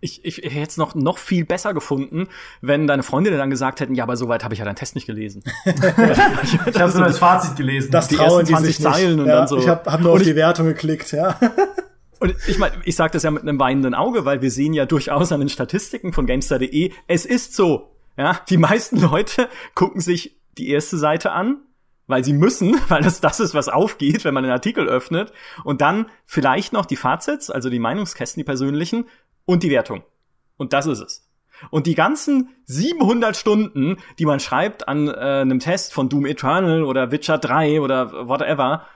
Ich, 0.00 0.24
ich 0.24 0.38
hätte 0.38 0.70
es 0.70 0.76
noch, 0.78 0.94
noch 0.94 1.18
viel 1.18 1.44
besser 1.44 1.74
gefunden, 1.74 2.28
wenn 2.62 2.86
deine 2.86 3.02
Freundinnen 3.02 3.38
dann 3.38 3.50
gesagt 3.50 3.80
hätten, 3.80 3.94
ja, 3.94 4.04
aber 4.04 4.16
soweit 4.16 4.44
habe 4.44 4.54
ich 4.54 4.58
ja 4.58 4.64
deinen 4.64 4.76
Test 4.76 4.94
nicht 4.94 5.06
gelesen. 5.06 5.42
Ich 6.66 6.80
habe 6.80 6.92
nur 6.92 7.06
das 7.06 7.18
Fazit 7.18 7.56
gelesen. 7.56 7.90
Das 7.90 8.08
Die 8.08 8.16
trauen 8.16 8.40
ersten 8.40 8.46
die 8.46 8.52
20 8.52 8.76
sich 8.76 8.84
nicht. 8.84 8.94
Zeilen 8.94 9.20
und 9.20 9.26
ja, 9.26 9.36
dann 9.36 9.48
so. 9.48 9.58
Ich 9.58 9.68
habe 9.68 9.90
hab 9.90 10.00
nur 10.00 10.12
Und 10.12 10.20
auf 10.20 10.24
die 10.24 10.36
Wertung 10.36 10.66
geklickt, 10.66 11.12
ja. 11.12 11.38
Und 12.20 12.34
ich 12.46 12.58
meine, 12.58 12.74
ich 12.84 12.96
sage 12.96 13.12
das 13.14 13.22
ja 13.22 13.30
mit 13.30 13.42
einem 13.42 13.58
weinenden 13.58 13.94
Auge, 13.94 14.26
weil 14.26 14.42
wir 14.42 14.50
sehen 14.50 14.74
ja 14.74 14.84
durchaus 14.84 15.32
an 15.32 15.40
den 15.40 15.48
Statistiken 15.48 16.12
von 16.12 16.26
Gamestar.de, 16.26 16.92
es 17.06 17.24
ist 17.24 17.54
so. 17.54 17.96
Ja, 18.16 18.38
die 18.50 18.58
meisten 18.58 19.00
Leute 19.00 19.48
gucken 19.74 20.02
sich 20.02 20.38
die 20.58 20.68
erste 20.68 20.98
Seite 20.98 21.32
an, 21.32 21.62
weil 22.06 22.22
sie 22.22 22.34
müssen, 22.34 22.78
weil 22.88 23.02
das 23.02 23.22
das 23.22 23.40
ist, 23.40 23.54
was 23.54 23.70
aufgeht, 23.70 24.24
wenn 24.24 24.34
man 24.34 24.42
den 24.42 24.52
Artikel 24.52 24.86
öffnet, 24.86 25.32
und 25.64 25.80
dann 25.80 26.06
vielleicht 26.26 26.74
noch 26.74 26.84
die 26.84 26.96
Fazits, 26.96 27.50
also 27.50 27.70
die 27.70 27.78
Meinungskästen, 27.78 28.40
die 28.40 28.44
persönlichen, 28.44 29.06
und 29.50 29.64
die 29.64 29.70
Wertung. 29.70 30.04
Und 30.56 30.72
das 30.72 30.86
ist 30.86 31.00
es. 31.00 31.26
Und 31.70 31.86
die 31.86 31.94
ganzen 31.94 32.50
700 32.66 33.36
Stunden, 33.36 33.96
die 34.18 34.24
man 34.24 34.40
schreibt 34.40 34.88
an 34.88 35.08
äh, 35.08 35.10
einem 35.10 35.58
Test 35.58 35.92
von 35.92 36.08
Doom 36.08 36.24
Eternal 36.24 36.84
oder 36.84 37.10
Witcher 37.10 37.36
3 37.36 37.80
oder 37.80 38.28
whatever, 38.28 38.86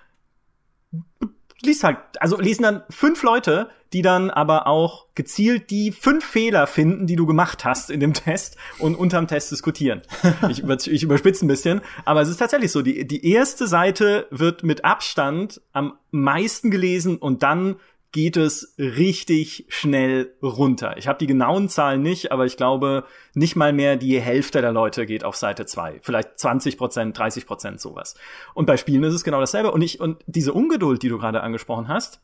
liest 1.61 1.83
halt, 1.85 1.99
also 2.21 2.39
lesen 2.39 2.63
dann 2.63 2.83
fünf 2.89 3.23
Leute, 3.23 3.69
die 3.93 4.03
dann 4.03 4.31
aber 4.31 4.67
auch 4.67 5.07
gezielt 5.15 5.71
die 5.71 5.93
fünf 5.93 6.25
Fehler 6.25 6.67
finden, 6.67 7.07
die 7.07 7.17
du 7.17 7.27
gemacht 7.27 7.65
hast 7.65 7.91
in 7.91 8.01
dem 8.01 8.13
Test 8.15 8.57
und 8.79 8.95
unterm 8.95 9.27
Test 9.27 9.51
diskutieren. 9.51 10.03
Ich, 10.49 10.61
über, 10.61 10.77
ich 10.77 11.03
überspitze 11.03 11.45
ein 11.45 11.49
bisschen, 11.49 11.81
aber 12.05 12.23
es 12.23 12.29
ist 12.29 12.37
tatsächlich 12.37 12.71
so, 12.71 12.83
die, 12.83 13.07
die 13.07 13.29
erste 13.29 13.67
Seite 13.67 14.27
wird 14.31 14.63
mit 14.63 14.85
Abstand 14.85 15.61
am 15.73 15.95
meisten 16.11 16.71
gelesen 16.71 17.17
und 17.17 17.43
dann 17.43 17.77
geht 18.15 18.37
es 18.37 18.77
richtig 18.79 19.67
schnell 19.69 20.37
runter. 20.41 20.97
Ich 20.99 21.09
habe 21.09 21.19
die 21.19 21.27
genauen 21.27 21.69
Zahlen 21.69 22.01
nicht, 22.01 22.31
aber 22.31 22.47
ich 22.47 22.57
glaube, 22.57 23.03
nicht 23.35 23.57
mal 23.57 23.73
mehr 23.73 23.97
die 23.97 24.21
Hälfte 24.21 24.61
der 24.61 24.71
Leute 24.71 25.05
geht 25.05 25.25
auf 25.25 25.35
Seite 25.35 25.67
2. 25.67 25.99
Vielleicht 26.01 26.39
20 26.39 26.79
Prozent, 26.79 27.19
30 27.19 27.45
Prozent 27.45 27.81
sowas. 27.81 28.15
Und 28.55 28.67
bei 28.67 28.77
Spielen 28.77 29.03
ist 29.03 29.15
es 29.15 29.25
genau 29.25 29.41
dasselbe. 29.41 29.73
Und 29.73 29.83
ich, 29.83 29.99
und 29.99 30.23
diese 30.27 30.53
Ungeduld, 30.53 31.03
die 31.03 31.09
du 31.09 31.19
gerade 31.19 31.43
angesprochen 31.43 31.89
hast, 31.89 32.21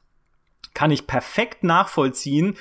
kann 0.75 0.93
ich 0.93 1.09
perfekt 1.09 1.65
nachvollziehen. 1.65 2.57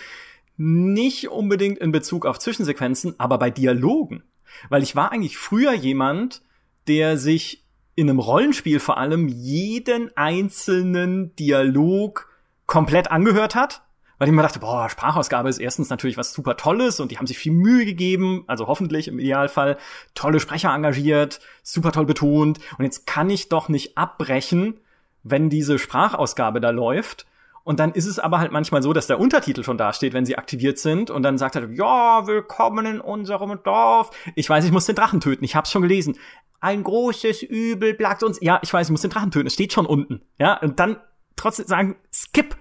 Nicht 0.57 1.29
unbedingt 1.29 1.77
in 1.77 1.91
Bezug 1.91 2.25
auf 2.25 2.39
Zwischensequenzen, 2.39 3.13
aber 3.19 3.37
bei 3.37 3.51
Dialogen. 3.51 4.23
Weil 4.69 4.81
ich 4.81 4.95
war 4.95 5.11
eigentlich 5.11 5.37
früher 5.37 5.73
jemand, 5.73 6.41
der 6.87 7.19
sich 7.19 7.63
in 7.93 8.09
einem 8.09 8.17
Rollenspiel 8.17 8.79
vor 8.79 8.97
allem 8.97 9.27
jeden 9.27 10.17
einzelnen 10.17 11.35
Dialog 11.35 12.28
komplett 12.69 13.09
angehört 13.09 13.55
hat, 13.55 13.81
weil 14.19 14.27
ich 14.27 14.33
mir 14.33 14.43
dachte, 14.43 14.59
boah, 14.59 14.89
Sprachausgabe 14.89 15.49
ist 15.49 15.57
erstens 15.57 15.89
natürlich 15.89 16.17
was 16.17 16.33
super 16.33 16.55
Tolles 16.55 16.99
und 16.99 17.09
die 17.11 17.17
haben 17.17 17.25
sich 17.25 17.39
viel 17.39 17.51
Mühe 17.51 17.83
gegeben, 17.83 18.43
also 18.45 18.67
hoffentlich 18.67 19.07
im 19.07 19.17
Idealfall 19.17 19.77
tolle 20.13 20.39
Sprecher 20.39 20.73
engagiert, 20.73 21.39
super 21.63 21.91
toll 21.91 22.05
betont 22.05 22.59
und 22.77 22.85
jetzt 22.85 23.07
kann 23.07 23.29
ich 23.31 23.49
doch 23.49 23.69
nicht 23.69 23.97
abbrechen, 23.97 24.79
wenn 25.23 25.49
diese 25.49 25.79
Sprachausgabe 25.79 26.61
da 26.61 26.69
läuft. 26.69 27.25
Und 27.63 27.79
dann 27.79 27.91
ist 27.91 28.05
es 28.05 28.19
aber 28.19 28.39
halt 28.39 28.51
manchmal 28.51 28.81
so, 28.81 28.93
dass 28.93 29.07
der 29.07 29.19
Untertitel 29.19 29.63
schon 29.63 29.77
dasteht, 29.77 30.13
wenn 30.13 30.25
sie 30.25 30.37
aktiviert 30.37 30.79
sind. 30.79 31.11
Und 31.11 31.21
dann 31.21 31.37
sagt 31.37 31.55
er, 31.55 31.69
ja, 31.69 32.25
willkommen 32.25 32.85
in 32.85 33.01
unserem 33.01 33.61
Dorf. 33.61 34.09
Ich 34.33 34.49
weiß, 34.49 34.65
ich 34.65 34.71
muss 34.71 34.85
den 34.85 34.95
Drachen 34.95 35.19
töten. 35.19 35.43
Ich 35.43 35.55
hab's 35.55 35.71
schon 35.71 35.83
gelesen. 35.83 36.17
Ein 36.61 36.83
großes 36.83 37.43
Übel 37.43 37.93
plagt 37.93 38.23
uns. 38.23 38.39
Ja, 38.41 38.59
ich 38.63 38.73
weiß, 38.73 38.87
ich 38.87 38.91
muss 38.91 39.01
den 39.01 39.11
Drachen 39.11 39.29
töten. 39.29 39.45
Es 39.45 39.53
steht 39.53 39.73
schon 39.73 39.85
unten. 39.85 40.21
Ja, 40.39 40.57
und 40.57 40.79
dann 40.79 40.97
trotzdem 41.39 41.67
sagen, 41.67 41.95
skip. 42.13 42.55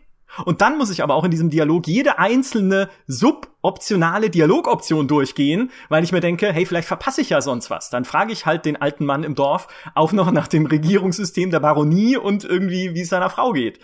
Und 0.45 0.61
dann 0.61 0.79
muss 0.79 0.91
ich 0.91 1.03
aber 1.03 1.15
auch 1.15 1.25
in 1.25 1.31
diesem 1.31 1.51
Dialog 1.51 1.87
jede 1.87 2.19
einzelne 2.19 2.89
suboptionale 3.07 4.31
Dialogoption 4.31 5.09
durchgehen, 5.09 5.71
weil 5.89 6.05
ich 6.05 6.13
mir 6.13 6.21
denke, 6.21 6.53
hey, 6.53 6.67
vielleicht 6.67 6.89
verpasse 6.89 7.21
ich 7.21 7.31
ja 7.31 7.41
sonst 7.41 7.71
was. 7.71 7.91
Dann 7.91 8.05
frage 8.05 8.33
ich 8.33 8.47
halt 8.47 8.65
den 8.65 8.77
alten 8.77 9.05
Mann 9.05 9.25
im 9.25 9.35
Dorf 9.35 9.69
auch 9.95 10.13
noch 10.13 10.31
nach 10.31 10.49
dem 10.49 10.67
Regierungssystem 10.67 11.51
der 11.51 11.61
Baronie 11.61 12.17
und 12.17 12.45
irgendwie, 12.45 12.95
wie 12.95 13.01
es 13.01 13.09
seiner 13.09 13.31
Frau 13.31 13.53
geht. 13.53 13.81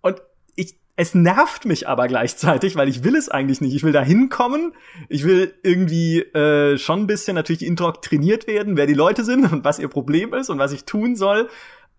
Und 0.00 0.22
ich, 0.54 0.76
es 0.96 1.14
nervt 1.14 1.64
mich 1.64 1.88
aber 1.88 2.06
gleichzeitig, 2.08 2.76
weil 2.76 2.88
ich 2.88 3.02
will 3.02 3.16
es 3.16 3.28
eigentlich 3.28 3.60
nicht. 3.60 3.74
Ich 3.74 3.82
will 3.82 3.92
da 3.92 4.02
hinkommen. 4.02 4.74
Ich 5.08 5.24
will 5.24 5.54
irgendwie 5.62 6.20
äh, 6.20 6.78
schon 6.78 7.00
ein 7.00 7.06
bisschen 7.06 7.34
natürlich 7.34 7.64
indoktriniert 7.64 8.46
werden, 8.46 8.76
wer 8.76 8.86
die 8.86 8.94
Leute 8.94 9.24
sind 9.24 9.50
und 9.50 9.64
was 9.64 9.78
ihr 9.78 9.88
Problem 9.88 10.34
ist 10.34 10.50
und 10.50 10.58
was 10.58 10.72
ich 10.72 10.84
tun 10.84 11.16
soll. 11.16 11.48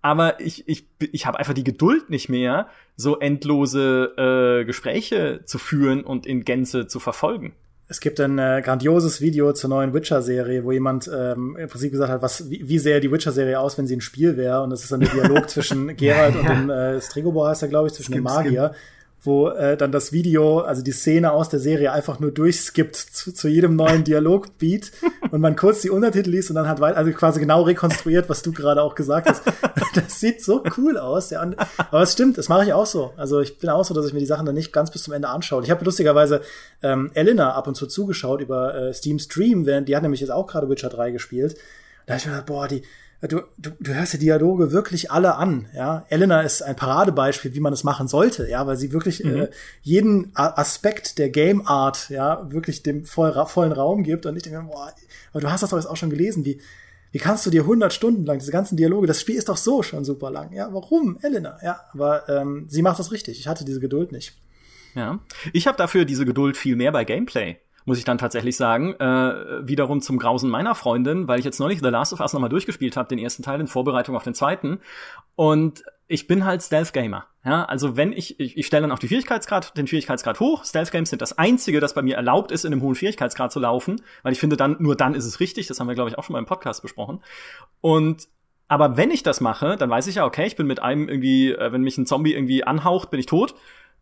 Aber 0.01 0.39
ich, 0.39 0.67
ich, 0.67 0.87
ich 0.99 1.25
habe 1.25 1.37
einfach 1.37 1.53
die 1.53 1.63
Geduld 1.63 2.09
nicht 2.09 2.29
mehr, 2.29 2.67
so 2.95 3.19
endlose 3.19 4.13
äh, 4.61 4.65
Gespräche 4.65 5.41
zu 5.45 5.57
führen 5.59 6.03
und 6.03 6.25
in 6.25 6.43
Gänze 6.43 6.87
zu 6.87 6.99
verfolgen. 6.99 7.53
Es 7.87 7.99
gibt 7.99 8.21
ein 8.21 8.39
äh, 8.39 8.61
grandioses 8.63 9.19
Video 9.19 9.51
zur 9.51 9.69
neuen 9.69 9.93
Witcher-Serie, 9.93 10.63
wo 10.63 10.71
jemand 10.71 11.11
ähm, 11.13 11.57
im 11.59 11.67
Prinzip 11.67 11.91
gesagt 11.91 12.09
hat, 12.09 12.21
was, 12.21 12.49
wie, 12.49 12.67
wie 12.67 12.79
sähe 12.79 13.01
die 13.01 13.11
Witcher-Serie 13.11 13.59
aus, 13.59 13.77
wenn 13.77 13.85
sie 13.85 13.97
ein 13.97 14.01
Spiel 14.01 14.37
wäre. 14.37 14.63
Und 14.63 14.69
das 14.69 14.83
ist 14.83 14.93
dann 14.93 15.01
der 15.01 15.09
Dialog 15.09 15.49
zwischen 15.49 15.95
Geralt 15.97 16.37
und 16.37 16.47
dem 16.47 16.69
äh, 16.69 17.01
Stregobor 17.01 17.49
heißt 17.49 17.63
er, 17.63 17.67
glaube 17.67 17.89
ich, 17.89 17.93
zwischen 17.93 18.13
dem 18.13 18.25
Skip, 18.25 18.33
Magier, 18.33 18.73
wo 19.23 19.49
äh, 19.49 19.77
dann 19.77 19.91
das 19.91 20.11
Video, 20.11 20.59
also 20.59 20.81
die 20.81 20.91
Szene 20.91 21.31
aus 21.31 21.49
der 21.49 21.59
Serie 21.59 21.91
einfach 21.91 22.19
nur 22.19 22.31
durchskippt 22.31 22.95
zu, 22.95 23.31
zu 23.31 23.47
jedem 23.47 23.75
neuen 23.75 24.03
Dialogbeat 24.03 24.91
und 25.31 25.41
man 25.41 25.55
kurz 25.55 25.81
die 25.81 25.91
Untertitel 25.91 26.31
liest 26.31 26.49
und 26.49 26.55
dann 26.55 26.67
hat 26.67 26.81
also 26.81 27.11
quasi 27.11 27.39
genau 27.39 27.61
rekonstruiert, 27.61 28.29
was 28.29 28.41
du 28.41 28.51
gerade 28.51 28.81
auch 28.81 28.95
gesagt 28.95 29.29
hast. 29.29 29.43
Das 29.93 30.21
sieht 30.21 30.41
so 30.41 30.63
cool 30.77 30.97
aus. 30.97 31.31
Ja. 31.31 31.41
Aber 31.77 32.01
es 32.01 32.13
stimmt, 32.13 32.37
das 32.37 32.47
mache 32.47 32.63
ich 32.63 32.71
auch 32.71 32.85
so. 32.85 33.11
Also 33.17 33.41
ich 33.41 33.57
bin 33.57 33.69
auch 33.69 33.83
so, 33.83 33.93
dass 33.93 34.05
ich 34.05 34.13
mir 34.13 34.19
die 34.19 34.25
Sachen 34.25 34.45
dann 34.45 34.55
nicht 34.55 34.71
ganz 34.71 34.89
bis 34.89 35.03
zum 35.03 35.13
Ende 35.13 35.27
anschaue. 35.27 35.63
Ich 35.63 35.69
habe 35.69 35.83
lustigerweise 35.83 36.41
ähm, 36.81 37.11
Elena 37.13 37.53
ab 37.53 37.67
und 37.67 37.75
zu 37.75 37.87
zugeschaut 37.87 38.39
über 38.39 38.73
äh, 38.73 38.93
Steam 38.93 39.19
Stream, 39.19 39.65
während 39.65 39.89
die 39.89 39.95
hat 39.95 40.03
nämlich 40.03 40.21
jetzt 40.21 40.29
auch 40.29 40.47
gerade 40.47 40.69
Witcher 40.69 40.87
3 40.87 41.11
gespielt. 41.11 41.57
Da 42.05 42.13
habe 42.13 42.19
ich 42.19 42.25
mir 42.25 42.31
gedacht, 42.31 42.47
boah, 42.47 42.67
die, 42.69 42.83
du, 43.21 43.41
du, 43.57 43.71
du 43.79 43.93
hörst 43.93 44.13
die 44.13 44.17
Dialoge 44.17 44.71
wirklich 44.71 45.11
alle 45.11 45.35
an, 45.35 45.67
ja. 45.75 46.05
Elena 46.09 46.41
ist 46.41 46.61
ein 46.61 46.75
Paradebeispiel, 46.75 47.53
wie 47.53 47.59
man 47.59 47.73
es 47.73 47.83
machen 47.83 48.07
sollte, 48.07 48.49
ja, 48.49 48.65
weil 48.65 48.77
sie 48.77 48.93
wirklich 48.93 49.23
mhm. 49.23 49.35
äh, 49.35 49.49
jeden 49.81 50.31
Aspekt 50.35 51.17
der 51.19 51.29
Game 51.29 51.67
Art, 51.67 52.09
ja, 52.09 52.51
wirklich 52.51 52.83
dem 52.83 53.05
voll, 53.05 53.33
vollen 53.47 53.71
Raum 53.71 54.03
gibt. 54.03 54.25
Und 54.25 54.35
ich 54.35 54.43
denke, 54.43 54.63
boah, 54.63 54.91
aber 55.31 55.41
du 55.41 55.51
hast 55.51 55.61
das 55.61 55.69
doch 55.69 55.77
jetzt 55.77 55.87
auch 55.87 55.97
schon 55.97 56.09
gelesen, 56.09 56.45
wie, 56.45 56.59
wie 57.11 57.19
kannst 57.19 57.45
du 57.45 57.49
dir 57.49 57.61
100 57.61 57.93
Stunden 57.93 58.25
lang 58.25 58.39
diese 58.39 58.51
ganzen 58.51 58.75
Dialoge, 58.75 59.07
das 59.07 59.21
Spiel 59.21 59.35
ist 59.35 59.49
doch 59.49 59.57
so 59.57 59.83
schon 59.83 60.03
super 60.03 60.31
lang, 60.31 60.53
ja, 60.53 60.69
warum, 60.71 61.19
Elena, 61.21 61.59
ja, 61.63 61.81
aber 61.93 62.27
ähm, 62.29 62.65
sie 62.69 62.81
macht 62.81 62.99
das 62.99 63.11
richtig, 63.11 63.39
ich 63.39 63.47
hatte 63.47 63.65
diese 63.65 63.79
Geduld 63.79 64.11
nicht. 64.11 64.33
Ja, 64.93 65.19
ich 65.53 65.67
habe 65.67 65.77
dafür 65.77 66.03
diese 66.03 66.25
Geduld 66.25 66.57
viel 66.57 66.75
mehr 66.75 66.91
bei 66.91 67.05
Gameplay 67.05 67.57
muss 67.85 67.97
ich 67.97 68.03
dann 68.03 68.17
tatsächlich 68.17 68.55
sagen. 68.55 68.93
Äh, 68.99 69.67
wiederum 69.67 70.01
zum 70.01 70.17
Grausen 70.17 70.49
meiner 70.49 70.75
Freundin, 70.75 71.27
weil 71.27 71.39
ich 71.39 71.45
jetzt 71.45 71.59
neulich 71.59 71.79
The 71.79 71.89
Last 71.89 72.13
of 72.13 72.19
Us 72.19 72.33
nochmal 72.33 72.49
durchgespielt 72.49 72.97
habe, 72.97 73.09
den 73.09 73.19
ersten 73.19 73.43
Teil 73.43 73.59
in 73.59 73.67
Vorbereitung 73.67 74.15
auf 74.15 74.23
den 74.23 74.33
zweiten. 74.33 74.79
Und 75.35 75.83
ich 76.07 76.27
bin 76.27 76.45
halt 76.45 76.61
Stealth-Gamer. 76.61 77.25
Ja, 77.45 77.65
also 77.65 77.97
wenn 77.97 78.11
ich, 78.13 78.39
ich, 78.39 78.57
ich 78.57 78.67
stelle 78.67 78.81
dann 78.81 78.91
auch 78.91 78.99
die 78.99 79.07
Schwierigkeitsgrad, 79.07 79.77
den 79.77 79.87
Schwierigkeitsgrad 79.87 80.39
hoch. 80.39 80.65
Stealth-Games 80.65 81.09
sind 81.09 81.21
das 81.21 81.37
einzige, 81.37 81.79
das 81.79 81.93
bei 81.93 82.01
mir 82.01 82.15
erlaubt 82.15 82.51
ist, 82.51 82.65
in 82.65 82.73
einem 82.73 82.81
hohen 82.81 82.95
Schwierigkeitsgrad 82.95 83.51
zu 83.51 83.59
laufen, 83.59 84.01
weil 84.23 84.33
ich 84.33 84.39
finde, 84.39 84.57
dann, 84.57 84.75
nur 84.79 84.95
dann 84.95 85.15
ist 85.15 85.25
es 85.25 85.39
richtig. 85.39 85.67
Das 85.67 85.79
haben 85.79 85.87
wir, 85.87 85.95
glaube 85.95 86.09
ich, 86.09 86.17
auch 86.17 86.23
schon 86.23 86.33
mal 86.33 86.39
im 86.39 86.45
Podcast 86.45 86.81
besprochen. 86.81 87.23
Und 87.79 88.27
aber 88.67 88.95
wenn 88.95 89.11
ich 89.11 89.21
das 89.21 89.41
mache, 89.41 89.75
dann 89.75 89.89
weiß 89.89 90.07
ich 90.07 90.15
ja, 90.15 90.25
okay, 90.25 90.47
ich 90.47 90.55
bin 90.55 90.65
mit 90.65 90.81
einem 90.81 91.09
irgendwie, 91.09 91.51
äh, 91.51 91.73
wenn 91.73 91.81
mich 91.81 91.97
ein 91.97 92.05
Zombie 92.05 92.33
irgendwie 92.33 92.63
anhaucht, 92.63 93.09
bin 93.09 93.19
ich 93.19 93.25
tot. 93.25 93.53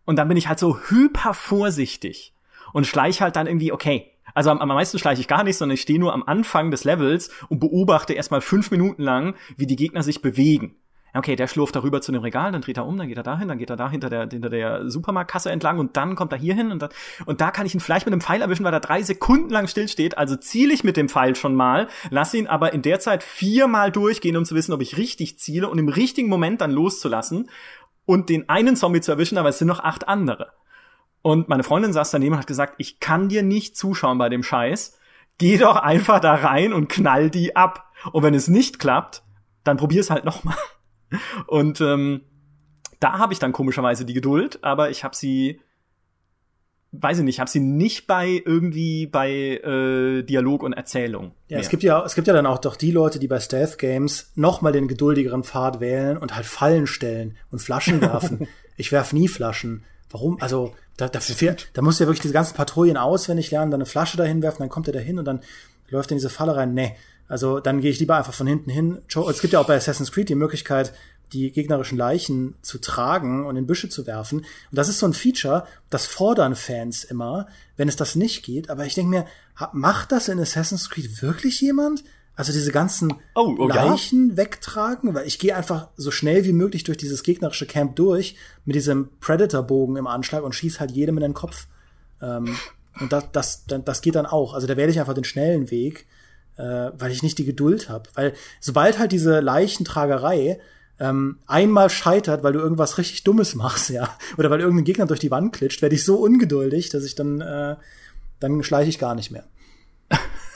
Und 0.06 0.18
dann 0.18 0.28
bin 0.28 0.38
ich 0.38 0.48
halt 0.48 0.60
so 0.60 0.78
hyper 0.78 1.34
vorsichtig 1.34 2.34
und 2.74 2.88
schleich 2.88 3.22
halt 3.22 3.36
dann 3.36 3.47
irgendwie, 3.47 3.72
okay, 3.72 4.11
also 4.34 4.51
am, 4.51 4.59
am 4.59 4.67
meisten 4.67 4.99
schleiche 4.99 5.22
ich 5.22 5.28
gar 5.28 5.43
nicht, 5.43 5.57
sondern 5.57 5.76
ich 5.76 5.82
stehe 5.82 5.99
nur 5.99 6.13
am 6.13 6.24
Anfang 6.24 6.72
des 6.72 6.84
Levels 6.84 7.30
und 7.49 7.59
beobachte 7.59 8.13
erstmal 8.13 8.41
fünf 8.41 8.72
Minuten 8.72 9.03
lang, 9.03 9.36
wie 9.57 9.67
die 9.67 9.76
Gegner 9.76 10.03
sich 10.03 10.22
bewegen. 10.22 10.76
Okay, 11.13 11.36
der 11.36 11.47
schlurft 11.47 11.76
darüber 11.76 12.01
zu 12.01 12.11
dem 12.11 12.22
Regal, 12.22 12.51
dann 12.51 12.61
dreht 12.61 12.78
er 12.78 12.86
um, 12.86 12.95
dann 12.95 13.07
geht 13.07 13.17
er 13.17 13.24
dahin, 13.24 13.47
dann 13.47 13.57
geht 13.57 13.72
er 13.72 13.76
da 13.76 13.89
hinter 13.89 14.09
der, 14.09 14.30
hinter 14.30 14.49
der 14.49 14.89
Supermarktkasse 14.89 15.49
entlang 15.49 15.80
und 15.80 15.97
dann 15.97 16.15
kommt 16.15 16.32
er 16.32 16.38
hier 16.38 16.53
hin 16.53 16.72
und, 16.72 16.84
dann, 16.84 16.91
und 17.26 17.41
da 17.41 17.49
kann 17.49 17.65
ich 17.65 17.74
ihn 17.74 17.80
vielleicht 17.80 18.05
mit 18.05 18.13
einem 18.13 18.22
Pfeil 18.22 18.41
erwischen, 18.41 18.63
weil 18.63 18.74
er 18.74 18.80
drei 18.80 19.01
Sekunden 19.01 19.49
lang 19.49 19.67
stillsteht. 19.67 20.20
Also 20.20 20.36
ziele 20.36 20.72
ich 20.72 20.84
mit 20.84 20.97
dem 20.97 21.09
Pfeil 21.09 21.36
schon 21.36 21.55
mal, 21.55 21.88
lasse 22.11 22.38
ihn 22.38 22.45
aber 22.45 22.74
in 22.74 22.84
der 22.84 22.99
Zeit 22.99 23.24
viermal 23.24 23.91
durchgehen, 23.91 24.38
um 24.38 24.45
zu 24.45 24.53
wissen, 24.53 24.72
ob 24.72 24.82
ich 24.82 24.97
richtig 24.97 25.39
ziele 25.39 25.67
und 25.67 25.80
im 25.80 25.89
richtigen 25.89 26.30
Moment 26.30 26.61
dann 26.61 26.72
loszulassen 26.72 27.49
und 28.05 28.30
den 28.30 28.47
einen 28.47 28.76
Zombie 28.76 29.01
zu 29.01 29.11
erwischen, 29.11 29.39
aber 29.39 29.49
es 29.49 29.57
sind 29.57 29.67
noch 29.67 29.80
acht 29.80 30.07
andere. 30.07 30.51
Und 31.22 31.49
meine 31.49 31.63
Freundin 31.63 31.93
saß 31.93 32.11
daneben 32.11 32.34
und 32.34 32.39
hat 32.39 32.47
gesagt, 32.47 32.76
ich 32.78 32.99
kann 32.99 33.30
dir 33.30 33.43
nicht 33.43 33.76
zuschauen 33.76 34.17
bei 34.17 34.30
dem 34.30 34.43
Scheiß. 34.43 34.97
Geh 35.38 35.57
doch 35.57 35.76
einfach 35.76 36.20
da 36.20 36.36
rein 36.36 36.74
und 36.74 36.88
knall 36.89 37.30
die 37.30 37.55
ab. 37.55 37.91
Und 38.11 38.24
wenn 38.24 38.34
es 38.34 38.47
nicht 38.47 38.80
klappt, 38.80 39.24
dann 39.63 39.78
probier 39.78 40.01
es 40.01 40.09
halt 40.09 40.26
noch 40.26 40.43
mal. 40.43 40.55
Und 41.47 41.82
ähm, 41.82 42.22
da 42.99 43.17
habe 43.17 43.34
ich 43.34 43.39
dann 43.39 43.51
komischerweise 43.51 44.05
die 44.05 44.13
Geduld, 44.13 44.59
aber 44.63 44.89
ich 44.89 45.03
habe 45.03 45.15
sie, 45.15 45.61
weiß 46.91 47.20
ich 47.20 47.24
nicht, 47.24 47.39
habe 47.39 47.49
sie 47.49 47.59
nicht 47.59 48.07
bei 48.07 48.41
irgendwie 48.45 49.07
bei 49.07 49.32
äh, 49.32 50.24
Dialog 50.24 50.63
und 50.63 50.74
Erzählung. 50.74 51.32
Ja, 51.47 51.55
mehr. 51.55 51.59
es 51.61 51.70
gibt 51.70 51.84
ja, 51.84 52.03
es 52.03 52.15
gibt 52.15 52.28
ja 52.28 52.34
dann 52.34 52.45
auch 52.45 52.59
doch 52.59 52.76
die 52.76 52.91
Leute, 52.91 53.20
die 53.20 53.28
bei 53.28 53.39
Stealth 53.39 53.78
Games 53.78 54.32
noch 54.36 54.61
mal 54.61 54.72
den 54.72 54.88
geduldigeren 54.88 55.43
Pfad 55.43 55.80
wählen 55.80 56.17
und 56.17 56.36
halt 56.36 56.45
Fallen 56.45 56.88
stellen 56.88 57.38
und 57.51 57.59
Flaschen 57.59 58.01
werfen. 58.01 58.47
ich 58.78 58.91
werf 58.91 59.13
nie 59.13 59.28
Flaschen. 59.28 59.84
Warum? 60.11 60.41
Also 60.41 60.74
da, 61.00 61.08
da, 61.08 61.20
da 61.74 61.82
musst 61.82 62.00
du 62.00 62.04
ja 62.04 62.08
wirklich 62.08 62.22
diese 62.22 62.34
ganzen 62.34 62.56
Patrouillen 62.56 62.97
auswendig 62.97 63.52
lernen, 63.52 63.72
dann 63.72 63.80
eine 63.80 63.86
Flasche 63.86 64.18
dahin 64.18 64.41
werfen, 64.41 64.62
dann 64.62 64.70
kommt 64.70 64.88
er 64.88 64.93
dahin 64.93 65.18
und 65.18 65.26
dann 65.26 65.41
läuft 65.89 66.12
er 66.12 66.14
in 66.14 66.18
diese 66.18 66.30
Falle 66.30 66.56
rein. 66.56 66.74
Nee. 66.74 66.95
Also 67.28 67.60
dann 67.60 67.80
gehe 67.80 67.91
ich 67.91 68.00
lieber 68.00 68.18
einfach 68.18 68.34
von 68.34 68.47
hinten 68.47 68.72
hin. 68.72 69.00
Es 69.30 69.41
gibt 69.41 69.54
ja 69.54 69.60
auch 69.60 69.68
bei 69.68 69.76
Assassin's 69.76 70.12
Creed 70.12 70.30
die 70.30 70.36
Möglichkeit, 70.36 70.93
die 71.32 71.52
gegnerischen 71.52 71.97
Leichen 71.97 72.56
zu 72.64 72.80
tragen 72.80 73.45
und 73.45 73.56
in 73.56 73.68
Büsche 73.68 73.88
zu 73.88 74.08
werfen. 74.08 74.39
Und 74.39 74.47
das 74.72 74.89
ist 74.89 75.00
so 75.00 75.06
ein 75.06 75.14
Feature, 75.14 75.68
das 75.89 76.08
fordern 76.08 76.56
Fans 76.56 77.04
immer, 77.04 77.47
wenn 77.78 77.88
es 77.88 77.95
das 77.95 78.16
nicht 78.16 78.43
geht. 78.43 78.70
Aber 78.70 78.86
ich 78.86 78.95
denke 78.95 79.12
mir, 79.12 79.26
macht 79.74 80.12
das 80.12 80.28
in 80.28 80.39
Assassin's 80.39 80.89
Creed 80.89 81.22
wirklich 81.22 81.62
jemand? 81.62 82.04
Also 82.40 82.54
diese 82.54 82.72
ganzen 82.72 83.14
oh, 83.36 83.54
oh, 83.58 83.68
Leichen 83.68 84.30
ja? 84.30 84.38
wegtragen, 84.38 85.14
weil 85.14 85.28
ich 85.28 85.40
gehe 85.40 85.54
einfach 85.54 85.90
so 85.98 86.10
schnell 86.10 86.46
wie 86.46 86.54
möglich 86.54 86.86
durch 86.86 86.98
dieses 86.98 87.24
gegnerische 87.24 87.66
Camp 87.66 87.98
durch 87.98 88.38
mit 88.64 88.78
diesem 88.78 89.10
Predator-Bogen 89.20 89.98
im 89.98 90.08
Anschlag 90.08 90.44
und 90.44 90.56
schieß 90.56 90.80
halt 90.80 90.92
jedem 90.92 91.18
in 91.18 91.24
den 91.24 91.34
Kopf. 91.34 91.68
Ähm, 92.22 92.56
und 93.02 93.12
das, 93.12 93.34
das, 93.34 93.66
das 93.68 94.02
geht 94.02 94.16
dann 94.16 94.26
auch. 94.26 94.54
Also 94.54 94.68
da 94.68 94.78
wähle 94.78 94.90
ich 94.90 95.02
einfach 95.02 95.16
den 95.16 95.26
schnellen 95.26 95.70
Weg, 95.70 96.06
äh, 96.56 96.92
weil 96.98 97.12
ich 97.12 97.24
nicht 97.24 97.38
die 97.40 97.44
Geduld 97.44 97.90
habe. 97.90 98.10
Weil 98.14 98.34
sobald 98.62 99.00
halt 99.00 99.12
diese 99.12 99.42
Leichentragerei 99.42 100.62
ähm, 100.98 101.40
einmal 101.46 101.90
scheitert, 101.90 102.42
weil 102.42 102.54
du 102.54 102.60
irgendwas 102.60 102.98
richtig 102.98 103.26
Dummes 103.26 103.54
machst, 103.54 103.90
ja, 103.90 104.16
oder 104.38 104.50
weil 104.50 104.62
irgendein 104.62 104.86
Gegner 104.86 105.08
durch 105.08 105.20
die 105.20 105.32
Wand 105.32 105.52
klitscht, 105.52 105.82
werde 105.82 105.96
ich 105.96 106.06
so 106.06 106.16
ungeduldig, 106.16 106.88
dass 106.88 107.04
ich 107.04 107.16
dann, 107.16 107.42
äh, 107.42 107.76
dann 108.40 108.64
schleiche 108.64 108.90
ich 108.90 108.98
gar 108.98 109.16
nicht 109.16 109.30
mehr. 109.30 109.44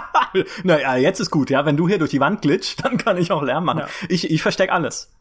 naja, 0.64 0.96
jetzt 0.96 1.20
ist 1.20 1.30
gut, 1.30 1.50
ja. 1.50 1.64
Wenn 1.64 1.76
du 1.76 1.88
hier 1.88 1.98
durch 1.98 2.10
die 2.10 2.20
Wand 2.20 2.42
glitscht, 2.42 2.84
dann 2.84 2.98
kann 2.98 3.16
ich 3.16 3.32
auch 3.32 3.42
Lärm 3.42 3.64
machen. 3.64 3.80
Ja. 3.80 3.88
Ich, 4.08 4.30
ich 4.30 4.42
verstecke 4.42 4.72
alles. 4.72 5.12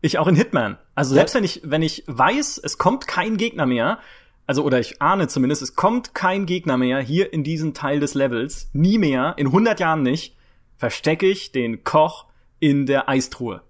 Ich 0.00 0.18
auch 0.18 0.26
in 0.26 0.36
Hitman. 0.36 0.78
Also 0.94 1.14
selbst 1.14 1.34
wenn 1.34 1.44
ich, 1.44 1.60
wenn 1.64 1.82
ich 1.82 2.04
weiß, 2.06 2.58
es 2.62 2.78
kommt 2.78 3.06
kein 3.06 3.36
Gegner 3.36 3.66
mehr, 3.66 3.98
also 4.46 4.64
oder 4.64 4.80
ich 4.80 5.02
ahne 5.02 5.28
zumindest, 5.28 5.62
es 5.62 5.74
kommt 5.74 6.14
kein 6.14 6.46
Gegner 6.46 6.76
mehr 6.76 7.00
hier 7.00 7.32
in 7.32 7.44
diesen 7.44 7.74
Teil 7.74 8.00
des 8.00 8.14
Levels, 8.14 8.70
nie 8.72 8.98
mehr, 8.98 9.34
in 9.36 9.48
100 9.48 9.78
Jahren 9.78 10.02
nicht, 10.02 10.36
verstecke 10.76 11.26
ich 11.26 11.52
den 11.52 11.84
Koch 11.84 12.26
in 12.58 12.86
der 12.86 13.08
Eistruhe. 13.08 13.62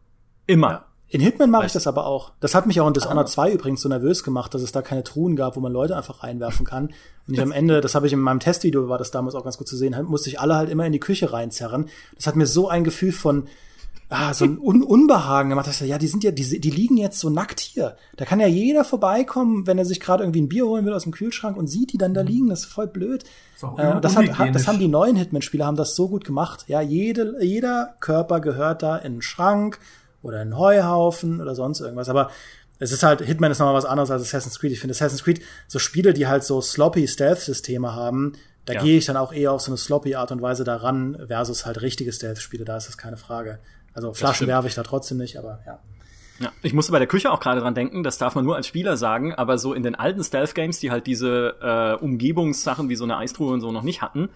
Immer. 0.47 0.71
Ja. 0.71 0.87
In 1.13 1.21
Hitman 1.21 1.51
mache 1.51 1.67
ich 1.67 1.73
das 1.73 1.89
aber 1.89 2.07
auch. 2.07 2.31
Das 2.39 2.55
hat 2.55 2.67
mich 2.67 2.81
auch 2.81 2.87
in 2.87 2.95
Dishonored 2.95 3.29
2 3.29 3.53
übrigens 3.53 3.81
so 3.83 3.89
nervös 3.89 4.23
gemacht, 4.23 4.55
dass 4.55 4.63
es 4.63 4.71
da 4.71 4.81
keine 4.81 5.03
Truhen 5.03 5.35
gab, 5.35 5.57
wo 5.57 5.61
man 5.61 5.73
Leute 5.73 5.97
einfach 5.97 6.23
reinwerfen 6.23 6.65
kann. 6.65 6.93
Und 7.27 7.35
ich 7.35 7.41
am 7.43 7.51
Ende, 7.51 7.81
das 7.81 7.97
habe 7.97 8.07
ich 8.07 8.13
in 8.13 8.21
meinem 8.21 8.39
Testvideo, 8.39 8.89
war 8.89 8.99
das 8.99 9.11
damals 9.11 9.35
auch 9.35 9.43
ganz 9.43 9.59
gut 9.59 9.67
zu 9.67 9.77
sehen, 9.77 9.97
musste 10.07 10.31
ich 10.31 10.39
alle 10.39 10.55
halt 10.55 10.71
immer 10.71 10.87
in 10.87 10.93
die 10.93 11.01
Küche 11.01 11.33
reinzerren. 11.33 11.89
Das 12.15 12.29
hat 12.29 12.37
mir 12.37 12.47
so 12.47 12.69
ein 12.69 12.85
Gefühl 12.85 13.11
von, 13.11 13.49
ah, 14.09 14.35
so 14.35 14.45
ein 14.45 14.57
Un 14.57 14.85
Unbehagen 14.85 15.51
gemacht. 15.51 15.67
Ich 15.69 15.79
so, 15.79 15.85
ja, 15.85 15.99
die 15.99 16.07
sind 16.07 16.23
ja, 16.23 16.31
die, 16.31 16.61
die 16.61 16.71
liegen 16.71 16.97
jetzt 16.97 17.19
so 17.19 17.29
nackt 17.29 17.59
hier. 17.59 17.97
Da 18.17 18.25
kann 18.25 18.39
ja 18.39 18.47
jeder 18.47 18.85
vorbeikommen, 18.85 19.67
wenn 19.67 19.79
er 19.79 19.85
sich 19.85 19.99
gerade 19.99 20.23
irgendwie 20.23 20.43
ein 20.43 20.49
Bier 20.49 20.67
holen 20.67 20.87
will 20.87 20.93
aus 20.93 21.03
dem 21.03 21.13
Kühlschrank 21.13 21.57
und 21.57 21.67
sieht 21.67 21.93
die 21.93 21.99
dann 21.99 22.15
da 22.15 22.23
mhm. 22.23 22.29
liegen. 22.29 22.49
Das 22.51 22.61
ist 22.61 22.67
voll 22.67 22.87
blöd. 22.87 23.25
So, 23.57 23.75
äh, 23.79 24.01
das, 24.01 24.17
hat, 24.17 24.27
das 24.55 24.69
haben 24.69 24.79
die 24.79 24.87
neuen 24.87 25.17
Hitman-Spieler 25.17 25.67
haben 25.67 25.77
das 25.77 25.97
so 25.97 26.09
gut 26.09 26.25
gemacht. 26.25 26.67
Ja, 26.69 26.81
jede, 26.81 27.35
jeder 27.45 27.95
Körper 27.99 28.41
gehört 28.41 28.85
da 28.85 28.97
in 28.97 29.13
einen 29.13 29.23
Schrank 29.23 29.81
oder 30.23 30.41
einen 30.41 30.57
Heuhaufen 30.57 31.41
oder 31.41 31.55
sonst 31.55 31.81
irgendwas. 31.81 32.09
Aber 32.09 32.31
es 32.79 32.93
ist 32.93 33.03
halt, 33.03 33.21
Hitman 33.21 33.51
ist 33.51 33.59
nochmal 33.59 33.75
was 33.75 33.85
anderes 33.85 34.11
als 34.11 34.23
Assassin's 34.23 34.59
Creed. 34.59 34.73
Ich 34.73 34.81
finde 34.81 34.93
Assassin's 34.93 35.23
Creed, 35.23 35.43
so 35.69 35.79
Spiele, 35.79 36.15
die 36.15 36.27
halt 36.27 36.45
so 36.45 36.61
sloppy 36.61 37.07
Stealth-Systeme 37.07 37.95
haben, 37.95 38.33
da 38.65 38.75
ja. 38.75 38.83
gehe 38.83 38.99
ich 38.99 39.07
dann 39.07 39.17
auch 39.17 39.33
eher 39.33 39.53
auf 39.53 39.61
so 39.61 39.71
eine 39.71 39.79
sloppy 39.79 40.15
Art 40.15 40.33
und 40.33 40.43
Weise 40.43 40.65
daran, 40.65 41.19
versus 41.27 41.67
halt 41.67 41.83
richtige 41.83 42.13
Stealth-Spiele, 42.13 42.65
da 42.65 42.77
ist 42.77 42.89
das 42.89 42.97
keine 42.97 43.17
Frage. 43.17 43.59
Also 43.93 44.15
Flaschen 44.15 44.47
werfe 44.47 44.69
ich 44.69 44.75
da 44.75 44.83
trotzdem 44.83 45.19
nicht, 45.19 45.37
aber 45.37 45.61
ja. 45.67 45.81
Ja, 46.39 46.53
ich 46.63 46.73
musste 46.73 46.91
bei 46.91 46.99
der 46.99 47.09
Küche 47.09 47.31
auch 47.31 47.41
gerade 47.41 47.61
dran 47.61 47.75
denken, 47.75 48.03
das 48.03 48.17
darf 48.17 48.35
man 48.35 48.47
nur 48.47 48.57
als 48.57 48.67
Spieler 48.67 48.97
sagen, 48.97 49.35
aber 49.35 49.59
so 49.59 49.75
in 49.75 49.83
den 49.83 49.95
alten 49.95 50.25
Stealth-Games, 50.25 50.81
die 50.81 50.91
halt 50.91 51.07
diese 51.07 51.57
äh, 51.61 52.03
Umgebungssachen 52.03 52.89
wie 52.89 52.97
so 52.97 53.05
eine 53.05 53.19
Eistruhe 53.19 53.53
und 53.53 53.61
so 53.61 53.73
noch 53.73 53.83
nicht 53.83 54.01
hatten, 54.01 54.31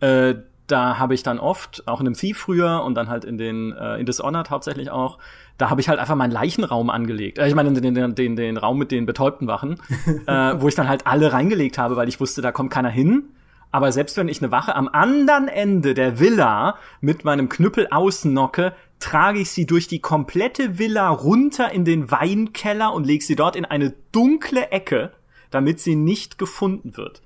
äh, 0.00 0.34
da 0.66 0.98
habe 0.98 1.14
ich 1.14 1.22
dann 1.22 1.38
oft, 1.38 1.86
auch 1.86 2.00
in 2.00 2.06
einem 2.06 2.16
Thief 2.16 2.38
früher 2.38 2.82
und 2.82 2.94
dann 2.94 3.08
halt 3.08 3.24
in 3.24 3.38
den 3.38 3.72
äh, 3.72 3.98
in 3.98 4.06
Dishonored 4.06 4.50
hauptsächlich 4.50 4.90
auch, 4.90 5.18
da 5.58 5.70
habe 5.70 5.80
ich 5.80 5.88
halt 5.88 5.98
einfach 5.98 6.16
meinen 6.16 6.32
Leichenraum 6.32 6.90
angelegt. 6.90 7.38
Äh, 7.38 7.48
ich 7.48 7.54
meine, 7.54 7.72
den, 7.72 7.94
den, 7.94 8.14
den, 8.14 8.36
den 8.36 8.56
Raum 8.56 8.78
mit 8.78 8.90
den 8.90 9.06
betäubten 9.06 9.46
Wachen, 9.46 9.80
äh, 10.26 10.54
wo 10.60 10.68
ich 10.68 10.74
dann 10.74 10.88
halt 10.88 11.06
alle 11.06 11.32
reingelegt 11.32 11.78
habe, 11.78 11.96
weil 11.96 12.08
ich 12.08 12.20
wusste, 12.20 12.42
da 12.42 12.52
kommt 12.52 12.70
keiner 12.70 12.90
hin. 12.90 13.24
Aber 13.72 13.92
selbst 13.92 14.16
wenn 14.16 14.28
ich 14.28 14.40
eine 14.40 14.50
Wache 14.50 14.74
am 14.74 14.88
anderen 14.88 15.48
Ende 15.48 15.94
der 15.94 16.18
Villa 16.18 16.76
mit 17.00 17.24
meinem 17.24 17.48
Knüppel 17.48 17.88
ausnocke, 17.90 18.72
trage 18.98 19.40
ich 19.40 19.50
sie 19.50 19.66
durch 19.66 19.86
die 19.88 19.98
komplette 19.98 20.78
Villa 20.78 21.08
runter 21.08 21.70
in 21.72 21.84
den 21.84 22.10
Weinkeller 22.10 22.92
und 22.92 23.06
lege 23.06 23.24
sie 23.24 23.36
dort 23.36 23.56
in 23.56 23.64
eine 23.64 23.92
dunkle 24.12 24.70
Ecke, 24.70 25.12
damit 25.50 25.80
sie 25.80 25.94
nicht 25.94 26.38
gefunden 26.38 26.96
wird. 26.96 27.22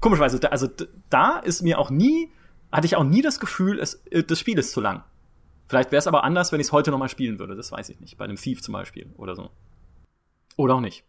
Komischerweise, 0.00 0.52
also 0.52 0.68
da 1.10 1.38
ist 1.38 1.62
mir 1.62 1.78
auch 1.78 1.90
nie 1.90 2.30
hatte 2.72 2.86
ich 2.86 2.96
auch 2.96 3.04
nie 3.04 3.22
das 3.22 3.40
Gefühl, 3.40 3.78
es, 3.78 3.94
äh, 4.10 4.24
das 4.24 4.38
Spiel 4.38 4.58
ist 4.58 4.72
zu 4.72 4.80
lang. 4.80 5.04
Vielleicht 5.68 5.92
wäre 5.92 5.98
es 5.98 6.06
aber 6.06 6.24
anders, 6.24 6.50
wenn 6.50 6.60
ich 6.60 6.68
es 6.68 6.72
heute 6.72 6.90
nochmal 6.90 7.08
spielen 7.08 7.38
würde. 7.38 7.54
Das 7.54 7.70
weiß 7.72 7.88
ich 7.90 8.00
nicht. 8.00 8.16
Bei 8.16 8.24
einem 8.24 8.36
Thief 8.36 8.62
zum 8.62 8.72
Beispiel 8.72 9.12
oder 9.16 9.34
so. 9.36 9.50
Oder 10.56 10.76
auch 10.76 10.80
nicht. 10.80 11.04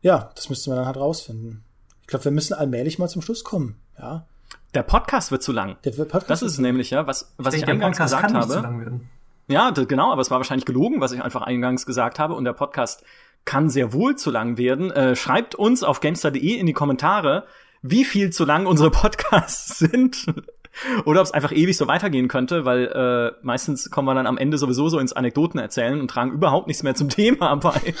Ja, 0.00 0.30
das 0.36 0.48
müssten 0.48 0.70
wir 0.70 0.76
dann 0.76 0.86
halt 0.86 0.96
rausfinden. 0.96 1.64
Ich 2.00 2.06
glaube, 2.06 2.24
wir 2.24 2.32
müssen 2.32 2.54
allmählich 2.54 2.98
mal 2.98 3.08
zum 3.08 3.22
Schluss 3.22 3.44
kommen. 3.44 3.76
Ja. 3.98 4.26
Der 4.74 4.82
Podcast 4.82 5.30
wird 5.30 5.42
zu 5.42 5.52
lang. 5.52 5.76
Der 5.84 5.90
Podcast 5.90 6.30
das 6.30 6.42
ist 6.42 6.52
es 6.52 6.58
nämlich, 6.58 6.90
ja, 6.90 7.06
was, 7.06 7.34
was 7.38 7.54
ich, 7.54 7.62
ich 7.62 7.68
eingangs 7.68 7.98
gesagt 7.98 8.32
habe. 8.32 9.00
Ja, 9.48 9.70
genau, 9.70 10.12
aber 10.12 10.22
es 10.22 10.30
war 10.30 10.38
wahrscheinlich 10.38 10.64
gelogen, 10.64 11.00
was 11.00 11.12
ich 11.12 11.22
einfach 11.22 11.42
eingangs 11.42 11.84
gesagt 11.84 12.18
habe. 12.18 12.34
Und 12.34 12.44
der 12.44 12.52
Podcast 12.52 13.04
kann 13.44 13.68
sehr 13.68 13.92
wohl 13.92 14.16
zu 14.16 14.30
lang 14.30 14.56
werden. 14.56 14.90
Äh, 14.90 15.16
schreibt 15.16 15.54
uns 15.54 15.82
auf 15.82 16.00
gamestar.de 16.00 16.54
in 16.54 16.66
die 16.66 16.72
Kommentare, 16.72 17.44
wie 17.82 18.04
viel 18.04 18.30
zu 18.30 18.44
lang 18.44 18.66
unsere 18.66 18.90
Podcasts 18.90 19.78
sind. 19.78 20.26
Oder 21.04 21.20
ob 21.20 21.26
es 21.26 21.32
einfach 21.32 21.52
ewig 21.52 21.76
so 21.76 21.86
weitergehen 21.86 22.28
könnte, 22.28 22.64
weil 22.64 22.86
äh, 22.86 23.32
meistens 23.42 23.90
kommen 23.90 24.08
wir 24.08 24.14
dann 24.14 24.26
am 24.26 24.38
Ende 24.38 24.58
sowieso 24.58 24.88
so 24.88 24.98
ins 24.98 25.12
Anekdoten 25.12 25.60
erzählen 25.60 26.00
und 26.00 26.08
tragen 26.08 26.32
überhaupt 26.32 26.66
nichts 26.66 26.82
mehr 26.82 26.94
zum 26.94 27.08
Thema 27.10 27.54
bei. 27.56 27.94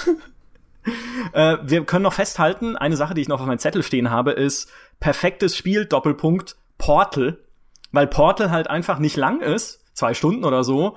äh, 1.32 1.58
wir 1.62 1.84
können 1.84 2.02
noch 2.02 2.12
festhalten, 2.12 2.76
eine 2.76 2.96
Sache, 2.96 3.14
die 3.14 3.20
ich 3.20 3.28
noch 3.28 3.40
auf 3.40 3.46
meinem 3.46 3.58
Zettel 3.58 3.82
stehen 3.82 4.10
habe, 4.10 4.32
ist 4.32 4.70
perfektes 5.00 5.56
Spiel, 5.56 5.84
Doppelpunkt, 5.86 6.56
Portal. 6.78 7.38
Weil 7.92 8.06
Portal 8.06 8.50
halt 8.50 8.68
einfach 8.68 8.98
nicht 8.98 9.16
lang 9.16 9.40
ist, 9.40 9.84
zwei 9.92 10.14
Stunden 10.14 10.44
oder 10.44 10.64
so, 10.64 10.96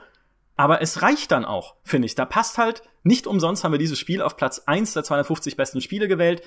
aber 0.56 0.82
es 0.82 1.02
reicht 1.02 1.32
dann 1.32 1.44
auch, 1.46 1.76
finde 1.84 2.06
ich. 2.06 2.16
Da 2.16 2.26
passt 2.26 2.58
halt, 2.58 2.84
nicht 3.04 3.28
umsonst 3.28 3.64
haben 3.64 3.74
wir 3.74 3.80
dieses 3.80 4.00
Spiel 4.00 4.22
auf 4.22 4.38
Platz 4.38 4.64
eins 4.66 4.94
der 4.94 5.04
250 5.04 5.58
besten 5.58 5.82
Spiele 5.82 6.08
gewählt. 6.08 6.42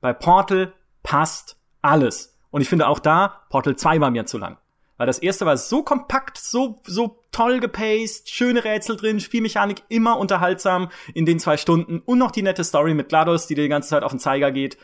Bei 0.00 0.12
Portal 0.12 0.74
passt 1.02 1.56
alles. 1.80 2.36
Und 2.50 2.60
ich 2.60 2.68
finde 2.68 2.86
auch 2.88 2.98
da, 2.98 3.42
Portal 3.48 3.76
2 3.76 4.00
war 4.00 4.10
mir 4.10 4.26
zu 4.26 4.38
lang. 4.38 4.58
Weil 4.96 5.06
das 5.06 5.18
erste 5.18 5.44
war 5.44 5.56
so 5.56 5.82
kompakt, 5.82 6.38
so, 6.38 6.80
so 6.84 7.22
toll 7.30 7.60
gepaced, 7.60 8.30
schöne 8.30 8.64
Rätsel 8.64 8.96
drin, 8.96 9.20
Spielmechanik 9.20 9.82
immer 9.88 10.18
unterhaltsam 10.18 10.88
in 11.12 11.26
den 11.26 11.38
zwei 11.38 11.56
Stunden 11.56 12.00
und 12.00 12.18
noch 12.18 12.30
die 12.30 12.42
nette 12.42 12.64
Story 12.64 12.94
mit 12.94 13.10
GLaDOS, 13.10 13.46
die 13.46 13.54
dir 13.54 13.64
die 13.64 13.68
ganze 13.68 13.90
Zeit 13.90 14.02
auf 14.02 14.12
den 14.12 14.20
Zeiger 14.20 14.52
geht. 14.52 14.78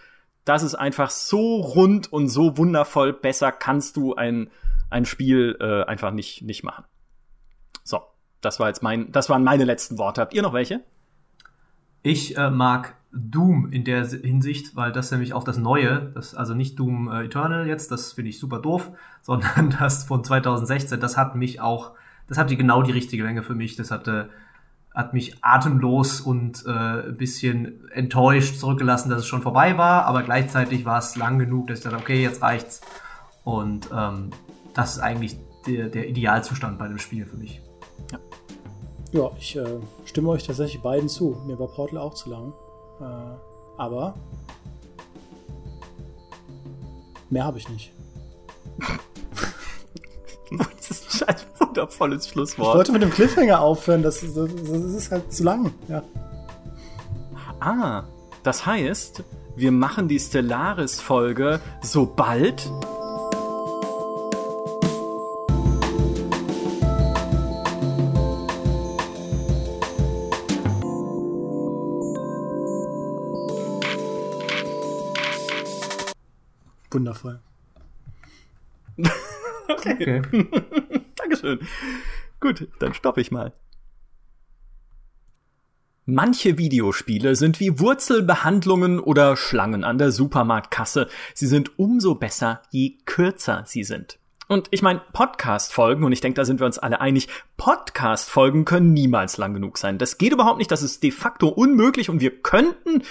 Das 0.45 0.63
ist 0.63 0.75
einfach 0.75 1.11
so 1.11 1.57
rund 1.61 2.13
und 2.13 2.29
so 2.29 2.59
wundervoll. 2.59 3.13
Besser 3.13 3.53
kannst 3.53 3.97
du 3.97 4.15
ein, 4.15 4.51
ein 4.91 5.07
Spiel 5.07 5.57
äh, 5.61 5.85
einfach 5.85 6.11
nicht, 6.11 6.43
nicht 6.43 6.63
machen. 6.63 6.85
So, 7.85 8.03
das 8.41 8.61
war 8.61 8.69
jetzt 8.69 8.83
mein, 8.83 9.13
das 9.13 9.31
waren 9.31 9.45
meine 9.45 9.65
letzten 9.65 9.99
Worte. 9.99 10.21
Habt 10.21 10.35
ihr 10.35 10.43
noch 10.43 10.53
welche? 10.53 10.81
Ich 12.03 12.37
äh, 12.37 12.51
mag 12.51 12.97
Doom 13.13 13.71
in 13.71 13.85
der 13.85 14.07
Hinsicht, 14.07 14.75
weil 14.75 14.91
das 14.91 15.11
nämlich 15.11 15.35
auch 15.35 15.45
das 15.45 15.59
Neue, 15.59 16.11
das, 16.15 16.35
also 16.35 16.55
nicht 16.55 16.79
Doom 16.79 17.11
äh, 17.11 17.25
Eternal 17.25 17.67
jetzt, 17.67 17.91
das 17.91 18.13
finde 18.13 18.31
ich 18.31 18.39
super 18.39 18.59
doof, 18.59 18.91
sondern 19.23 19.75
das 19.79 20.05
von 20.05 20.25
2016, 20.25 20.99
das 20.99 21.17
hat 21.17 21.37
mich 21.37 21.61
auch, 21.61 21.93
das 22.29 22.39
hatte 22.39 22.57
genau 22.57 22.83
die 22.83 22.93
richtige 22.93 23.23
Länge 23.23 23.43
für 23.43 23.55
mich. 23.55 23.77
Das 23.77 23.91
hatte, 23.91 24.31
hat 24.95 25.13
mich 25.13 25.37
atemlos 25.43 26.21
und 26.21 26.65
äh, 26.67 26.71
ein 26.71 27.17
bisschen 27.17 27.89
enttäuscht 27.91 28.59
zurückgelassen, 28.59 29.11
dass 29.11 29.21
es 29.21 29.27
schon 29.27 29.43
vorbei 29.43 29.77
war, 29.77 30.07
aber 30.07 30.23
gleichzeitig 30.23 30.85
war 30.87 30.99
es 30.99 31.15
lang 31.17 31.39
genug, 31.39 31.67
dass 31.67 31.79
ich 31.79 31.85
dachte, 31.85 31.99
okay, 31.99 32.23
jetzt 32.23 32.41
reicht's. 32.41 32.81
Und 33.45 33.91
ähm, 33.95 34.31
das 34.73 34.97
ist 34.97 35.01
eigentlich 35.01 35.37
der, 35.67 35.89
der 35.89 36.09
Idealzustand 36.09 36.79
bei 36.79 36.89
dem 36.89 36.99
Spiel 36.99 37.27
für 37.27 37.37
mich. 37.37 37.61
Ja, 38.11 38.19
ja 39.13 39.31
ich 39.39 39.57
äh, 39.57 39.81
stimme 40.07 40.31
euch 40.31 40.45
tatsächlich 40.45 40.81
beiden 40.81 41.09
zu. 41.09 41.43
Mir 41.47 41.59
war 41.59 41.69
Portal 41.69 41.99
auch 41.99 42.15
zu 42.15 42.31
lang. 42.31 42.55
Äh, 43.03 43.81
aber 43.81 44.15
mehr 47.31 47.45
habe 47.45 47.59
ich 47.59 47.69
nicht. 47.69 47.93
das 50.77 50.91
ist 50.91 51.29
ein 51.29 51.37
wundervolles 51.59 52.29
Schlusswort. 52.29 52.69
Ich 52.69 52.75
wollte 52.75 52.93
mit 52.93 53.03
dem 53.03 53.11
Cliffhanger 53.11 53.61
aufhören, 53.61 54.03
das, 54.03 54.21
das, 54.21 54.35
das 54.35 54.83
ist 54.83 55.11
halt 55.11 55.33
zu 55.33 55.43
lang. 55.43 55.73
Ja. 55.89 56.03
Ah, 57.61 58.05
das 58.43 58.67
heißt, 58.67 59.23
wir 59.57 59.73
machen 59.73 60.09
die 60.09 60.19
Stellaris-Folge 60.19 61.61
sobald 61.81 62.71
Wundervoll. 76.95 77.41
okay. 79.69 80.21
okay. 80.21 80.49
Dankeschön. 81.17 81.61
Gut, 82.41 82.69
dann 82.79 82.95
stoppe 82.95 83.21
ich 83.21 83.31
mal. 83.31 83.53
Manche 86.05 86.59
Videospiele 86.59 87.37
sind 87.37 87.61
wie 87.61 87.79
Wurzelbehandlungen 87.79 88.99
oder 88.99 89.37
Schlangen 89.37 89.85
an 89.85 89.99
der 89.99 90.11
Supermarktkasse. 90.11 91.09
Sie 91.33 91.47
sind 91.47 91.79
umso 91.79 92.17
besser, 92.17 92.63
je 92.71 92.99
kürzer 93.05 93.63
sie 93.67 93.85
sind. 93.85 94.19
Und 94.49 94.67
ich 94.73 94.83
meine, 94.83 95.01
Podcast-Folgen, 95.13 96.03
und 96.03 96.11
ich 96.11 96.21
denke, 96.21 96.35
da 96.35 96.45
sind 96.45 96.61
wir 96.61 96.67
uns 96.67 96.79
alle 96.79 97.01
einig, 97.01 97.29
Podcast-Folgen 97.57 98.65
können 98.65 98.93
niemals 98.93 99.37
lang 99.37 99.55
genug 99.55 99.79
sein. 99.79 99.97
Das 99.97 100.19
geht 100.19 100.33
überhaupt 100.33 100.59
nicht, 100.59 100.73
das 100.73 100.83
ist 100.83 101.05
de 101.05 101.13
facto 101.13 101.49
unmöglich 101.49 102.11
und 102.11 102.21
wir 102.21 102.43
könnten, 102.43 103.05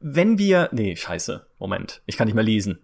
wenn 0.00 0.36
wir. 0.36 0.68
Nee, 0.72 0.96
scheiße. 0.96 1.46
Moment. 1.60 2.02
Ich 2.06 2.16
kann 2.16 2.26
nicht 2.26 2.34
mehr 2.34 2.44
lesen. 2.44 2.80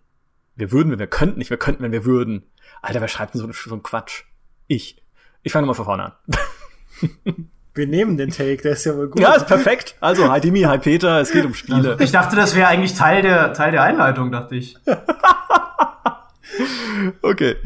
Wir 0.54 0.72
würden, 0.72 0.92
wenn 0.92 0.98
wir 0.98 1.06
könnten, 1.06 1.38
nicht 1.38 1.50
wir 1.50 1.56
könnten, 1.56 1.82
wenn 1.82 1.92
wir 1.92 2.04
würden. 2.04 2.44
Alter, 2.82 3.00
wer 3.00 3.08
schreibt 3.08 3.34
denn 3.34 3.40
so, 3.40 3.50
so 3.52 3.72
einen 3.72 3.82
Quatsch? 3.82 4.24
Ich. 4.66 5.02
Ich 5.42 5.52
fange 5.52 5.66
mal 5.66 5.74
von 5.74 5.84
vorne 5.84 6.04
an. 6.04 6.12
Wir 7.74 7.86
nehmen 7.86 8.18
den 8.18 8.28
Take, 8.28 8.58
der 8.58 8.72
ist 8.72 8.84
ja 8.84 8.94
wohl 8.94 9.08
gut. 9.08 9.22
Ja, 9.22 9.32
ist 9.32 9.46
perfekt. 9.46 9.96
Also, 9.98 10.30
hi 10.30 10.42
Dimi, 10.42 10.60
hi 10.60 10.76
Peter, 10.76 11.22
es 11.22 11.32
geht 11.32 11.46
um 11.46 11.54
Spiele. 11.54 11.96
Ich 12.00 12.12
dachte, 12.12 12.36
das 12.36 12.54
wäre 12.54 12.68
eigentlich 12.68 12.94
Teil 12.94 13.22
der, 13.22 13.54
Teil 13.54 13.72
der 13.72 13.82
Einleitung, 13.82 14.30
dachte 14.30 14.56
ich. 14.56 14.76
okay, 17.22 17.56